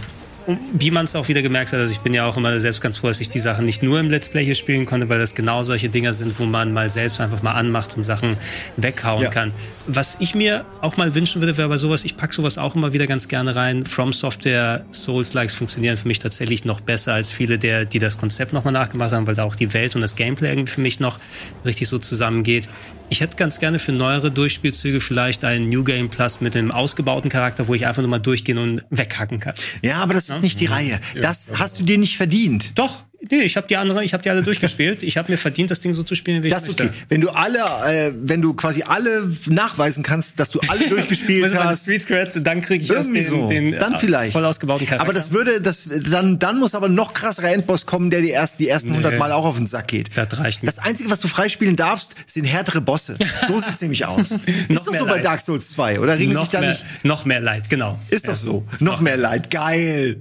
Wie 0.72 0.90
man 0.90 1.04
es 1.04 1.14
auch 1.14 1.28
wieder 1.28 1.42
gemerkt 1.42 1.72
hat, 1.72 1.80
also 1.80 1.92
ich 1.92 2.00
bin 2.00 2.14
ja 2.14 2.26
auch 2.26 2.36
immer 2.36 2.58
selbst 2.60 2.80
ganz 2.80 2.98
froh, 2.98 3.08
dass 3.08 3.20
ich 3.20 3.28
die 3.28 3.38
Sachen 3.38 3.64
nicht 3.64 3.82
nur 3.82 4.00
im 4.00 4.10
Let's 4.10 4.28
Play 4.28 4.44
hier 4.44 4.54
spielen 4.54 4.86
konnte, 4.86 5.08
weil 5.08 5.18
das 5.18 5.34
genau 5.34 5.62
solche 5.62 5.88
Dinger 5.88 6.12
sind, 6.14 6.38
wo 6.40 6.44
man 6.46 6.72
mal 6.72 6.90
selbst 6.90 7.20
einfach 7.20 7.42
mal 7.42 7.52
anmacht 7.52 7.96
und 7.96 8.04
Sachen 8.04 8.36
weghauen 8.76 9.22
Ja. 9.22 9.30
kann. 9.30 9.52
Was 9.86 10.16
ich 10.20 10.34
mir 10.34 10.64
auch 10.80 10.96
mal 10.96 11.14
wünschen 11.14 11.40
würde, 11.42 11.56
wäre 11.56 11.68
bei 11.68 11.76
sowas, 11.76 12.04
ich 12.04 12.16
pack 12.16 12.32
sowas 12.32 12.58
auch 12.58 12.74
immer 12.74 12.92
wieder 12.92 13.06
ganz 13.06 13.28
gerne 13.28 13.54
rein. 13.54 13.84
From 13.84 14.12
Software 14.12 14.84
Souls-Likes 14.92 15.54
funktionieren 15.54 15.96
für 15.96 16.08
mich 16.08 16.18
tatsächlich 16.18 16.64
noch 16.64 16.80
besser 16.80 17.14
als 17.14 17.30
viele 17.32 17.58
der, 17.58 17.84
die 17.84 17.98
das 17.98 18.18
Konzept 18.18 18.52
nochmal 18.52 18.72
nachgemacht 18.72 19.12
haben, 19.12 19.26
weil 19.26 19.34
da 19.34 19.44
auch 19.44 19.56
die 19.56 19.72
Welt 19.74 19.94
und 19.94 20.00
das 20.00 20.16
Gameplay 20.16 20.50
irgendwie 20.50 20.72
für 20.72 20.80
mich 20.80 21.00
noch 21.00 21.18
richtig 21.64 21.88
so 21.88 21.98
zusammengeht. 21.98 22.68
Ich 23.12 23.20
hätte 23.20 23.36
ganz 23.36 23.58
gerne 23.58 23.80
für 23.80 23.90
neuere 23.90 24.30
Durchspielzüge 24.30 25.00
vielleicht 25.00 25.44
einen 25.44 25.68
New 25.68 25.82
Game 25.82 26.10
Plus 26.10 26.40
mit 26.40 26.56
einem 26.56 26.70
ausgebauten 26.70 27.28
Charakter, 27.28 27.66
wo 27.66 27.74
ich 27.74 27.84
einfach 27.86 28.02
nur 28.02 28.08
mal 28.08 28.20
durchgehen 28.20 28.56
und 28.56 28.84
weghacken 28.88 29.40
kann. 29.40 29.54
Ja, 29.82 29.96
aber 29.96 30.14
das 30.14 30.30
ist 30.30 30.42
nicht 30.42 30.60
die 30.60 30.66
Reihe. 30.66 31.00
Das 31.20 31.54
hast 31.58 31.80
du 31.80 31.84
dir 31.84 31.98
nicht 31.98 32.16
verdient. 32.16 32.78
Doch, 32.78 33.02
nee, 33.30 33.42
ich 33.42 33.56
habe 33.56 33.66
die 33.66 33.76
anderen, 33.76 34.02
ich 34.02 34.12
habe 34.12 34.22
die 34.22 34.30
alle 34.30 34.42
durchgespielt. 34.42 35.02
Ich 35.02 35.16
habe 35.16 35.30
mir 35.30 35.38
verdient, 35.38 35.70
das 35.70 35.80
Ding 35.80 35.92
so 35.92 36.02
zu 36.02 36.14
spielen, 36.14 36.42
wie 36.42 36.48
ich 36.48 36.52
Das 36.54 36.62
ist 36.62 36.68
möchte. 36.68 36.84
okay. 36.84 36.92
Wenn 37.08 37.20
du 37.20 37.30
alle, 37.30 37.58
äh, 37.86 38.12
wenn 38.16 38.40
du 38.42 38.54
quasi 38.54 38.82
alle 38.82 39.30
nachweisen 39.46 40.02
kannst, 40.02 40.38
dass 40.40 40.50
du 40.50 40.60
alle 40.68 40.88
durchgespielt 40.88 41.44
Wenn 41.44 41.52
du 41.52 41.64
hast. 41.64 41.82
Street 41.82 42.06
Cred, 42.06 42.46
dann 42.46 42.60
kriege 42.60 42.84
ich 42.84 42.90
erst 42.90 43.10
Irgendwie 43.10 43.22
den, 43.22 43.30
so. 43.30 43.48
den 43.48 43.72
dann 43.78 43.94
äh, 43.94 43.98
vielleicht. 43.98 44.32
voll 44.32 44.44
ausgebauten 44.44 44.86
Charakter. 44.86 45.04
Aber 45.04 45.12
das 45.12 45.32
würde, 45.32 45.60
das, 45.60 45.88
dann, 46.10 46.38
dann 46.38 46.58
muss 46.58 46.74
aber 46.74 46.88
noch 46.88 47.14
krasserer 47.14 47.52
Endboss 47.52 47.86
kommen, 47.86 48.10
der 48.10 48.20
die 48.22 48.30
ersten, 48.30 48.62
die 48.62 48.68
ersten 48.68 48.90
100 48.90 49.18
Mal 49.18 49.32
auch 49.32 49.44
auf 49.44 49.56
den 49.56 49.66
Sack 49.66 49.88
geht. 49.88 50.10
Das 50.14 50.38
reicht 50.38 50.62
mir. 50.62 50.66
Das 50.66 50.78
Einzige, 50.78 51.10
was 51.10 51.20
du 51.20 51.28
freispielen 51.28 51.76
darfst, 51.76 52.14
sind 52.26 52.44
härtere 52.44 52.80
Bosse. 52.80 53.16
So 53.48 53.58
sieht's 53.60 53.80
nämlich 53.80 54.06
aus. 54.06 54.30
ist 54.30 54.86
doch 54.86 54.92
mehr 54.92 55.00
so 55.00 55.06
bei 55.06 55.16
Leid. 55.16 55.24
Dark 55.24 55.40
Souls 55.40 55.70
2, 55.72 56.00
oder 56.00 56.18
regen 56.18 56.32
noch 56.32 56.42
sich 56.42 56.50
da 56.50 56.60
mehr, 56.60 56.70
nicht? 56.70 56.84
noch 57.02 57.24
mehr 57.24 57.40
Leid, 57.40 57.68
genau. 57.70 57.98
Ist 58.08 58.28
doch 58.28 58.36
so. 58.36 58.66
Noch 58.80 59.00
mehr 59.00 59.16
Leid. 59.16 59.50
Geil. 59.50 60.16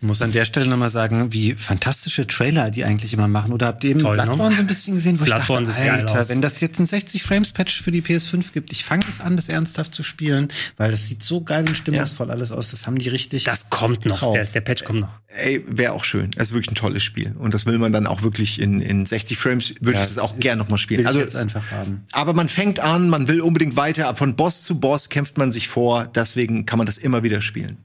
Ich 0.00 0.06
muss 0.06 0.22
an 0.22 0.32
der 0.32 0.44
Stelle 0.44 0.66
nochmal 0.66 0.90
sagen, 0.90 1.32
wie 1.32 1.54
fantastische 1.54 2.26
Trailer 2.38 2.70
die 2.70 2.84
eigentlich 2.84 3.12
immer 3.12 3.28
machen. 3.28 3.52
Oder 3.52 3.66
habt 3.66 3.84
ihr 3.84 3.90
eben 3.90 4.00
Toll, 4.00 4.16
ne? 4.16 4.22
Bloodborne 4.24 4.54
so 4.54 4.60
ein 4.62 4.66
bisschen 4.66 4.94
gesehen, 4.94 5.18
wo 5.20 5.24
Bloodborne 5.24 5.68
ich 5.68 5.74
dachte, 5.74 5.92
Alter, 5.92 6.28
wenn 6.28 6.40
das 6.40 6.60
jetzt 6.60 6.78
ein 6.78 6.86
60 6.86 7.22
Frames 7.22 7.52
Patch 7.52 7.82
für 7.82 7.90
die 7.90 8.00
PS5 8.02 8.52
gibt, 8.52 8.72
ich 8.72 8.84
fange 8.84 9.04
es 9.08 9.20
an, 9.20 9.36
das 9.36 9.48
ernsthaft 9.48 9.94
zu 9.94 10.02
spielen, 10.02 10.48
weil 10.76 10.90
das 10.90 11.06
sieht 11.06 11.22
so 11.22 11.40
geil 11.42 11.66
und 11.68 11.76
stimmungsvoll 11.76 12.30
alles 12.30 12.52
aus. 12.52 12.70
Das 12.70 12.86
haben 12.86 12.98
die 12.98 13.08
richtig. 13.08 13.44
Das 13.44 13.70
kommt 13.70 14.06
noch, 14.06 14.20
Drauf. 14.20 14.34
der, 14.34 14.44
der 14.44 14.60
Patch 14.60 14.84
kommt 14.84 15.00
noch. 15.00 15.08
Ey, 15.26 15.64
wäre 15.68 15.92
auch 15.92 16.04
schön. 16.04 16.30
Es 16.36 16.48
ist 16.48 16.52
wirklich 16.54 16.70
ein 16.72 16.74
tolles 16.76 17.02
Spiel. 17.02 17.34
Und 17.38 17.54
das 17.54 17.66
will 17.66 17.78
man 17.78 17.92
dann 17.92 18.06
auch 18.06 18.22
wirklich 18.22 18.60
in, 18.60 18.80
in 18.80 19.04
60 19.04 19.36
Frames, 19.36 19.74
würde 19.80 19.98
Ja, 19.98 20.02
ich 20.04 20.08
das 20.08 20.18
auch 20.18 20.34
ich- 20.34 20.40
gern 20.40 20.58
nochmal 20.58 20.72
will 20.72 20.78
spielen. 20.78 21.00
ich 21.00 21.06
Also, 21.08 21.20
jetzt 21.20 21.36
einfach 21.36 21.70
haben. 21.72 22.04
aber 22.12 22.32
man 22.34 22.48
fängt 22.48 22.80
an, 22.80 23.08
man 23.10 23.26
will 23.28 23.40
unbedingt 23.40 23.76
weiter. 23.76 24.14
Von 24.14 24.36
Boss 24.36 24.62
zu 24.62 24.78
Boss 24.78 25.08
kämpft 25.08 25.38
man 25.38 25.50
sich 25.52 25.68
vor. 25.68 26.06
Deswegen 26.14 26.66
kann 26.66 26.78
man 26.78 26.86
das 26.86 26.98
immer 26.98 27.22
wieder 27.24 27.40
spielen. 27.42 27.78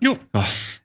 Jo. 0.00 0.18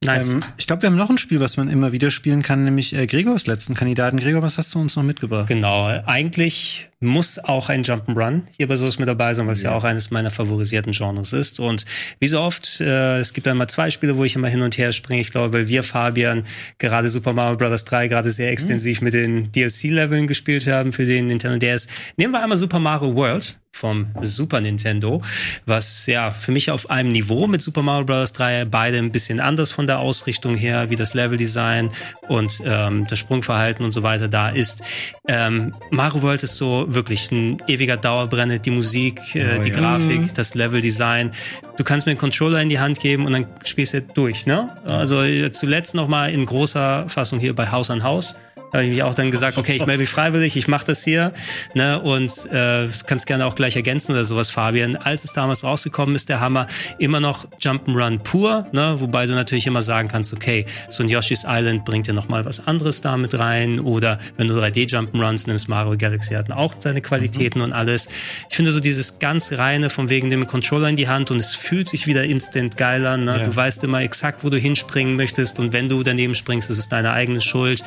Nice. 0.03 0.29
Ähm, 0.29 0.39
ich 0.57 0.67
glaube, 0.67 0.83
wir 0.83 0.89
haben 0.89 0.97
noch 0.97 1.09
ein 1.09 1.17
Spiel, 1.17 1.39
was 1.39 1.57
man 1.57 1.69
immer 1.69 1.91
wieder 1.91 2.11
spielen 2.11 2.41
kann, 2.41 2.63
nämlich 2.63 2.95
äh, 2.95 3.07
Gregors 3.07 3.47
letzten 3.47 3.73
Kandidaten. 3.73 4.17
Gregor, 4.17 4.41
was 4.41 4.57
hast 4.57 4.73
du 4.75 4.79
uns 4.79 4.95
noch 4.95 5.03
mitgebracht? 5.03 5.47
Genau, 5.47 5.87
eigentlich 6.05 6.88
muss 7.01 7.39
auch 7.39 7.69
ein 7.69 7.83
Jump'n'Run 7.83 8.41
hier 8.57 8.67
bei 8.67 8.75
sowas 8.75 8.99
mit 8.99 9.07
dabei 9.07 9.33
sein, 9.33 9.47
weil 9.47 9.53
es 9.53 9.63
ja. 9.63 9.71
auch 9.71 9.85
eines 9.85 10.11
meiner 10.11 10.31
favorisierten 10.31 10.91
Genres 10.91 11.31
ist. 11.31 11.59
Und 11.59 11.85
wie 12.19 12.27
so 12.27 12.41
oft, 12.41 12.81
äh, 12.81 13.19
es 13.19 13.33
gibt 13.33 13.47
dann 13.47 13.57
mal 13.57 13.69
zwei 13.69 13.89
Spiele, 13.89 14.17
wo 14.17 14.25
ich 14.25 14.35
immer 14.35 14.49
hin 14.49 14.61
und 14.61 14.77
her 14.77 14.91
springe. 14.91 15.21
Ich 15.21 15.31
glaube, 15.31 15.53
weil 15.53 15.67
wir, 15.69 15.83
Fabian, 15.83 16.43
gerade 16.77 17.07
Super 17.07 17.31
Mario 17.31 17.57
Bros. 17.57 17.85
3 17.85 18.09
gerade 18.09 18.31
sehr 18.31 18.51
extensiv 18.51 19.01
mit 19.01 19.13
den 19.13 19.51
DLC-Leveln 19.53 20.27
gespielt 20.27 20.67
haben 20.67 20.91
für 20.91 21.05
den 21.05 21.27
Nintendo 21.27 21.57
DS. 21.57 21.87
Nehmen 22.17 22.33
wir 22.33 22.43
einmal 22.43 22.57
Super 22.57 22.79
Mario 22.79 23.15
World 23.15 23.57
vom 23.71 24.07
Super 24.21 24.59
Nintendo, 24.59 25.21
was 25.65 26.05
ja 26.05 26.31
für 26.31 26.51
mich 26.51 26.69
auf 26.69 26.89
einem 26.89 27.11
Niveau 27.11 27.47
mit 27.47 27.61
Super 27.61 27.81
Mario 27.81 28.05
Bros. 28.05 28.33
3 28.33 28.65
beide 28.65 28.97
ein 28.97 29.11
bisschen 29.11 29.39
anders 29.39 29.71
von 29.71 29.87
der 29.87 29.99
Ausrichtung 29.99 30.55
her, 30.55 30.89
wie 30.89 30.95
das 30.95 31.13
Leveldesign 31.13 31.91
und 32.27 32.61
ähm, 32.65 33.07
das 33.07 33.19
Sprungverhalten 33.19 33.85
und 33.85 33.91
so 33.91 34.03
weiter 34.03 34.27
da 34.27 34.49
ist. 34.49 34.81
Ähm, 35.27 35.73
Mario 35.91 36.21
World 36.21 36.43
ist 36.43 36.57
so 36.57 36.87
wirklich 36.93 37.31
ein 37.31 37.57
ewiger 37.67 37.97
Dauerbrenner, 37.97 38.59
die 38.59 38.71
Musik, 38.71 39.19
äh, 39.35 39.57
Oh, 39.59 39.63
die 39.63 39.69
ja. 39.69 39.75
Grafik, 39.79 40.33
das 40.33 40.55
Leveldesign. 40.55 41.31
Du 41.77 41.83
kannst 41.83 42.05
mir 42.05 42.11
einen 42.11 42.19
Controller 42.19 42.61
in 42.61 42.69
die 42.69 42.79
Hand 42.79 42.99
geben 42.99 43.25
und 43.25 43.33
dann 43.33 43.45
spielst 43.63 43.93
du 43.93 44.01
durch, 44.01 44.45
ne? 44.45 44.75
Also 44.85 45.23
äh, 45.23 45.51
zuletzt 45.51 45.95
noch 45.95 46.07
mal 46.07 46.31
in 46.31 46.45
großer 46.45 47.05
Fassung 47.07 47.39
hier 47.39 47.55
bei 47.55 47.71
Haus 47.71 47.89
an 47.89 48.03
Haus. 48.03 48.35
Da 48.71 48.79
habe 48.79 48.85
ich 48.85 48.91
mich 48.91 49.03
auch 49.03 49.15
dann 49.15 49.31
gesagt, 49.31 49.57
okay, 49.57 49.73
ich 49.73 49.85
melde 49.85 50.01
mich 50.01 50.09
freiwillig, 50.09 50.55
ich 50.55 50.67
mache 50.67 50.85
das 50.85 51.03
hier. 51.03 51.33
Ne, 51.73 51.99
und 51.99 52.31
äh, 52.51 52.87
kannst 53.05 53.25
gerne 53.25 53.45
auch 53.45 53.55
gleich 53.55 53.75
ergänzen 53.75 54.11
oder 54.11 54.25
sowas, 54.25 54.49
Fabian. 54.49 54.95
Als 54.95 55.23
es 55.23 55.33
damals 55.33 55.63
rausgekommen 55.63 56.15
ist, 56.15 56.29
der 56.29 56.39
Hammer, 56.39 56.67
immer 56.97 57.19
noch 57.19 57.47
Jump'n'Run 57.59 58.19
pur, 58.19 58.65
ne, 58.71 58.95
wobei 58.99 59.25
du 59.25 59.33
natürlich 59.33 59.67
immer 59.67 59.81
sagen 59.81 60.07
kannst, 60.07 60.33
okay, 60.33 60.65
so 60.89 61.03
ein 61.03 61.09
Yoshi's 61.09 61.45
Island 61.47 61.85
bringt 61.85 62.07
dir 62.07 62.13
noch 62.13 62.27
mal 62.27 62.45
was 62.45 62.65
anderes 62.67 63.01
da 63.01 63.17
mit 63.17 63.37
rein. 63.37 63.79
Oder 63.79 64.19
wenn 64.37 64.47
du 64.47 64.59
3D-Jump'n'Runs 64.59 65.47
nimmst, 65.47 65.69
Mario 65.69 65.97
Galaxy 65.97 66.33
hatten 66.33 66.51
auch 66.51 66.75
seine 66.79 67.01
Qualitäten 67.01 67.61
und 67.61 67.73
alles. 67.73 68.09
Ich 68.49 68.55
finde 68.55 68.71
so 68.71 68.79
dieses 68.79 69.19
ganz 69.19 69.51
reine, 69.53 69.89
von 69.89 70.09
wegen 70.09 70.29
dem 70.29 70.45
Controller 70.47 70.89
in 70.89 70.95
die 70.95 71.07
Hand 71.07 71.31
und 71.31 71.37
es 71.37 71.55
fühlt 71.55 71.89
sich 71.89 72.07
wieder 72.07 72.23
instant 72.23 72.77
geil 72.77 73.05
an. 73.05 73.25
Ne? 73.25 73.37
Ja. 73.39 73.45
Du 73.45 73.55
weißt 73.55 73.83
immer 73.83 74.01
exakt, 74.01 74.43
wo 74.43 74.49
du 74.49 74.57
hinspringen 74.57 75.15
möchtest 75.15 75.59
und 75.59 75.73
wenn 75.73 75.89
du 75.89 76.03
daneben 76.03 76.35
springst, 76.35 76.69
ist 76.69 76.77
es 76.77 76.89
deine 76.89 77.11
eigene 77.11 77.41
Schuld. 77.41 77.83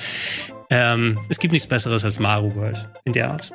Ähm, 0.75 1.19
es 1.29 1.39
gibt 1.39 1.53
nichts 1.53 1.69
Besseres 1.69 2.03
als 2.03 2.19
Mario 2.19 2.55
World 2.55 2.89
in 3.05 3.13
der 3.13 3.31
Art. 3.31 3.53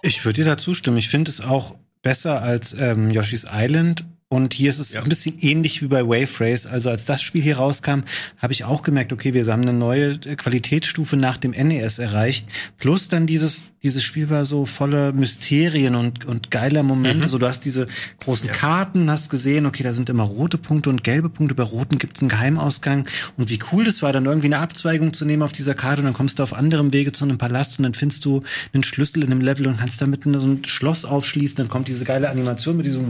Ich 0.00 0.24
würde 0.24 0.42
dir 0.42 0.46
da 0.46 0.56
zustimmen. 0.56 0.96
Ich 0.96 1.10
finde 1.10 1.30
es 1.30 1.42
auch 1.42 1.74
besser 2.02 2.40
als 2.40 2.74
ähm, 2.78 3.10
Yoshi's 3.10 3.46
Island. 3.52 4.06
Und 4.34 4.52
hier 4.54 4.70
ist 4.70 4.78
es 4.78 4.92
Ja. 4.94 5.02
ein 5.02 5.08
bisschen 5.08 5.38
ähnlich 5.40 5.80
wie 5.82 5.86
bei 5.86 6.02
Wave 6.04 6.40
Race. 6.40 6.66
Also 6.66 6.90
als 6.90 7.04
das 7.04 7.22
Spiel 7.22 7.42
hier 7.42 7.56
rauskam, 7.58 8.00
habe 8.38 8.52
ich 8.52 8.64
auch 8.64 8.82
gemerkt, 8.82 9.12
okay, 9.12 9.32
wir 9.32 9.44
haben 9.46 9.62
eine 9.62 9.72
neue 9.72 10.12
äh, 10.26 10.36
Qualitätsstufe 10.36 11.16
nach 11.16 11.36
dem 11.36 11.52
NES 11.52 11.98
erreicht. 11.98 12.46
Plus 12.78 13.08
dann 13.08 13.26
dieses, 13.26 13.64
dieses 13.82 14.02
Spiel 14.02 14.30
war 14.30 14.44
so 14.44 14.66
voller 14.66 15.12
Mysterien 15.12 15.94
und, 15.94 16.24
und 16.24 16.50
geiler 16.50 16.82
Momente. 16.82 17.28
So, 17.28 17.38
du 17.38 17.46
hast 17.46 17.64
diese 17.64 17.86
großen 18.20 18.48
Karten, 18.50 19.10
hast 19.10 19.30
gesehen, 19.30 19.66
okay, 19.66 19.82
da 19.82 19.94
sind 19.94 20.08
immer 20.08 20.24
rote 20.24 20.58
Punkte 20.58 20.90
und 20.90 21.04
gelbe 21.04 21.28
Punkte. 21.28 21.54
Bei 21.54 21.62
roten 21.62 21.98
gibt 21.98 22.16
es 22.16 22.22
einen 22.22 22.28
Geheimausgang. 22.30 23.06
Und 23.36 23.50
wie 23.50 23.58
cool 23.72 23.84
das 23.84 24.02
war, 24.02 24.12
dann 24.12 24.24
irgendwie 24.26 24.46
eine 24.46 24.58
Abzweigung 24.58 25.12
zu 25.12 25.24
nehmen 25.24 25.42
auf 25.42 25.52
dieser 25.52 25.74
Karte 25.74 26.00
und 26.00 26.06
dann 26.06 26.14
kommst 26.14 26.38
du 26.38 26.42
auf 26.42 26.54
anderem 26.54 26.92
Wege 26.92 27.12
zu 27.12 27.24
einem 27.24 27.38
Palast 27.38 27.78
und 27.78 27.84
dann 27.84 27.94
findest 27.94 28.24
du 28.24 28.42
einen 28.72 28.82
Schlüssel 28.82 29.22
in 29.22 29.30
einem 29.30 29.40
Level 29.40 29.66
und 29.66 29.78
kannst 29.78 30.00
damit 30.02 30.24
so 30.24 30.30
ein 30.48 30.64
Schloss 30.64 31.04
aufschließen. 31.04 31.56
Dann 31.56 31.68
kommt 31.68 31.88
diese 31.88 32.04
geile 32.04 32.30
Animation 32.30 32.76
mit 32.76 32.86
diesem 32.86 33.04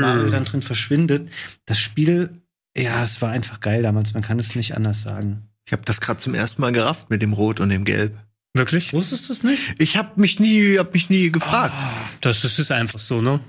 Mario 0.00 0.30
dann 0.30 0.44
drin 0.44 0.62
verschwindet. 0.62 1.30
Das 1.64 1.78
Spiel, 1.78 2.42
ja, 2.76 3.02
es 3.02 3.20
war 3.22 3.30
einfach 3.30 3.60
geil 3.60 3.82
damals. 3.82 4.14
Man 4.14 4.22
kann 4.22 4.38
es 4.38 4.54
nicht 4.54 4.76
anders 4.76 5.02
sagen. 5.02 5.48
Ich 5.66 5.72
habe 5.72 5.82
das 5.84 6.00
gerade 6.00 6.18
zum 6.18 6.34
ersten 6.34 6.60
Mal 6.62 6.72
gerafft 6.72 7.10
mit 7.10 7.22
dem 7.22 7.32
Rot 7.32 7.60
und 7.60 7.70
dem 7.70 7.84
Gelb. 7.84 8.16
Wirklich? 8.54 8.92
Wusstest 8.92 9.28
du 9.28 9.32
es 9.32 9.42
nicht? 9.42 9.74
Ich 9.78 9.96
habe 9.96 10.20
mich 10.20 10.40
nie, 10.40 10.78
hab 10.78 10.94
mich 10.94 11.10
nie 11.10 11.30
gefragt. 11.30 11.74
Das, 12.20 12.40
das 12.40 12.58
ist 12.58 12.72
einfach 12.72 12.98
so, 12.98 13.20
ne? 13.20 13.40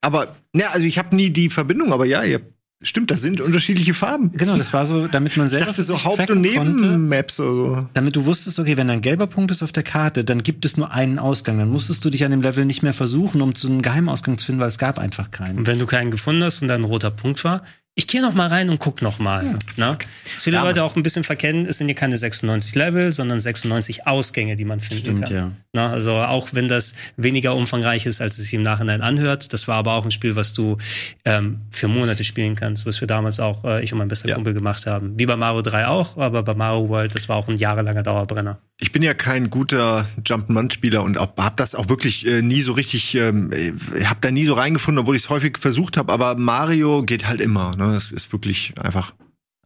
Aber, 0.00 0.36
ja, 0.54 0.70
also 0.70 0.86
ich 0.86 0.98
habe 0.98 1.14
nie 1.14 1.30
die 1.30 1.50
Verbindung, 1.50 1.92
aber 1.92 2.04
ja, 2.06 2.22
ihr, 2.24 2.40
stimmt, 2.88 3.10
das 3.10 3.22
sind 3.22 3.40
unterschiedliche 3.40 3.94
Farben. 3.94 4.32
Genau, 4.32 4.56
das 4.56 4.72
war 4.72 4.86
so, 4.86 5.06
damit 5.06 5.36
man 5.36 5.46
Ich 5.46 5.52
selber 5.52 5.66
dachte 5.66 5.82
so 5.82 6.02
Haupt- 6.04 6.30
und. 6.30 6.40
Nebenmaps 6.40 7.40
oder 7.40 7.50
so. 7.50 7.88
Damit 7.94 8.16
du 8.16 8.24
wusstest, 8.26 8.58
okay, 8.58 8.76
wenn 8.76 8.90
ein 8.90 9.00
gelber 9.00 9.26
Punkt 9.26 9.50
ist 9.50 9.62
auf 9.62 9.72
der 9.72 9.82
Karte, 9.82 10.24
dann 10.24 10.42
gibt 10.42 10.64
es 10.64 10.76
nur 10.76 10.90
einen 10.92 11.18
Ausgang. 11.18 11.58
Dann 11.58 11.70
musstest 11.70 12.04
du 12.04 12.10
dich 12.10 12.24
an 12.24 12.30
dem 12.30 12.42
Level 12.42 12.64
nicht 12.64 12.82
mehr 12.82 12.94
versuchen, 12.94 13.40
um 13.42 13.54
zu 13.54 13.68
einem 13.68 13.82
Geheimausgang 13.82 14.38
zu 14.38 14.46
finden, 14.46 14.60
weil 14.60 14.68
es 14.68 14.78
gab 14.78 14.98
einfach 14.98 15.30
keinen. 15.30 15.58
Und 15.58 15.66
wenn 15.66 15.78
du 15.78 15.86
keinen 15.86 16.10
gefunden 16.10 16.44
hast 16.44 16.62
und 16.62 16.68
da 16.68 16.74
ein 16.74 16.84
roter 16.84 17.10
Punkt 17.10 17.42
war, 17.44 17.62
ich 17.98 18.06
gehe 18.06 18.20
noch 18.20 18.34
mal 18.34 18.48
rein 18.48 18.68
und 18.68 18.78
guck 18.78 19.00
noch 19.00 19.18
mal. 19.18 19.56
Ja, 19.76 19.92
ne? 19.92 19.98
Viele 20.22 20.58
ja, 20.58 20.64
Leute 20.64 20.84
auch 20.84 20.96
ein 20.96 21.02
bisschen 21.02 21.24
verkennen, 21.24 21.64
es 21.64 21.78
sind 21.78 21.88
ja 21.88 21.94
keine 21.94 22.18
96 22.18 22.74
Level, 22.74 23.10
sondern 23.10 23.40
96 23.40 24.06
Ausgänge, 24.06 24.54
die 24.54 24.66
man 24.66 24.82
finden 24.82 25.02
Stimmt, 25.02 25.24
kann. 25.24 25.34
Ja. 25.34 25.52
Ne? 25.72 25.88
Also 25.88 26.12
auch 26.12 26.50
wenn 26.52 26.68
das 26.68 26.94
weniger 27.16 27.54
umfangreich 27.56 28.04
ist, 28.04 28.20
als 28.20 28.36
es 28.36 28.44
sich 28.44 28.54
im 28.54 28.60
Nachhinein 28.60 29.00
anhört, 29.00 29.54
das 29.54 29.66
war 29.66 29.76
aber 29.76 29.94
auch 29.94 30.04
ein 30.04 30.10
Spiel, 30.10 30.36
was 30.36 30.52
du 30.52 30.76
ähm, 31.24 31.62
für 31.70 31.88
Monate 31.88 32.22
spielen 32.22 32.54
kannst, 32.54 32.84
was 32.84 33.00
wir 33.00 33.08
damals 33.08 33.40
auch 33.40 33.64
äh, 33.64 33.82
ich 33.82 33.94
und 33.94 33.98
mein 33.98 34.08
bester 34.08 34.28
ja. 34.28 34.34
Kumpel 34.34 34.52
gemacht 34.52 34.84
haben. 34.84 35.18
Wie 35.18 35.24
bei 35.24 35.36
Mario 35.36 35.62
3 35.62 35.86
auch, 35.86 36.18
aber 36.18 36.42
bei 36.42 36.52
Mario 36.52 36.90
World, 36.90 37.14
das 37.14 37.30
war 37.30 37.36
auch 37.36 37.48
ein 37.48 37.56
jahrelanger 37.56 38.02
Dauerbrenner. 38.02 38.58
Ich 38.78 38.92
bin 38.92 39.02
ja 39.02 39.14
kein 39.14 39.48
guter 39.48 40.06
Jump'n'Run-Spieler 40.22 41.02
und 41.02 41.16
habe 41.18 41.56
das 41.56 41.74
auch 41.74 41.88
wirklich 41.88 42.26
äh, 42.26 42.42
nie 42.42 42.60
so 42.60 42.72
richtig, 42.72 43.14
ähm, 43.14 43.50
äh, 43.50 43.72
habe 44.04 44.20
da 44.20 44.30
nie 44.30 44.44
so 44.44 44.52
reingefunden, 44.52 45.00
obwohl 45.00 45.16
ich 45.16 45.22
es 45.22 45.30
häufig 45.30 45.56
versucht 45.56 45.96
habe. 45.96 46.12
Aber 46.12 46.34
Mario 46.36 47.02
geht 47.02 47.26
halt 47.26 47.40
immer. 47.40 47.74
Ne? 47.74 47.96
Es 47.96 48.12
ist 48.12 48.32
wirklich 48.32 48.74
einfach 48.78 49.14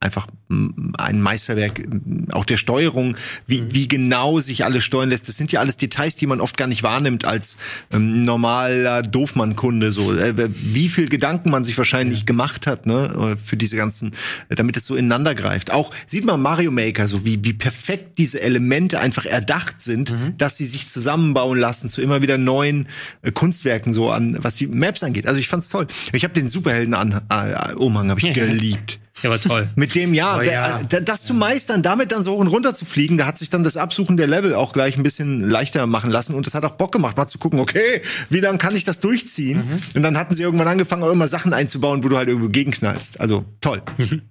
einfach 0.00 0.26
ein 0.48 1.20
Meisterwerk 1.20 1.86
auch 2.32 2.46
der 2.46 2.56
Steuerung, 2.56 3.16
wie, 3.46 3.60
mhm. 3.60 3.74
wie 3.74 3.86
genau 3.86 4.40
sich 4.40 4.64
alles 4.64 4.82
steuern 4.82 5.10
lässt. 5.10 5.28
Das 5.28 5.36
sind 5.36 5.52
ja 5.52 5.60
alles 5.60 5.76
Details, 5.76 6.16
die 6.16 6.26
man 6.26 6.40
oft 6.40 6.56
gar 6.56 6.66
nicht 6.66 6.82
wahrnimmt 6.82 7.26
als 7.26 7.58
ähm, 7.92 8.22
normaler 8.22 9.02
Doofmann-Kunde. 9.02 9.92
So, 9.92 10.14
äh, 10.14 10.48
wie 10.54 10.88
viel 10.88 11.08
Gedanken 11.08 11.50
man 11.50 11.64
sich 11.64 11.76
wahrscheinlich 11.76 12.20
ja. 12.20 12.24
gemacht 12.24 12.66
hat, 12.66 12.86
ne, 12.86 13.36
für 13.44 13.58
diese 13.58 13.76
ganzen, 13.76 14.12
damit 14.48 14.78
es 14.78 14.86
so 14.86 14.96
ineinander 14.96 15.34
greift. 15.34 15.70
Auch 15.70 15.92
sieht 16.06 16.24
man 16.24 16.40
Mario 16.40 16.70
Maker, 16.70 17.06
so 17.06 17.26
wie 17.26 17.44
wie 17.44 17.52
perfekt 17.52 18.18
diese 18.18 18.40
Elemente 18.40 19.00
einfach 19.00 19.26
erdacht 19.26 19.82
sind, 19.82 20.12
mhm. 20.12 20.36
dass 20.38 20.56
sie 20.56 20.64
sich 20.64 20.88
zusammenbauen 20.88 21.58
lassen 21.58 21.90
zu 21.90 22.00
immer 22.00 22.22
wieder 22.22 22.38
neuen 22.38 22.88
äh, 23.20 23.32
Kunstwerken 23.32 23.92
so 23.92 24.10
an, 24.10 24.38
was 24.40 24.54
die 24.54 24.66
Maps 24.66 25.02
angeht. 25.02 25.26
Also 25.26 25.38
ich 25.38 25.48
fand's 25.48 25.68
toll. 25.68 25.86
Ich 26.12 26.24
habe 26.24 26.32
den 26.32 26.48
Superhelden 26.48 26.94
an 26.94 27.12
äh, 27.12 27.34
habe 27.34 28.20
ich 28.20 28.32
geliebt. 28.34 28.99
Ja, 29.22 29.30
war 29.30 29.40
toll. 29.40 29.68
Mit 29.76 29.94
dem 29.94 30.14
ja, 30.14 30.42
ja. 30.42 30.80
das 30.82 31.24
zu 31.24 31.34
meistern, 31.34 31.82
damit 31.82 32.12
dann 32.12 32.22
so 32.22 32.32
hoch 32.32 32.38
und 32.38 32.48
runter 32.48 32.74
zu 32.74 32.84
fliegen, 32.84 33.18
da 33.18 33.26
hat 33.26 33.38
sich 33.38 33.50
dann 33.50 33.64
das 33.64 33.76
Absuchen 33.76 34.16
der 34.16 34.26
Level 34.26 34.54
auch 34.54 34.72
gleich 34.72 34.96
ein 34.96 35.02
bisschen 35.02 35.48
leichter 35.48 35.86
machen 35.86 36.10
lassen 36.10 36.34
und 36.34 36.46
das 36.46 36.54
hat 36.54 36.64
auch 36.64 36.72
Bock 36.72 36.92
gemacht, 36.92 37.16
mal 37.16 37.26
zu 37.26 37.38
gucken, 37.38 37.60
okay, 37.60 38.02
wie 38.28 38.40
lange 38.40 38.58
kann 38.58 38.74
ich 38.74 38.84
das 38.84 39.00
durchziehen? 39.00 39.58
Mhm. 39.58 39.78
Und 39.96 40.02
dann 40.02 40.18
hatten 40.18 40.34
sie 40.34 40.42
irgendwann 40.42 40.68
angefangen, 40.68 41.02
auch 41.02 41.10
immer 41.10 41.28
Sachen 41.28 41.52
einzubauen, 41.52 42.04
wo 42.04 42.08
du 42.08 42.16
halt 42.16 42.28
irgendwo 42.28 42.48
gegenknallst. 42.48 43.20
Also 43.20 43.44
toll. 43.60 43.82
Mhm. 43.98 44.22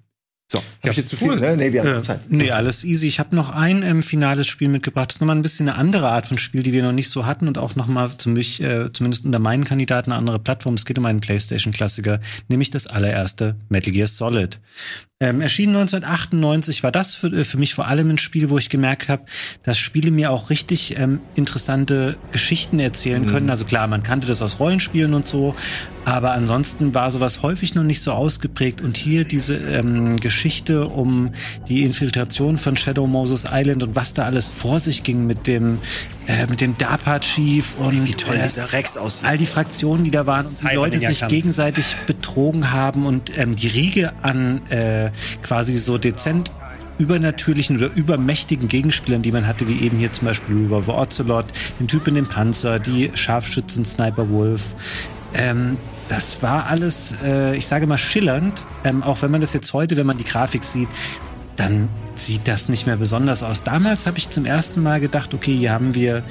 So, 0.52 0.58
hab 0.58 0.66
ja, 0.84 0.92
ich 0.92 0.98
jetzt 0.98 1.10
zu 1.10 1.16
viel? 1.16 1.30
Cool. 1.30 1.40
Ne? 1.40 1.56
Nee, 1.58 1.74
wir 1.74 1.82
haben 1.82 1.90
ja. 1.90 2.02
Zeit. 2.02 2.22
Nee, 2.28 2.50
alles 2.50 2.84
easy. 2.84 3.06
Ich 3.06 3.20
habe 3.20 3.36
noch 3.36 3.52
ein 3.52 3.84
ähm, 3.84 4.02
finales 4.02 4.48
Spiel 4.48 4.68
mitgebracht. 4.68 5.10
Das 5.10 5.18
ist 5.18 5.22
nochmal 5.22 5.36
ein 5.36 5.44
bisschen 5.44 5.70
eine 5.70 5.78
andere 5.78 6.10
Art 6.10 6.26
von 6.26 6.40
Spiel, 6.40 6.64
die 6.64 6.74
wir 6.74 6.82
noch 6.82 6.92
nicht 6.92 7.12
so 7.12 7.28
hatten 7.28 7.48
und 7.48 7.60
auch 7.60 7.76
nochmal 7.76 8.10
ziemlich, 8.18 8.60
äh, 8.60 8.92
zumindest 8.92 9.26
unter 9.26 9.38
meinen 9.38 9.64
Kandidaten 9.64 10.12
eine 10.12 10.18
andere 10.18 10.40
Plattform. 10.40 10.74
Es 10.74 10.86
geht 10.86 10.98
um 10.98 11.06
einen 11.06 11.20
PlayStation-Klassiker, 11.20 12.20
nämlich 12.48 12.72
das 12.72 12.88
allererste 12.88 13.58
Metal 13.70 13.94
Gear 13.94 14.08
Solid. 14.08 14.60
Ähm, 15.22 15.42
erschienen 15.42 15.76
1998 15.76 16.82
war 16.82 16.94
das 16.94 17.14
für, 17.14 17.28
äh, 17.28 17.44
für 17.44 17.58
mich 17.58 17.76
vor 17.76 17.88
allem 17.88 18.10
ein 18.10 18.18
Spiel, 18.18 18.50
wo 18.50 18.58
ich 18.58 18.70
gemerkt 18.70 19.10
habe, 19.10 19.24
dass 19.64 19.78
Spiele 19.78 20.10
mir 20.10 20.32
auch 20.32 20.50
richtig 20.50 20.98
ähm, 20.98 21.20
interessante 21.36 22.16
Geschichten 22.32 22.80
erzählen 22.80 23.24
mhm. 23.24 23.30
können. 23.30 23.50
Also 23.50 23.66
klar, 23.66 23.88
man 23.88 24.02
kannte 24.02 24.28
das 24.28 24.42
aus 24.42 24.60
Rollenspielen 24.60 25.14
und 25.14 25.28
so, 25.28 25.56
aber 26.06 26.32
ansonsten 26.32 26.96
war 26.96 27.12
sowas 27.12 27.44
häufig 27.44 27.76
noch 27.76 27.84
nicht 27.84 28.02
so 28.02 28.14
ausgeprägt. 28.14 28.80
Und 28.80 28.96
hier 28.96 29.26
diese 29.26 29.58
ähm, 29.58 30.18
Geschichte 30.22 30.39
um 30.88 31.32
die 31.68 31.84
Infiltration 31.84 32.58
von 32.58 32.78
Shadow 32.78 33.08
Moses 33.08 33.46
Island 33.52 33.84
und 33.84 33.96
was 33.96 34.14
da 34.14 34.24
alles 34.24 34.50
vor 34.50 34.80
sich 34.80 35.04
ging 35.04 35.26
mit 35.28 35.48
dem 35.48 35.80
äh, 36.28 36.46
mit 36.48 36.62
dem 36.62 36.78
DARPA 36.78 37.20
Chief 37.20 37.76
und 37.80 38.06
wie 38.06 38.14
toll 38.14 38.36
äh, 38.36 38.44
dieser 38.44 38.72
Rex 38.72 38.98
aussieht. 38.98 39.28
all 39.28 39.38
die 39.38 39.46
Fraktionen, 39.46 40.04
die 40.04 40.12
da 40.12 40.26
waren 40.26 40.46
und 40.46 40.62
die 40.72 40.76
Leute 40.76 41.00
sich 41.00 41.28
gegenseitig 41.28 41.96
betrogen 42.06 42.72
haben 42.72 43.06
und 43.06 43.38
ähm, 43.38 43.56
die 43.56 43.68
Riege 43.68 44.14
an 44.22 44.62
äh, 44.70 45.12
quasi 45.42 45.78
so 45.78 45.98
dezent 45.98 46.52
übernatürlichen 47.00 47.78
oder 47.78 47.90
übermächtigen 47.96 48.68
Gegenspielern, 48.68 49.22
die 49.22 49.32
man 49.32 49.48
hatte, 49.48 49.68
wie 49.68 49.80
eben 49.80 49.98
hier 49.98 50.12
zum 50.12 50.28
Beispiel 50.28 50.56
Revolver 50.66 50.98
Ocelot, 50.98 51.46
den 51.80 51.88
Typ 51.88 52.08
in 52.08 52.16
dem 52.16 52.28
Panzer, 52.28 52.78
die 52.78 53.10
Scharfschützen 53.16 53.86
Sniper 53.86 54.30
Wolf. 54.30 54.62
Ähm, 55.34 55.78
das 56.10 56.42
war 56.42 56.66
alles, 56.66 57.16
äh, 57.24 57.56
ich 57.56 57.68
sage 57.68 57.88
mal, 57.88 57.98
schillernd. 57.98 58.66
Ähm, 58.84 59.04
auch 59.04 59.22
wenn 59.22 59.32
man 59.32 59.42
das 59.42 59.54
jetzt 59.54 59.72
heute, 59.74 59.96
wenn 59.96 60.08
man 60.08 60.18
die 60.18 60.26
Grafik 60.26 60.64
sieht, 60.64 60.90
dann 61.56 61.90
sieht 62.16 62.48
das 62.48 62.70
nicht 62.70 62.86
mehr 62.86 62.98
besonders 62.98 63.44
aus. 63.44 63.64
Damals 63.64 64.06
habe 64.06 64.18
ich 64.18 64.30
zum 64.30 64.46
ersten 64.46 64.82
Mal 64.82 65.00
gedacht, 65.00 65.34
okay, 65.34 65.56
hier 65.56 65.72
haben 65.72 65.94
wir 65.94 66.24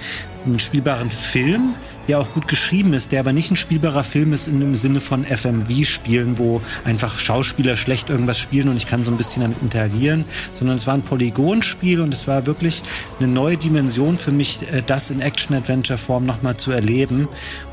einen 0.46 0.58
spielbaren 0.58 1.10
Film, 1.10 1.74
der 2.08 2.18
auch 2.18 2.32
gut 2.32 2.48
geschrieben 2.48 2.94
ist, 2.94 3.12
der 3.12 3.20
aber 3.20 3.32
nicht 3.32 3.50
ein 3.50 3.56
spielbarer 3.56 4.04
Film 4.04 4.32
ist 4.32 4.48
in 4.48 4.60
dem 4.60 4.74
Sinne 4.74 5.00
von 5.00 5.24
FMV-Spielen, 5.24 6.38
wo 6.38 6.62
einfach 6.84 7.18
Schauspieler 7.18 7.76
schlecht 7.76 8.08
irgendwas 8.08 8.38
spielen 8.38 8.68
und 8.68 8.78
ich 8.78 8.86
kann 8.86 9.04
so 9.04 9.10
ein 9.10 9.18
bisschen 9.18 9.42
damit 9.42 9.60
interagieren, 9.62 10.24
sondern 10.54 10.76
es 10.76 10.86
war 10.86 10.94
ein 10.94 11.02
Polygonspiel 11.02 12.00
und 12.00 12.14
es 12.14 12.26
war 12.26 12.46
wirklich 12.46 12.82
eine 13.18 13.28
neue 13.28 13.58
Dimension 13.58 14.18
für 14.18 14.32
mich, 14.32 14.62
äh, 14.72 14.82
das 14.86 15.10
in 15.10 15.20
Action-Adventure-Form 15.20 16.24
nochmal 16.24 16.56
zu 16.56 16.72
erleben 16.72 17.28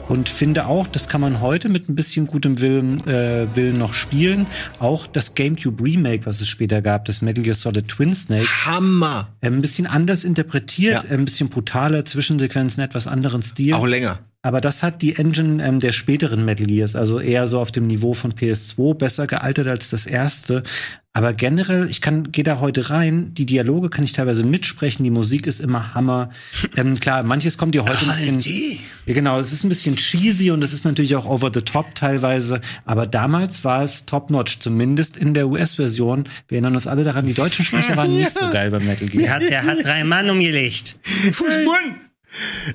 und 0.08 0.30
finde 0.30 0.68
auch, 0.68 0.88
das 0.88 1.08
kann 1.08 1.22
man 1.22 1.42
heute 1.42 1.70
mit 1.70 1.90
ein 1.90 1.96
bisschen 1.96 2.28
gutem 2.28 2.60
Willen, 2.60 3.06
äh, 3.08 3.48
Willen 3.56 3.78
noch 3.78 3.94
spielen. 3.94 4.46
Auch 4.80 5.08
das 5.08 5.34
GameCube 5.36 5.84
Remake, 5.84 6.26
was 6.26 6.42
es 6.42 6.48
später 6.48 6.82
gab, 6.82 7.06
das 7.06 7.22
Metal 7.22 7.44
Gear 7.44 7.56
Solid 7.56 7.88
Twin 7.88 8.14
Snake. 8.14 8.48
Hammer! 8.66 9.30
Äh, 9.42 9.48
ein 9.48 9.62
bisschen 9.62 9.88
anders 9.88 10.24
interpretiert, 10.24 11.04
ja. 11.04 11.10
ein 11.10 11.26
bisschen 11.26 11.50
brutaler, 11.50 12.06
Zwischensequenzen, 12.06 12.84
etwas 12.84 13.08
anderen 13.08 13.42
Stil. 13.44 13.74
Auch 13.74 13.88
länger. 13.88 14.20
Aber 14.46 14.62
das 14.62 14.84
hat 14.84 15.02
die 15.02 15.16
Engine 15.16 15.66
ähm, 15.66 15.80
der 15.80 15.92
späteren 15.92 16.46
Metal 16.46 16.68
Gears, 16.68 16.96
also 16.96 17.20
eher 17.20 17.48
so 17.48 17.60
auf 17.60 17.72
dem 17.72 17.88
Niveau 17.88 18.14
von 18.14 18.32
PS2, 18.32 18.94
besser 18.94 19.26
gealtert 19.26 19.68
als 19.68 19.90
das 19.90 20.06
erste. 20.06 20.62
Aber 21.14 21.34
generell, 21.34 21.90
ich 21.90 22.00
kann, 22.00 22.32
gehe 22.32 22.44
da 22.44 22.60
heute 22.60 22.92
rein, 22.92 23.34
die 23.34 23.48
Dialoge 23.48 23.90
kann 23.90 24.04
ich 24.04 24.14
teilweise 24.14 24.44
mitsprechen, 24.44 25.04
die 25.04 25.10
Musik 25.10 25.48
ist 25.48 25.62
immer 25.62 25.96
Hammer. 25.96 26.30
Ähm, 26.78 27.00
klar, 27.00 27.24
manches 27.24 27.58
kommt 27.58 27.74
dir 27.74 27.86
heute 27.86 28.06
ein 28.10 28.38
bisschen. 28.38 28.78
Ja, 29.06 29.14
genau, 29.14 29.40
es 29.40 29.54
ist 29.54 29.64
ein 29.64 29.70
bisschen 29.70 29.96
cheesy 29.96 30.52
und 30.52 30.62
es 30.62 30.74
ist 30.74 30.84
natürlich 30.84 31.16
auch 31.16 31.26
over 31.26 31.50
the 31.54 31.62
top 31.62 31.96
teilweise. 31.96 32.60
Aber 32.84 33.08
damals 33.08 33.64
war 33.64 33.82
es 33.82 34.06
top 34.06 34.30
notch, 34.30 34.60
zumindest 34.60 35.16
in 35.16 35.34
der 35.34 35.48
US-Version. 35.48 36.28
Wir 36.50 36.58
erinnern 36.58 36.76
uns 36.76 36.86
alle 36.86 37.04
daran, 37.04 37.26
die 37.26 37.34
deutschen 37.34 37.64
Sprecher 37.64 37.96
waren 37.96 38.16
nicht 38.16 38.32
so 38.32 38.50
geil 38.52 38.72
beim 38.72 38.86
Metal 38.86 39.08
Gear. 39.08 39.24
Er 39.24 39.34
hat, 39.34 39.44
er 39.44 39.64
hat 39.64 39.86
drei 39.86 40.04
Mann 40.04 40.30
umgelegt. 40.30 40.98
Fußbund! 41.32 42.05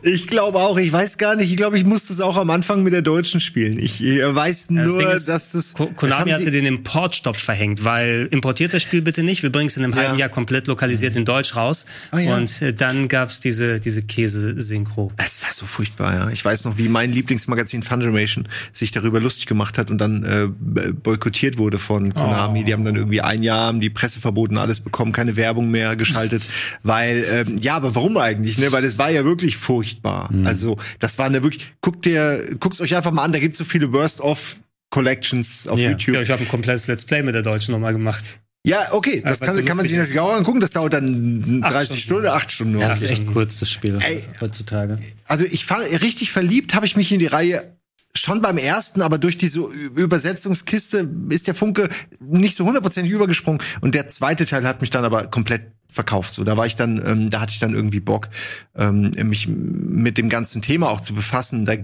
Ich 0.02 0.26
glaube 0.26 0.58
auch, 0.58 0.78
ich 0.78 0.92
weiß 0.92 1.18
gar 1.18 1.36
nicht, 1.36 1.50
ich 1.50 1.56
glaube, 1.56 1.78
ich 1.78 1.84
musste 1.84 2.12
es 2.12 2.20
auch 2.20 2.36
am 2.36 2.50
Anfang 2.50 2.82
mit 2.82 2.92
der 2.92 3.02
Deutschen 3.02 3.40
spielen. 3.40 3.78
Ich 3.78 4.00
weiß 4.00 4.70
nur, 4.70 5.02
das 5.02 5.20
ist, 5.20 5.28
dass 5.28 5.52
das. 5.52 5.74
Konami 5.74 6.30
hatte 6.30 6.50
den 6.50 6.66
Importstopp 6.66 7.36
verhängt, 7.36 7.84
weil 7.84 8.28
importiert 8.30 8.72
das 8.72 8.82
Spiel 8.82 9.02
bitte 9.02 9.22
nicht, 9.22 9.42
wir 9.42 9.50
bringen 9.50 9.66
es 9.66 9.76
in 9.76 9.84
einem 9.84 9.92
ja. 9.92 10.00
halben 10.00 10.18
Jahr 10.18 10.28
komplett 10.28 10.66
lokalisiert 10.66 11.16
in 11.16 11.24
Deutsch 11.24 11.56
raus. 11.56 11.86
Oh, 12.12 12.18
ja. 12.18 12.36
Und 12.36 12.62
äh, 12.62 12.72
dann 12.72 13.08
gab's 13.08 13.40
diese, 13.40 13.80
diese 13.80 14.02
Käse-Synchro. 14.02 15.12
Es 15.16 15.42
war 15.42 15.52
so 15.52 15.66
furchtbar, 15.66 16.14
ja. 16.14 16.30
Ich 16.30 16.44
weiß 16.44 16.64
noch, 16.64 16.78
wie 16.78 16.88
mein 16.88 17.12
Lieblingsmagazin 17.12 17.82
Funimation 17.82 18.48
sich 18.72 18.92
darüber 18.92 19.20
lustig 19.20 19.46
gemacht 19.46 19.78
hat 19.78 19.90
und 19.90 19.98
dann 19.98 20.24
äh, 20.24 20.48
boykottiert 20.92 21.58
wurde 21.58 21.78
von 21.78 22.14
Konami. 22.14 22.60
Oh. 22.60 22.64
Die 22.64 22.72
haben 22.72 22.84
dann 22.84 22.96
irgendwie 22.96 23.20
ein 23.20 23.42
Jahr 23.42 23.66
haben 23.66 23.80
die 23.80 23.90
Presse 23.90 24.20
verboten, 24.20 24.56
alles 24.58 24.80
bekommen, 24.80 25.12
keine 25.12 25.36
Werbung 25.36 25.70
mehr 25.70 25.96
geschaltet. 25.96 26.42
weil, 26.82 27.24
ähm, 27.30 27.56
ja, 27.60 27.76
aber 27.76 27.94
warum 27.94 28.16
eigentlich, 28.16 28.58
ne? 28.58 28.72
Weil 28.72 28.84
es 28.84 28.98
war 28.98 29.10
ja 29.10 29.24
wirklich 29.24 29.49
wirklich 29.50 29.56
furchtbar. 29.56 30.32
Mhm. 30.32 30.46
Also, 30.46 30.78
das 30.98 31.18
war 31.18 31.26
eine 31.26 31.42
wirklich, 31.42 31.72
guckt 31.80 32.04
dir, 32.04 32.56
guckt's 32.58 32.80
euch 32.80 32.94
einfach 32.94 33.12
mal 33.12 33.24
an, 33.24 33.32
da 33.32 33.38
gibt's 33.38 33.58
so 33.58 33.64
viele 33.64 33.92
Worst-of 33.92 34.56
Collections 34.90 35.66
auf 35.66 35.78
ja. 35.78 35.90
YouTube. 35.90 36.16
Ja, 36.16 36.22
ich 36.22 36.30
habe 36.30 36.42
ein 36.42 36.48
komplettes 36.48 36.86
Let's 36.86 37.04
Play 37.04 37.22
mit 37.22 37.34
der 37.34 37.42
Deutschen 37.42 37.72
nochmal 37.72 37.92
gemacht. 37.92 38.40
Ja, 38.66 38.92
okay, 38.92 39.22
das 39.24 39.40
kann, 39.40 39.64
kann 39.64 39.78
man 39.78 39.86
sich 39.86 39.96
natürlich 39.96 40.20
auch 40.20 40.34
angucken. 40.34 40.60
Das 40.60 40.72
dauert 40.72 40.92
dann 40.92 41.62
30 41.62 42.02
Stunden, 42.02 42.26
8 42.26 42.52
Stunden. 42.52 42.78
Ja, 42.78 42.88
das 42.88 43.02
ist 43.02 43.10
echt 43.10 43.26
kurz, 43.32 43.58
das 43.58 43.70
Spiel 43.70 43.98
Ey, 44.02 44.22
heutzutage. 44.40 44.98
Also 45.26 45.46
ich 45.46 45.64
fand, 45.64 45.84
richtig 46.02 46.30
verliebt 46.30 46.74
habe 46.74 46.84
ich 46.84 46.94
mich 46.94 47.10
in 47.10 47.20
die 47.20 47.26
Reihe 47.26 47.78
schon 48.14 48.42
beim 48.42 48.58
ersten, 48.58 49.00
aber 49.00 49.16
durch 49.16 49.38
diese 49.38 49.60
Übersetzungskiste 49.60 51.08
ist 51.30 51.46
der 51.46 51.54
Funke 51.54 51.88
nicht 52.18 52.56
so 52.56 52.66
hundertprozentig 52.66 53.10
übergesprungen. 53.10 53.62
Und 53.80 53.94
der 53.94 54.10
zweite 54.10 54.44
Teil 54.44 54.66
hat 54.66 54.82
mich 54.82 54.90
dann 54.90 55.06
aber 55.06 55.28
komplett 55.28 55.62
verkauft. 55.92 56.34
So, 56.34 56.44
da 56.44 56.56
war 56.56 56.66
ich 56.66 56.76
dann, 56.76 57.02
ähm, 57.04 57.30
da 57.30 57.40
hatte 57.40 57.52
ich 57.52 57.58
dann 57.58 57.74
irgendwie 57.74 58.00
Bock, 58.00 58.28
ähm, 58.76 59.10
mich 59.24 59.48
mit 59.48 60.18
dem 60.18 60.28
ganzen 60.28 60.62
Thema 60.62 60.90
auch 60.90 61.00
zu 61.00 61.14
befassen. 61.14 61.64
Da 61.64 61.74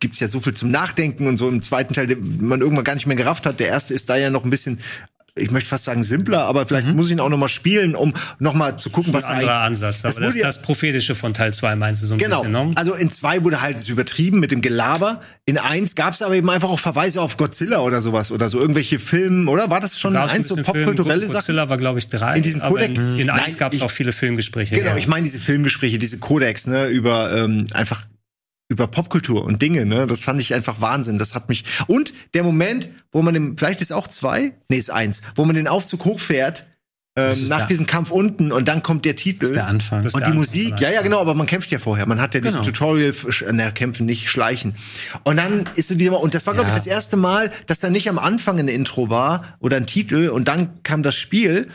gibt's 0.00 0.20
ja 0.20 0.28
so 0.28 0.40
viel 0.40 0.54
zum 0.54 0.70
Nachdenken 0.70 1.26
und 1.26 1.36
so 1.36 1.48
im 1.48 1.62
zweiten 1.62 1.94
Teil, 1.94 2.06
den 2.06 2.46
man 2.46 2.60
irgendwann 2.60 2.84
gar 2.84 2.94
nicht 2.94 3.06
mehr 3.06 3.16
gerafft 3.16 3.46
hat. 3.46 3.60
Der 3.60 3.68
erste 3.68 3.94
ist 3.94 4.08
da 4.08 4.16
ja 4.16 4.30
noch 4.30 4.44
ein 4.44 4.50
bisschen 4.50 4.80
ich 5.34 5.50
möchte 5.50 5.70
fast 5.70 5.86
sagen 5.86 6.02
simpler, 6.02 6.44
aber 6.44 6.66
vielleicht 6.66 6.88
mhm. 6.88 6.96
muss 6.96 7.06
ich 7.06 7.12
ihn 7.12 7.20
auch 7.20 7.30
noch 7.30 7.38
mal 7.38 7.48
spielen, 7.48 7.94
um 7.94 8.12
noch 8.38 8.52
mal 8.52 8.76
zu 8.76 8.90
gucken, 8.90 9.14
was 9.14 9.24
ein 9.24 9.38
anderer 9.38 9.60
Ansatz. 9.60 10.04
Aber 10.04 10.20
das, 10.20 10.34
das 10.36 10.60
prophetische 10.60 11.14
von 11.14 11.32
Teil 11.32 11.54
2 11.54 11.74
meinst 11.76 12.02
du 12.02 12.06
so 12.06 12.14
ein 12.14 12.18
genau. 12.18 12.42
bisschen, 12.42 12.52
ne? 12.52 12.72
Also 12.76 12.92
in 12.92 13.10
2 13.10 13.42
wurde 13.42 13.62
halt 13.62 13.88
übertrieben 13.88 14.40
mit 14.40 14.50
dem 14.50 14.60
Gelaber. 14.60 15.20
In 15.46 15.56
1 15.56 15.94
gab 15.94 16.12
es 16.12 16.20
aber 16.20 16.34
eben 16.34 16.50
einfach 16.50 16.68
auch 16.68 16.78
Verweise 16.78 17.22
auf 17.22 17.38
Godzilla 17.38 17.78
oder 17.80 18.02
sowas 18.02 18.30
oder 18.30 18.50
so 18.50 18.60
irgendwelche 18.60 18.98
Filme, 18.98 19.50
oder? 19.50 19.70
War 19.70 19.80
das 19.80 19.98
schon 19.98 20.16
eins 20.16 20.48
so 20.48 20.56
popkulturelle 20.56 21.22
Sachen? 21.22 21.34
Godzilla 21.34 21.68
war 21.70 21.78
glaube 21.78 21.98
ich 21.98 22.08
3. 22.08 22.36
In 22.36 22.42
diesem 22.42 22.60
Kodex. 22.60 22.98
In, 22.98 23.18
in 23.18 23.30
1 23.30 23.56
gab 23.56 23.72
es 23.72 23.80
auch 23.80 23.90
viele 23.90 24.12
Filmgespräche. 24.12 24.74
Genau, 24.74 24.90
ja. 24.90 24.96
ich 24.98 25.08
meine 25.08 25.24
diese 25.24 25.38
Filmgespräche, 25.38 25.98
diese 25.98 26.18
Kodex, 26.18 26.66
ne, 26.66 26.88
über 26.88 27.34
ähm, 27.34 27.64
einfach 27.72 28.04
über 28.72 28.86
Popkultur 28.88 29.44
und 29.44 29.62
Dinge, 29.62 29.86
ne? 29.86 30.06
Das 30.06 30.22
fand 30.24 30.40
ich 30.40 30.54
einfach 30.54 30.80
Wahnsinn. 30.80 31.18
Das 31.18 31.34
hat 31.34 31.48
mich. 31.48 31.64
Und 31.86 32.12
der 32.34 32.42
Moment, 32.42 32.88
wo 33.12 33.22
man 33.22 33.34
im, 33.34 33.56
vielleicht 33.56 33.80
ist 33.80 33.92
auch 33.92 34.08
zwei, 34.08 34.52
nee, 34.68 34.76
ist 34.78 34.90
eins, 34.90 35.22
wo 35.36 35.44
man 35.44 35.54
den 35.54 35.68
Aufzug 35.68 36.04
hochfährt, 36.04 36.66
ähm, 37.14 37.48
nach 37.48 37.66
diesem 37.66 37.84
Kampf 37.84 38.10
unten 38.10 38.50
und 38.52 38.68
dann 38.68 38.82
kommt 38.82 39.04
der 39.04 39.16
Titel. 39.16 39.40
Das 39.40 39.50
ist 39.50 39.54
der 39.56 39.66
Anfang. 39.66 40.06
Und 40.10 40.26
die 40.26 40.32
Musik, 40.32 40.80
ja, 40.80 40.90
ja, 40.90 41.02
genau, 41.02 41.20
aber 41.20 41.34
man 41.34 41.46
kämpft 41.46 41.70
ja 41.70 41.78
vorher. 41.78 42.06
Man 42.06 42.22
hat 42.22 42.34
ja 42.34 42.40
Genau. 42.40 42.60
diesen 42.62 42.72
Tutorial, 42.72 43.12
na, 43.52 43.70
kämpfen 43.70 44.06
nicht, 44.06 44.30
schleichen. 44.30 44.74
Und 45.22 45.36
dann 45.36 45.64
ist 45.76 45.88
so 45.88 45.94
die 45.94 46.08
und 46.08 46.32
das 46.32 46.46
war, 46.46 46.54
glaube 46.54 46.70
Ja. 46.70 46.74
ich, 46.74 46.78
das 46.82 46.86
erste 46.86 47.18
Mal, 47.18 47.50
dass 47.66 47.80
da 47.80 47.90
nicht 47.90 48.08
am 48.08 48.18
Anfang 48.18 48.58
ein 48.58 48.68
Intro 48.68 49.10
war 49.10 49.56
oder 49.60 49.76
ein 49.76 49.86
Titel 49.86 50.30
und 50.30 50.48
dann 50.48 50.82
kam 50.84 51.02
das 51.02 51.14
Spiel, 51.14 51.68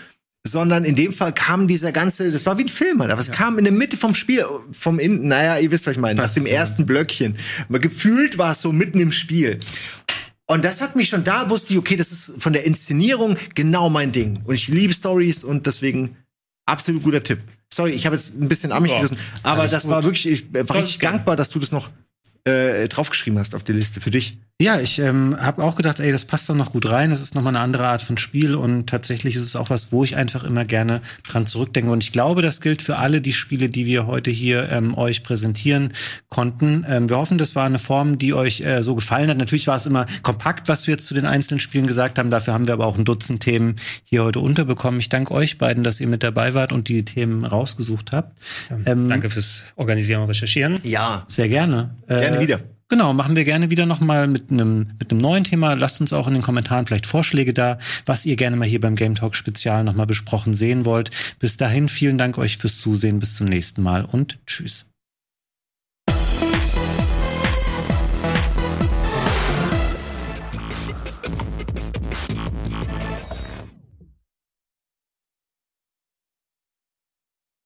sondern 0.47 0.83
in 0.85 0.95
dem 0.95 1.13
Fall 1.13 1.33
kam 1.33 1.67
dieser 1.67 1.91
ganze, 1.91 2.31
das 2.31 2.45
war 2.45 2.57
wie 2.57 2.63
ein 2.63 2.69
Film, 2.69 3.01
aber 3.01 3.19
es 3.19 3.31
kam 3.31 3.57
in 3.57 3.63
der 3.65 3.73
Mitte 3.73 3.97
vom 3.97 4.15
Spiel, 4.15 4.45
vom 4.71 4.99
in, 4.99 5.27
naja, 5.27 5.57
ihr 5.59 5.71
wisst, 5.71 5.85
was 5.87 5.93
ich 5.93 5.99
meine, 5.99 6.21
nach 6.21 6.33
dem 6.33 6.45
ersten 6.45 6.85
Blöckchen. 6.85 7.37
Aber 7.69 7.79
gefühlt 7.79 8.37
war 8.37 8.51
es 8.51 8.61
so 8.61 8.71
mitten 8.71 8.99
im 8.99 9.11
Spiel. 9.11 9.59
Und 10.45 10.63
das 10.63 10.79
hat 10.81 10.95
mich 10.95 11.09
schon, 11.09 11.23
da 11.23 11.49
wusste 11.49 11.73
ich, 11.73 11.79
okay, 11.79 11.97
das 11.97 12.11
ist 12.11 12.33
von 12.39 12.53
der 12.53 12.65
Inszenierung 12.65 13.37
genau 13.53 13.89
mein 13.89 14.11
Ding. 14.13 14.39
Und 14.45 14.55
ich 14.55 14.69
liebe 14.69 14.93
Stories 14.93 15.43
und 15.43 15.65
deswegen 15.67 16.15
absolut 16.65 17.03
guter 17.03 17.21
Tipp. 17.21 17.39
Sorry, 17.71 17.91
ich 17.91 18.05
habe 18.05 18.15
jetzt 18.15 18.33
ein 18.33 18.47
bisschen 18.47 18.71
an 18.71 18.81
mich 18.81 18.91
Ja, 18.91 18.97
gerissen, 18.99 19.17
aber 19.43 19.67
das 19.67 19.83
gut. 19.83 19.91
war 19.91 20.03
wirklich, 20.03 20.25
ich 20.25 20.53
war 20.53 20.77
richtig 20.77 20.99
dankbar, 20.99 21.35
dass 21.35 21.49
du 21.49 21.59
das 21.59 21.71
noch 21.73 21.89
äh, 22.47 22.87
draufgeschrieben 22.87 23.39
hast 23.39 23.55
auf 23.55 23.63
die 23.63 23.73
Liste 23.73 24.01
für 24.01 24.11
dich. 24.11 24.39
Ja, 24.59 24.79
ich 24.79 24.97
ähm, 24.97 25.37
habe 25.39 25.63
auch 25.63 25.75
gedacht, 25.75 25.99
ey, 25.99 26.11
das 26.11 26.25
passt 26.25 26.49
doch 26.49 26.55
noch 26.55 26.71
gut 26.71 26.89
rein. 26.89 27.11
Das 27.11 27.21
ist 27.21 27.35
nochmal 27.35 27.55
eine 27.55 27.63
andere 27.63 27.85
Art 27.85 28.01
von 28.01 28.17
Spiel 28.17 28.55
und 28.55 28.87
tatsächlich 28.87 29.35
ist 29.35 29.45
es 29.45 29.55
auch 29.55 29.69
was, 29.69 29.91
wo 29.91 30.03
ich 30.03 30.15
einfach 30.15 30.43
immer 30.43 30.65
gerne 30.65 31.01
dran 31.29 31.45
zurückdenke. 31.45 31.91
Und 31.91 32.03
ich 32.03 32.11
glaube, 32.11 32.41
das 32.41 32.59
gilt 32.59 32.81
für 32.81 32.97
alle 32.97 33.21
die 33.21 33.33
Spiele, 33.33 33.69
die 33.69 33.85
wir 33.85 34.07
heute 34.07 34.31
hier 34.31 34.67
ähm, 34.71 34.97
euch 34.97 35.21
präsentieren 35.21 35.93
konnten. 36.29 36.83
Ähm, 36.89 37.07
wir 37.07 37.17
hoffen, 37.17 37.37
das 37.37 37.55
war 37.55 37.67
eine 37.67 37.77
Form, 37.77 38.17
die 38.17 38.33
euch 38.33 38.61
äh, 38.61 38.81
so 38.81 38.95
gefallen 38.95 39.29
hat. 39.29 39.37
Natürlich 39.37 39.67
war 39.67 39.77
es 39.77 39.85
immer 39.85 40.07
kompakt, 40.23 40.67
was 40.67 40.87
wir 40.87 40.93
jetzt 40.93 41.05
zu 41.05 41.13
den 41.13 41.27
einzelnen 41.27 41.59
Spielen 41.59 41.85
gesagt 41.85 42.17
haben. 42.17 42.31
Dafür 42.31 42.55
haben 42.55 42.65
wir 42.65 42.73
aber 42.73 42.87
auch 42.87 42.97
ein 42.97 43.05
Dutzend 43.05 43.43
Themen 43.43 43.75
hier 44.05 44.23
heute 44.23 44.39
unterbekommen. 44.39 44.99
Ich 44.99 45.09
danke 45.09 45.35
euch 45.35 45.59
beiden, 45.59 45.83
dass 45.83 46.01
ihr 46.01 46.07
mit 46.07 46.23
dabei 46.23 46.55
wart 46.55 46.71
und 46.71 46.87
die 46.87 47.05
Themen 47.05 47.45
rausgesucht 47.45 48.11
habt. 48.11 48.35
Ähm, 48.87 49.07
Danke 49.07 49.29
fürs 49.29 49.65
Organisieren 49.75 50.23
und 50.23 50.29
Recherchieren. 50.29 50.79
Ja, 50.81 51.25
Sehr 51.27 51.47
gerne. 51.47 51.95
gerne 52.07 52.36
Äh, 52.37 52.41
wieder. 52.41 52.59
Genau, 52.89 53.13
machen 53.13 53.35
wir 53.35 53.43
gerne 53.43 53.69
wieder 53.69 53.85
nochmal 53.85 54.27
mit 54.27 54.49
einem 54.49 54.87
mit 54.97 55.11
einem 55.11 55.19
neuen 55.19 55.43
Thema. 55.43 55.73
Lasst 55.73 55.99
uns 55.99 56.13
auch 56.13 56.27
in 56.27 56.33
den 56.33 56.41
Kommentaren 56.41 56.85
vielleicht 56.85 57.05
Vorschläge 57.05 57.53
da, 57.53 57.79
was 58.05 58.25
ihr 58.25 58.37
gerne 58.37 58.55
mal 58.55 58.67
hier 58.67 58.79
beim 58.79 58.95
Game 58.95 59.15
Talk 59.15 59.35
Spezial 59.35 59.83
nochmal 59.83 60.07
besprochen 60.07 60.53
sehen 60.53 60.85
wollt. 60.85 61.11
Bis 61.39 61.57
dahin, 61.57 61.89
vielen 61.89 62.17
Dank 62.17 62.37
euch 62.37 62.57
fürs 62.57 62.79
Zusehen. 62.79 63.19
Bis 63.19 63.35
zum 63.35 63.47
nächsten 63.47 63.83
Mal 63.83 64.05
und 64.05 64.39
tschüss. 64.45 64.87